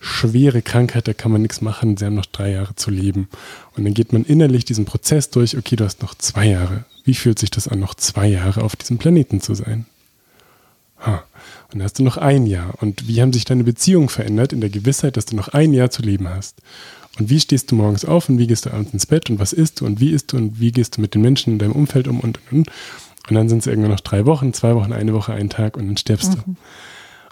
schwere 0.00 0.62
Krankheit, 0.62 1.08
da 1.08 1.12
kann 1.12 1.32
man 1.32 1.42
nichts 1.42 1.60
machen, 1.60 1.96
sie 1.96 2.04
haben 2.04 2.14
noch 2.14 2.26
drei 2.26 2.52
Jahre 2.52 2.74
zu 2.76 2.90
leben. 2.90 3.28
Und 3.76 3.84
dann 3.84 3.94
geht 3.94 4.12
man 4.12 4.24
innerlich 4.24 4.64
diesen 4.64 4.84
Prozess 4.84 5.30
durch, 5.30 5.56
okay, 5.56 5.76
du 5.76 5.84
hast 5.84 6.02
noch 6.02 6.14
zwei 6.14 6.46
Jahre. 6.46 6.84
Wie 7.04 7.14
fühlt 7.14 7.38
sich 7.38 7.50
das 7.50 7.68
an, 7.68 7.80
noch 7.80 7.94
zwei 7.94 8.28
Jahre 8.28 8.62
auf 8.62 8.76
diesem 8.76 8.98
Planeten 8.98 9.40
zu 9.40 9.54
sein? 9.54 9.86
Ha. 11.00 11.24
Und 11.70 11.80
dann 11.80 11.82
hast 11.82 11.98
du 11.98 12.02
noch 12.02 12.16
ein 12.16 12.46
Jahr. 12.46 12.74
Und 12.80 13.08
wie 13.08 13.20
haben 13.20 13.32
sich 13.32 13.44
deine 13.44 13.64
Beziehungen 13.64 14.08
verändert 14.08 14.52
in 14.52 14.60
der 14.60 14.70
Gewissheit, 14.70 15.16
dass 15.16 15.26
du 15.26 15.36
noch 15.36 15.48
ein 15.48 15.72
Jahr 15.72 15.90
zu 15.90 16.02
leben 16.02 16.28
hast? 16.28 16.56
Und 17.18 17.30
wie 17.30 17.40
stehst 17.40 17.70
du 17.70 17.74
morgens 17.74 18.04
auf 18.04 18.28
und 18.28 18.38
wie 18.38 18.46
gehst 18.46 18.66
du 18.66 18.70
abends 18.70 18.92
ins 18.92 19.06
Bett 19.06 19.28
und 19.30 19.38
was 19.38 19.52
isst 19.52 19.80
du 19.80 19.86
und 19.86 20.00
wie 20.00 20.10
isst 20.10 20.32
du 20.32 20.36
und 20.36 20.60
wie 20.60 20.72
gehst 20.72 20.96
du 20.96 21.00
mit 21.00 21.14
den 21.14 21.22
Menschen 21.22 21.54
in 21.54 21.58
deinem 21.58 21.72
Umfeld 21.72 22.08
um 22.08 22.20
und 22.20 22.38
und 22.38 22.52
und. 22.52 22.70
Und 23.28 23.34
dann 23.34 23.48
sind 23.48 23.58
es 23.58 23.66
irgendwann 23.66 23.90
noch 23.90 24.00
drei 24.00 24.24
Wochen, 24.24 24.52
zwei 24.54 24.74
Wochen, 24.74 24.92
eine 24.92 25.12
Woche, 25.12 25.32
ein 25.32 25.50
Tag 25.50 25.76
und 25.76 25.86
dann 25.86 25.96
stirbst 25.96 26.30
mhm. 26.30 26.42
du. 26.44 26.56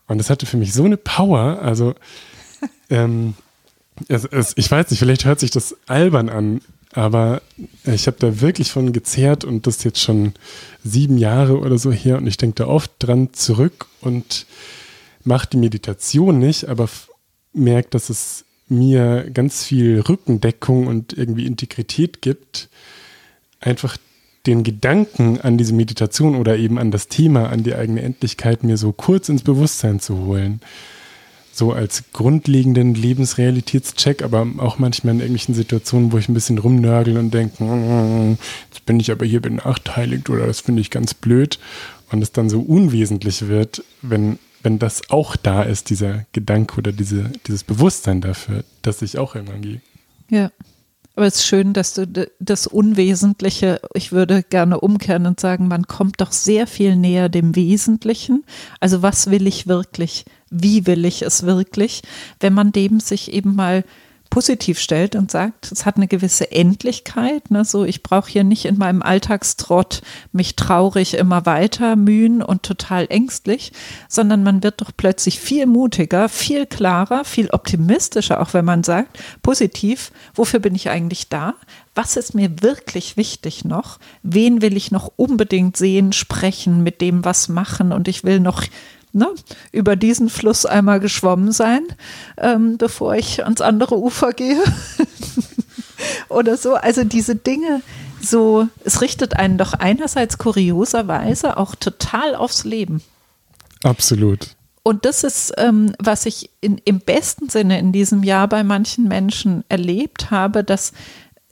Und 0.08 0.18
das 0.18 0.30
hatte 0.30 0.46
für 0.46 0.56
mich 0.56 0.72
so 0.72 0.84
eine 0.84 0.96
Power. 0.96 1.60
Also, 1.62 1.94
ähm, 2.90 3.34
es, 4.08 4.24
es, 4.24 4.52
ich 4.56 4.70
weiß 4.70 4.90
nicht, 4.90 4.98
vielleicht 4.98 5.24
hört 5.24 5.40
sich 5.40 5.50
das 5.50 5.76
albern 5.86 6.28
an, 6.28 6.60
aber 6.92 7.42
ich 7.84 8.06
habe 8.06 8.16
da 8.18 8.40
wirklich 8.40 8.72
von 8.72 8.92
gezehrt 8.92 9.44
und 9.44 9.66
das 9.66 9.84
jetzt 9.84 10.00
schon 10.00 10.32
sieben 10.82 11.18
Jahre 11.18 11.58
oder 11.58 11.78
so 11.78 11.92
her 11.92 12.18
und 12.18 12.26
ich 12.26 12.36
denke 12.36 12.56
da 12.56 12.66
oft 12.66 12.92
dran 12.98 13.32
zurück 13.32 13.86
und 14.00 14.46
mache 15.24 15.48
die 15.52 15.58
Meditation 15.58 16.38
nicht, 16.38 16.68
aber 16.68 16.88
merke, 17.52 17.90
dass 17.90 18.10
es 18.10 18.45
mir 18.68 19.30
ganz 19.32 19.64
viel 19.64 20.00
Rückendeckung 20.00 20.86
und 20.86 21.12
irgendwie 21.16 21.46
Integrität 21.46 22.22
gibt, 22.22 22.68
einfach 23.60 23.96
den 24.46 24.62
Gedanken 24.62 25.40
an 25.40 25.58
diese 25.58 25.74
Meditation 25.74 26.36
oder 26.36 26.56
eben 26.56 26.78
an 26.78 26.90
das 26.90 27.08
Thema, 27.08 27.48
an 27.48 27.62
die 27.62 27.74
eigene 27.74 28.02
Endlichkeit 28.02 28.62
mir 28.62 28.76
so 28.76 28.92
kurz 28.92 29.28
ins 29.28 29.42
Bewusstsein 29.42 30.00
zu 30.00 30.18
holen. 30.18 30.60
So 31.52 31.72
als 31.72 32.04
grundlegenden 32.12 32.94
Lebensrealitätscheck, 32.94 34.22
aber 34.22 34.46
auch 34.58 34.78
manchmal 34.78 35.14
in 35.14 35.20
irgendwelchen 35.20 35.54
Situationen, 35.54 36.12
wo 36.12 36.18
ich 36.18 36.28
ein 36.28 36.34
bisschen 36.34 36.58
rumnörgel 36.58 37.16
und 37.16 37.32
denke, 37.32 37.60
hm, 37.60 38.36
jetzt 38.70 38.84
bin 38.84 39.00
ich 39.00 39.10
aber 39.10 39.24
hier 39.24 39.40
benachteiligt 39.40 40.28
oder 40.28 40.46
das 40.46 40.60
finde 40.60 40.82
ich 40.82 40.90
ganz 40.90 41.14
blöd. 41.14 41.58
Und 42.12 42.22
es 42.22 42.30
dann 42.30 42.48
so 42.48 42.60
unwesentlich 42.60 43.48
wird, 43.48 43.82
wenn 44.00 44.38
wenn 44.66 44.80
das 44.80 45.10
auch 45.10 45.36
da 45.36 45.62
ist, 45.62 45.90
dieser 45.90 46.26
Gedanke 46.32 46.78
oder 46.78 46.90
diese, 46.90 47.30
dieses 47.46 47.62
Bewusstsein 47.62 48.20
dafür, 48.20 48.64
dass 48.82 49.00
ich 49.00 49.16
auch 49.16 49.36
irgendwann 49.36 49.62
gehe. 49.62 49.80
Ja. 50.28 50.50
Aber 51.14 51.24
es 51.24 51.36
ist 51.36 51.46
schön, 51.46 51.72
dass 51.72 51.94
du 51.94 52.28
das 52.40 52.66
Unwesentliche, 52.66 53.80
ich 53.94 54.10
würde 54.10 54.42
gerne 54.42 54.80
umkehren 54.80 55.26
und 55.26 55.38
sagen, 55.38 55.68
man 55.68 55.86
kommt 55.86 56.20
doch 56.20 56.32
sehr 56.32 56.66
viel 56.66 56.96
näher 56.96 57.28
dem 57.28 57.54
Wesentlichen. 57.54 58.44
Also 58.80 59.02
was 59.02 59.30
will 59.30 59.46
ich 59.46 59.68
wirklich? 59.68 60.24
Wie 60.50 60.84
will 60.84 61.04
ich 61.04 61.22
es 61.22 61.44
wirklich? 61.44 62.02
Wenn 62.40 62.52
man 62.52 62.72
dem 62.72 62.98
sich 62.98 63.32
eben 63.32 63.54
mal 63.54 63.84
positiv 64.30 64.78
stellt 64.78 65.16
und 65.16 65.30
sagt, 65.30 65.70
es 65.72 65.86
hat 65.86 65.96
eine 65.96 66.08
gewisse 66.08 66.50
Endlichkeit. 66.50 67.50
Ne? 67.50 67.64
So, 67.64 67.84
ich 67.84 68.02
brauche 68.02 68.30
hier 68.30 68.44
nicht 68.44 68.64
in 68.64 68.78
meinem 68.78 69.02
Alltagstrott 69.02 70.02
mich 70.32 70.56
traurig 70.56 71.14
immer 71.14 71.46
weiter 71.46 71.96
mühen 71.96 72.42
und 72.42 72.62
total 72.62 73.06
ängstlich, 73.08 73.72
sondern 74.08 74.42
man 74.42 74.62
wird 74.62 74.80
doch 74.80 74.90
plötzlich 74.96 75.40
viel 75.40 75.66
mutiger, 75.66 76.28
viel 76.28 76.66
klarer, 76.66 77.24
viel 77.24 77.50
optimistischer, 77.50 78.40
auch 78.40 78.54
wenn 78.54 78.64
man 78.64 78.84
sagt, 78.84 79.18
positiv, 79.42 80.12
wofür 80.34 80.60
bin 80.60 80.74
ich 80.74 80.90
eigentlich 80.90 81.28
da? 81.28 81.54
Was 81.94 82.16
ist 82.16 82.34
mir 82.34 82.62
wirklich 82.62 83.16
wichtig 83.16 83.64
noch? 83.64 83.98
Wen 84.22 84.60
will 84.60 84.76
ich 84.76 84.90
noch 84.90 85.10
unbedingt 85.16 85.78
sehen, 85.78 86.12
sprechen, 86.12 86.82
mit 86.82 87.00
dem 87.00 87.24
was 87.24 87.48
machen? 87.48 87.90
Und 87.90 88.06
ich 88.06 88.22
will 88.22 88.38
noch 88.38 88.62
ne, 89.16 89.28
über 89.72 89.96
diesen 89.96 90.28
Fluss 90.28 90.66
einmal 90.66 91.00
geschwommen 91.00 91.50
sein, 91.50 91.82
ähm, 92.36 92.78
bevor 92.78 93.14
ich 93.14 93.42
ans 93.44 93.60
andere 93.60 93.98
Ufer 93.98 94.32
gehe. 94.32 94.62
Oder 96.28 96.56
so. 96.56 96.74
Also 96.74 97.04
diese 97.04 97.34
Dinge, 97.34 97.82
so, 98.20 98.68
es 98.84 99.00
richtet 99.00 99.34
einen 99.34 99.58
doch 99.58 99.72
einerseits 99.72 100.38
kurioserweise 100.38 101.56
auch 101.56 101.74
total 101.74 102.34
aufs 102.34 102.64
Leben. 102.64 103.02
Absolut. 103.82 104.56
Und 104.82 105.04
das 105.04 105.24
ist, 105.24 105.52
ähm, 105.56 105.94
was 105.98 106.26
ich 106.26 106.50
in, 106.60 106.78
im 106.84 107.00
besten 107.00 107.48
Sinne 107.48 107.78
in 107.78 107.90
diesem 107.90 108.22
Jahr 108.22 108.46
bei 108.46 108.62
manchen 108.62 109.08
Menschen 109.08 109.64
erlebt 109.68 110.30
habe, 110.30 110.62
dass 110.62 110.92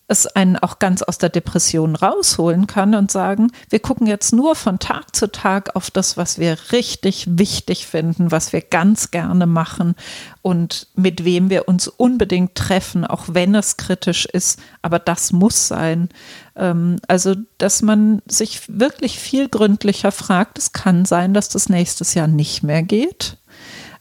es 0.06 0.26
einen 0.26 0.58
auch 0.58 0.78
ganz 0.78 1.02
aus 1.02 1.16
der 1.16 1.30
Depression 1.30 1.96
rausholen 1.96 2.66
kann 2.66 2.94
und 2.94 3.10
sagen, 3.10 3.50
wir 3.70 3.80
gucken 3.80 4.06
jetzt 4.06 4.32
nur 4.32 4.54
von 4.54 4.78
Tag 4.78 5.16
zu 5.16 5.32
Tag 5.32 5.74
auf 5.76 5.90
das, 5.90 6.18
was 6.18 6.38
wir 6.38 6.58
richtig 6.72 7.26
wichtig 7.30 7.86
finden, 7.86 8.30
was 8.30 8.52
wir 8.52 8.60
ganz 8.60 9.10
gerne 9.10 9.46
machen 9.46 9.94
und 10.42 10.88
mit 10.94 11.24
wem 11.24 11.48
wir 11.48 11.68
uns 11.68 11.88
unbedingt 11.88 12.54
treffen, 12.54 13.06
auch 13.06 13.24
wenn 13.28 13.54
es 13.54 13.78
kritisch 13.78 14.26
ist, 14.26 14.60
aber 14.82 14.98
das 14.98 15.32
muss 15.32 15.68
sein. 15.68 16.10
Ähm, 16.54 16.96
also, 17.08 17.34
dass 17.56 17.80
man 17.80 18.20
sich 18.26 18.62
wirklich 18.68 19.18
viel 19.18 19.48
gründlicher 19.48 20.12
fragt, 20.12 20.58
es 20.58 20.72
kann 20.72 21.06
sein, 21.06 21.32
dass 21.32 21.48
das 21.48 21.70
nächstes 21.70 22.12
Jahr 22.12 22.28
nicht 22.28 22.62
mehr 22.62 22.82
geht, 22.82 23.38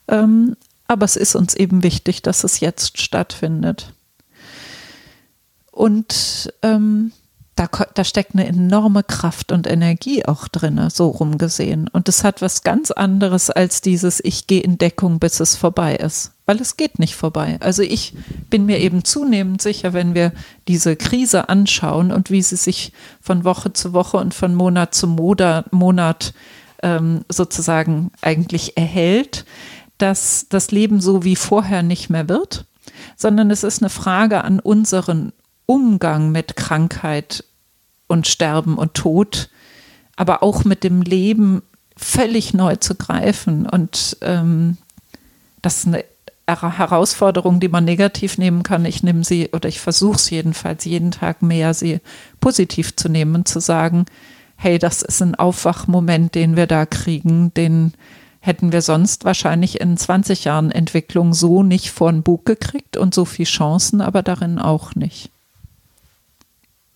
ähm, 0.10 0.58
aber 0.88 1.06
es 1.06 1.16
ist 1.16 1.36
uns 1.36 1.56
eben 1.56 1.82
wichtig, 1.82 2.22
dass 2.22 2.44
es 2.44 2.60
jetzt 2.60 3.00
stattfindet. 3.00 3.94
Und 5.74 6.54
ähm, 6.62 7.12
da, 7.56 7.68
da, 7.94 8.04
steckt 8.04 8.34
eine 8.34 8.48
enorme 8.48 9.04
Kraft 9.04 9.52
und 9.52 9.68
Energie 9.68 10.26
auch 10.26 10.48
drin, 10.48 10.80
so 10.92 11.08
rumgesehen. 11.08 11.88
Und 11.88 12.08
es 12.10 12.24
hat 12.24 12.42
was 12.42 12.64
ganz 12.64 12.90
anderes 12.92 13.50
als 13.50 13.82
dieses, 13.82 14.20
ich 14.24 14.48
gehe 14.48 14.62
in 14.62 14.78
Deckung, 14.78 15.20
bis 15.20 15.40
es 15.40 15.56
vorbei 15.56 15.96
ist. 15.96 16.32
Weil 16.46 16.60
es 16.62 16.78
geht 16.78 17.00
nicht 17.00 17.16
vorbei. 17.16 17.58
Also 17.60 17.84
ich 17.84 18.14
bin 18.50 18.66
mir 18.66 18.80
eben 18.80 19.04
zunehmend 19.04 19.62
sicher, 19.62 19.94
wenn 19.94 20.14
wir 20.14 20.32
diese 20.68 20.96
Krise 20.96 21.50
anschauen 21.50 22.12
und 22.12 22.32
wie 22.32 22.42
sie 22.42 22.56
sich 22.56 22.92
von 23.22 23.44
Woche 23.44 23.74
zu 23.74 23.94
Woche 23.94 24.18
und 24.18 24.34
von 24.34 24.56
Monat 24.56 24.94
zu 24.96 25.08
Monat 25.08 26.34
ähm, 26.82 27.24
sozusagen 27.30 28.12
eigentlich 28.22 28.78
erhält, 28.78 29.46
dass 29.98 30.48
das 30.50 30.72
Leben 30.72 31.02
so 31.02 31.24
wie 31.24 31.36
vorher 31.36 31.84
nicht 31.84 32.10
mehr 32.10 32.28
wird, 32.30 32.66
sondern 33.16 33.52
es 33.52 33.64
ist 33.64 33.82
eine 33.82 33.90
Frage 33.90 34.44
an 34.44 34.60
unseren 34.60 35.34
Umgang 35.66 36.32
mit 36.32 36.56
Krankheit 36.56 37.44
und 38.08 38.28
Sterben 38.28 38.78
und 38.78 38.94
Tod, 38.94 39.50
aber 40.16 40.44
auch 40.44 40.64
mit 40.66 40.84
dem 40.84 41.02
Leben 41.02 41.62
völlig 41.96 42.54
neu 42.54 42.76
zu 42.76 42.96
greifen. 42.96 43.68
Und 43.68 44.18
ähm, 44.22 44.78
das 45.62 45.80
ist 45.80 45.88
eine 45.88 46.04
Herausforderung, 46.48 47.60
die 47.60 47.70
man 47.70 47.86
negativ 47.86 48.38
nehmen 48.38 48.64
kann. 48.64 48.86
Ich 48.86 49.04
nehme 49.04 49.24
sie 49.24 49.50
oder 49.54 49.70
ich 49.70 49.80
versuche 49.80 50.18
es 50.18 50.30
jedenfalls 50.30 50.86
jeden 50.86 51.12
Tag 51.12 51.42
mehr, 51.42 51.74
sie 51.74 52.00
positiv 52.42 52.96
zu 52.96 53.10
nehmen 53.10 53.36
und 53.36 53.48
zu 53.48 53.60
sagen, 53.60 54.06
hey, 54.56 54.78
das 54.78 55.02
ist 55.02 55.22
ein 55.22 55.36
Aufwachmoment, 55.36 56.36
den 56.36 56.56
wir 56.56 56.68
da 56.68 56.86
kriegen, 56.86 57.54
den 57.54 57.94
hätten 58.40 58.74
wir 58.74 58.82
sonst 58.82 59.24
wahrscheinlich 59.24 59.80
in 59.80 59.96
20 59.96 60.44
Jahren 60.44 60.70
Entwicklung 60.70 61.34
so 61.34 61.64
nicht 61.64 61.92
vor 61.92 62.12
den 62.12 62.24
Bug 62.24 62.46
gekriegt 62.46 62.98
und 62.98 63.14
so 63.14 63.24
viele 63.24 63.48
Chancen, 63.48 64.02
aber 64.02 64.22
darin 64.22 64.60
auch 64.60 64.96
nicht. 64.96 65.33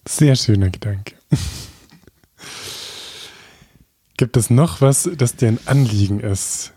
Sehr 0.08 0.36
schöner 0.36 0.70
Gedanke. 0.70 1.16
Gibt 4.18 4.36
es 4.36 4.50
noch 4.50 4.82
was, 4.82 5.10
das 5.18 5.36
dir 5.36 5.50
ein 5.50 5.60
Anliegen 5.66 6.20
ist, 6.20 6.74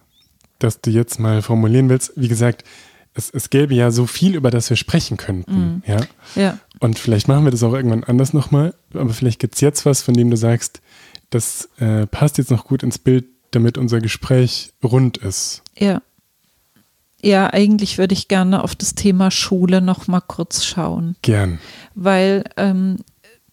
das 0.59 0.81
du 0.81 0.91
jetzt 0.91 1.19
mal 1.19 1.41
formulieren 1.41 1.89
willst? 1.89 2.13
Wie 2.17 2.29
gesagt, 2.29 2.65
es, 3.15 3.31
es 3.31 3.51
gäbe 3.51 3.75
ja 3.75 3.91
so 3.91 4.07
viel, 4.07 4.35
über 4.35 4.51
das 4.51 4.69
wir 4.69 4.77
sprechen 4.77 5.17
könnten. 5.17 5.53
Mm. 5.55 5.83
Ja? 5.87 6.01
ja. 6.35 6.59
Und 6.81 6.99
vielleicht 6.99 7.29
machen 7.29 7.45
wir 7.45 7.51
das 7.51 7.63
auch 7.63 7.73
irgendwann 7.73 8.05
anders 8.05 8.33
nochmal, 8.33 8.75
aber 8.93 9.13
vielleicht 9.15 9.41
gibt 9.41 9.55
es 9.55 9.61
jetzt 9.61 9.87
was, 9.87 10.03
von 10.03 10.15
dem 10.15 10.31
du 10.31 10.37
sagst, 10.37 10.81
das 11.31 11.69
äh, 11.79 12.07
passt 12.07 12.39
jetzt 12.39 12.51
noch 12.51 12.67
gut 12.67 12.83
ins 12.83 12.99
Bild, 12.99 13.25
damit 13.53 13.79
unser 13.79 14.01
Gespräch 14.01 14.73
rund 14.85 15.17
ist. 15.17 15.63
Ja. 15.79 16.03
ja, 17.23 17.53
eigentlich 17.53 17.99
würde 17.99 18.13
ich 18.13 18.29
gerne 18.29 18.63
auf 18.63 18.75
das 18.75 18.95
Thema 18.95 19.31
Schule 19.31 19.81
noch 19.81 20.09
mal 20.09 20.21
kurz 20.21 20.65
schauen. 20.65 21.17
Gern. 21.23 21.59
Weil 21.95 22.45
ähm, 22.57 22.99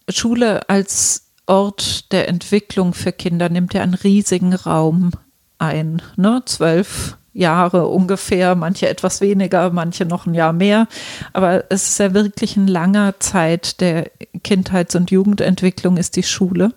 Schule 0.10 0.70
als 0.70 1.28
Ort 1.46 2.12
der 2.12 2.28
Entwicklung 2.28 2.94
für 2.94 3.12
Kinder 3.12 3.50
nimmt 3.50 3.74
ja 3.74 3.82
einen 3.82 3.94
riesigen 3.94 4.54
Raum 4.54 5.12
ein. 5.60 6.02
Ne? 6.18 6.42
Zwölf 6.46 7.18
Jahre 7.34 7.88
ungefähr, 7.88 8.56
manche 8.56 8.90
etwas 8.90 9.22
weniger, 9.22 9.70
manche 9.70 10.06
noch 10.06 10.26
ein 10.26 10.34
Jahr 10.34 10.54
mehr. 10.54 10.88
Aber 11.34 11.66
es 11.70 11.90
ist 11.90 12.00
ja 12.00 12.14
wirklich 12.14 12.58
ein 12.58 12.68
langer 12.68 13.20
Zeit 13.20 13.80
der 13.80 14.12
Kindheits- 14.44 14.96
und 14.96 15.12
Jugendentwicklung 15.12 15.98
ist 15.98 16.16
die 16.16 16.24
Schule. 16.24 16.74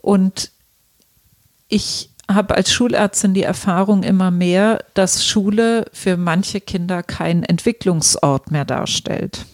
Und 0.00 0.50
ich 1.68 2.10
habe 2.30 2.54
als 2.54 2.72
Schulärztin 2.72 3.34
die 3.34 3.42
Erfahrung 3.42 4.02
immer 4.02 4.30
mehr, 4.30 4.84
dass 4.94 5.24
Schule 5.24 5.86
für 5.92 6.16
manche 6.16 6.60
Kinder 6.60 7.02
kein 7.02 7.42
Entwicklungsort 7.42 8.50
mehr 8.50 8.64
darstellt. 8.64 9.46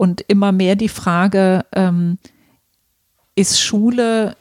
Und 0.00 0.22
immer 0.28 0.50
mehr 0.50 0.76
die 0.76 0.88
Frage, 0.88 1.66
ähm, 1.74 2.16
ist 3.34 3.60
Schule 3.60 4.34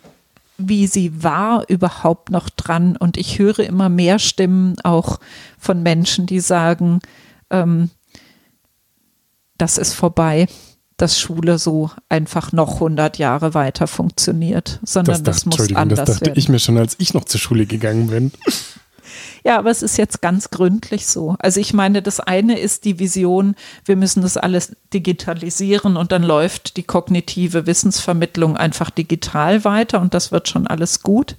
wie 0.59 0.87
sie 0.87 1.23
war, 1.23 1.63
überhaupt 1.69 2.29
noch 2.29 2.49
dran. 2.49 2.97
Und 2.97 3.17
ich 3.17 3.39
höre 3.39 3.59
immer 3.59 3.89
mehr 3.89 4.19
Stimmen 4.19 4.75
auch 4.83 5.19
von 5.57 5.81
Menschen, 5.81 6.25
die 6.25 6.41
sagen, 6.41 6.99
ähm, 7.49 7.89
das 9.57 9.77
ist 9.77 9.93
vorbei, 9.93 10.47
dass 10.97 11.17
Schule 11.17 11.57
so 11.57 11.91
einfach 12.09 12.51
noch 12.51 12.75
100 12.75 13.17
Jahre 13.17 13.53
weiter 13.53 13.87
funktioniert, 13.87 14.79
sondern 14.83 15.23
das, 15.23 15.43
das, 15.43 15.45
muss 15.45 15.73
anders 15.73 15.99
das 15.99 16.09
dachte 16.09 16.25
werden. 16.25 16.37
ich 16.37 16.49
mir 16.49 16.59
schon, 16.59 16.77
als 16.77 16.95
ich 16.99 17.13
noch 17.13 17.23
zur 17.23 17.39
Schule 17.39 17.65
gegangen 17.65 18.07
bin. 18.07 18.31
Ja, 19.43 19.57
aber 19.57 19.71
es 19.71 19.81
ist 19.81 19.97
jetzt 19.97 20.21
ganz 20.21 20.49
gründlich 20.49 21.07
so. 21.07 21.35
Also 21.39 21.59
ich 21.59 21.73
meine, 21.73 22.01
das 22.01 22.19
eine 22.19 22.59
ist 22.59 22.85
die 22.85 22.99
Vision, 22.99 23.55
wir 23.85 23.95
müssen 23.95 24.21
das 24.21 24.37
alles 24.37 24.75
digitalisieren 24.93 25.97
und 25.97 26.11
dann 26.11 26.23
läuft 26.23 26.77
die 26.77 26.83
kognitive 26.83 27.65
Wissensvermittlung 27.65 28.57
einfach 28.57 28.89
digital 28.89 29.63
weiter 29.63 30.01
und 30.01 30.13
das 30.13 30.31
wird 30.31 30.47
schon 30.47 30.67
alles 30.67 31.01
gut. 31.01 31.35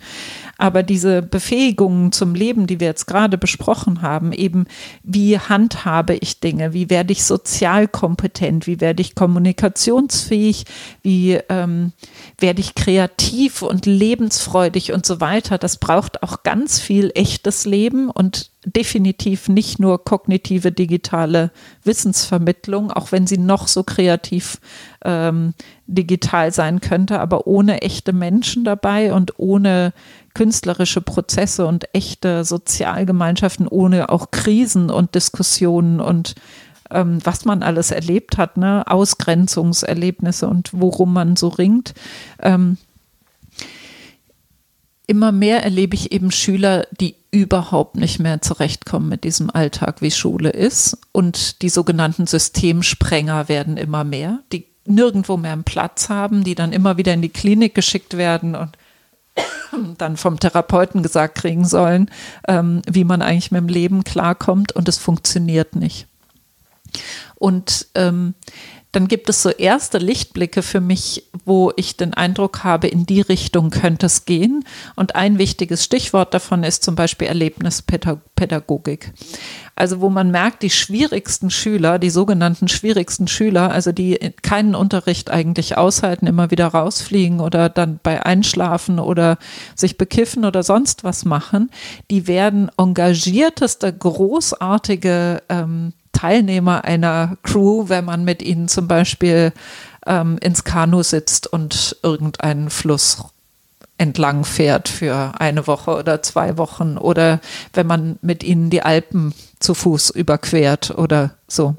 Aber 0.61 0.83
diese 0.83 1.23
Befähigungen 1.23 2.13
zum 2.13 2.35
Leben, 2.35 2.67
die 2.67 2.81
wir 2.81 2.89
jetzt 2.89 3.07
gerade 3.07 3.39
besprochen 3.39 4.03
haben, 4.03 4.31
eben 4.31 4.67
wie 5.03 5.39
handhabe 5.39 6.17
ich 6.17 6.41
Dinge, 6.41 6.75
wie 6.75 6.91
werde 6.91 7.13
ich 7.13 7.25
sozial 7.25 7.89
kompetent, 7.89 8.67
wie 8.67 8.79
werde 8.79 9.01
ich 9.01 9.15
kommunikationsfähig, 9.15 10.67
wie 11.03 11.39
ähm, 11.49 11.93
werde 12.39 12.61
ich 12.61 12.75
kreativ 12.75 13.63
und 13.63 13.87
lebensfreudig 13.87 14.93
und 14.93 15.07
so 15.07 15.23
weiter, 15.23 15.57
das 15.57 15.79
braucht 15.79 16.23
auch 16.23 16.43
ganz 16.43 16.79
viel 16.79 17.11
echtes 17.15 17.65
Leben 17.65 18.11
und 18.11 18.51
definitiv 18.67 19.49
nicht 19.49 19.79
nur 19.79 20.05
kognitive 20.05 20.73
digitale 20.73 21.53
Wissensvermittlung, 21.85 22.91
auch 22.91 23.13
wenn 23.13 23.27
sie 23.27 23.39
noch 23.39 23.67
so 23.67 23.83
kreativ 23.83 24.61
ähm, 25.03 25.55
digital 25.95 26.53
sein 26.53 26.81
könnte, 26.81 27.21
aber 27.21 27.47
ohne 27.47 27.83
echte 27.83 28.13
Menschen 28.13 28.65
dabei 28.65 29.13
und 29.13 29.39
ohne 29.39 29.93
künstlerische 30.35 31.01
Prozesse 31.01 31.67
und 31.67 31.93
echte 31.95 32.45
Sozialgemeinschaften, 32.45 33.67
ohne 33.67 34.09
auch 34.09 34.31
Krisen 34.31 34.91
und 34.91 35.15
Diskussionen 35.15 36.01
und 36.01 36.35
ähm, 36.91 37.19
was 37.25 37.45
man 37.45 37.63
alles 37.63 37.91
erlebt 37.91 38.37
hat, 38.37 38.57
ne? 38.57 38.85
Ausgrenzungserlebnisse 38.87 40.49
und 40.49 40.71
worum 40.73 41.13
man 41.13 41.37
so 41.37 41.49
ringt. 41.49 41.95
Ähm, 42.41 42.79
immer 45.07 45.33
mehr 45.33 45.65
erlebe 45.65 45.95
ich 45.95 46.13
eben 46.13 46.31
Schüler, 46.31 46.87
die 47.01 47.17
überhaupt 47.33 47.97
nicht 47.97 48.19
mehr 48.19 48.43
zurechtkommen 48.43 49.09
mit 49.09 49.25
diesem 49.25 49.51
Alltag, 49.51 50.03
wie 50.03 50.11
Schule 50.11 50.51
ist. 50.51 50.99
Und 51.13 51.63
die 51.63 51.69
sogenannten 51.69 52.27
Systemsprenger 52.27 53.49
werden 53.49 53.77
immer 53.77 54.05
mehr, 54.05 54.41
die 54.53 54.70
nirgendwo 54.85 55.37
mehr 55.37 55.53
einen 55.53 55.65
Platz 55.65 56.09
haben, 56.09 56.45
die 56.45 56.55
dann 56.55 56.73
immer 56.73 56.97
wieder 56.97 57.13
in 57.13 57.23
die 57.23 57.29
Klinik 57.29 57.75
geschickt 57.75 58.17
werden 58.17 58.55
und 58.55 58.77
dann 59.99 60.17
vom 60.17 60.41
Therapeuten 60.41 61.03
gesagt 61.03 61.37
kriegen 61.37 61.65
sollen, 61.65 62.11
ähm, 62.49 62.83
wie 62.91 63.05
man 63.05 63.23
eigentlich 63.23 63.51
mit 63.51 63.61
dem 63.61 63.69
Leben 63.69 64.05
klarkommt 64.05 64.73
und 64.73 64.89
es 64.89 64.99
funktioniert 64.99 65.77
nicht. 65.77 66.07
Und 67.37 67.87
ähm, 67.95 68.35
dann 68.93 69.07
gibt 69.07 69.29
es 69.29 69.43
so 69.43 69.51
erste 69.51 69.99
Lichtblicke 69.99 70.63
für 70.63 70.81
mich, 70.81 71.25
wo 71.45 71.73
ich 71.77 71.97
den 71.97 72.13
Eindruck 72.13 72.65
habe, 72.65 72.89
in 72.89 73.07
die 73.07 73.21
Richtung 73.21 73.71
könnte 73.71 74.07
es 74.07 74.25
gehen. 74.25 74.65
Und 74.97 75.15
ein 75.15 75.39
wichtiges 75.39 75.85
Stichwort 75.85 76.35
davon 76.35 76.65
ist 76.65 76.83
zum 76.83 76.97
Beispiel 76.97 77.29
Erlebnispädagogik. 77.29 79.13
Also 79.77 80.01
wo 80.01 80.11
man 80.11 80.31
merkt, 80.33 80.63
die 80.63 80.71
schwierigsten 80.71 81.51
Schüler, 81.51 81.99
die 81.99 82.11
sogenannten 82.11 82.67
schwierigsten 82.67 83.29
Schüler, 83.29 83.71
also 83.71 83.93
die 83.93 84.19
keinen 84.43 84.75
Unterricht 84.75 85.31
eigentlich 85.31 85.79
aushalten, 85.79 86.27
immer 86.27 86.51
wieder 86.51 86.67
rausfliegen 86.67 87.41
oder 87.41 87.69
dann 87.69 88.01
bei 88.03 88.27
Einschlafen 88.27 88.99
oder 88.99 89.39
sich 89.77 89.97
bekiffen 89.97 90.45
oder 90.45 90.65
sonst 90.65 91.05
was 91.05 91.25
machen, 91.25 91.71
die 92.11 92.27
werden 92.27 92.71
engagierteste, 92.77 93.93
großartige 93.93 95.43
ähm, 95.49 95.93
Teilnehmer 96.21 96.85
einer 96.85 97.39
Crew, 97.43 97.89
wenn 97.89 98.05
man 98.05 98.25
mit 98.25 98.43
ihnen 98.43 98.69
zum 98.69 98.87
Beispiel 98.87 99.55
ähm, 100.07 100.37
ins 100.43 100.65
Kanu 100.65 101.03
sitzt 101.03 101.47
und 101.47 101.97
irgendeinen 102.03 102.69
Fluss 102.69 103.25
entlang 103.97 104.45
fährt 104.45 104.91
für 104.91 105.33
eine 105.39 105.67
Woche 105.67 105.97
oder 105.97 106.21
zwei 106.21 106.59
Wochen 106.59 106.99
oder 106.99 107.41
wenn 107.73 107.87
man 107.87 108.19
mit 108.21 108.45
ihnen 108.45 108.69
die 108.69 108.83
Alpen 108.83 109.33
zu 109.61 109.73
Fuß 109.73 110.11
überquert 110.11 110.91
oder 110.91 111.37
so. 111.49 111.77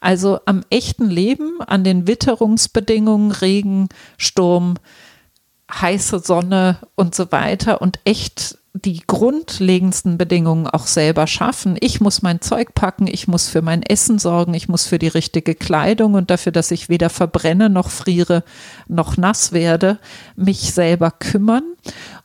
Also 0.00 0.40
am 0.44 0.64
echten 0.68 1.08
Leben, 1.08 1.62
an 1.66 1.82
den 1.82 2.06
Witterungsbedingungen, 2.06 3.32
Regen, 3.32 3.88
Sturm, 4.18 4.74
heiße 5.72 6.18
Sonne 6.18 6.76
und 6.94 7.14
so 7.14 7.32
weiter 7.32 7.80
und 7.80 8.00
echt 8.04 8.57
die 8.74 9.02
grundlegendsten 9.06 10.18
Bedingungen 10.18 10.66
auch 10.66 10.86
selber 10.86 11.26
schaffen. 11.26 11.76
Ich 11.80 12.00
muss 12.00 12.22
mein 12.22 12.40
Zeug 12.40 12.74
packen, 12.74 13.06
ich 13.06 13.26
muss 13.26 13.48
für 13.48 13.62
mein 13.62 13.82
Essen 13.82 14.18
sorgen, 14.18 14.54
ich 14.54 14.68
muss 14.68 14.86
für 14.86 14.98
die 14.98 15.08
richtige 15.08 15.54
Kleidung 15.54 16.14
und 16.14 16.30
dafür, 16.30 16.52
dass 16.52 16.70
ich 16.70 16.88
weder 16.88 17.10
verbrenne 17.10 17.70
noch 17.70 17.90
friere 17.90 18.44
noch 18.86 19.16
nass 19.16 19.52
werde, 19.52 19.98
mich 20.36 20.72
selber 20.72 21.10
kümmern 21.10 21.64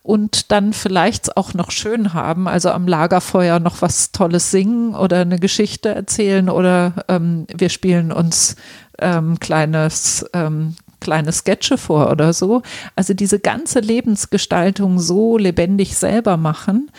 und 0.02 0.52
dann 0.52 0.72
vielleicht 0.72 1.36
auch 1.36 1.54
noch 1.54 1.70
schön 1.70 2.12
haben, 2.12 2.46
also 2.46 2.70
am 2.70 2.86
Lagerfeuer 2.86 3.58
noch 3.58 3.82
was 3.82 4.12
Tolles 4.12 4.50
singen 4.50 4.94
oder 4.94 5.20
eine 5.20 5.38
Geschichte 5.38 5.88
erzählen 5.94 6.50
oder 6.50 7.04
ähm, 7.08 7.46
wir 7.54 7.70
spielen 7.70 8.12
uns 8.12 8.56
ähm, 8.98 9.40
kleines 9.40 10.24
ähm, 10.34 10.76
kleine 11.04 11.32
Sketche 11.32 11.78
vor 11.78 12.10
oder 12.10 12.32
so. 12.32 12.62
Also 12.96 13.14
diese 13.14 13.38
ganze 13.38 13.80
Lebensgestaltung 13.80 14.98
so 14.98 15.38
lebendig 15.38 15.96
selber 15.96 16.36
machen. 16.36 16.90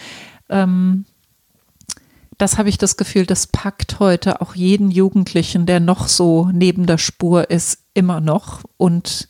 Ähm, 0.48 1.06
das 2.38 2.58
habe 2.58 2.70
ich 2.70 2.78
das 2.78 2.98
Gefühl, 2.98 3.26
das 3.26 3.48
packt 3.48 4.00
heute 4.00 4.42
auch 4.42 4.56
jeden 4.56 4.92
Jugendlichen, 4.92 5.66
der 5.66 5.80
noch 5.80 6.08
so 6.08 6.50
neben 6.54 6.86
der 6.86 6.98
Spur 6.98 7.50
ist, 7.50 7.80
immer 7.94 8.22
noch. 8.22 8.64
Und 8.78 9.28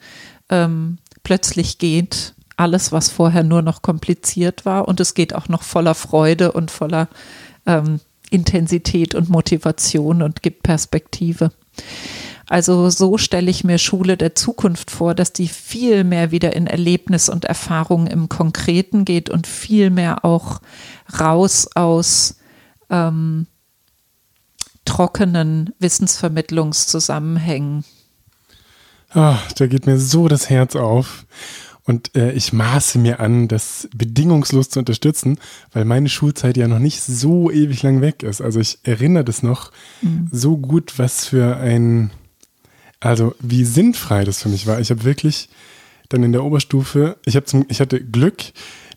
ähm, 0.49 0.97
plötzlich 1.23 1.77
geht 1.77 2.34
alles, 2.57 2.91
was 2.91 3.10
vorher 3.10 3.43
nur 3.43 3.61
noch 3.61 3.81
kompliziert 3.81 4.65
war. 4.65 4.88
Und 4.88 4.99
es 4.99 5.14
geht 5.14 5.34
auch 5.34 5.49
noch 5.49 5.64
voller 5.64 5.95
Freude 5.95 6.52
und 6.52 6.72
voller 6.72 7.07
ähm, 7.65 7.99
Intensität 8.30 9.15
und 9.15 9.30
Motivation 9.30 10.22
und 10.22 10.41
gibt 10.41 10.64
Perspektive. 10.64 11.52
Also 12.47 12.89
so 12.89 13.17
stelle 13.17 13.49
ich 13.49 13.63
mir 13.63 13.80
Schule 13.80 14.17
der 14.17 14.35
Zukunft 14.35 14.91
vor, 14.91 15.15
dass 15.15 15.34
die 15.34 15.47
viel 15.47 16.03
mehr 16.03 16.31
wieder 16.31 16.55
in 16.55 16.67
Erlebnis 16.67 17.27
und 17.27 17.45
Erfahrung 17.45 18.07
im 18.07 18.30
Konkreten 18.30 19.03
geht 19.03 19.30
und 19.30 19.47
viel 19.47 19.89
mehr 19.89 20.23
auch 20.23 20.61
raus 21.19 21.67
aus 21.73 22.38
ähm, 22.89 23.47
trockenen 24.85 25.73
Wissensvermittlungszusammenhängen. 25.80 27.84
Oh, 29.15 29.35
da 29.57 29.67
geht 29.67 29.88
mir 29.88 29.99
so 29.99 30.27
das 30.27 30.49
Herz 30.49 30.76
auf. 30.76 31.26
Und 31.88 32.15
äh, 32.15 32.31
ich 32.31 32.51
maße 32.51 32.97
mir 32.97 33.19
an, 33.19 33.47
das 33.47 33.88
bedingungslos 33.95 34.69
zu 34.69 34.80
unterstützen, 34.80 35.38
weil 35.72 35.85
meine 35.85 36.09
Schulzeit 36.09 36.57
ja 36.57 36.67
noch 36.67 36.80
nicht 36.80 37.01
so 37.01 37.51
ewig 37.51 37.84
lang 37.84 38.01
weg 38.01 38.23
ist. 38.23 38.41
Also 38.41 38.59
ich 38.59 38.80
erinnere 38.84 39.23
das 39.23 39.43
noch 39.43 39.72
mhm. 40.01 40.27
so 40.31 40.57
gut, 40.57 40.97
was 40.97 41.26
für 41.26 41.57
ein 41.57 42.09
also 43.06 43.36
wie 43.40 43.65
sinnfrei 43.65 44.23
das 44.23 44.41
für 44.41 44.49
mich 44.49 44.65
war. 44.65 44.80
Ich 44.80 44.90
habe 44.90 45.03
wirklich 45.03 45.49
dann 46.10 46.23
in 46.23 46.32
der 46.32 46.44
Oberstufe, 46.44 47.18
ich, 47.26 47.36
hab 47.36 47.48
zum, 47.48 47.65
ich 47.69 47.80
hatte 47.80 48.03
Glück, 48.03 48.45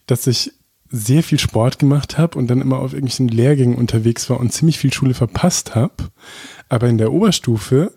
dass 0.07 0.27
ich 0.27 0.53
sehr 0.91 1.23
viel 1.23 1.39
Sport 1.39 1.79
gemacht 1.79 2.17
habe 2.17 2.39
und 2.39 2.47
dann 2.47 2.63
immer 2.63 2.79
auf 2.79 2.95
irgendwelchen 2.95 3.29
Lehrgängen 3.29 3.77
unterwegs 3.77 4.31
war 4.31 4.41
und 4.41 4.51
ziemlich 4.51 4.79
viel 4.79 4.95
Schule 4.95 5.13
verpasst 5.13 5.75
habe. 5.75 6.11
Aber 6.71 6.89
in 6.89 6.97
der 6.97 7.13
Oberstufe, 7.13 7.93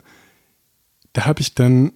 da 1.14 1.26
habe 1.26 1.40
ich 1.40 1.56
dann 1.56 1.94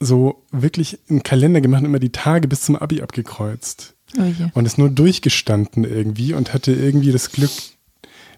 so 0.00 0.42
wirklich 0.50 1.00
einen 1.10 1.22
Kalender 1.22 1.60
gemacht 1.60 1.80
und 1.80 1.88
immer 1.88 1.98
die 1.98 2.12
Tage 2.12 2.48
bis 2.48 2.62
zum 2.62 2.76
Abi 2.76 3.02
abgekreuzt. 3.02 3.96
Oh 4.16 4.22
yeah. 4.22 4.50
Und 4.54 4.64
es 4.64 4.78
nur 4.78 4.88
durchgestanden 4.88 5.84
irgendwie 5.84 6.32
und 6.32 6.54
hatte 6.54 6.72
irgendwie 6.72 7.12
das 7.12 7.32
Glück, 7.32 7.50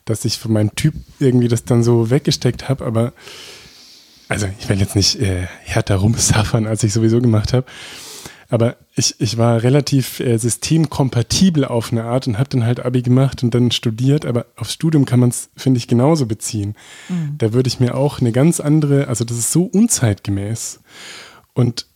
dass 0.04 0.24
ich 0.24 0.38
von 0.38 0.52
meinem 0.52 0.74
Typ 0.74 0.94
irgendwie 1.20 1.46
das 1.46 1.64
dann 1.64 1.84
so 1.84 2.10
weggesteckt 2.10 2.68
habe, 2.68 2.84
aber 2.84 3.12
also 4.30 4.48
ich 4.60 4.68
will 4.68 4.78
jetzt 4.78 4.94
nicht 4.94 5.20
äh, 5.20 5.46
härter 5.64 5.96
rumsaffern, 5.96 6.66
als 6.66 6.84
ich 6.84 6.92
sowieso 6.92 7.20
gemacht 7.20 7.52
habe. 7.52 7.66
Aber 8.48 8.76
ich, 8.94 9.20
ich 9.20 9.38
war 9.38 9.62
relativ 9.62 10.20
äh, 10.20 10.36
systemkompatibel 10.36 11.64
auf 11.64 11.92
eine 11.92 12.04
Art 12.04 12.26
und 12.26 12.38
habe 12.38 12.48
dann 12.50 12.64
halt 12.64 12.80
Abi 12.80 13.02
gemacht 13.02 13.42
und 13.42 13.54
dann 13.54 13.72
studiert. 13.72 14.24
Aber 14.24 14.46
aufs 14.56 14.72
Studium 14.72 15.04
kann 15.04 15.20
man 15.20 15.30
es, 15.30 15.50
finde 15.56 15.78
ich, 15.78 15.88
genauso 15.88 16.26
beziehen. 16.26 16.76
Mhm. 17.08 17.34
Da 17.38 17.52
würde 17.52 17.68
ich 17.68 17.80
mir 17.80 17.96
auch 17.96 18.20
eine 18.20 18.32
ganz 18.32 18.60
andere, 18.60 19.08
also 19.08 19.24
das 19.24 19.36
ist 19.36 19.52
so 19.52 19.64
unzeitgemäß. 19.64 20.80
Und 21.52 21.86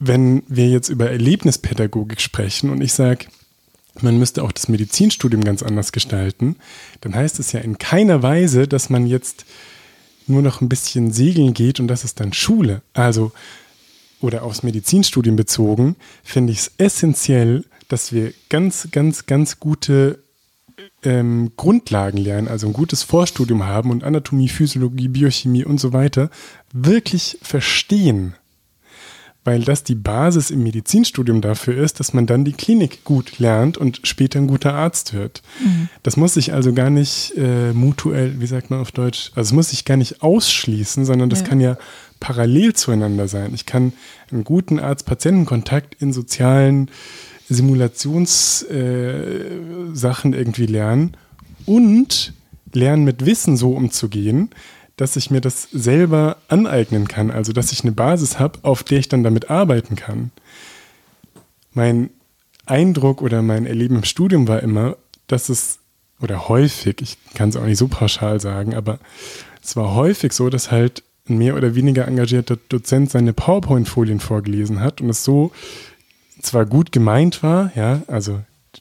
wenn 0.00 0.42
wir 0.48 0.68
jetzt 0.68 0.88
über 0.88 1.10
Erlebnispädagogik 1.10 2.20
sprechen 2.20 2.70
und 2.70 2.80
ich 2.80 2.92
sage, 2.92 3.26
man 4.00 4.18
müsste 4.18 4.42
auch 4.42 4.52
das 4.52 4.68
Medizinstudium 4.68 5.44
ganz 5.44 5.62
anders 5.62 5.92
gestalten, 5.92 6.56
dann 7.00 7.14
heißt 7.14 7.38
es 7.38 7.52
ja 7.52 7.60
in 7.60 7.78
keiner 7.78 8.22
Weise, 8.22 8.66
dass 8.66 8.90
man 8.90 9.06
jetzt 9.06 9.44
nur 10.30 10.42
noch 10.42 10.60
ein 10.60 10.68
bisschen 10.68 11.12
segeln 11.12 11.52
geht 11.54 11.80
und 11.80 11.88
das 11.88 12.04
ist 12.04 12.20
dann 12.20 12.32
Schule. 12.32 12.82
Also 12.94 13.32
oder 14.20 14.42
aufs 14.42 14.62
Medizinstudium 14.62 15.36
bezogen, 15.36 15.96
finde 16.22 16.52
ich 16.52 16.58
es 16.60 16.72
essentiell, 16.78 17.64
dass 17.88 18.12
wir 18.12 18.32
ganz, 18.48 18.88
ganz, 18.92 19.26
ganz 19.26 19.58
gute 19.58 20.22
ähm, 21.02 21.52
Grundlagen 21.56 22.18
lernen, 22.18 22.48
also 22.48 22.66
ein 22.66 22.72
gutes 22.72 23.02
Vorstudium 23.02 23.64
haben 23.64 23.90
und 23.90 24.04
Anatomie, 24.04 24.48
Physiologie, 24.48 25.08
Biochemie 25.08 25.64
und 25.64 25.80
so 25.80 25.92
weiter 25.92 26.30
wirklich 26.72 27.38
verstehen. 27.42 28.34
Weil 29.42 29.62
das 29.62 29.84
die 29.84 29.94
Basis 29.94 30.50
im 30.50 30.62
Medizinstudium 30.62 31.40
dafür 31.40 31.82
ist, 31.82 31.98
dass 31.98 32.12
man 32.12 32.26
dann 32.26 32.44
die 32.44 32.52
Klinik 32.52 33.04
gut 33.04 33.38
lernt 33.38 33.78
und 33.78 34.00
später 34.04 34.38
ein 34.38 34.46
guter 34.46 34.74
Arzt 34.74 35.14
wird. 35.14 35.42
Mhm. 35.64 35.88
Das 36.02 36.18
muss 36.18 36.34
sich 36.34 36.52
also 36.52 36.74
gar 36.74 36.90
nicht 36.90 37.32
äh, 37.38 37.72
mutuell, 37.72 38.38
wie 38.40 38.46
sagt 38.46 38.70
man 38.70 38.80
auf 38.80 38.92
Deutsch, 38.92 39.30
also 39.34 39.48
es 39.48 39.52
muss 39.52 39.70
sich 39.70 39.86
gar 39.86 39.96
nicht 39.96 40.22
ausschließen, 40.22 41.06
sondern 41.06 41.30
das 41.30 41.40
ja. 41.40 41.46
kann 41.46 41.60
ja 41.60 41.78
parallel 42.20 42.74
zueinander 42.74 43.28
sein. 43.28 43.52
Ich 43.54 43.64
kann 43.64 43.94
einen 44.30 44.44
guten 44.44 44.78
Arzt-Patienten-Kontakt 44.78 45.96
in 46.00 46.12
sozialen 46.12 46.90
Simulationssachen 47.48 50.32
äh, 50.32 50.36
irgendwie 50.36 50.66
lernen 50.66 51.16
und 51.66 52.34
lernen 52.72 53.04
mit 53.04 53.26
Wissen 53.26 53.56
so 53.56 53.72
umzugehen, 53.72 54.50
dass 55.00 55.16
ich 55.16 55.30
mir 55.30 55.40
das 55.40 55.62
selber 55.72 56.36
aneignen 56.48 57.08
kann, 57.08 57.30
also 57.30 57.54
dass 57.54 57.72
ich 57.72 57.82
eine 57.82 57.92
Basis 57.92 58.38
habe, 58.38 58.58
auf 58.62 58.82
der 58.82 58.98
ich 58.98 59.08
dann 59.08 59.24
damit 59.24 59.48
arbeiten 59.48 59.96
kann. 59.96 60.30
Mein 61.72 62.10
Eindruck 62.66 63.22
oder 63.22 63.40
mein 63.40 63.64
Erleben 63.64 63.96
im 63.96 64.04
Studium 64.04 64.46
war 64.46 64.62
immer, 64.62 64.98
dass 65.26 65.48
es, 65.48 65.78
oder 66.20 66.50
häufig, 66.50 67.00
ich 67.00 67.16
kann 67.32 67.48
es 67.48 67.56
auch 67.56 67.64
nicht 67.64 67.78
so 67.78 67.88
pauschal 67.88 68.40
sagen, 68.40 68.74
aber 68.74 68.98
es 69.62 69.74
war 69.74 69.94
häufig 69.94 70.34
so, 70.34 70.50
dass 70.50 70.70
halt 70.70 71.02
ein 71.30 71.38
mehr 71.38 71.56
oder 71.56 71.74
weniger 71.74 72.06
engagierter 72.06 72.58
Dozent 72.68 73.10
seine 73.10 73.32
PowerPoint-Folien 73.32 74.20
vorgelesen 74.20 74.80
hat 74.80 75.00
und 75.00 75.08
es 75.08 75.24
so 75.24 75.50
zwar 76.42 76.66
gut 76.66 76.92
gemeint 76.92 77.42
war, 77.42 77.72
ja, 77.74 78.02
also 78.06 78.40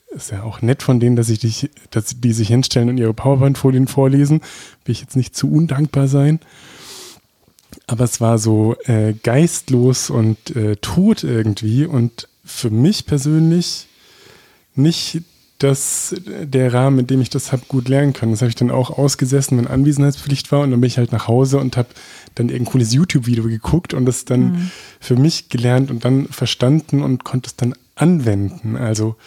ist 0.09 0.31
ja 0.31 0.43
auch 0.43 0.61
nett 0.61 0.83
von 0.83 0.99
denen, 0.99 1.15
dass, 1.15 1.29
ich 1.29 1.39
dich, 1.39 1.69
dass 1.91 2.19
die 2.19 2.33
sich 2.33 2.47
hinstellen 2.47 2.89
und 2.89 2.97
ihre 2.97 3.13
PowerPoint-Folien 3.13 3.87
vorlesen, 3.87 4.41
will 4.85 4.93
ich 4.93 5.01
jetzt 5.01 5.15
nicht 5.15 5.35
zu 5.35 5.51
undankbar 5.51 6.07
sein. 6.07 6.39
Aber 7.87 8.03
es 8.03 8.19
war 8.19 8.37
so 8.37 8.75
äh, 8.85 9.13
geistlos 9.13 10.09
und 10.09 10.55
äh, 10.55 10.75
tot 10.77 11.23
irgendwie 11.23 11.85
und 11.85 12.27
für 12.43 12.69
mich 12.69 13.05
persönlich 13.05 13.87
nicht 14.75 15.21
das, 15.59 16.15
der 16.25 16.73
Rahmen, 16.73 16.99
in 16.99 17.07
dem 17.07 17.21
ich 17.21 17.29
das 17.29 17.51
habe 17.51 17.63
gut 17.67 17.89
lernen 17.89 18.13
können. 18.13 18.31
Das 18.31 18.41
habe 18.41 18.49
ich 18.49 18.55
dann 18.55 18.71
auch 18.71 18.97
ausgesessen, 18.97 19.57
wenn 19.57 19.67
Anwesenheitspflicht 19.67 20.51
war 20.51 20.61
und 20.61 20.71
dann 20.71 20.79
bin 20.79 20.87
ich 20.87 20.97
halt 20.97 21.11
nach 21.11 21.27
Hause 21.27 21.57
und 21.59 21.75
habe 21.75 21.89
dann 22.35 22.47
irgendein 22.47 22.71
cooles 22.71 22.93
YouTube-Video 22.93 23.43
geguckt 23.43 23.93
und 23.93 24.05
das 24.05 24.23
dann 24.23 24.39
mhm. 24.39 24.71
für 25.01 25.17
mich 25.17 25.49
gelernt 25.49 25.91
und 25.91 26.05
dann 26.05 26.27
verstanden 26.27 27.03
und 27.03 27.25
konnte 27.25 27.47
es 27.47 27.55
dann 27.57 27.75
anwenden. 27.95 28.77
Also 28.77 29.17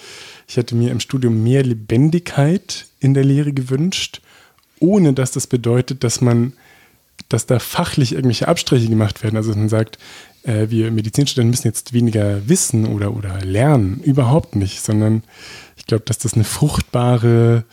ich 0.52 0.58
hätte 0.58 0.74
mir 0.74 0.90
im 0.90 1.00
Studium 1.00 1.42
mehr 1.42 1.62
Lebendigkeit 1.62 2.84
in 3.00 3.14
der 3.14 3.24
Lehre 3.24 3.54
gewünscht, 3.54 4.20
ohne 4.80 5.14
dass 5.14 5.30
das 5.30 5.46
bedeutet, 5.46 6.04
dass 6.04 6.20
man, 6.20 6.52
dass 7.30 7.46
da 7.46 7.58
fachlich 7.58 8.12
irgendwelche 8.12 8.48
Abstriche 8.48 8.90
gemacht 8.90 9.22
werden. 9.22 9.38
Also 9.38 9.54
man 9.54 9.70
sagt, 9.70 9.96
äh, 10.42 10.68
wir 10.68 10.90
Medizinstudenten 10.90 11.52
müssen 11.52 11.68
jetzt 11.68 11.94
weniger 11.94 12.46
wissen 12.50 12.84
oder, 12.84 13.16
oder 13.16 13.40
lernen. 13.40 14.02
Überhaupt 14.04 14.54
nicht, 14.54 14.82
sondern 14.82 15.22
ich 15.78 15.86
glaube, 15.86 16.04
dass 16.04 16.18
das 16.18 16.34
eine 16.34 16.44
fruchtbare 16.44 17.64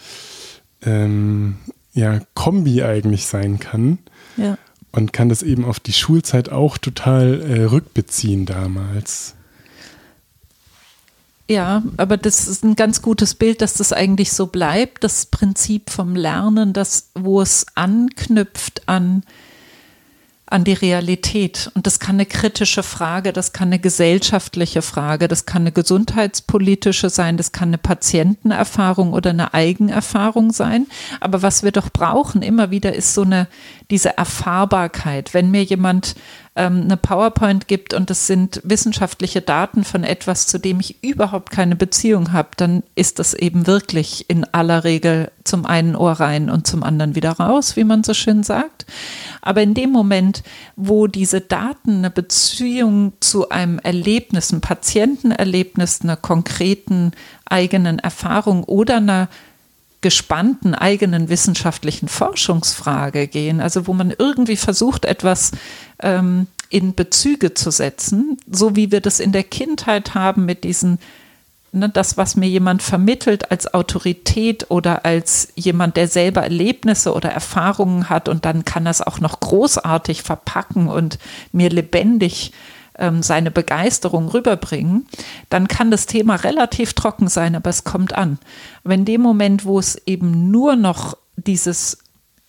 ähm, 0.81 1.57
ja, 1.91 2.21
Kombi 2.33 2.81
eigentlich 2.83 3.25
sein 3.25 3.59
kann. 3.59 3.97
Ja. 4.37 4.57
Und 4.93 5.11
kann 5.11 5.27
das 5.27 5.43
eben 5.43 5.65
auf 5.65 5.81
die 5.81 5.91
Schulzeit 5.91 6.47
auch 6.47 6.77
total 6.77 7.41
äh, 7.41 7.63
rückbeziehen 7.65 8.45
damals. 8.45 9.35
Ja, 11.49 11.81
aber 11.97 12.17
das 12.17 12.47
ist 12.47 12.63
ein 12.63 12.75
ganz 12.75 13.01
gutes 13.01 13.33
Bild, 13.33 13.61
dass 13.63 13.73
das 13.73 13.91
eigentlich 13.91 14.31
so 14.31 14.45
bleibt. 14.47 15.03
Das 15.03 15.25
Prinzip 15.25 15.89
vom 15.89 16.15
Lernen, 16.15 16.73
das, 16.73 17.09
wo 17.15 17.41
es 17.41 17.65
anknüpft 17.73 18.87
an 18.87 19.23
an 20.49 20.63
die 20.63 20.73
Realität. 20.73 21.69
Und 21.75 21.85
das 21.85 21.99
kann 21.99 22.15
eine 22.15 22.25
kritische 22.25 22.81
Frage, 22.81 23.33
das 23.33 23.53
kann 23.53 23.69
eine 23.69 23.79
gesellschaftliche 23.79 24.81
Frage, 24.81 25.27
das 25.27 25.45
kann 25.45 25.61
eine 25.61 25.71
gesundheitspolitische 25.71 27.09
sein, 27.09 27.37
das 27.37 27.51
kann 27.51 27.69
eine 27.69 27.77
Patientenerfahrung 27.77 29.13
oder 29.13 29.29
eine 29.29 29.53
Eigenerfahrung 29.53 30.51
sein. 30.51 30.87
Aber 31.19 31.41
was 31.41 31.63
wir 31.63 31.71
doch 31.71 31.89
brauchen 31.91 32.41
immer 32.41 32.71
wieder 32.71 32.93
ist 32.93 33.13
so 33.13 33.21
eine, 33.21 33.47
diese 33.91 34.17
Erfahrbarkeit. 34.17 35.33
Wenn 35.33 35.51
mir 35.51 35.63
jemand 35.63 36.15
ähm, 36.59 36.81
eine 36.83 36.97
PowerPoint 36.97 37.69
gibt 37.69 37.93
und 37.93 38.11
es 38.11 38.27
sind 38.27 38.61
wissenschaftliche 38.65 39.41
Daten 39.41 39.85
von 39.85 40.03
etwas, 40.03 40.45
zu 40.45 40.59
dem 40.59 40.81
ich 40.81 41.01
überhaupt 41.01 41.51
keine 41.51 41.77
Beziehung 41.77 42.33
habe, 42.33 42.49
dann 42.57 42.83
ist 42.95 43.17
das 43.17 43.33
eben 43.33 43.65
wirklich 43.65 44.29
in 44.29 44.43
aller 44.51 44.83
Regel 44.83 45.31
zum 45.45 45.65
einen 45.65 45.95
Ohr 45.95 46.11
rein 46.11 46.49
und 46.49 46.67
zum 46.67 46.83
anderen 46.83 47.15
wieder 47.15 47.31
raus, 47.31 47.77
wie 47.77 47.85
man 47.85 48.03
so 48.03 48.13
schön 48.13 48.43
sagt. 48.43 48.85
Aber 49.41 49.61
in 49.61 49.73
dem 49.73 49.91
Moment, 49.91 50.43
wo 50.75 51.07
diese 51.07 51.39
Daten 51.39 51.99
eine 51.99 52.11
Beziehung 52.11 53.13
zu 53.21 53.49
einem 53.49 53.79
Erlebnis, 53.79 54.51
einem 54.51 54.61
Patientenerlebnis, 54.61 56.01
einer 56.01 56.17
konkreten 56.17 57.13
eigenen 57.45 57.99
Erfahrung 57.99 58.65
oder 58.65 58.97
einer 58.97 59.29
gespannten 60.01 60.75
eigenen 60.75 61.29
wissenschaftlichen 61.29 62.07
Forschungsfrage 62.07 63.27
gehen, 63.27 63.59
also 63.59 63.87
wo 63.87 63.93
man 63.93 64.13
irgendwie 64.17 64.55
versucht, 64.55 65.05
etwas 65.05 65.51
ähm, 66.01 66.47
in 66.69 66.95
Bezüge 66.95 67.53
zu 67.53 67.71
setzen, 67.71 68.37
so 68.49 68.75
wie 68.75 68.91
wir 68.91 69.01
das 69.01 69.19
in 69.19 69.31
der 69.31 69.43
Kindheit 69.43 70.13
haben 70.15 70.45
mit 70.45 70.63
diesen, 70.63 70.99
ne, 71.71 71.89
das, 71.89 72.15
was 72.15 72.35
mir 72.35 72.47
jemand 72.47 72.81
vermittelt 72.81 73.51
als 73.51 73.73
Autorität 73.73 74.67
oder 74.69 75.03
als 75.03 75.49
jemand, 75.55 75.97
der 75.97 76.07
selber 76.07 76.43
Erlebnisse 76.43 77.13
oder 77.13 77.31
Erfahrungen 77.31 78.09
hat 78.09 78.29
und 78.29 78.45
dann 78.45 78.63
kann 78.63 78.85
das 78.85 79.01
auch 79.01 79.19
noch 79.19 79.39
großartig 79.39 80.21
verpacken 80.21 80.87
und 80.87 81.19
mir 81.51 81.69
lebendig 81.69 82.53
ähm, 82.99 83.23
seine 83.23 83.51
Begeisterung 83.51 84.29
rüberbringen, 84.29 85.07
dann 85.49 85.67
kann 85.67 85.89
das 85.89 86.05
Thema 86.05 86.35
relativ 86.35 86.93
trocken 86.93 87.27
sein, 87.27 87.55
aber 87.55 87.69
es 87.69 87.83
kommt 87.83 88.13
an. 88.13 88.37
In 88.87 89.05
dem 89.05 89.21
Moment, 89.21 89.65
wo 89.65 89.79
es 89.79 89.95
eben 90.05 90.51
nur 90.51 90.75
noch 90.75 91.17
dieses 91.35 91.97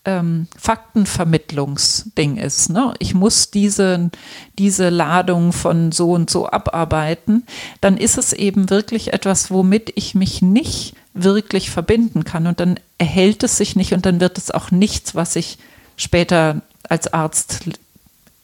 ähm, 0.04 0.46
Faktenvermittlungsding 0.56 2.38
ist. 2.38 2.70
Ne? 2.70 2.94
Ich 2.98 3.14
muss 3.14 3.50
diese, 3.50 4.10
diese 4.58 4.88
Ladung 4.88 5.52
von 5.52 5.92
so 5.92 6.12
und 6.12 6.30
so 6.30 6.48
abarbeiten, 6.48 7.44
dann 7.80 7.96
ist 7.96 8.16
es 8.18 8.32
eben 8.32 8.70
wirklich 8.70 9.12
etwas, 9.12 9.50
womit 9.50 9.92
ich 9.96 10.14
mich 10.14 10.42
nicht 10.42 10.94
wirklich 11.12 11.70
verbinden 11.70 12.24
kann. 12.24 12.46
Und 12.46 12.60
dann 12.60 12.80
erhält 12.98 13.42
es 13.42 13.56
sich 13.56 13.76
nicht 13.76 13.92
und 13.92 14.06
dann 14.06 14.20
wird 14.20 14.38
es 14.38 14.50
auch 14.50 14.70
nichts, 14.70 15.14
was 15.14 15.36
ich 15.36 15.58
später 15.96 16.62
als 16.88 17.12
Arzt 17.12 17.60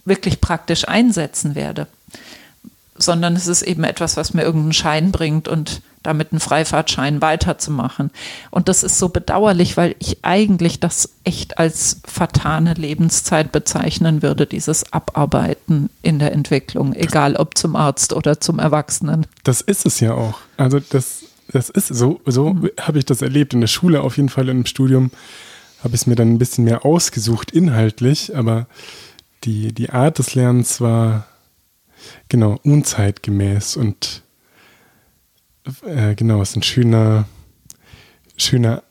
wirklich 0.04 0.40
praktisch 0.40 0.86
einsetzen 0.86 1.54
werde. 1.54 1.88
Sondern 2.98 3.36
es 3.36 3.46
ist 3.46 3.62
eben 3.62 3.84
etwas, 3.84 4.16
was 4.16 4.32
mir 4.32 4.42
irgendeinen 4.42 4.72
Schein 4.72 5.12
bringt 5.12 5.48
und 5.48 5.82
damit 6.06 6.32
einen 6.32 6.40
Freifahrtschein 6.40 7.20
weiterzumachen. 7.20 8.10
Und 8.50 8.68
das 8.68 8.82
ist 8.82 8.98
so 8.98 9.08
bedauerlich, 9.08 9.76
weil 9.76 9.96
ich 9.98 10.18
eigentlich 10.22 10.80
das 10.80 11.10
echt 11.24 11.58
als 11.58 12.00
vertane 12.04 12.74
Lebenszeit 12.74 13.52
bezeichnen 13.52 14.22
würde, 14.22 14.46
dieses 14.46 14.92
Abarbeiten 14.92 15.90
in 16.02 16.18
der 16.18 16.32
Entwicklung, 16.32 16.94
egal 16.94 17.36
ob 17.36 17.58
zum 17.58 17.76
Arzt 17.76 18.12
oder 18.12 18.40
zum 18.40 18.58
Erwachsenen. 18.58 19.26
Das 19.42 19.60
ist 19.60 19.84
es 19.84 20.00
ja 20.00 20.14
auch. 20.14 20.38
Also 20.56 20.80
das, 20.80 21.24
das 21.48 21.70
ist 21.70 21.88
so, 21.88 22.20
so 22.24 22.54
mhm. 22.54 22.70
habe 22.80 22.98
ich 22.98 23.04
das 23.04 23.20
erlebt. 23.20 23.52
In 23.52 23.60
der 23.60 23.68
Schule 23.68 24.02
auf 24.02 24.16
jeden 24.16 24.28
Fall, 24.28 24.48
im 24.48 24.64
Studium 24.64 25.10
habe 25.82 25.94
ich 25.94 26.02
es 26.02 26.06
mir 26.06 26.14
dann 26.14 26.32
ein 26.32 26.38
bisschen 26.38 26.64
mehr 26.64 26.84
ausgesucht, 26.84 27.50
inhaltlich, 27.50 28.36
aber 28.36 28.66
die, 29.44 29.72
die 29.72 29.90
Art 29.90 30.18
des 30.18 30.34
Lernens 30.34 30.80
war 30.80 31.26
genau 32.28 32.58
unzeitgemäß 32.62 33.76
und 33.76 34.22
äh, 35.84 36.14
genau, 36.14 36.42
es 36.42 36.50
ist 36.50 36.56
ein 36.56 36.62
schöner, 36.62 37.26
schöner 38.36 38.82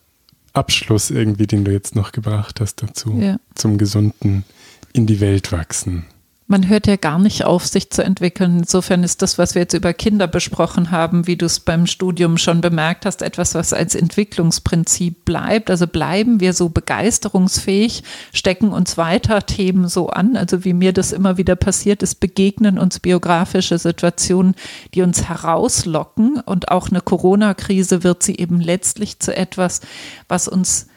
Abschluss 0.54 1.12
irgendwie, 1.12 1.48
den 1.48 1.66
du 1.66 1.72
jetzt 1.72 1.96
noch 1.96 2.12
gebracht 2.12 2.62
hast 2.62 2.82
dazu. 2.82 3.18
Ja. 3.20 3.38
Zum 3.56 3.78
gesunden 3.78 4.46
in 4.94 5.06
die 5.06 5.20
Welt 5.20 5.52
wachsen. 5.52 6.06
Man 6.48 6.70
hört 6.70 6.86
ja 6.86 6.96
gar 6.96 7.18
nicht 7.18 7.44
auf, 7.44 7.66
sich 7.66 7.90
zu 7.90 8.04
entwickeln. 8.04 8.60
Insofern 8.60 9.04
ist 9.04 9.24
das, 9.24 9.40
was 9.40 9.56
wir 9.56 9.64
jetzt 9.64 9.74
über 9.74 9.94
Kinder 9.94 10.28
besprochen 10.28 10.92
haben, 10.92 11.26
wie 11.26 11.38
du 11.38 11.48
es 11.48 11.60
beim 11.60 11.88
Studium 11.88 12.38
schon 12.38 12.62
bemerkt 12.62 13.08
hast, 13.08 13.24
etwas, 13.24 13.56
was 13.56 13.74
als 13.74 13.96
Entwicklungsprinzip 13.96 15.26
bleibt. 15.26 15.72
Also 15.72 15.88
bleiben 15.88 16.40
wir 16.40 16.54
so 16.54 16.70
begeisterungsfähig, 16.70 18.04
stecken 18.32 18.70
uns 18.74 18.96
weiter 18.96 19.44
Themen 19.48 19.88
so 19.88 20.10
an. 20.10 20.38
Also 20.38 20.64
wie 20.64 20.74
mir 20.74 20.94
das 20.94 21.14
immer 21.14 21.38
wieder 21.38 21.56
passiert 21.56 22.04
ist, 22.04 22.20
begegnen 22.20 22.78
uns 22.78 23.00
biografische 23.00 23.80
Situationen, 23.80 24.54
die 24.94 25.02
uns 25.02 25.28
herauslocken. 25.28 26.40
Und 26.42 26.70
auch 26.70 26.92
eine 26.92 27.02
Corona-Krise 27.02 28.04
wird 28.04 28.22
sie 28.22 28.36
eben 28.36 28.62
letztlich 28.62 29.20
zu 29.20 29.36
etwas, 29.36 29.82
was 30.28 30.48
uns 30.48 30.90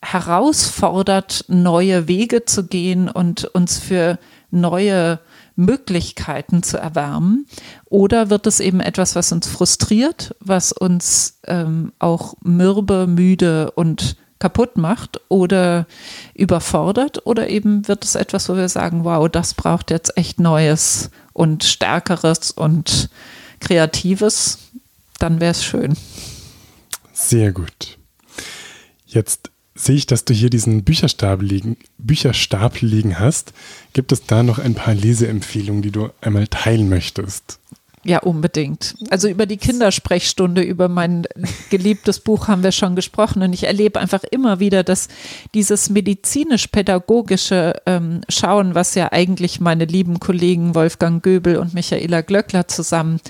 herausfordert, 0.00 1.44
neue 1.48 2.08
Wege 2.08 2.46
zu 2.46 2.66
gehen 2.66 3.10
und 3.10 3.44
uns 3.44 3.78
für 3.78 4.18
neue 4.54 5.18
Möglichkeiten 5.56 6.62
zu 6.62 6.78
erwärmen? 6.78 7.46
Oder 7.86 8.30
wird 8.30 8.46
es 8.46 8.60
eben 8.60 8.80
etwas, 8.80 9.14
was 9.14 9.32
uns 9.32 9.46
frustriert, 9.46 10.34
was 10.40 10.72
uns 10.72 11.38
ähm, 11.46 11.92
auch 11.98 12.34
mürbe, 12.42 13.06
müde 13.06 13.70
und 13.72 14.16
kaputt 14.38 14.76
macht 14.76 15.20
oder 15.28 15.86
überfordert? 16.34 17.26
Oder 17.26 17.48
eben 17.48 17.86
wird 17.88 18.04
es 18.04 18.14
etwas, 18.14 18.48
wo 18.48 18.56
wir 18.56 18.68
sagen, 18.68 19.04
wow, 19.04 19.28
das 19.28 19.54
braucht 19.54 19.90
jetzt 19.90 20.16
echt 20.16 20.40
Neues 20.40 21.10
und 21.32 21.64
Stärkeres 21.64 22.50
und 22.50 23.10
Kreatives? 23.60 24.58
Dann 25.18 25.40
wäre 25.40 25.52
es 25.52 25.64
schön. 25.64 25.96
Sehr 27.12 27.52
gut. 27.52 27.98
Jetzt 29.06 29.50
sehe 29.74 29.96
ich, 29.96 30.06
dass 30.06 30.24
du 30.24 30.32
hier 30.32 30.50
diesen 30.50 30.84
Bücherstapel 30.84 31.46
liegen, 31.46 31.76
Bücherstapel 31.98 32.88
liegen 32.88 33.18
hast. 33.18 33.52
Gibt 33.92 34.12
es 34.12 34.24
da 34.24 34.42
noch 34.42 34.58
ein 34.58 34.74
paar 34.74 34.94
Leseempfehlungen, 34.94 35.82
die 35.82 35.90
du 35.90 36.10
einmal 36.20 36.46
teilen 36.46 36.88
möchtest? 36.88 37.58
Ja, 38.06 38.18
unbedingt. 38.18 38.96
Also 39.08 39.28
über 39.28 39.46
die 39.46 39.56
Kindersprechstunde, 39.56 40.60
über 40.60 40.88
mein 40.88 41.26
geliebtes 41.70 42.20
Buch 42.20 42.48
haben 42.48 42.62
wir 42.62 42.70
schon 42.70 42.96
gesprochen 42.96 43.42
und 43.42 43.54
ich 43.54 43.64
erlebe 43.64 43.98
einfach 43.98 44.22
immer 44.24 44.60
wieder, 44.60 44.84
dass 44.84 45.08
dieses 45.54 45.88
medizinisch-pädagogische 45.88 47.80
ähm, 47.86 48.20
Schauen, 48.28 48.74
was 48.74 48.94
ja 48.94 49.10
eigentlich 49.10 49.58
meine 49.58 49.86
lieben 49.86 50.20
Kollegen 50.20 50.74
Wolfgang 50.74 51.22
Göbel 51.22 51.56
und 51.56 51.72
Michaela 51.72 52.20
Glöckler 52.20 52.68
zusammen 52.68 53.20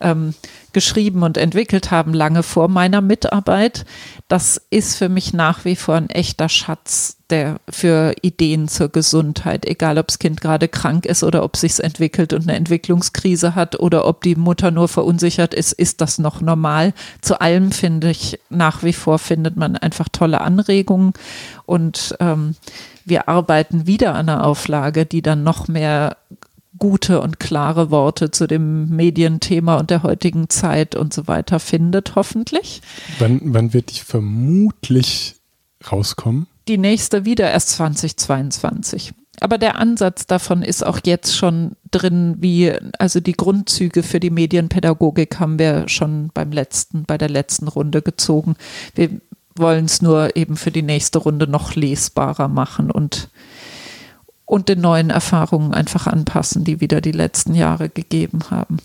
ähm, 0.00 0.32
geschrieben 0.72 1.22
und 1.22 1.36
entwickelt 1.36 1.90
haben, 1.90 2.14
lange 2.14 2.42
vor 2.42 2.68
meiner 2.68 3.00
Mitarbeit. 3.00 3.84
Das 4.28 4.60
ist 4.70 4.96
für 4.96 5.08
mich 5.08 5.32
nach 5.32 5.64
wie 5.64 5.76
vor 5.76 5.94
ein 5.94 6.10
echter 6.10 6.48
Schatz 6.48 7.16
der, 7.30 7.60
für 7.68 8.14
Ideen 8.22 8.68
zur 8.68 8.90
Gesundheit, 8.90 9.64
egal 9.64 9.98
ob 9.98 10.08
das 10.08 10.18
Kind 10.18 10.40
gerade 10.40 10.68
krank 10.68 11.06
ist 11.06 11.24
oder 11.24 11.42
ob 11.42 11.56
sich 11.56 11.82
entwickelt 11.82 12.32
und 12.32 12.42
eine 12.42 12.56
Entwicklungskrise 12.56 13.54
hat 13.54 13.80
oder 13.80 14.06
ob 14.06 14.22
die 14.22 14.36
Mutter 14.36 14.70
nur 14.70 14.88
verunsichert 14.88 15.54
ist, 15.54 15.72
ist 15.72 16.00
das 16.00 16.18
noch 16.18 16.40
normal. 16.40 16.92
Zu 17.22 17.40
allem 17.40 17.72
finde 17.72 18.10
ich, 18.10 18.38
nach 18.50 18.82
wie 18.82 18.92
vor 18.92 19.18
findet 19.18 19.56
man 19.56 19.76
einfach 19.76 20.08
tolle 20.10 20.42
Anregungen 20.42 21.14
und 21.64 22.14
ähm, 22.20 22.54
wir 23.04 23.28
arbeiten 23.28 23.86
wieder 23.86 24.14
an 24.14 24.28
einer 24.28 24.46
Auflage, 24.46 25.06
die 25.06 25.22
dann 25.22 25.42
noch 25.42 25.68
mehr 25.68 26.16
gute 26.82 27.20
und 27.20 27.38
klare 27.38 27.92
Worte 27.92 28.32
zu 28.32 28.48
dem 28.48 28.88
Medienthema 28.88 29.76
und 29.76 29.90
der 29.90 30.02
heutigen 30.02 30.48
Zeit 30.48 30.96
und 30.96 31.14
so 31.14 31.28
weiter 31.28 31.60
findet, 31.60 32.16
hoffentlich. 32.16 32.82
Wann, 33.20 33.40
wann 33.44 33.72
wird 33.72 33.92
die 33.92 34.00
vermutlich 34.00 35.36
rauskommen? 35.92 36.48
Die 36.66 36.78
nächste 36.78 37.24
wieder 37.24 37.48
erst 37.48 37.68
2022. 37.68 39.12
Aber 39.38 39.58
der 39.58 39.76
Ansatz 39.76 40.26
davon 40.26 40.62
ist 40.62 40.84
auch 40.84 40.98
jetzt 41.04 41.36
schon 41.36 41.76
drin, 41.92 42.34
wie, 42.40 42.72
also 42.98 43.20
die 43.20 43.34
Grundzüge 43.34 44.02
für 44.02 44.18
die 44.18 44.30
Medienpädagogik 44.30 45.38
haben 45.38 45.60
wir 45.60 45.88
schon 45.88 46.30
beim 46.34 46.50
letzten, 46.50 47.04
bei 47.04 47.16
der 47.16 47.28
letzten 47.28 47.68
Runde 47.68 48.02
gezogen. 48.02 48.56
Wir 48.96 49.20
wollen 49.54 49.84
es 49.84 50.02
nur 50.02 50.34
eben 50.34 50.56
für 50.56 50.72
die 50.72 50.82
nächste 50.82 51.20
Runde 51.20 51.46
noch 51.46 51.76
lesbarer 51.76 52.48
machen 52.48 52.90
und 52.90 53.28
und 54.52 54.68
den 54.68 54.82
neuen 54.82 55.08
Erfahrungen 55.08 55.72
einfach 55.72 56.06
anpassen, 56.06 56.62
die 56.62 56.82
wieder 56.82 57.00
die 57.00 57.12
letzten 57.12 57.54
Jahre 57.54 57.88
gegeben 57.88 58.40
haben. 58.50 58.76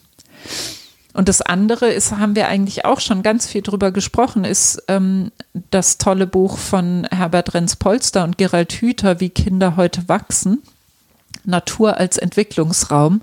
Und 1.13 1.27
das 1.27 1.41
andere 1.41 1.87
ist, 1.87 2.13
haben 2.13 2.37
wir 2.37 2.47
eigentlich 2.47 2.85
auch 2.85 3.01
schon 3.01 3.21
ganz 3.21 3.47
viel 3.47 3.63
drüber 3.63 3.91
gesprochen, 3.91 4.45
ist 4.45 4.81
ähm, 4.87 5.29
das 5.69 5.97
tolle 5.97 6.25
Buch 6.25 6.57
von 6.57 7.05
Herbert 7.11 7.53
Renz-Polster 7.53 8.23
und 8.23 8.37
Gerald 8.37 8.71
Hüther, 8.71 9.19
Wie 9.19 9.27
Kinder 9.27 9.75
heute 9.75 10.07
wachsen. 10.07 10.63
Natur 11.47 11.97
als 11.97 12.17
Entwicklungsraum. 12.17 13.21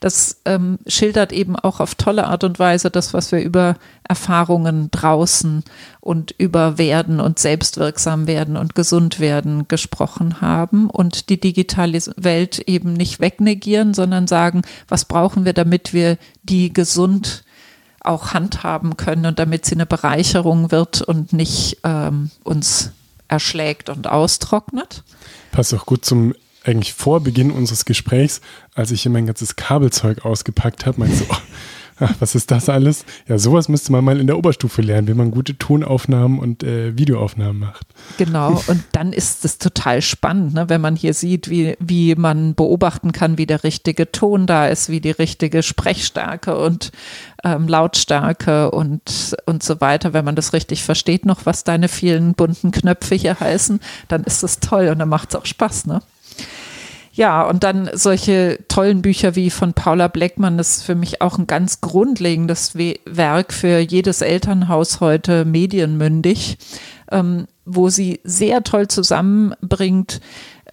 Das 0.00 0.40
ähm, 0.44 0.78
schildert 0.86 1.32
eben 1.32 1.56
auch 1.56 1.80
auf 1.80 1.94
tolle 1.96 2.26
Art 2.26 2.44
und 2.44 2.58
Weise 2.58 2.90
das, 2.90 3.12
was 3.12 3.32
wir 3.32 3.40
über 3.40 3.76
Erfahrungen 4.08 4.90
draußen 4.90 5.64
und 6.00 6.34
über 6.38 6.78
Werden 6.78 7.20
und 7.20 7.38
selbstwirksam 7.38 8.26
werden 8.26 8.56
und 8.56 8.74
gesund 8.74 9.18
werden 9.18 9.66
gesprochen 9.66 10.40
haben 10.40 10.88
und 10.88 11.28
die 11.30 11.40
digitale 11.40 11.98
Welt 12.16 12.60
eben 12.60 12.92
nicht 12.92 13.20
wegnegieren, 13.20 13.94
sondern 13.94 14.26
sagen, 14.26 14.62
was 14.88 15.04
brauchen 15.04 15.44
wir, 15.44 15.52
damit 15.52 15.92
wir 15.92 16.18
die 16.42 16.72
gesund 16.72 17.44
auch 18.00 18.34
handhaben 18.34 18.96
können 18.96 19.26
und 19.26 19.38
damit 19.38 19.64
sie 19.64 19.74
eine 19.74 19.86
Bereicherung 19.86 20.70
wird 20.70 21.00
und 21.02 21.32
nicht 21.32 21.78
ähm, 21.82 22.30
uns 22.44 22.92
erschlägt 23.28 23.88
und 23.88 24.06
austrocknet. 24.06 25.02
Passt 25.50 25.72
auch 25.74 25.86
gut 25.86 26.04
zum 26.04 26.34
eigentlich 26.64 26.94
vor 26.94 27.20
Beginn 27.20 27.50
unseres 27.50 27.84
Gesprächs, 27.84 28.40
als 28.74 28.90
ich 28.90 29.02
hier 29.02 29.12
mein 29.12 29.26
ganzes 29.26 29.56
Kabelzeug 29.56 30.24
ausgepackt 30.24 30.86
habe, 30.86 31.00
meinte 31.00 31.16
so, 31.16 31.24
oh, 31.28 31.36
ach, 32.00 32.14
was 32.18 32.34
ist 32.34 32.50
das 32.50 32.68
alles? 32.68 33.04
Ja, 33.28 33.38
sowas 33.38 33.68
müsste 33.68 33.92
man 33.92 34.04
mal 34.04 34.18
in 34.18 34.26
der 34.26 34.36
Oberstufe 34.38 34.82
lernen, 34.82 35.06
wie 35.08 35.14
man 35.14 35.30
gute 35.30 35.56
Tonaufnahmen 35.56 36.38
und 36.38 36.62
äh, 36.64 36.96
Videoaufnahmen 36.98 37.58
macht. 37.58 37.86
Genau, 38.18 38.62
und 38.66 38.82
dann 38.92 39.12
ist 39.12 39.44
es 39.44 39.58
total 39.58 40.02
spannend, 40.02 40.54
ne, 40.54 40.68
wenn 40.68 40.80
man 40.80 40.96
hier 40.96 41.14
sieht, 41.14 41.50
wie, 41.50 41.76
wie 41.78 42.14
man 42.14 42.54
beobachten 42.54 43.12
kann, 43.12 43.38
wie 43.38 43.46
der 43.46 43.62
richtige 43.62 44.10
Ton 44.10 44.46
da 44.46 44.66
ist, 44.66 44.88
wie 44.88 45.00
die 45.00 45.10
richtige 45.10 45.62
Sprechstärke 45.62 46.58
und 46.58 46.90
ähm, 47.44 47.68
Lautstärke 47.68 48.70
und, 48.70 49.36
und 49.46 49.62
so 49.62 49.80
weiter. 49.80 50.12
Wenn 50.12 50.24
man 50.24 50.36
das 50.36 50.52
richtig 50.52 50.82
versteht, 50.82 51.26
noch 51.26 51.46
was 51.46 51.62
deine 51.62 51.88
vielen 51.88 52.34
bunten 52.34 52.70
Knöpfe 52.70 53.14
hier 53.14 53.38
heißen, 53.38 53.80
dann 54.08 54.24
ist 54.24 54.42
es 54.42 54.60
toll 54.60 54.88
und 54.88 54.98
dann 54.98 55.08
macht 55.08 55.30
es 55.30 55.36
auch 55.36 55.46
Spaß, 55.46 55.86
ne? 55.86 56.02
Ja, 57.16 57.42
und 57.42 57.62
dann 57.62 57.90
solche 57.92 58.58
tollen 58.66 59.00
Bücher 59.00 59.36
wie 59.36 59.50
von 59.50 59.72
Paula 59.72 60.08
Bleckmann, 60.08 60.58
das 60.58 60.78
ist 60.78 60.82
für 60.82 60.96
mich 60.96 61.22
auch 61.22 61.38
ein 61.38 61.46
ganz 61.46 61.80
grundlegendes 61.80 62.74
Werk 62.74 63.52
für 63.52 63.78
jedes 63.78 64.20
Elternhaus 64.20 64.98
heute 64.98 65.44
medienmündig, 65.44 66.58
ähm, 67.12 67.46
wo 67.64 67.88
sie 67.88 68.18
sehr 68.24 68.64
toll 68.64 68.88
zusammenbringt, 68.88 70.20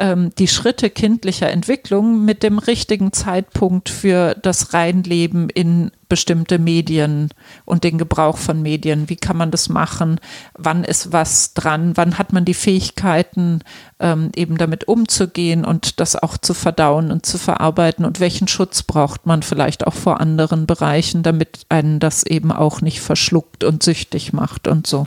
ähm, 0.01 0.31
die 0.39 0.47
Schritte 0.47 0.89
kindlicher 0.89 1.51
Entwicklung 1.51 2.25
mit 2.25 2.41
dem 2.41 2.57
richtigen 2.57 3.13
Zeitpunkt 3.13 3.87
für 3.87 4.33
das 4.33 4.73
Reinleben 4.73 5.49
in 5.49 5.91
bestimmte 6.09 6.57
Medien 6.57 7.29
und 7.65 7.83
den 7.83 7.99
Gebrauch 7.99 8.37
von 8.37 8.63
Medien. 8.63 9.09
Wie 9.09 9.15
kann 9.15 9.37
man 9.37 9.51
das 9.51 9.69
machen? 9.69 10.19
Wann 10.57 10.83
ist 10.83 11.13
was 11.13 11.53
dran? 11.53 11.95
Wann 11.95 12.17
hat 12.17 12.33
man 12.33 12.45
die 12.45 12.55
Fähigkeiten, 12.55 13.61
ähm, 13.99 14.31
eben 14.35 14.57
damit 14.57 14.87
umzugehen 14.87 15.63
und 15.63 15.99
das 15.99 16.15
auch 16.15 16.37
zu 16.37 16.55
verdauen 16.55 17.11
und 17.11 17.25
zu 17.25 17.37
verarbeiten? 17.37 18.03
Und 18.03 18.19
welchen 18.19 18.47
Schutz 18.47 18.81
braucht 18.81 19.27
man 19.27 19.43
vielleicht 19.43 19.85
auch 19.85 19.93
vor 19.93 20.19
anderen 20.19 20.65
Bereichen, 20.65 21.21
damit 21.21 21.59
einen 21.69 21.99
das 21.99 22.23
eben 22.23 22.51
auch 22.51 22.81
nicht 22.81 23.01
verschluckt 23.01 23.63
und 23.63 23.83
süchtig 23.83 24.33
macht 24.33 24.67
und 24.67 24.87
so. 24.87 25.05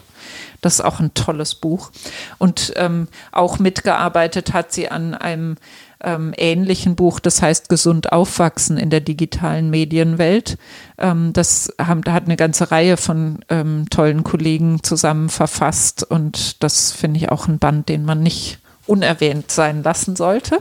Das 0.65 0.75
ist 0.75 0.81
auch 0.81 1.01
ein 1.01 1.13
tolles 1.15 1.55
Buch. 1.55 1.91
Und 2.39 2.73
ähm, 2.77 3.09
auch 3.33 3.59
mitgearbeitet 3.59 4.53
hat 4.53 4.73
sie 4.73 4.91
an 4.91 5.15
einem 5.15 5.57
ähm, 6.03 6.33
ähnlichen 6.37 6.97
Buch, 6.97 7.21
das 7.21 7.43
heißt 7.43 7.69
Gesund 7.69 8.13
aufwachsen 8.13 8.77
in 8.77 8.91
der 8.91 9.01
digitalen 9.01 9.71
Medienwelt. 9.71 10.57
Ähm, 10.99 11.33
das 11.33 11.73
haben, 11.79 12.03
da 12.03 12.13
hat 12.13 12.25
eine 12.25 12.37
ganze 12.37 12.71
Reihe 12.71 12.97
von 12.97 13.41
ähm, 13.49 13.87
tollen 13.91 14.25
Kollegen 14.25 14.83
zusammen 14.83 15.29
verfasst 15.29 16.03
und 16.03 16.63
das 16.63 16.93
finde 16.93 17.19
ich 17.19 17.31
auch 17.31 17.49
ein 17.49 17.59
Band, 17.59 17.89
den 17.89 18.05
man 18.05 18.23
nicht 18.23 18.59
unerwähnt 18.87 19.51
sein 19.51 19.83
lassen 19.83 20.17
sollte. 20.17 20.61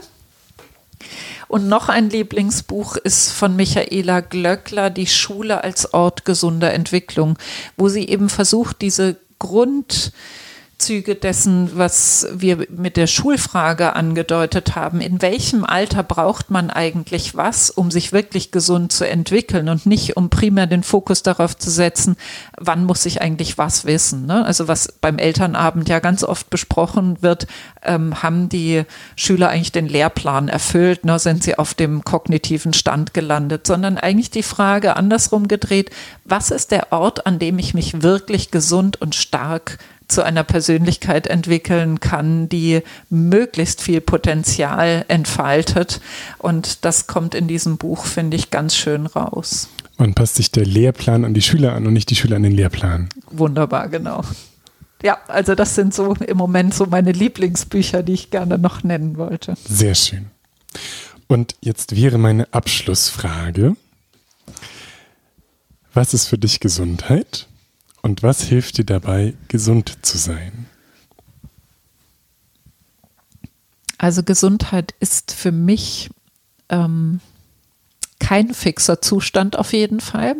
Und 1.48 1.68
noch 1.68 1.88
ein 1.88 2.10
Lieblingsbuch 2.10 2.96
ist 2.96 3.30
von 3.30 3.54
Michaela 3.54 4.20
Glöckler, 4.20 4.90
Die 4.90 5.06
Schule 5.06 5.62
als 5.62 5.92
Ort 5.92 6.24
gesunder 6.24 6.72
Entwicklung, 6.72 7.38
wo 7.76 7.88
sie 7.88 8.08
eben 8.08 8.28
versucht, 8.28 8.80
diese 8.80 9.16
Grund 9.44 10.10
Züge 10.78 11.14
dessen, 11.14 11.70
was 11.74 12.26
wir 12.32 12.66
mit 12.68 12.96
der 12.96 13.06
Schulfrage 13.06 13.94
angedeutet 13.94 14.74
haben. 14.74 15.00
In 15.00 15.22
welchem 15.22 15.64
Alter 15.64 16.02
braucht 16.02 16.50
man 16.50 16.70
eigentlich 16.70 17.36
was, 17.36 17.70
um 17.70 17.90
sich 17.90 18.12
wirklich 18.12 18.50
gesund 18.50 18.92
zu 18.92 19.08
entwickeln 19.08 19.68
und 19.68 19.86
nicht 19.86 20.16
um 20.16 20.30
primär 20.30 20.66
den 20.66 20.82
Fokus 20.82 21.22
darauf 21.22 21.56
zu 21.56 21.70
setzen, 21.70 22.16
wann 22.58 22.84
muss 22.84 23.06
ich 23.06 23.22
eigentlich 23.22 23.56
was 23.56 23.84
wissen. 23.84 24.26
Ne? 24.26 24.44
Also 24.44 24.68
was 24.68 24.92
beim 25.00 25.18
Elternabend 25.18 25.88
ja 25.88 26.00
ganz 26.00 26.24
oft 26.24 26.50
besprochen 26.50 27.22
wird, 27.22 27.46
ähm, 27.82 28.22
haben 28.22 28.48
die 28.48 28.84
Schüler 29.16 29.48
eigentlich 29.48 29.72
den 29.72 29.88
Lehrplan 29.88 30.48
erfüllt, 30.48 31.04
ne? 31.04 31.18
sind 31.18 31.42
sie 31.44 31.56
auf 31.56 31.74
dem 31.74 32.04
kognitiven 32.04 32.72
Stand 32.72 33.14
gelandet, 33.14 33.66
sondern 33.66 33.96
eigentlich 33.96 34.30
die 34.30 34.42
Frage 34.42 34.96
andersrum 34.96 35.48
gedreht, 35.48 35.90
was 36.24 36.50
ist 36.50 36.70
der 36.70 36.92
Ort, 36.92 37.26
an 37.26 37.38
dem 37.38 37.58
ich 37.58 37.74
mich 37.74 38.02
wirklich 38.02 38.50
gesund 38.50 39.00
und 39.00 39.14
stark 39.14 39.78
zu 40.08 40.22
einer 40.22 40.44
Persönlichkeit 40.44 41.26
entwickeln 41.26 42.00
kann, 42.00 42.48
die 42.48 42.82
möglichst 43.10 43.80
viel 43.80 44.00
Potenzial 44.00 45.04
entfaltet. 45.08 46.00
Und 46.38 46.84
das 46.84 47.06
kommt 47.06 47.34
in 47.34 47.48
diesem 47.48 47.78
Buch, 47.78 48.04
finde 48.04 48.36
ich, 48.36 48.50
ganz 48.50 48.76
schön 48.76 49.06
raus. 49.06 49.68
Man 49.96 50.14
passt 50.14 50.36
sich 50.36 50.50
der 50.50 50.66
Lehrplan 50.66 51.24
an 51.24 51.34
die 51.34 51.42
Schüler 51.42 51.74
an 51.74 51.86
und 51.86 51.92
nicht 51.92 52.10
die 52.10 52.16
Schüler 52.16 52.36
an 52.36 52.42
den 52.42 52.52
Lehrplan. 52.52 53.08
Wunderbar, 53.30 53.88
genau. 53.88 54.22
Ja, 55.02 55.18
also 55.28 55.54
das 55.54 55.74
sind 55.74 55.94
so 55.94 56.14
im 56.14 56.36
Moment 56.36 56.74
so 56.74 56.86
meine 56.86 57.12
Lieblingsbücher, 57.12 58.02
die 58.02 58.14
ich 58.14 58.30
gerne 58.30 58.58
noch 58.58 58.82
nennen 58.82 59.16
wollte. 59.16 59.54
Sehr 59.68 59.94
schön. 59.94 60.30
Und 61.28 61.54
jetzt 61.60 61.94
wäre 61.94 62.18
meine 62.18 62.52
Abschlussfrage. 62.52 63.76
Was 65.92 66.14
ist 66.14 66.26
für 66.26 66.38
dich 66.38 66.58
Gesundheit? 66.58 67.46
Und 68.04 68.22
was 68.22 68.42
hilft 68.42 68.76
dir 68.76 68.84
dabei, 68.84 69.32
gesund 69.48 69.96
zu 70.02 70.18
sein? 70.18 70.66
Also 73.96 74.22
Gesundheit 74.22 74.94
ist 75.00 75.32
für 75.32 75.52
mich 75.52 76.10
ähm, 76.68 77.20
kein 78.18 78.54
fixer 78.54 79.00
Zustand 79.00 79.58
auf 79.58 79.72
jeden 79.72 80.00
Fall, 80.00 80.36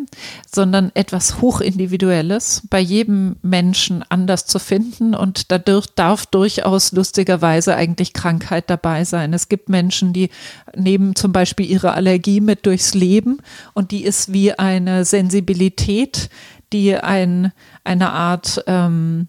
sondern 0.50 0.90
etwas 0.94 1.40
hochindividuelles, 1.40 2.62
bei 2.68 2.80
jedem 2.80 3.36
Menschen 3.42 4.04
anders 4.08 4.46
zu 4.46 4.58
finden 4.58 5.14
und 5.14 5.50
da 5.50 5.58
darf 5.58 6.26
durchaus 6.26 6.92
lustigerweise 6.92 7.76
eigentlich 7.76 8.12
Krankheit 8.12 8.70
dabei 8.70 9.04
sein. 9.04 9.32
Es 9.32 9.48
gibt 9.48 9.68
Menschen, 9.68 10.12
die 10.12 10.30
nehmen 10.76 11.16
zum 11.16 11.32
Beispiel 11.32 11.70
ihre 11.70 11.92
Allergie 11.92 12.40
mit 12.40 12.66
durchs 12.66 12.94
Leben 12.94 13.38
und 13.72 13.90
die 13.90 14.04
ist 14.04 14.32
wie 14.32 14.52
eine 14.52 15.04
Sensibilität, 15.04 16.30
die 16.74 16.94
ein, 16.94 17.52
eine 17.84 18.10
Art 18.10 18.62
ähm, 18.66 19.28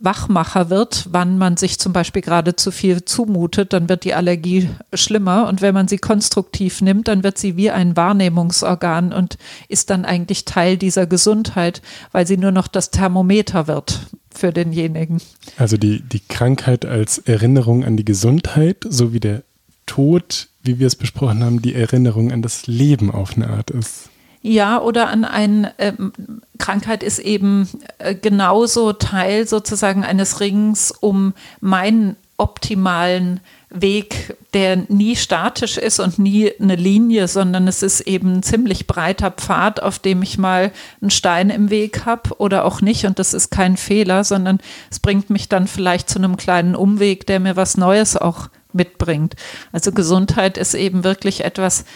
Wachmacher 0.00 0.70
wird, 0.70 1.06
wann 1.10 1.38
man 1.38 1.56
sich 1.56 1.78
zum 1.78 1.92
Beispiel 1.92 2.20
gerade 2.20 2.56
zu 2.56 2.70
viel 2.70 3.04
zumutet, 3.04 3.72
dann 3.72 3.88
wird 3.88 4.04
die 4.04 4.14
Allergie 4.14 4.68
schlimmer. 4.92 5.48
Und 5.48 5.62
wenn 5.62 5.72
man 5.72 5.88
sie 5.88 5.98
konstruktiv 5.98 6.82
nimmt, 6.82 7.08
dann 7.08 7.22
wird 7.22 7.38
sie 7.38 7.56
wie 7.56 7.70
ein 7.70 7.96
Wahrnehmungsorgan 7.96 9.12
und 9.12 9.38
ist 9.68 9.90
dann 9.90 10.04
eigentlich 10.04 10.44
Teil 10.44 10.76
dieser 10.76 11.06
Gesundheit, 11.06 11.80
weil 12.12 12.26
sie 12.26 12.36
nur 12.36 12.50
noch 12.50 12.68
das 12.68 12.90
Thermometer 12.90 13.66
wird 13.66 14.06
für 14.34 14.52
denjenigen. 14.52 15.20
Also 15.56 15.76
die, 15.76 16.00
die 16.00 16.20
Krankheit 16.20 16.84
als 16.84 17.18
Erinnerung 17.18 17.84
an 17.84 17.96
die 17.96 18.04
Gesundheit, 18.04 18.84
so 18.88 19.12
wie 19.12 19.20
der 19.20 19.42
Tod, 19.86 20.48
wie 20.62 20.78
wir 20.78 20.86
es 20.86 20.96
besprochen 20.96 21.44
haben, 21.44 21.62
die 21.62 21.74
Erinnerung 21.74 22.32
an 22.32 22.42
das 22.42 22.66
Leben 22.66 23.10
auf 23.10 23.36
eine 23.36 23.48
Art 23.48 23.70
ist. 23.70 24.10
Ja, 24.46 24.78
oder 24.82 25.08
an 25.08 25.24
eine 25.24 25.72
ähm, 25.78 26.12
Krankheit 26.58 27.02
ist 27.02 27.18
eben 27.18 27.66
äh, 27.96 28.14
genauso 28.14 28.92
Teil 28.92 29.48
sozusagen 29.48 30.04
eines 30.04 30.38
Rings 30.38 30.90
um 30.90 31.32
meinen 31.62 32.16
optimalen 32.36 33.40
Weg, 33.70 34.36
der 34.52 34.84
nie 34.88 35.16
statisch 35.16 35.78
ist 35.78 35.98
und 35.98 36.18
nie 36.18 36.52
eine 36.60 36.76
Linie, 36.76 37.26
sondern 37.26 37.66
es 37.66 37.82
ist 37.82 38.02
eben 38.02 38.34
ein 38.34 38.42
ziemlich 38.42 38.86
breiter 38.86 39.30
Pfad, 39.30 39.82
auf 39.82 39.98
dem 39.98 40.22
ich 40.22 40.36
mal 40.36 40.72
einen 41.00 41.10
Stein 41.10 41.48
im 41.48 41.70
Weg 41.70 42.04
habe 42.04 42.38
oder 42.38 42.66
auch 42.66 42.82
nicht. 42.82 43.06
Und 43.06 43.18
das 43.18 43.32
ist 43.32 43.50
kein 43.50 43.78
Fehler, 43.78 44.24
sondern 44.24 44.58
es 44.90 45.00
bringt 45.00 45.30
mich 45.30 45.48
dann 45.48 45.66
vielleicht 45.66 46.10
zu 46.10 46.18
einem 46.18 46.36
kleinen 46.36 46.76
Umweg, 46.76 47.26
der 47.26 47.40
mir 47.40 47.56
was 47.56 47.78
Neues 47.78 48.14
auch 48.18 48.50
mitbringt. 48.74 49.36
Also 49.72 49.92
Gesundheit 49.92 50.58
ist 50.58 50.74
eben 50.74 51.02
wirklich 51.02 51.44
etwas, 51.44 51.86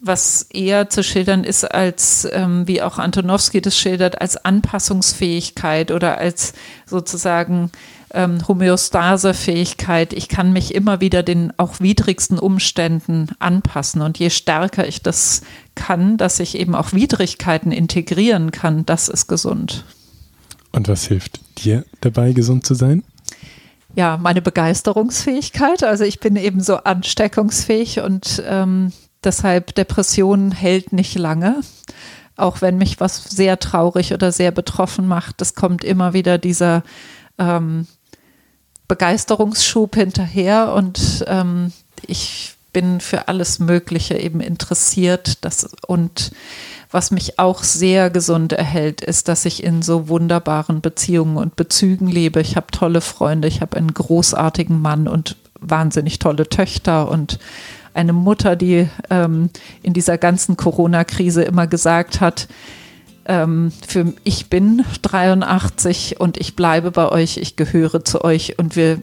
was 0.00 0.42
eher 0.42 0.88
zu 0.88 1.02
schildern 1.02 1.44
ist 1.44 1.64
als, 1.64 2.26
ähm, 2.32 2.66
wie 2.66 2.82
auch 2.82 2.98
Antonowski 2.98 3.60
das 3.60 3.76
schildert, 3.76 4.20
als 4.20 4.36
Anpassungsfähigkeit 4.36 5.90
oder 5.90 6.18
als 6.18 6.54
sozusagen 6.86 7.70
ähm, 8.12 8.46
Homöostasefähigkeit. 8.48 10.12
Ich 10.12 10.28
kann 10.28 10.52
mich 10.52 10.74
immer 10.74 11.00
wieder 11.00 11.22
den 11.22 11.52
auch 11.58 11.80
widrigsten 11.80 12.38
Umständen 12.38 13.28
anpassen. 13.38 14.00
Und 14.00 14.18
je 14.18 14.30
stärker 14.30 14.86
ich 14.88 15.02
das 15.02 15.42
kann, 15.74 16.16
dass 16.16 16.40
ich 16.40 16.58
eben 16.58 16.74
auch 16.74 16.92
Widrigkeiten 16.92 17.70
integrieren 17.70 18.52
kann, 18.52 18.86
das 18.86 19.08
ist 19.08 19.26
gesund. 19.26 19.84
Und 20.72 20.88
was 20.88 21.04
hilft 21.04 21.40
dir 21.58 21.84
dabei, 22.00 22.32
gesund 22.32 22.64
zu 22.64 22.74
sein? 22.74 23.02
ja, 23.94 24.16
meine 24.16 24.42
Begeisterungsfähigkeit. 24.42 25.82
Also 25.82 26.04
ich 26.04 26.20
bin 26.20 26.36
eben 26.36 26.60
so 26.60 26.76
ansteckungsfähig 26.76 28.00
und 28.00 28.42
ähm, 28.46 28.92
Deshalb 29.24 29.74
Depression 29.74 30.52
hält 30.52 30.92
nicht 30.92 31.16
lange. 31.16 31.60
Auch 32.36 32.62
wenn 32.62 32.78
mich 32.78 33.00
was 33.00 33.24
sehr 33.24 33.58
traurig 33.58 34.14
oder 34.14 34.32
sehr 34.32 34.50
betroffen 34.50 35.06
macht, 35.06 35.42
es 35.42 35.54
kommt 35.54 35.84
immer 35.84 36.14
wieder 36.14 36.38
dieser 36.38 36.82
ähm, 37.38 37.86
Begeisterungsschub 38.88 39.94
hinterher 39.94 40.72
und 40.72 41.24
ähm, 41.28 41.72
ich 42.06 42.54
bin 42.72 43.00
für 43.00 43.28
alles 43.28 43.58
Mögliche 43.58 44.16
eben 44.16 44.40
interessiert. 44.40 45.44
Das, 45.44 45.68
und 45.86 46.32
was 46.90 47.10
mich 47.10 47.38
auch 47.38 47.62
sehr 47.62 48.10
gesund 48.10 48.52
erhält, 48.52 49.00
ist, 49.00 49.28
dass 49.28 49.44
ich 49.44 49.62
in 49.62 49.82
so 49.82 50.08
wunderbaren 50.08 50.80
Beziehungen 50.80 51.36
und 51.36 51.56
Bezügen 51.56 52.08
lebe. 52.08 52.40
Ich 52.40 52.56
habe 52.56 52.68
tolle 52.72 53.00
Freunde, 53.00 53.48
ich 53.48 53.60
habe 53.60 53.76
einen 53.76 53.92
großartigen 53.92 54.80
Mann 54.80 55.08
und 55.08 55.36
wahnsinnig 55.60 56.18
tolle 56.18 56.48
Töchter 56.48 57.08
und 57.08 57.38
eine 57.94 58.12
Mutter, 58.12 58.56
die 58.56 58.88
ähm, 59.10 59.50
in 59.82 59.92
dieser 59.92 60.18
ganzen 60.18 60.56
Corona-Krise 60.56 61.42
immer 61.42 61.66
gesagt 61.66 62.20
hat, 62.20 62.48
ähm, 63.26 63.72
für 63.86 64.12
ich 64.24 64.48
bin 64.48 64.84
83 65.02 66.20
und 66.20 66.38
ich 66.38 66.56
bleibe 66.56 66.90
bei 66.90 67.08
euch, 67.08 67.36
ich 67.36 67.56
gehöre 67.56 68.04
zu 68.04 68.24
euch 68.24 68.58
und 68.58 68.76
wir 68.76 68.98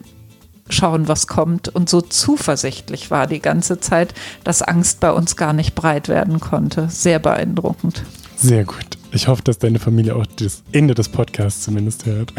schauen, 0.69 1.07
was 1.07 1.27
kommt. 1.27 1.69
Und 1.69 1.89
so 1.89 2.01
zuversichtlich 2.01 3.11
war 3.11 3.27
die 3.27 3.39
ganze 3.39 3.80
Zeit, 3.80 4.14
dass 4.43 4.61
Angst 4.61 4.99
bei 4.99 5.11
uns 5.11 5.35
gar 5.35 5.53
nicht 5.53 5.76
breit 5.76 6.09
werden 6.09 6.39
konnte. 6.39 6.89
Sehr 6.89 7.19
beeindruckend. 7.19 8.03
Sehr 8.35 8.65
gut. 8.65 8.97
Ich 9.11 9.27
hoffe, 9.27 9.41
dass 9.43 9.59
deine 9.59 9.80
Familie 9.80 10.15
auch 10.15 10.26
das 10.26 10.64
Ende 10.72 10.93
des 10.93 11.09
Podcasts 11.09 11.64
zumindest 11.64 12.05
hört. 12.05 12.34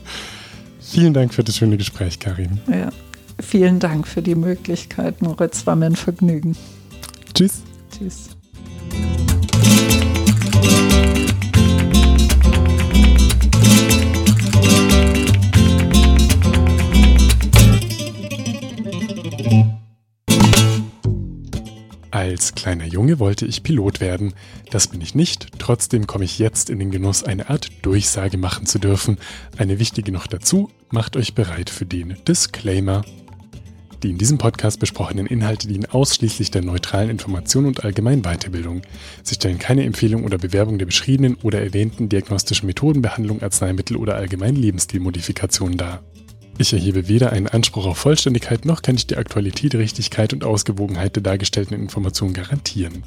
Vielen 0.80 1.14
Dank 1.14 1.32
für 1.32 1.44
das 1.44 1.56
schöne 1.56 1.76
Gespräch, 1.76 2.18
Karin. 2.18 2.60
Ja. 2.68 2.90
Vielen 3.40 3.80
Dank 3.80 4.06
für 4.06 4.22
die 4.22 4.34
Möglichkeit, 4.34 5.22
Moritz. 5.22 5.66
War 5.66 5.76
mir 5.76 5.86
ein 5.86 5.96
Vergnügen. 5.96 6.56
Tschüss. 7.34 7.62
Tschüss. 7.96 8.30
Als 22.10 22.54
kleiner 22.54 22.86
Junge 22.86 23.18
wollte 23.18 23.44
ich 23.44 23.62
Pilot 23.64 24.00
werden. 24.00 24.34
Das 24.70 24.86
bin 24.86 25.00
ich 25.00 25.14
nicht. 25.14 25.48
Trotzdem 25.58 26.06
komme 26.06 26.24
ich 26.24 26.38
jetzt 26.38 26.70
in 26.70 26.78
den 26.78 26.90
Genuss, 26.90 27.24
eine 27.24 27.50
Art 27.50 27.68
Durchsage 27.82 28.38
machen 28.38 28.66
zu 28.66 28.78
dürfen. 28.78 29.18
Eine 29.58 29.78
wichtige 29.78 30.12
noch 30.12 30.26
dazu. 30.28 30.70
Macht 30.90 31.16
euch 31.16 31.34
bereit 31.34 31.70
für 31.70 31.86
den 31.86 32.16
Disclaimer. 32.26 33.04
Die 34.04 34.10
in 34.10 34.18
diesem 34.18 34.36
Podcast 34.36 34.80
besprochenen 34.80 35.24
Inhalte 35.26 35.66
dienen 35.66 35.86
ausschließlich 35.86 36.50
der 36.50 36.60
neutralen 36.60 37.08
Information 37.08 37.64
und 37.64 37.84
allgemeinen 37.84 38.20
Weiterbildung. 38.20 38.82
Sie 39.22 39.34
stellen 39.34 39.58
keine 39.58 39.84
Empfehlung 39.84 40.24
oder 40.24 40.36
Bewerbung 40.36 40.76
der 40.76 40.84
beschriebenen 40.84 41.36
oder 41.42 41.62
erwähnten 41.62 42.10
diagnostischen 42.10 42.66
Methoden, 42.66 43.00
Behandlung, 43.00 43.40
Arzneimittel 43.40 43.96
oder 43.96 44.16
allgemeinen 44.16 44.56
Lebensstilmodifikationen 44.56 45.78
dar. 45.78 46.02
Ich 46.58 46.74
erhebe 46.74 47.08
weder 47.08 47.32
einen 47.32 47.48
Anspruch 47.48 47.86
auf 47.86 47.96
Vollständigkeit 47.96 48.66
noch 48.66 48.82
kann 48.82 48.96
ich 48.96 49.06
die 49.06 49.16
Aktualität, 49.16 49.74
Richtigkeit 49.74 50.34
und 50.34 50.44
Ausgewogenheit 50.44 51.16
der 51.16 51.22
dargestellten 51.22 51.72
Informationen 51.72 52.34
garantieren. 52.34 53.04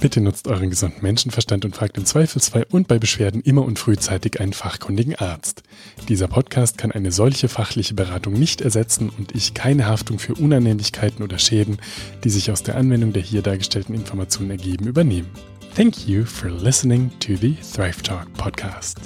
Bitte 0.00 0.20
nutzt 0.20 0.46
euren 0.46 0.70
gesunden 0.70 1.02
Menschenverstand 1.02 1.64
und 1.64 1.74
fragt 1.74 1.98
im 1.98 2.04
Zweifelsfall 2.04 2.66
und 2.70 2.86
bei 2.86 2.98
Beschwerden 2.98 3.40
immer 3.40 3.64
und 3.64 3.80
frühzeitig 3.80 4.40
einen 4.40 4.52
fachkundigen 4.52 5.16
Arzt. 5.16 5.64
Dieser 6.08 6.28
Podcast 6.28 6.78
kann 6.78 6.92
eine 6.92 7.10
solche 7.10 7.48
fachliche 7.48 7.94
Beratung 7.94 8.34
nicht 8.34 8.60
ersetzen 8.60 9.10
und 9.10 9.34
ich 9.34 9.54
keine 9.54 9.86
Haftung 9.86 10.20
für 10.20 10.34
Unannehmlichkeiten 10.34 11.24
oder 11.24 11.38
Schäden, 11.38 11.78
die 12.22 12.30
sich 12.30 12.52
aus 12.52 12.62
der 12.62 12.76
Anwendung 12.76 13.12
der 13.12 13.22
hier 13.22 13.42
dargestellten 13.42 13.94
Informationen 13.94 14.50
ergeben, 14.50 14.86
übernehmen. 14.86 15.28
Thank 15.74 16.06
you 16.06 16.24
for 16.24 16.48
listening 16.48 17.10
to 17.18 17.34
the 17.34 17.56
Thrive 17.74 18.02
Talk 18.02 18.32
podcast. 18.34 18.98